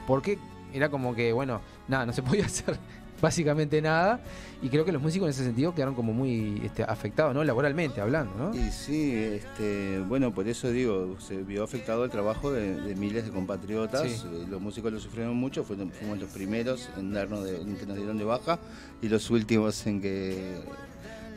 porque 0.07 0.39
era 0.73 0.89
como 0.89 1.15
que, 1.15 1.33
bueno, 1.33 1.61
nada, 1.87 2.05
no 2.05 2.13
se 2.13 2.23
podía 2.23 2.45
hacer 2.47 2.77
básicamente 3.21 3.81
nada, 3.81 4.19
y 4.61 4.69
creo 4.69 4.85
que 4.85 4.91
los 4.91 5.01
músicos 5.01 5.25
en 5.27 5.29
ese 5.31 5.43
sentido 5.43 5.73
quedaron 5.73 5.95
como 5.95 6.13
muy 6.13 6.61
este, 6.63 6.83
afectados, 6.83 7.33
¿no? 7.33 7.43
Laboralmente 7.43 7.99
hablando, 8.01 8.33
¿no? 8.37 8.55
Y 8.55 8.71
sí, 8.71 9.13
este, 9.15 9.99
bueno, 10.07 10.33
por 10.33 10.47
eso 10.47 10.69
digo, 10.69 11.15
se 11.19 11.37
vio 11.43 11.63
afectado 11.63 12.03
el 12.05 12.11
trabajo 12.11 12.51
de, 12.51 12.79
de 12.81 12.95
miles 12.95 13.25
de 13.25 13.31
compatriotas. 13.31 14.03
Sí. 14.09 14.27
Eh, 14.31 14.45
Los 14.49 14.61
músicos 14.61 14.91
lo 14.91 14.99
sufrieron 14.99 15.35
mucho, 15.35 15.63
fuimos 15.63 15.87
los 16.19 16.29
primeros 16.31 16.89
en, 16.97 17.13
darnos 17.13 17.43
de- 17.43 17.61
en 17.61 17.75
que 17.75 17.85
nos 17.85 17.97
dieron 17.97 18.17
de 18.17 18.23
baja 18.25 18.59
y 19.01 19.09
los 19.09 19.29
últimos 19.29 19.85
en 19.87 20.01
que 20.01 20.59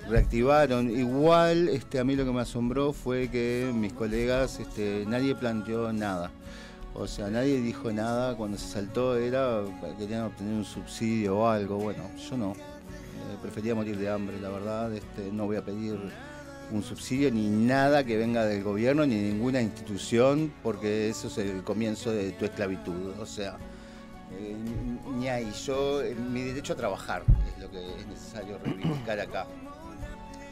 reactivaron. 0.09 0.91
Igual, 0.91 1.69
este, 1.69 1.99
a 1.99 2.05
mí 2.05 2.17
lo 2.17 2.25
que 2.25 2.33
me 2.33 2.41
asombró 2.41 2.93
fue 2.93 3.29
que 3.29 3.71
mis 3.75 3.93
colegas, 3.93 4.59
este, 4.61 5.05
nadie 5.07 5.35
planteó 5.35 5.93
nada. 5.93 6.31
O 7.01 7.07
sea, 7.07 7.31
nadie 7.31 7.63
dijo 7.63 7.91
nada 7.91 8.37
cuando 8.37 8.59
se 8.59 8.69
saltó, 8.69 9.17
era 9.17 9.63
querían 9.99 10.25
obtener 10.25 10.53
un 10.53 10.67
subsidio 10.67 11.39
o 11.39 11.49
algo. 11.49 11.79
Bueno, 11.79 12.03
yo 12.29 12.37
no. 12.37 12.53
Eh, 12.53 13.37
prefería 13.41 13.75
morir 13.75 13.97
de 13.97 14.11
hambre, 14.11 14.39
la 14.39 14.51
verdad. 14.51 14.93
Este, 14.93 15.33
no 15.33 15.47
voy 15.47 15.57
a 15.57 15.65
pedir 15.65 15.99
un 16.71 16.83
subsidio 16.83 17.31
ni 17.33 17.49
nada 17.49 18.05
que 18.05 18.19
venga 18.19 18.45
del 18.45 18.63
gobierno 18.63 19.07
ni 19.07 19.15
de 19.15 19.33
ninguna 19.33 19.63
institución, 19.63 20.53
porque 20.63 21.09
eso 21.09 21.29
es 21.29 21.39
el 21.39 21.65
comienzo 21.65 22.13
de 22.13 22.33
tu 22.33 22.45
esclavitud. 22.45 23.19
O 23.19 23.25
sea, 23.25 23.57
eh, 24.39 24.55
ni 25.17 25.27
ahí. 25.29 25.51
Yo, 25.65 26.03
eh, 26.03 26.15
mi 26.15 26.43
derecho 26.43 26.75
a 26.75 26.77
trabajar 26.77 27.23
es 27.49 27.63
lo 27.63 27.71
que 27.71 27.79
es 27.79 28.07
necesario 28.09 28.59
reivindicar 28.63 29.21
acá. 29.21 29.47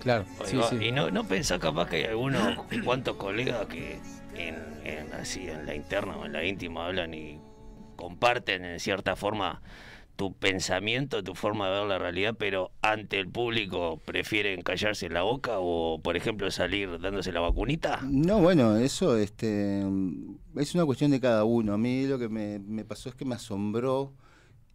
Claro, 0.00 0.24
Oiga, 0.40 0.82
Y 0.82 0.92
no, 0.92 1.10
no 1.10 1.24
pensás 1.24 1.58
capaz 1.58 1.90
que 1.90 1.96
hay 1.96 2.04
algunos 2.04 2.56
cuantos 2.84 3.16
colegas 3.16 3.66
que 3.66 4.00
en, 4.39 5.12
así 5.12 5.48
en 5.48 5.66
la 5.66 5.74
interna 5.74 6.16
o 6.16 6.27
en 6.27 6.32
la 6.32 6.44
íntima 6.44 6.86
hablan 6.86 7.15
y 7.15 7.40
comparten 7.97 8.65
en 8.65 8.81
cierta 8.81 9.16
forma 9.16 9.60
tu 10.16 10.35
pensamiento, 10.35 11.23
tu 11.23 11.36
forma 11.36 11.66
de 11.70 11.78
ver 11.78 11.86
la 11.86 11.98
realidad, 11.98 12.35
pero 12.36 12.73
ante 12.82 13.20
el 13.20 13.28
público 13.28 14.02
prefieren 14.05 14.62
callarse 14.62 15.09
la 15.09 15.23
boca 15.23 15.60
o, 15.60 16.01
por 16.02 16.16
ejemplo, 16.16 16.51
salir 16.51 16.98
dándose 17.01 17.31
la 17.31 17.39
vacunita. 17.39 18.01
No, 18.02 18.40
bueno, 18.40 18.77
eso 18.77 19.16
este, 19.16 19.85
es 20.56 20.74
una 20.74 20.85
cuestión 20.85 21.12
de 21.12 21.20
cada 21.20 21.44
uno. 21.44 21.73
A 21.73 21.78
mí 21.78 22.05
lo 22.06 22.19
que 22.19 22.28
me, 22.28 22.59
me 22.59 22.85
pasó 22.85 23.09
es 23.09 23.15
que 23.15 23.24
me 23.24 23.36
asombró 23.36 24.12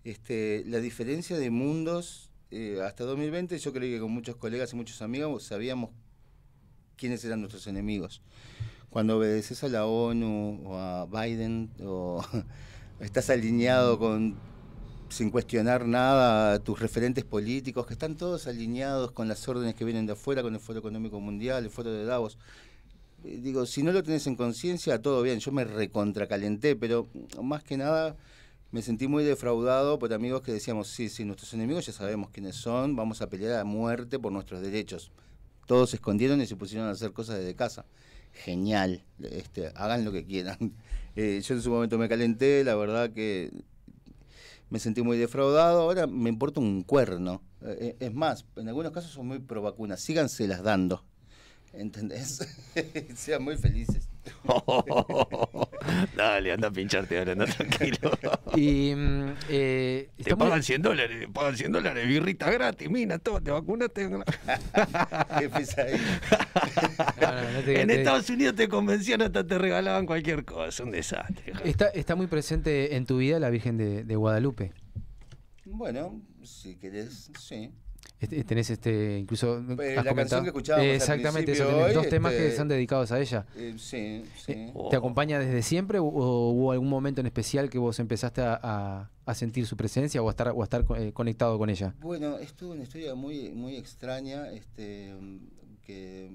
este, 0.06 0.64
la 0.66 0.80
diferencia 0.80 1.38
de 1.38 1.50
mundos. 1.50 2.32
Eh, 2.52 2.80
hasta 2.82 3.04
2020 3.04 3.58
yo 3.58 3.74
creo 3.74 3.90
que 3.90 4.00
con 4.00 4.12
muchos 4.12 4.38
colegas 4.38 4.72
y 4.72 4.76
muchos 4.78 5.02
amigos 5.02 5.44
sabíamos 5.44 5.90
quiénes 6.96 7.26
eran 7.26 7.42
nuestros 7.42 7.68
enemigos. 7.68 8.22
Cuando 8.94 9.18
obedeces 9.18 9.64
a 9.64 9.70
la 9.70 9.88
ONU 9.88 10.62
o 10.68 10.78
a 10.78 11.08
Biden 11.08 11.72
o 11.84 12.24
estás 13.00 13.32
alineado 13.32 13.98
con 13.98 14.36
sin 15.10 15.32
cuestionar 15.32 15.88
nada 15.88 16.60
tus 16.60 16.80
referentes 16.80 17.24
políticos, 17.24 17.88
que 17.88 17.94
están 17.94 18.16
todos 18.16 18.46
alineados 18.46 19.12
con 19.12 19.28
las 19.28 19.48
órdenes 19.48 19.74
que 19.74 19.84
vienen 19.84 20.06
de 20.06 20.14
afuera, 20.14 20.44
con 20.44 20.54
el 20.54 20.60
Foro 20.60 20.78
Económico 20.78 21.20
Mundial, 21.20 21.64
el 21.64 21.72
Foro 21.72 21.92
de 21.92 22.06
Davos. 22.06 22.38
Eh, 23.24 23.40
Digo, 23.42 23.66
si 23.66 23.82
no 23.82 23.92
lo 23.92 24.04
tenés 24.04 24.28
en 24.28 24.36
conciencia, 24.36 25.02
todo 25.02 25.24
bien. 25.24 25.40
Yo 25.40 25.52
me 25.52 25.64
recontracalenté, 25.64 26.76
pero 26.76 27.08
más 27.42 27.64
que 27.64 27.78
nada 27.78 28.16
me 28.72 28.84
sentí 28.84 29.08
muy 29.08 29.24
defraudado 29.24 29.98
por 29.98 30.14
amigos 30.14 30.44
que 30.44 30.52
decíamos, 30.52 30.88
sí, 30.88 31.10
sí, 31.10 31.26
nuestros 31.26 31.52
enemigos 31.56 31.88
ya 31.88 31.94
sabemos 31.94 32.30
quiénes 32.30 32.58
son, 32.58 32.96
vamos 32.96 33.24
a 33.24 33.28
pelear 33.28 33.60
a 33.60 33.64
muerte 33.64 34.20
por 34.20 34.32
nuestros 34.32 34.62
derechos. 34.62 35.12
Todos 35.66 35.90
se 35.90 35.96
escondieron 35.96 36.40
y 36.42 36.46
se 36.46 36.56
pusieron 36.56 36.88
a 36.90 36.92
hacer 36.92 37.12
cosas 37.12 37.40
desde 37.40 37.56
casa. 37.56 37.86
Genial, 38.34 39.04
este, 39.20 39.72
hagan 39.76 40.06
lo 40.06 40.12
que 40.12 40.26
quieran. 40.26 40.74
Eh, 41.16 41.42
yo 41.42 41.54
en 41.54 41.62
su 41.62 41.70
momento 41.70 42.00
me 42.00 42.10
calenté, 42.10 42.64
la 42.64 42.74
verdad 42.74 43.12
que 43.12 43.52
me 44.72 44.80
sentí 44.80 45.04
muy 45.04 45.16
defraudado, 45.16 45.82
ahora 45.82 46.08
me 46.08 46.28
importa 46.28 46.60
un 46.60 46.82
cuerno. 46.82 47.44
Eh, 47.62 47.96
es 48.00 48.12
más, 48.12 48.48
en 48.56 48.68
algunos 48.68 48.92
casos 48.94 49.12
son 49.12 49.28
muy 49.28 49.38
pro 49.38 49.62
vacunas, 49.62 50.02
síganse 50.02 50.48
las 50.48 50.64
dando. 50.64 51.06
¿Entendés? 51.72 52.40
Sean 53.16 53.44
muy 53.44 53.58
felices. 53.58 54.10
Dale, 56.16 56.52
anda 56.54 56.68
a 56.68 56.72
pincharte 56.72 57.18
ahora, 57.20 57.32
anda 57.34 57.46
tranquilo. 57.46 58.12
Y 58.56 58.94
mm, 58.96 59.34
eh, 59.50 60.10
Te 60.16 60.22
está 60.22 60.36
muy- 60.36 60.46
pagan 60.48 60.64
100 60.64 60.82
dólares, 60.82 61.20
te 61.20 61.28
pagan 61.28 61.58
100 61.58 61.72
dólares, 61.72 62.08
birrita 62.08 62.52
gratis, 62.52 62.90
mina, 62.90 63.18
todo, 63.20 63.42
te 63.42 63.52
vacunaste. 63.52 64.10
Qué 65.40 65.50
pesadilla. 65.50 66.00
te- 67.66 67.82
en 67.82 67.88
te- 67.88 67.96
Estados 68.00 68.30
Unidos 68.30 68.56
te 68.56 68.68
convencían 68.68 69.22
hasta 69.24 69.46
te 69.46 69.58
regalaban 69.58 70.06
cualquier 70.06 70.46
cosa, 70.46 70.84
un 70.84 70.92
desastre. 70.92 71.54
Está, 71.64 71.88
está 71.88 72.16
muy 72.16 72.28
presente 72.28 72.96
en 72.96 73.06
tu 73.06 73.18
vida 73.18 73.40
la 73.40 73.50
Virgen 73.50 73.78
de, 73.78 74.04
de 74.04 74.16
Guadalupe. 74.16 74.72
Bueno, 75.66 76.22
si 76.44 76.76
querés, 76.76 77.32
sí. 77.40 77.72
Este- 78.24 78.44
Tenés 78.44 78.70
este, 78.70 79.18
incluso. 79.20 79.58
Eh, 79.58 79.62
has 79.62 79.68
la 79.68 79.76
canción 79.78 80.06
comentado- 80.16 80.42
que 80.44 80.48
escuchábamos 80.50 80.88
Exactamente, 80.96 81.52
principio 81.54 81.78
hoy, 81.78 81.94
dos 81.94 82.10
temas 82.10 82.32
que 82.34 82.46
este, 82.46 82.58
son 82.58 82.68
dedicados 82.68 83.12
a 83.12 83.20
ella. 83.20 83.46
Eh, 83.56 83.76
sí, 83.78 84.24
sí. 84.46 84.72
¿Te 84.90 84.96
acompaña 84.96 85.40
desde 85.40 85.62
siempre 85.62 86.00
o, 86.00 86.06
o 86.06 86.50
hubo 86.52 86.72
algún 86.72 86.90
momento 86.90 87.22
en 87.22 87.28
especial 87.28 87.70
que 87.70 87.78
vos 87.78 88.00
empezaste 88.00 88.42
a, 88.42 88.60
a- 88.62 89.10
a 89.26 89.34
sentir 89.36 89.66
su 89.66 89.78
presencia 89.78 90.22
o 90.22 90.28
a 90.28 90.32
estar, 90.32 90.50
o 90.50 90.62
a 90.62 90.64
estar 90.66 90.86
eh, 90.98 91.12
conectado 91.14 91.58
con 91.58 91.70
ella? 91.70 91.96
Bueno, 92.02 92.38
esto 92.40 92.66
es 92.68 92.72
una 92.74 92.84
historia 92.84 93.16
muy, 93.16 93.52
muy 93.52 93.76
extraña, 93.78 94.52
este, 94.52 95.14
que 95.86 96.30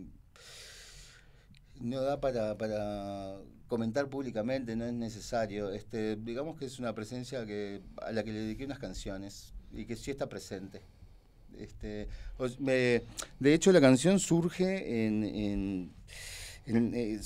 no 1.80 2.00
da 2.02 2.20
para, 2.20 2.56
para 2.58 3.36
comentar 3.68 4.08
públicamente, 4.08 4.74
no 4.76 4.84
es 4.84 4.92
necesario. 4.94 5.70
Este, 5.70 6.16
digamos 6.16 6.56
que 6.58 6.64
es 6.64 6.78
una 6.78 6.94
presencia 6.94 7.46
que, 7.46 7.82
a 8.02 8.12
la 8.12 8.24
que 8.24 8.32
le 8.32 8.40
dediqué 8.40 8.64
unas 8.64 8.78
canciones 8.78 9.52
y 9.72 9.84
que 9.84 9.94
sí 9.96 10.10
está 10.10 10.28
presente. 10.28 10.80
Este, 11.56 12.08
de 13.38 13.54
hecho, 13.54 13.72
la 13.72 13.80
canción 13.80 14.18
surge 14.20 15.06
en, 15.06 15.92
eh, 16.66 17.20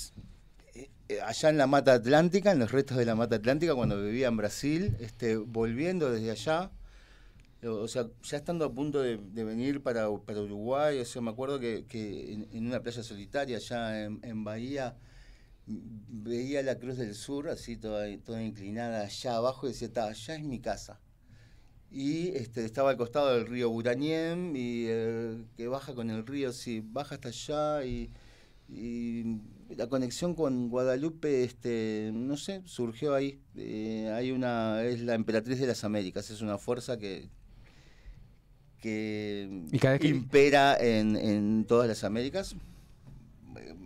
allá 1.23 1.49
en 1.49 1.57
la 1.57 1.67
Mata 1.67 1.93
Atlántica, 1.93 2.51
en 2.51 2.59
los 2.59 2.71
restos 2.71 2.97
de 2.97 3.05
la 3.05 3.15
Mata 3.15 3.35
Atlántica, 3.35 3.75
cuando 3.75 4.01
vivía 4.01 4.27
en 4.27 4.37
Brasil, 4.37 4.95
este, 4.99 5.37
volviendo 5.37 6.11
desde 6.11 6.31
allá, 6.31 6.71
o 7.65 7.87
sea, 7.87 8.07
ya 8.23 8.37
estando 8.37 8.65
a 8.65 8.73
punto 8.73 9.01
de, 9.01 9.17
venir 9.17 9.81
para, 9.81 10.09
para 10.25 10.41
Uruguay, 10.41 10.99
o 10.99 11.05
sea, 11.05 11.21
me 11.21 11.31
acuerdo 11.31 11.59
que, 11.59 11.85
que 11.85 12.33
en, 12.33 12.67
una 12.67 12.81
playa 12.81 13.03
solitaria 13.03 13.57
allá 13.57 14.05
en, 14.05 14.43
Bahía 14.43 14.95
veía 15.65 16.61
la 16.61 16.77
Cruz 16.77 16.97
del 16.97 17.15
Sur 17.15 17.49
así 17.49 17.77
toda, 17.77 18.09
inclinada 18.09 19.01
allá 19.01 19.35
abajo 19.37 19.67
y 19.67 19.71
decía, 19.71 19.91
"Ta, 19.93 20.07
allá 20.07 20.35
es 20.35 20.43
mi 20.43 20.59
casa. 20.59 20.99
Y 21.95 22.29
este, 22.29 22.65
estaba 22.65 22.89
al 22.89 22.97
costado 22.97 23.35
del 23.35 23.45
río 23.45 23.69
Buraniem 23.69 24.55
y 24.55 24.85
eh, 24.87 25.37
que 25.55 25.67
baja 25.67 25.93
con 25.93 26.09
el 26.09 26.25
río, 26.25 26.51
sí, 26.51 26.81
baja 26.83 27.15
hasta 27.15 27.27
allá 27.29 27.85
y, 27.85 28.09
y 28.67 29.37
la 29.75 29.85
conexión 29.87 30.33
con 30.33 30.69
Guadalupe, 30.69 31.43
este, 31.43 32.09
no 32.11 32.35
sé, 32.35 32.63
surgió 32.65 33.13
ahí. 33.13 33.39
Eh, 33.55 34.11
hay 34.11 34.31
una, 34.31 34.83
es 34.83 35.01
la 35.01 35.13
emperatriz 35.13 35.59
de 35.59 35.67
las 35.67 35.83
Américas, 35.83 36.31
es 36.31 36.41
una 36.41 36.57
fuerza 36.57 36.97
que, 36.97 37.29
que, 38.81 39.63
Y 39.71 39.77
cada 39.79 39.93
vez 39.93 40.01
que- 40.01 40.07
impera 40.07 40.75
en, 40.79 41.15
en 41.15 41.65
todas 41.65 41.87
las 41.87 42.03
Américas. 42.03 42.55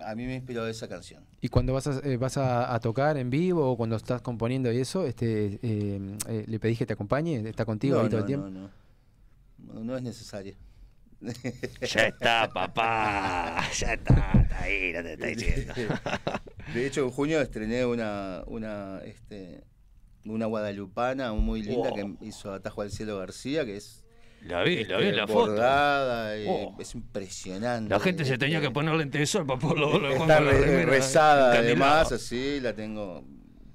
A 0.06 0.15
mí 0.15 0.26
me 0.26 0.35
inspiró 0.35 0.68
esa 0.68 0.88
canción. 0.88 1.23
Y 1.41 1.49
cuando 1.49 1.73
vas 1.73 1.88
a, 1.88 1.99
eh, 2.03 2.18
vas 2.18 2.38
a, 2.38 2.73
a 2.73 2.80
tocar 2.80 3.18
en 3.18 3.30
vivo 3.30 3.69
o 3.69 3.77
cuando 3.77 3.95
estás 3.95 4.22
componiendo 4.22 4.72
y 4.72 4.80
eso, 4.80 5.06
este, 5.06 5.60
eh, 5.61 6.18
eh, 6.27 6.45
¿le 6.48 6.60
pedís 6.60 6.77
que 6.77 6.85
te 6.85 6.94
acompañe? 6.94 7.48
¿Está 7.48 7.65
contigo 7.65 7.98
No, 7.98 8.03
ahí 8.03 8.10
todo 8.10 8.19
no, 8.19 8.23
el 8.23 8.27
tiempo? 8.27 8.49
No, 8.49 8.61
no. 8.61 9.73
No, 9.73 9.84
no 9.84 9.98
es 9.98 10.03
necesario. 10.03 10.56
Ya 11.81 12.07
está, 12.07 12.49
papá. 12.53 13.64
Ya 13.76 13.94
está, 13.94 14.31
está 14.41 14.61
ahí, 14.61 14.94
no 14.94 15.02
te 15.02 15.14
está 15.14 15.26
diciendo. 15.27 15.73
De 16.73 16.85
hecho, 16.85 17.03
en 17.03 17.11
junio 17.11 17.41
estrené 17.41 17.85
una, 17.85 18.44
una, 18.45 18.99
este, 18.99 19.64
una 20.26 20.45
guadalupana 20.45 21.34
muy 21.34 21.64
linda 21.64 21.91
que 21.94 22.15
hizo 22.22 22.52
Atajo 22.53 22.81
al 22.81 22.91
Cielo 22.91 23.18
García, 23.18 23.65
que 23.65 23.77
es 23.77 24.03
La 24.47 24.63
vi, 24.63 24.85
la 24.85 24.97
vi 24.97 25.03
en 25.03 25.09
este, 25.09 25.21
la 25.21 25.27
foto. 25.27 25.55
y 25.55 26.45
Oh. 26.47 26.75
es 26.79 26.95
impresionante. 26.95 27.89
La 27.89 27.99
gente 27.99 28.23
se 28.25 28.37
tenía 28.37 28.61
que 28.61 28.71
poner 28.71 28.93
lente 28.95 29.17
de 29.19 29.25
sol 29.25 29.45
para 29.45 29.59
poderlo 29.59 29.99
lo 29.99 30.09
Está 30.09 30.39
re- 30.39 30.85
rezada 30.85 31.51
encandilado. 31.55 31.91
además, 31.93 32.11
así 32.13 32.59
la 32.61 32.73
tengo 32.73 33.23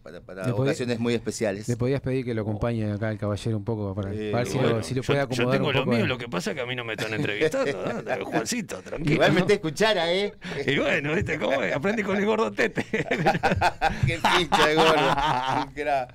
para, 0.02 0.20
para 0.20 0.54
ocasiones 0.54 0.98
muy 0.98 1.14
especiales. 1.14 1.68
Le 1.68 1.76
podías 1.76 2.00
pedir 2.00 2.24
que 2.24 2.34
lo 2.34 2.42
acompañe 2.42 2.90
acá 2.92 3.10
el 3.10 3.18
caballero 3.18 3.56
un 3.56 3.64
poco 3.64 3.94
para, 3.94 4.12
Eh, 4.12 4.30
para 4.32 4.44
ver 4.44 4.52
si, 4.52 4.58
bueno, 4.58 4.76
lo, 4.76 4.82
si 4.82 4.94
lo 4.94 5.02
Yo, 5.02 5.06
puede 5.06 5.18
yo 5.20 5.24
acomodar 5.24 5.52
tengo 5.58 5.68
un 5.68 5.74
lo 5.74 5.84
poco. 5.84 5.96
mío, 5.96 6.06
lo 6.06 6.18
que 6.18 6.28
pasa 6.28 6.50
es 6.50 6.56
que 6.56 6.62
a 6.62 6.66
mí 6.66 6.74
no 6.74 6.84
me 6.84 6.94
están 6.94 7.14
entrevistando. 7.14 8.02
¿no? 8.18 8.24
Juancito, 8.26 8.82
tranquilo. 8.82 9.14
Igual 9.14 9.32
metés 9.32 9.58
cuchara, 9.60 10.12
¿eh? 10.12 10.34
Y 10.66 10.78
bueno, 10.78 11.14
¿viste 11.14 11.38
cómo 11.38 11.62
es? 11.62 11.74
Aprendí 11.74 12.02
con 12.02 12.16
el 12.16 12.26
gordo 12.26 12.50
tete. 12.52 12.84
Qué 14.06 14.18
pincha 14.38 14.66
de 14.68 14.74
gordo. 14.74 16.08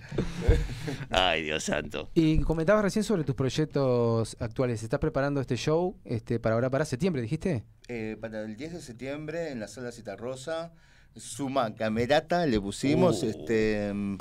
Ay, 1.10 1.44
Dios 1.44 1.64
santo. 1.64 2.10
Y 2.14 2.40
comentabas 2.40 2.84
recién 2.84 3.04
sobre 3.04 3.24
tus 3.24 3.36
proyectos 3.36 4.36
actuales. 4.40 4.84
¿Estás 4.84 5.00
preparando 5.00 5.42
este 5.42 5.56
show 5.58 5.96
este, 6.06 6.40
para 6.40 6.56
ahora, 6.56 6.70
para 6.70 6.86
septiembre, 6.86 7.22
dijiste? 7.22 7.64
Eh, 7.88 8.18
para 8.20 8.42
el 8.42 8.56
10 8.58 8.74
de 8.74 8.82
septiembre 8.82 9.52
en 9.52 9.60
la 9.60 9.68
sala 9.68 9.92
Citarrosa, 9.92 10.74
Suma 11.18 11.74
Camerata 11.76 12.46
le 12.46 12.60
pusimos. 12.60 13.24
Uh. 13.24 13.28
Este, 13.28 13.92
mm, 13.94 14.16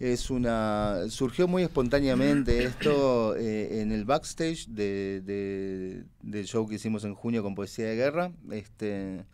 es 0.00 0.30
una. 0.30 1.02
Surgió 1.08 1.48
muy 1.48 1.62
espontáneamente 1.62 2.64
esto 2.64 3.36
eh, 3.36 3.80
en 3.80 3.92
el 3.92 4.04
backstage 4.04 4.66
de, 4.68 5.20
de- 5.24 6.04
del 6.22 6.46
show 6.46 6.66
que 6.68 6.74
hicimos 6.76 7.04
en 7.04 7.14
junio 7.14 7.42
con 7.42 7.54
Poesía 7.54 7.86
de 7.86 7.96
Guerra. 7.96 8.32
Este, 8.50 9.24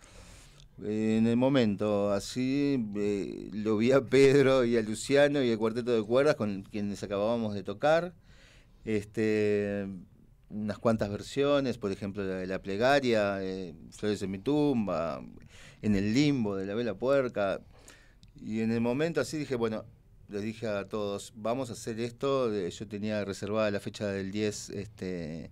en 0.85 1.27
el 1.27 1.37
momento, 1.37 2.13
así 2.13 2.85
eh, 2.97 3.51
lo 3.53 3.77
vi 3.77 3.93
a 3.93 4.01
Pedro 4.01 4.65
y 4.65 4.77
a 4.77 4.83
Luciano 4.83 5.43
y 5.43 5.51
el 5.51 5.59
cuarteto 5.59 5.93
de 5.95 6.03
cuerdas 6.03 6.35
con 6.37 6.63
quienes 6.63 7.03
acabábamos 7.03 7.55
de 7.55 7.63
tocar. 7.63 8.15
Este, 8.85 9.87
unas 10.51 10.79
cuantas 10.79 11.09
versiones, 11.11 11.79
por 11.79 11.93
ejemplo, 11.93 12.25
la 12.25 12.37
de 12.37 12.47
la 12.47 12.61
plegaria, 12.61 13.39
eh, 13.43 13.75
Flores 13.91 14.23
en 14.23 14.31
mi 14.33 14.39
tumba, 14.39 15.23
en 15.83 15.95
el 15.97 16.15
limbo 16.15 16.57
de 16.57 16.67
la 16.67 16.75
vela 16.75 16.95
puerca. 16.95 17.61
Y 18.41 18.61
en 18.61 18.73
el 18.73 18.81
momento 18.81 19.21
así 19.21 19.37
dije, 19.37 19.55
bueno, 19.57 19.85
les 20.29 20.43
dije 20.43 20.67
a 20.67 20.89
todos, 20.89 21.33
vamos 21.37 21.71
a 21.71 21.75
hacer 21.75 22.01
esto. 22.01 22.51
Yo 22.69 22.89
tenía 22.89 23.25
reservada 23.25 23.71
la 23.71 23.81
fecha 23.81 24.07
del 24.09 24.31
10 24.33 24.71
este, 24.71 25.51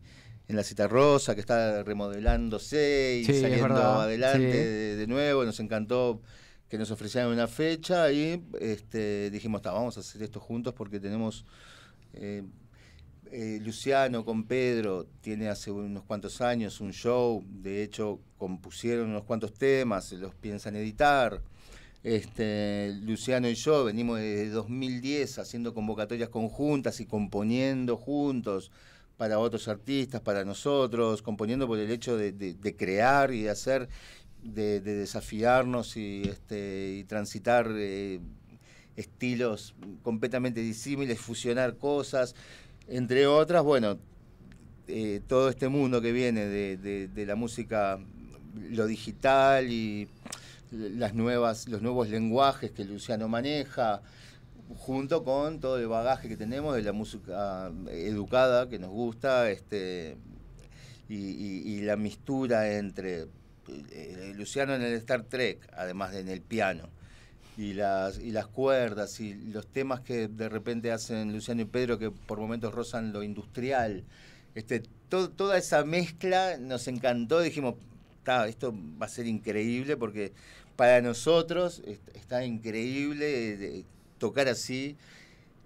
en 0.48 0.56
la 0.56 0.64
cita 0.64 0.88
rosa, 0.88 1.34
que 1.34 1.40
está 1.40 1.82
remodelándose 1.82 3.18
y 3.22 3.24
Sí, 3.24 3.40
saliendo 3.40 3.74
adelante 3.76 4.52
sí. 4.52 4.58
de, 4.58 4.96
de 4.96 5.06
nuevo. 5.06 5.44
Nos 5.44 5.60
encantó 5.60 6.22
que 6.68 6.78
nos 6.78 6.90
ofrecieran 6.90 7.30
una 7.30 7.48
fecha 7.48 8.10
y 8.12 8.42
este, 8.60 9.30
dijimos, 9.30 9.60
"Ta, 9.62 9.72
vamos 9.72 9.96
a 9.96 10.00
hacer 10.00 10.22
esto 10.22 10.40
juntos 10.40 10.72
porque 10.74 11.00
tenemos... 11.00 11.44
eh, 12.14 12.42
eh, 13.32 13.60
Luciano 13.62 14.24
con 14.24 14.44
Pedro 14.44 15.06
tiene 15.20 15.48
hace 15.48 15.70
unos 15.70 16.02
cuantos 16.04 16.40
años 16.40 16.80
un 16.80 16.92
show, 16.92 17.44
de 17.46 17.82
hecho 17.82 18.20
compusieron 18.38 19.10
unos 19.10 19.24
cuantos 19.24 19.54
temas, 19.54 20.12
los 20.12 20.34
piensan 20.34 20.76
editar. 20.76 21.40
Este, 22.02 22.92
Luciano 23.02 23.48
y 23.48 23.54
yo 23.54 23.84
venimos 23.84 24.18
desde 24.18 24.48
2010 24.50 25.38
haciendo 25.38 25.74
convocatorias 25.74 26.30
conjuntas 26.30 27.00
y 27.00 27.06
componiendo 27.06 27.96
juntos 27.96 28.72
para 29.16 29.38
otros 29.38 29.68
artistas, 29.68 30.22
para 30.22 30.44
nosotros, 30.44 31.20
componiendo 31.22 31.66
por 31.66 31.78
el 31.78 31.90
hecho 31.90 32.16
de, 32.16 32.74
crear 32.76 33.32
y 33.32 33.42
de 33.42 33.50
hacer, 33.50 33.88
de, 34.42 34.80
de 34.80 34.94
desafiarnos 34.94 35.96
y, 35.96 36.22
este, 36.22 37.04
transitar 37.06 37.70
eh, 37.76 38.20
estilos 38.96 39.74
completamente 40.02 40.60
disímiles, 40.60 41.18
fusionar 41.20 41.76
cosas, 41.76 42.34
entre 42.90 43.26
otras, 43.26 43.62
bueno, 43.62 43.98
eh, 44.88 45.20
todo 45.28 45.48
este 45.48 45.68
mundo 45.68 46.00
que 46.02 46.12
viene 46.12 46.44
de, 46.46 46.76
de- 47.08 47.26
la 47.26 47.36
música, 47.36 47.98
lo 48.70 48.86
digital 48.86 49.70
y 49.70 50.08
las 50.72 51.14
nuevas, 51.14 51.68
los 51.68 51.82
nuevos 51.82 52.08
lenguajes 52.08 52.72
que 52.72 52.84
Luciano 52.84 53.28
maneja, 53.28 54.02
junto 54.78 55.24
con 55.24 55.60
todo 55.60 55.78
el 55.78 55.86
bagaje 55.88 56.28
que 56.28 56.36
tenemos 56.36 56.74
de 56.74 56.82
la 56.82 56.92
música 56.92 57.70
educada 57.90 58.68
que 58.68 58.78
nos 58.78 58.90
gusta, 58.90 59.48
este, 59.50 60.16
y, 61.08 61.14
y- 61.16 61.62
y 61.74 61.80
la 61.82 61.96
mistura 61.96 62.72
entre 62.76 63.26
eh, 63.92 64.32
Luciano 64.36 64.74
en 64.74 64.82
el 64.82 64.94
Star 64.94 65.22
Trek, 65.24 65.58
además 65.76 66.12
de 66.12 66.20
en 66.20 66.28
el 66.28 66.40
piano, 66.40 66.88
y 67.56 67.74
las, 67.74 68.18
y 68.18 68.30
las 68.30 68.46
cuerdas 68.46 69.20
y 69.20 69.34
los 69.34 69.66
temas 69.66 70.00
que 70.00 70.28
de 70.28 70.48
repente 70.48 70.92
hacen 70.92 71.32
Luciano 71.32 71.62
y 71.62 71.66
Pedro 71.66 71.98
que 71.98 72.10
por 72.10 72.38
momentos 72.40 72.74
rozan 72.74 73.12
lo 73.12 73.22
industrial. 73.22 74.04
Este, 74.54 74.82
to- 75.08 75.30
toda 75.30 75.58
esa 75.58 75.84
mezcla 75.84 76.56
nos 76.58 76.88
encantó, 76.88 77.40
dijimos, 77.40 77.74
"Ta, 78.24 78.48
esto 78.48 78.74
va 79.00 79.06
a 79.06 79.08
ser 79.08 79.26
increíble 79.26 79.96
porque 79.96 80.32
para 80.76 81.00
nosotros 81.02 81.82
est- 81.86 82.16
está 82.16 82.44
increíble 82.44 83.84
tocar 84.18 84.48
así, 84.48 84.96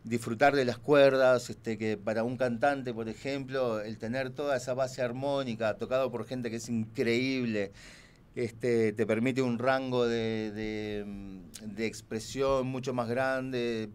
disfrutar 0.05 0.55
de 0.55 0.65
las 0.67 0.79
cuerdas, 0.79 1.49
este, 1.51 1.79
que 1.79 1.97
para 1.97 2.25
un 2.25 2.37
cantante, 2.37 2.93
por 2.93 3.09
ejemplo, 3.09 3.81
el 3.81 3.97
tener 3.99 4.31
toda 4.31 4.57
esa 4.57 4.75
base 4.75 5.01
armónica 5.03 5.75
tocado 5.77 6.11
por 6.11 6.27
gente 6.27 6.51
que 6.51 6.57
es 6.57 6.69
increíble, 6.69 7.73
este, 8.35 8.93
te 8.93 9.07
permite 9.07 9.43
un 9.43 9.59
rango 9.59 10.07
de, 10.07 10.51
de, 10.53 11.05
mm, 11.07 11.75
de 11.77 11.87
expresión 11.87 12.67
mucho 12.67 12.93
más 12.93 13.09
grande 13.09 13.91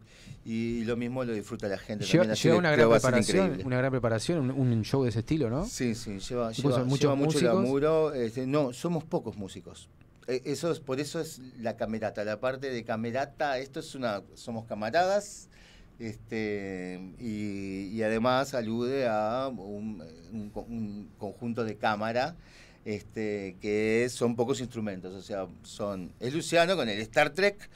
y 0.46 0.84
lo 0.86 0.96
mismo 0.96 1.24
lo 1.26 1.34
disfruta 1.34 1.68
la 1.68 1.78
gente. 1.78 2.06
Lleva, 2.06 2.24
también, 2.24 2.42
lleva 2.44 2.58
una 2.58 2.72
gran 2.72 2.90
preparación, 2.90 3.62
una 3.66 3.78
gran 3.78 3.92
preparación, 3.92 4.52
un, 4.52 4.52
un 4.70 4.84
show 4.84 5.04
de 5.04 5.10
ese 5.10 5.20
estilo, 5.20 5.50
¿no? 5.50 5.66
Sí, 5.66 5.94
sí, 5.96 6.20
lleva, 6.20 6.52
lleva- 6.52 6.54
lleva 6.54 6.86
mucho 6.86 7.16
músicos. 7.16 7.44
laburo. 7.64 8.14
este, 8.14 8.48
no, 8.48 8.72
somos 8.74 9.04
pocos 9.04 9.36
músicos. 9.38 9.90
Eh, 10.28 10.42
Eso 10.46 10.72
es, 10.72 10.80
por 10.80 11.00
eso 11.00 11.20
es 11.20 11.42
la 11.60 11.76
camerata, 11.76 12.24
la 12.24 12.40
parte 12.40 12.70
de 12.72 12.84
camerata, 12.86 13.58
esto 13.60 13.80
es 13.82 13.94
una, 13.96 14.22
somos 14.36 14.66
camaradas, 14.66 15.50
este, 16.00 17.14
y, 17.20 17.88
y 17.94 18.04
además 18.04 18.54
alude 18.54 19.08
a 19.08 19.48
un, 19.50 20.02
un 20.32 20.52
un 20.56 21.10
conjunto 21.18 21.64
de 21.66 21.76
cámara, 21.78 22.36
este, 22.94 23.56
que 23.62 24.08
son 24.10 24.36
pocos 24.36 24.60
instrumentos, 24.62 25.14
o 25.14 25.22
sea, 25.22 25.46
son, 25.64 26.12
es 26.20 26.34
Luciano 26.34 26.76
con 26.76 26.90
el 26.90 27.00
Star 27.02 27.30
Trek, 27.30 27.70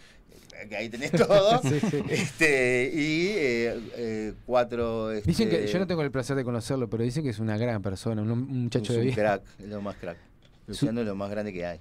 que 0.69 0.75
ahí 0.75 0.89
tenés 0.89 1.11
todo, 1.11 1.61
Sí, 1.63 1.79
sí. 1.79 2.01
este, 2.09 2.91
y 2.93 3.27
eh, 3.29 3.79
eh, 3.95 4.33
cuatro... 4.45 5.09
Dicen 5.11 5.49
que, 5.49 5.59
este, 5.65 5.71
yo 5.73 5.79
no 5.79 5.87
tengo 5.87 6.01
el 6.01 6.09
placer 6.11 6.35
de 6.35 6.43
conocerlo, 6.43 6.89
pero 6.89 7.03
dicen 7.03 7.23
que 7.23 7.29
es 7.29 7.39
una 7.39 7.57
gran 7.57 7.81
persona, 7.81 8.21
un, 8.21 8.31
un 8.31 8.63
muchacho 8.63 8.91
es 8.93 8.97
de 8.97 8.97
un 8.97 9.03
bien. 9.03 9.15
crack, 9.15 9.43
es 9.59 9.67
lo 9.67 9.81
más 9.81 9.95
crack. 9.97 10.17
Luciano 10.65 11.01
es 11.01 11.07
lo 11.07 11.15
más 11.15 11.29
grande 11.29 11.53
que 11.53 11.65
hay. 11.65 11.79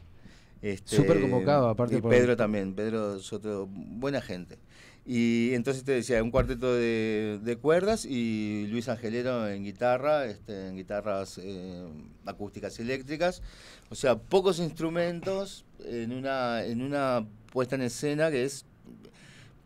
Este, 0.61 0.97
Súper 0.97 1.21
convocado, 1.21 1.69
aparte 1.69 1.97
Y 1.97 2.01
por- 2.01 2.11
Pedro 2.11 2.37
también, 2.37 2.75
Pedro 2.75 3.17
es 3.17 3.33
otro, 3.33 3.67
buena 3.71 4.21
gente. 4.21 4.59
Y 5.05 5.53
entonces 5.55 5.83
te 5.83 5.93
decía, 5.93 6.23
un 6.23 6.31
cuarteto 6.31 6.74
de, 6.74 7.41
de 7.43 7.57
cuerdas 7.57 8.05
y 8.05 8.66
Luis 8.69 8.89
Angelero 8.89 9.49
en 9.49 9.65
guitarra, 9.65 10.27
este, 10.27 10.69
en 10.69 10.77
guitarras 10.77 11.39
eh, 11.43 11.85
acústicas 12.24 12.79
y 12.79 12.83
eléctricas. 12.83 13.43
O 13.91 13.97
sea, 13.97 14.16
pocos 14.16 14.61
instrumentos 14.61 15.65
en 15.85 16.12
una, 16.12 16.65
en 16.65 16.83
una 16.83 17.27
puesta 17.51 17.74
en 17.74 17.83
escena 17.83 18.31
que 18.31 18.45
es 18.45 18.65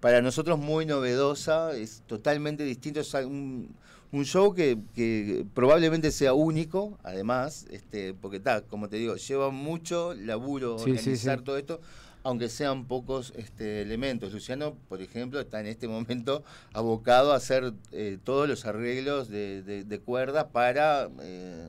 para 0.01 0.23
nosotros 0.23 0.59
muy 0.59 0.87
novedosa, 0.87 1.77
es 1.77 2.03
totalmente 2.07 2.65
distinto, 2.65 3.01
es 3.01 3.13
un, 3.15 3.75
un 4.13 4.25
show 4.25 4.55
que, 4.55 4.79
que 4.95 5.45
probablemente 5.55 6.11
sea 6.13 6.33
único, 6.33 6.99
además, 7.03 7.67
este, 7.71 8.15
porque 8.15 8.37
está, 8.39 8.63
como 8.63 8.89
te 8.89 8.97
digo, 8.97 9.17
lleva 9.17 9.51
mucho 9.51 10.15
laburo 10.15 10.79
Sí, 10.79 10.85
sí, 10.85 10.91
organizar 10.99 11.39
sí. 11.39 11.45
todo 11.45 11.59
esto, 11.59 11.81
aunque 12.27 12.49
sean 12.49 12.87
pocos 12.87 13.33
este, 13.37 13.83
elementos. 13.83 14.33
Luciano, 14.33 14.77
por 14.89 15.01
ejemplo, 15.01 15.39
está 15.41 15.61
en 15.61 15.67
este 15.67 15.87
momento 15.97 16.43
abocado 16.73 17.33
a 17.33 17.37
hacer 17.37 17.73
eh, 17.93 18.19
todos 18.25 18.49
los 18.49 18.65
arreglos 18.67 19.29
de, 19.29 19.63
de- 19.63 19.85
de 19.85 19.99
cuerdas 20.01 20.47
para 20.53 21.09
eh, 21.21 21.69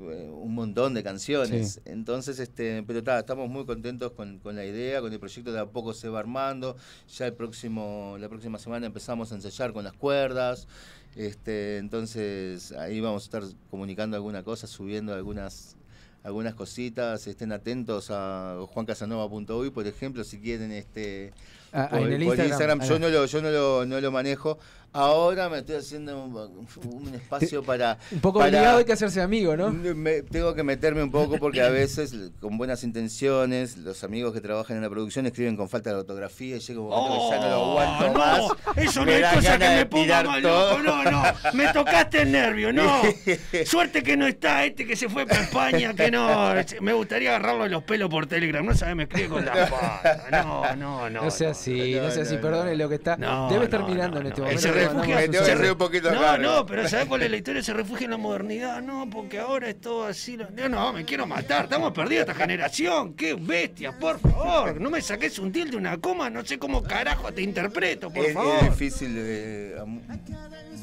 eh, 0.00 0.30
un 0.32 0.54
montón 0.54 0.94
de 0.94 1.02
canciones. 1.02 1.72
Sí. 1.74 1.80
Entonces, 1.84 2.38
este, 2.38 2.82
pero 2.86 3.00
está, 3.00 3.18
estamos 3.18 3.48
muy 3.50 3.66
contentos 3.66 4.12
con, 4.12 4.38
con 4.38 4.56
la 4.56 4.64
idea, 4.64 5.00
con 5.02 5.12
el 5.12 5.20
proyecto 5.20 5.52
de 5.52 5.60
a 5.60 5.66
poco 5.66 5.92
se 5.92 6.08
va 6.08 6.18
armando. 6.20 6.76
Ya 7.18 7.26
el 7.26 7.34
próximo, 7.34 8.16
la 8.18 8.28
próxima 8.30 8.58
semana 8.58 8.86
empezamos 8.86 9.30
a 9.30 9.34
ensayar 9.34 9.72
con 9.74 9.84
las 9.84 9.92
cuerdas. 9.92 10.66
Este, 11.14 11.76
entonces 11.76 12.72
ahí 12.72 13.00
vamos 13.00 13.24
a 13.24 13.26
estar 13.26 13.42
comunicando 13.70 14.16
alguna 14.16 14.42
cosa, 14.42 14.66
subiendo 14.66 15.12
algunas 15.12 15.76
algunas 16.22 16.54
cositas, 16.54 17.26
estén 17.26 17.52
atentos 17.52 18.10
a 18.10 18.56
juancasanova.uy, 18.72 19.70
por 19.70 19.86
ejemplo, 19.86 20.22
si 20.24 20.40
quieren 20.40 20.72
este 20.72 21.32
Ah, 21.72 21.88
por, 21.90 22.00
en 22.00 22.12
el 22.12 22.24
por 22.26 22.38
Instagram. 22.38 22.80
Yo 22.82 22.96
Ah. 22.96 22.98
no 22.98 23.08
lo, 23.08 23.24
yo 23.26 23.42
no 23.42 23.50
lo, 23.50 23.86
no 23.86 24.00
lo 24.00 24.10
manejo. 24.12 24.58
Ahora 24.94 25.48
me 25.48 25.60
estoy 25.60 25.76
haciendo 25.76 26.22
un, 26.22 26.66
un 26.84 27.14
espacio 27.14 27.62
para. 27.62 27.96
Un 28.10 28.20
poco 28.20 28.40
para- 28.40 28.50
obligado 28.58 28.78
hay 28.78 28.84
que 28.84 28.92
hacerse 28.92 29.22
amigo, 29.22 29.56
¿no? 29.56 29.70
me- 29.70 30.20
tengo 30.20 30.54
que 30.54 30.62
meterme 30.62 31.02
un 31.02 31.10
poco 31.10 31.38
porque 31.38 31.62
a 31.62 31.70
veces, 31.70 32.14
con 32.40 32.58
buenas 32.58 32.84
intenciones, 32.84 33.78
los 33.78 34.04
amigos 34.04 34.34
que 34.34 34.42
trabajan 34.42 34.76
en 34.76 34.82
la 34.82 34.90
producción 34.90 35.24
escriben 35.24 35.56
con 35.56 35.70
falta 35.70 35.88
de 35.88 35.96
ortografía 35.96 36.56
y 36.56 36.60
llega 36.60 36.78
un 36.80 36.88
momento 36.90 37.30
que 37.30 37.34
ya 37.36 37.40
no 37.42 37.48
lo 37.48 37.54
aguanto 37.80 38.04
Oh, 38.04 38.08
no, 38.12 38.18
más. 38.18 38.40
eso 38.76 39.04
no 39.06 39.12
es 39.12 39.26
cosa 39.34 39.58
que 39.58 39.68
me 39.70 39.86
ponga 39.86 40.22
mal 40.24 40.42
loco, 40.42 40.78
no, 40.82 41.04
no, 41.10 41.22
me 41.54 41.72
tocaste 41.72 42.20
el 42.22 42.32
nervio, 42.32 42.70
no. 42.70 43.00
Suerte 43.64 44.02
que 44.02 44.18
no 44.18 44.26
está 44.26 44.66
este 44.66 44.86
que 44.86 44.94
se 44.94 45.08
fue 45.08 45.24
para 45.26 45.40
España, 45.42 45.94
que 45.94 46.10
no, 46.10 46.52
me 46.82 46.92
gustaría 46.92 47.30
agarrarlo 47.30 47.64
de 47.64 47.70
los 47.70 47.82
pelos 47.84 48.10
por 48.10 48.26
Telegram, 48.26 48.62
no 48.66 48.74
sabe, 48.74 48.94
me 48.94 49.04
escribe 49.04 49.28
con 49.30 49.44
la 49.46 49.52
pata, 49.70 50.24
no, 50.30 50.76
no, 50.76 51.08
no. 51.08 51.22
No 51.24 51.30
sea 51.30 51.54
así, 51.62 51.94
no, 51.94 52.10
sea 52.10 52.22
así, 52.22 52.34
no, 52.36 52.40
perdone 52.40 52.76
lo 52.76 52.88
que 52.88 52.94
está. 52.96 53.16
No, 53.16 53.48
Debe 53.50 53.64
estar 53.64 53.80
no, 53.80 53.88
mirando 53.88 54.20
en 54.20 54.26
este 54.26 54.40
no. 54.40 54.46
momento. 54.46 54.62
Se 54.62 54.72
refugia, 54.72 55.16
un 55.16 55.32
se 55.32 55.32
saludo. 55.44 55.54
re- 55.62 55.70
un 55.72 55.78
poquito 55.78 56.10
no, 56.12 56.18
acá, 56.20 56.38
no, 56.38 56.66
pero 56.66 56.88
¿sabes 56.88 57.06
cuál 57.06 57.22
es 57.22 57.30
la 57.30 57.36
historia? 57.36 57.62
Se 57.62 57.72
refugia 57.72 58.04
en 58.06 58.10
la 58.10 58.16
modernidad, 58.16 58.82
no, 58.82 59.08
porque 59.10 59.38
ahora 59.38 59.68
es 59.68 59.80
todo 59.80 60.04
así. 60.06 60.36
lo- 60.36 60.50
No, 60.50 60.68
no, 60.68 60.92
me 60.92 61.04
quiero 61.04 61.26
matar, 61.26 61.64
estamos 61.64 61.92
perdidos 61.92 62.22
esta 62.28 62.34
generación, 62.34 63.14
qué 63.14 63.34
bestia, 63.34 63.98
por 63.98 64.18
favor, 64.18 64.80
no 64.80 64.90
me 64.90 65.00
saques 65.00 65.38
un 65.38 65.52
tilde, 65.52 65.76
una 65.76 65.98
coma, 65.98 66.28
no 66.30 66.44
sé 66.44 66.58
cómo 66.58 66.82
carajo 66.82 67.32
te 67.32 67.42
interpreto, 67.42 68.08
por 68.10 68.18
es, 68.24 68.28
es 68.28 68.34
favor. 68.34 68.64
difícil, 68.64 69.14
eh, 69.16 69.76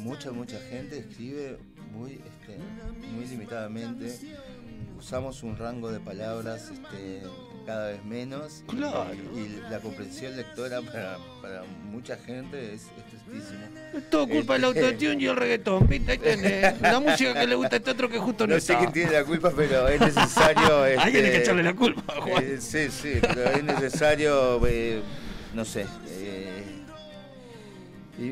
mucha, 0.04 0.32
mucha 0.32 0.58
gente 0.70 1.00
escribe 1.00 1.58
muy, 1.94 2.14
este, 2.14 2.58
muy 3.14 3.26
limitadamente. 3.26 4.16
Usamos 4.98 5.44
un 5.44 5.58
rango 5.58 5.92
de 5.92 6.00
palabras 6.00 6.70
este, 6.72 7.22
cada 7.70 7.88
vez 7.90 8.04
menos. 8.04 8.64
y- 8.68 8.76
Claro. 8.76 9.06
Y, 9.36 9.62
la 9.70 9.80
comprensión 9.80 10.36
lectora 10.36 10.82
para, 10.82 11.18
para 11.40 11.64
mucha 11.92 12.18
gente 12.18 12.74
es, 12.74 12.88
tristísimo. 13.10 13.60
Es 13.96 14.10
todo 14.10 14.28
culpa 14.28 14.54
del 14.54 14.64
Este, 14.64 14.86
autotune 14.88 15.22
y 15.24 15.28
el 15.28 15.36
reggaetón, 15.36 15.88
¿viste? 15.88 16.12
Ahí 16.14 16.18
tenés. 16.18 16.82
La 16.82 17.00
música 17.06 17.34
que 17.40 17.46
le 17.46 17.54
gusta 17.56 17.76
a 17.76 17.78
este 17.78 17.92
otro 17.92 18.10
que 18.10 18.18
justo 18.18 18.48
no, 18.48 18.56
No 18.56 18.60
sé 18.60 18.74
está. 18.74 18.80
quién 18.80 18.92
tiene 18.94 19.12
la 19.12 19.24
culpa, 19.24 19.52
pero 19.56 19.88
es 19.88 20.00
necesario. 20.02 20.84
Alguien 20.84 21.00
este, 21.00 21.18
hay 21.26 21.32
que 21.32 21.38
echarle 21.38 21.62
la 21.64 21.76
culpa, 21.76 22.14
Juan. 22.22 22.44
eh, 22.44 22.58
sí, 22.60 22.90
sí, 22.90 23.20
pero 23.22 23.44
es 23.52 23.64
necesario, 23.64 24.66
eh, 24.68 25.02
no 25.54 25.64
sé, 25.64 25.86
eh, 26.08 26.59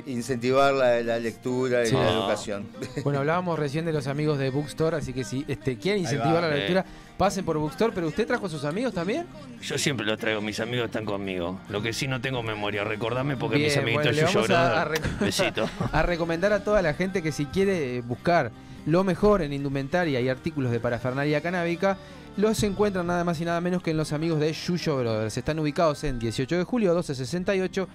incentivar 0.05 0.73
la, 0.73 1.01
la 1.01 1.19
lectura 1.19 1.84
y 1.84 1.88
Sí. 1.88 1.93
la 1.95 2.11
educación. 2.11 2.65
Bueno, 3.03 3.19
hablábamos 3.19 3.57
recién 3.57 3.85
de 3.85 3.93
los 3.93 4.07
amigos 4.07 4.38
de 4.38 4.49
Bookstore, 4.49 4.97
así 4.97 5.14
que 5.14 5.23
si 5.23 5.45
este, 5.47 5.77
quieren 5.77 6.01
incentivar 6.01 6.43
va, 6.43 6.47
la 6.49 6.55
eh. 6.55 6.59
lectura, 6.59 6.85
pasen 7.18 7.45
por 7.45 7.57
Bookstore, 7.57 7.91
pero 7.95 8.07
usted 8.07 8.27
trajo 8.27 8.45
a 8.47 8.49
sus 8.49 8.64
amigos 8.65 8.93
también. 8.93 9.26
Yo 9.61 9.77
siempre 9.77 10.05
lo 10.05 10.18
traigo, 10.18 10.41
mis 10.41 10.59
amigos 10.59 10.85
están 10.88 11.05
conmigo. 11.05 11.59
Lo 11.69 11.81
que 11.81 11.93
sí 11.93 12.07
no 12.07 12.19
tengo 12.22 12.43
memoria, 12.43 12.84
recordame 12.84 13.38
porque 13.38 13.57
mis 13.57 13.77
amiguitos 13.77 14.14
bueno, 14.15 14.30
vamos 14.34 14.49
a, 14.49 14.81
a 14.81 14.85
Brother. 14.85 15.01
rec- 15.01 15.19
Besito. 15.19 15.69
a 15.91 16.03
recomendar 16.03 16.53
a 16.53 16.64
toda 16.64 16.81
la 16.81 16.93
gente 16.93 17.22
que 17.23 17.31
si 17.31 17.45
quiere 17.45 18.01
buscar 18.01 18.51
lo 18.85 19.03
mejor 19.03 19.41
en 19.41 19.51
indumentaria 19.53 20.19
y 20.22 20.30
artículos 20.30 20.72
de 20.72 20.80
parafernalia 20.80 21.41
canábica, 21.41 21.97
los 22.38 22.61
encuentran 22.64 23.07
nada 23.07 23.23
más 23.23 23.41
y 23.41 23.45
nada 23.45 23.59
menos 23.61 23.81
que 23.84 23.91
en 23.91 23.97
los 23.97 24.14
amigos 24.14 24.39
de 24.39 24.53
Yuyo 24.53 24.97
Brothers. 24.97 25.35
Están 25.38 25.59
ubicados 25.59 26.03
en 26.03 26.19
18 26.19 26.57
de 26.59 26.64
julio 26.64 26.89
1268, 26.91 27.88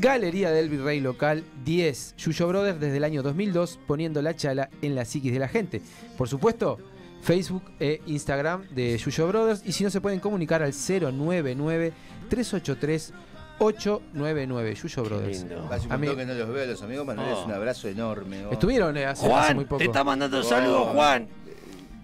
Galería 0.00 0.50
del 0.50 0.68
Virrey 0.68 1.00
Local 1.00 1.44
10. 1.64 2.14
Yuyo 2.16 2.48
Brothers 2.48 2.80
desde 2.80 2.96
el 2.96 3.04
año 3.04 3.22
2002 3.22 3.78
poniendo 3.86 4.20
la 4.22 4.34
chala 4.34 4.68
en 4.82 4.94
la 4.94 5.04
psiquis 5.04 5.32
de 5.32 5.38
la 5.38 5.48
gente. 5.48 5.80
Por 6.18 6.28
supuesto, 6.28 6.78
Facebook 7.22 7.62
e 7.80 8.00
Instagram 8.06 8.64
de 8.70 8.98
Yuyo 8.98 9.28
Brothers 9.28 9.62
y 9.64 9.72
si 9.72 9.84
no 9.84 9.90
se 9.90 10.00
pueden 10.00 10.20
comunicar 10.20 10.62
al 10.62 10.72
099 10.72 11.92
383 12.28 13.12
899 13.58 14.74
Yuyo 14.74 15.04
Brothers. 15.04 15.44
Hace 15.70 15.86
un 15.86 15.92
Ami- 15.92 16.16
que 16.16 16.26
no 16.26 16.34
los 16.34 16.48
veo 16.48 16.64
a 16.64 16.66
los 16.66 16.82
amigos, 16.82 17.06
Manuel, 17.06 17.28
es 17.30 17.38
Oh. 17.38 17.44
un 17.44 17.52
abrazo 17.52 17.88
enorme. 17.88 18.46
oh. 18.46 18.52
Estuvieron 18.52 18.96
eh, 18.96 19.06
hace, 19.06 19.26
hace 19.26 19.30
Juan, 19.32 19.54
muy 19.56 19.64
poco. 19.64 19.78
te 19.78 19.84
está 19.84 20.02
mandando 20.02 20.40
Oh. 20.40 20.42
saludos, 20.42 20.88
Juan. 20.92 21.28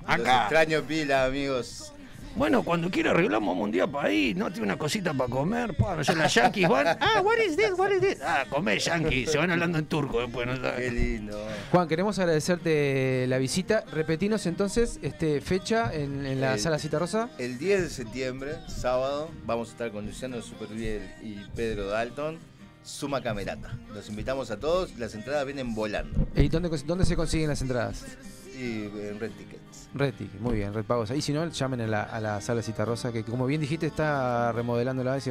Los 0.03 0.11
Acá. 0.21 0.41
extraño 0.43 0.83
pila, 0.83 1.25
amigos. 1.25 1.93
Bueno, 2.37 2.63
cuando 2.63 2.91
quiera 2.91 3.11
arreglamos 3.11 3.57
un 3.59 3.71
día 3.73 3.87
para 3.87 4.11
ir, 4.13 4.37
¿no? 4.37 4.51
Tiene 4.51 4.67
una 4.67 4.79
cosita 4.79 5.13
para 5.13 5.29
comer, 5.29 5.77
pa, 5.77 5.97
no 5.97 6.05
sé, 6.05 6.15
las 6.15 6.33
yankees 6.33 6.69
van. 6.69 6.87
Ah, 7.01 7.21
what 7.23 7.37
is 7.45 7.57
this, 7.57 7.73
what 7.77 7.91
is 7.91 8.01
this? 8.01 8.19
Ah, 8.23 8.45
comé 8.49 8.79
yankee, 8.79 9.27
se 9.27 9.37
van 9.37 9.51
hablando 9.51 9.79
en 9.79 9.87
turco 9.87 10.21
después, 10.21 10.47
¿no? 10.47 10.55
Qué 10.77 10.91
lindo. 10.91 11.37
Juan, 11.73 11.89
queremos 11.89 12.19
agradecerte 12.19 13.27
la 13.29 13.39
visita. 13.39 13.85
Repetinos 13.93 14.47
entonces 14.47 14.99
este 15.03 15.41
fecha 15.41 15.93
en, 15.93 16.25
en 16.25 16.41
la 16.41 16.55
El- 16.55 16.61
sala 16.61 16.79
Cita 16.79 16.99
Rosa. 16.99 17.31
El 17.39 17.59
10 17.59 17.83
de 17.83 17.91
septiembre, 17.91 18.53
sábado, 18.69 19.31
vamos 19.45 19.69
a 19.69 19.73
estar 19.73 19.91
con 19.91 20.07
Luciano 20.07 20.41
Superviel 20.41 21.03
y 21.23 21.35
Pedro 21.57 21.89
Dalton. 21.89 22.39
Suma 22.83 23.23
Camerata. 23.23 23.77
Los 23.93 24.09
invitamos 24.09 24.51
a 24.51 24.59
todos, 24.59 24.97
las 24.99 25.15
entradas 25.15 25.45
vienen 25.45 25.75
volando. 25.75 26.27
¿Y 26.35 26.49
dónde, 26.49 26.71
dónde 26.87 27.05
se 27.05 27.15
consiguen 27.15 27.49
las 27.51 27.61
entradas? 27.61 28.05
Y 28.61 28.83
en 29.09 29.19
Red 29.19 29.31
Tickets. 29.33 29.89
Red 29.95 30.15
muy 30.39 30.57
bien, 30.57 30.75
Red 30.75 30.85
Pagos. 30.85 31.11
Y 31.13 31.23
si 31.23 31.33
no, 31.33 31.49
llamen 31.49 31.81
a 31.81 31.87
la, 31.87 32.03
a 32.03 32.21
la 32.21 32.41
sala 32.43 32.61
Cita 32.61 32.85
Rosa, 32.85 33.11
que 33.11 33.25
como 33.25 33.47
bien 33.47 33.61
dijiste, 33.61 33.87
está 33.87 34.53
remodelando 34.53 35.03
la 35.03 35.15
vez 35.15 35.27
y 35.27 35.31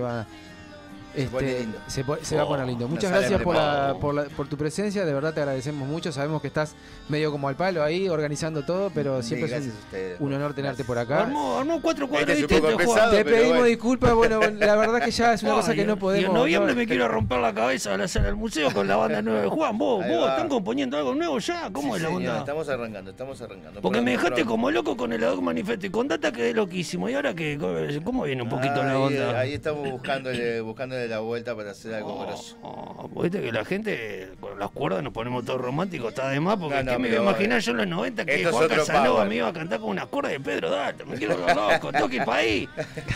Se 1.23 1.29
pone 1.29 1.47
este, 1.49 1.59
lindo. 1.61 1.77
se, 2.21 2.35
va 2.35 2.43
a 2.43 2.47
poner 2.47 2.65
lindo. 2.67 2.85
Una 2.85 2.95
Muchas 2.95 3.11
gracias 3.11 3.41
por, 3.41 3.55
la- 3.55 3.61
preparada. 3.61 3.99
por, 3.99 4.13
la- 4.15 4.23
por 4.25 4.47
tu 4.47 4.57
presencia, 4.57 5.05
de 5.05 5.13
verdad 5.13 5.33
te 5.33 5.41
agradecemos 5.41 5.87
mucho. 5.87 6.11
Sabemos 6.11 6.41
que 6.41 6.47
estás 6.47 6.75
medio 7.09 7.31
como 7.31 7.47
al 7.49 7.55
palo 7.55 7.83
ahí 7.83 8.09
organizando 8.09 8.63
todo, 8.65 8.91
pero 8.93 9.21
Sí, 9.21 9.29
siempre 9.35 9.55
es 9.57 9.63
un, 9.65 9.71
a 9.71 9.73
ustedes. 9.73 10.17
un 10.19 10.33
honor 10.33 10.53
tenerte 10.53 10.83
por 10.83 10.97
acá. 10.97 11.21
Armó, 11.23 11.57
armó 11.59 11.81
cuatro 11.81 12.07
cuadros 12.07 12.37
Este 12.37 12.55
es 12.57 12.75
pesado. 12.75 13.11
Te 13.11 13.25
pedimos 13.25 13.49
bueno. 13.49 13.63
disculpas, 13.65 14.13
bueno, 14.13 14.39
la 14.59 14.75
verdad 14.75 15.01
que 15.03 15.11
ya 15.11 15.33
es 15.33 15.43
una 15.43 15.53
cosa 15.53 15.73
que 15.75 15.85
no 15.85 15.97
podemos. 15.97 16.29
en 16.29 16.33
noviembre 16.35 16.73
no- 16.73 16.77
me 16.79 16.87
quiero 16.87 17.07
romper 17.07 17.39
la 17.39 17.53
cabeza 17.53 17.93
al 17.93 18.01
hacer 18.01 18.25
el 18.25 18.35
museo 18.35 18.71
con 18.73 18.87
la 18.87 18.95
banda 18.95 19.21
nueva 19.21 19.41
de 19.41 19.47
Juan. 19.47 19.77
Vos, 19.77 20.03
Ahí 20.03 20.11
vos, 20.15 20.25
va. 20.27 20.31
están 20.31 20.49
componiendo 20.49 20.97
algo 20.97 21.15
nuevo 21.15 21.39
ya. 21.39 21.69
¿Cómo 21.71 21.93
Sí, 21.95 21.97
es 21.97 22.01
la 22.03 22.07
señor, 22.09 22.29
onda? 22.29 22.39
Estamos 22.39 22.69
arrancando, 22.69 23.11
estamos 23.11 23.41
arrancando. 23.41 23.81
Porque 23.81 24.01
me 24.01 24.11
dejaste 24.11 24.45
como 24.45 24.71
loco 24.71 24.95
con 24.97 25.13
el 25.13 25.23
Ad 25.23 25.33
hoc 25.33 25.41
Manifesto 25.41 25.85
y 25.85 25.89
con 25.89 26.07
Data 26.07 26.31
quedé 26.31 26.53
loquísimo. 26.53 27.09
¿Y 27.09 27.13
ahora 27.15 27.33
qué? 27.33 27.57
¿Cómo 28.03 28.23
viene 28.23 28.41
un 28.43 28.49
poquito 28.49 28.83
la 28.83 28.97
onda? 28.99 29.39
Ahí 29.39 29.53
estamos 29.53 29.89
buscándole, 29.89 30.61
buscándole 30.61 31.07
la 31.09 31.19
vuelta 31.19 31.55
para 31.55 31.71
hacer 31.71 31.93
algo 31.95 32.13
Oh, 32.13 32.25
grosso. 32.25 32.57
oh, 32.61 33.09
Viste 33.21 33.41
que 33.41 33.51
la 33.51 33.65
gente 33.65 34.31
con 34.39 34.57
las 34.59 34.69
cuerdas 34.71 35.03
nos 35.03 35.11
ponemos 35.13 35.43
todos 35.43 35.59
románticos, 35.61 36.09
está 36.09 36.29
de 36.29 36.39
más, 36.39 36.57
porque 36.57 36.75
No, 36.75 36.83
no, 36.83 36.91
¿qué 36.91 36.97
me 36.99 37.07
iba 37.09 37.19
a 37.19 37.23
imaginar 37.23 37.59
yo 37.59 37.71
en 37.71 37.77
los 37.77 37.87
90 37.87 38.25
que 38.25 38.35
esto 38.35 38.49
es 38.49 38.55
Juan 38.55 38.69
Casanova 38.69 39.25
me 39.25 39.35
iba 39.35 39.47
a 39.47 39.53
cantar 39.53 39.79
con 39.79 39.89
unas 39.89 40.05
cuerdas 40.07 40.31
de 40.33 40.39
Pedro 40.39 40.69
Data? 40.69 41.03
Me 41.05 41.17
quiero 41.17 41.37
loco, 41.37 41.91
toque 41.99 42.21
para 42.21 42.39
ahí. 42.39 42.69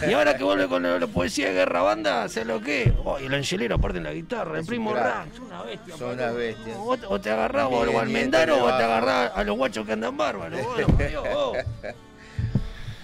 Y 0.07 0.13
ahora 0.13 0.35
que 0.35 0.43
vuelve 0.43 0.67
con 0.67 0.83
la, 0.83 1.07
poesía 1.07 1.47
de 1.47 1.53
guerra 1.53 1.81
banda, 1.81 2.27
¿sé 2.29 2.43
lo 2.45 2.59
que? 2.61 2.93
Oh, 3.03 3.19
y 3.19 3.25
el 3.25 3.33
angelero 3.33 3.75
aparte 3.75 3.99
en 3.99 4.03
la 4.05 4.13
guitarra, 4.13 4.59
el 4.59 4.65
primo. 4.65 4.93
Ranks, 4.93 5.39
una 5.39 5.63
bestia. 5.63 5.97
Son 5.97 6.13
unas 6.13 6.35
bestias. 6.35 6.77
O, 6.77 6.97
o 7.09 7.21
te 7.21 7.29
agarrás 7.29 7.67
o 7.69 7.99
al 7.99 8.07
bien, 8.07 8.27
o 8.29 8.31
te 8.31 8.83
agarrás 8.83 9.31
a 9.35 9.43
los 9.43 9.57
guachos 9.57 9.85
que 9.85 9.93
andan 9.93 10.17
bárbaros. 10.17 10.59
Bueno, 10.63 10.87
Dios, 11.07 11.23
vos. 11.33 11.57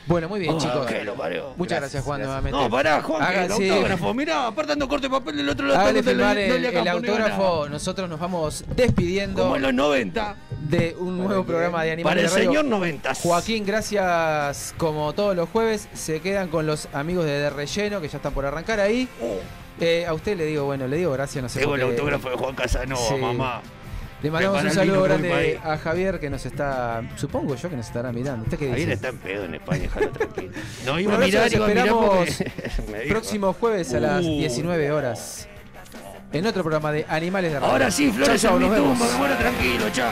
Bueno, 0.09 0.27
muy 0.27 0.39
bien, 0.39 0.55
Oh, 0.55 0.57
chicos. 0.57 0.85
que 0.87 1.03
lo 1.03 1.13
parió. 1.13 1.53
Muchas 1.55 1.79
gracias, 1.79 1.79
Gracias, 1.79 2.03
Juan, 2.03 2.19
gracias. 2.19 2.41
nuevamente. 2.43 2.57
No, 2.57 2.69
pará, 2.69 3.01
Juan, 3.01 3.21
Haga- 3.21 3.45
el 3.45 3.51
sí. 3.53 3.69
autógrafo. 3.69 4.13
Mirá, 4.15 4.47
aparte 4.47 4.71
ando 4.73 4.87
corte 4.89 5.05
de 5.07 5.11
papel 5.11 5.37
del 5.37 5.47
otro 5.49 5.67
lado. 5.67 5.79
Hágale 5.79 6.01
no 6.01 6.31
el, 6.31 6.65
el 6.65 6.87
autógrafo. 6.87 7.69
Nosotros 7.69 8.09
nos 8.09 8.19
vamos 8.19 8.65
despidiendo 8.75 9.43
Como 9.43 9.55
en 9.55 9.61
los 9.61 9.73
90. 9.73 10.35
de 10.67 10.95
un 10.99 11.17
nuevo 11.19 11.43
programa 11.45 11.83
de 11.83 11.91
Animales 11.91 12.31
Para 12.31 12.41
el 12.41 12.47
señor 12.47 12.65
90. 12.65 13.13
Joaquín, 13.15 13.65
gracias 13.65 14.73
como 14.77 15.13
todos 15.13 15.35
los 15.35 15.47
jueves. 15.49 15.87
Se 15.93 16.19
quedan 16.21 16.49
con 16.49 16.65
los 16.65 16.87
amigos 16.93 17.25
de 17.25 17.31
De 17.39 17.49
Relleno 17.51 18.01
que 18.01 18.07
ya 18.07 18.17
están 18.17 18.33
por 18.33 18.45
arrancar 18.45 18.79
ahí. 18.79 19.07
Eh, 19.79 20.05
a 20.07 20.13
usted 20.13 20.35
le 20.35 20.45
digo, 20.45 20.65
bueno, 20.65 20.87
le 20.87 20.97
digo 20.97 21.11
gracias, 21.13 21.41
no 21.41 21.47
sé 21.47 21.59
Tengo 21.59 21.71
por 21.73 21.79
el 21.79 21.85
autógrafo 21.85 22.29
de 22.29 22.35
Juan 22.35 22.53
Casanova, 22.55 23.01
Sí. 23.07 23.15
mamá. 23.15 23.61
Le 24.21 24.29
mandamos 24.31 24.63
un 24.63 24.71
saludo 24.71 25.03
grande 25.03 25.59
a 25.63 25.77
Javier 25.77 26.19
que 26.19 26.29
nos 26.29 26.45
está, 26.45 27.01
supongo 27.15 27.55
yo 27.55 27.69
que 27.69 27.77
nos 27.77 27.87
estará 27.87 28.11
mirando. 28.11 28.43
¿Usted 28.43 28.57
qué 28.59 28.65
dice? 28.65 28.77
Javier 28.79 28.91
está 28.91 29.07
en 29.09 29.17
pedo 29.17 29.45
en 29.45 29.55
España, 29.55 29.81
déjalo 29.83 30.09
tranquilo. 30.11 30.51
No, 30.85 30.99
iba 30.99 31.15
Un 31.15 31.23
a 31.23 31.25
mirar, 31.25 31.53
iba 31.53 31.65
a 31.65 31.67
mirar 31.69 31.87
esperamos 31.87 32.09
porque 32.25 32.81
me 32.91 32.99
dijo. 32.99 33.09
Próximo 33.13 33.53
jueves 33.53 33.93
a 33.93 33.99
las 34.01 34.25
Uh. 34.25 34.37
19 34.39 34.91
horas. 34.91 35.47
en 36.33 36.45
otro 36.45 36.63
programa 36.63 36.91
de 36.91 37.05
Animales 37.07 37.53
de 37.53 37.59
Radio. 37.59 37.71
Ahora 37.71 37.89
sí, 37.91 38.11
flores 38.11 38.41
Chau, 38.41 38.51
chau, 38.51 38.57
en 38.57 38.63
mi 38.63 38.69
nos 38.69 38.77
vemos. 38.77 38.99
tumba, 38.99 39.11
me 39.13 39.17
muero 39.19 39.35
tranquilo, 39.37 39.85
chao. 39.93 40.11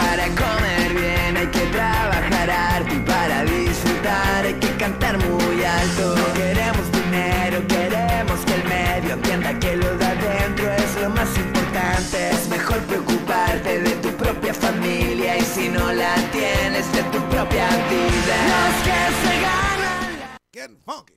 Para 0.00 0.24
comer 0.28 0.94
bien 0.94 1.36
hay 1.36 1.46
que 1.48 1.66
trabajar 1.66 2.50
harto 2.50 2.94
y 2.94 2.98
para 3.00 3.44
disfrutar 3.44 4.44
hay 4.46 4.54
que 4.54 4.68
cantar 4.76 5.18
muy 5.18 5.64
alto. 5.64 6.14
Entienda 9.04 9.58
que 9.58 9.76
lo 9.76 9.96
de 9.98 10.06
adentro 10.06 10.72
es 10.72 11.02
lo 11.02 11.10
más 11.10 11.28
importante. 11.36 12.30
Es 12.30 12.48
mejor 12.48 12.78
preocuparte 12.82 13.80
de 13.80 13.90
tu 13.96 14.08
propia 14.16 14.54
familia 14.54 15.36
y 15.38 15.42
si 15.42 15.68
no 15.68 15.92
la 15.92 16.14
tienes 16.32 16.90
de 16.92 17.02
tu 17.04 17.18
propia 17.28 17.68
vida. 17.90 18.36
Los 18.52 18.76
que 18.84 19.28
se 19.28 19.40
ganan 19.40 20.38
Getting 20.52 20.78
funky. 20.84 21.14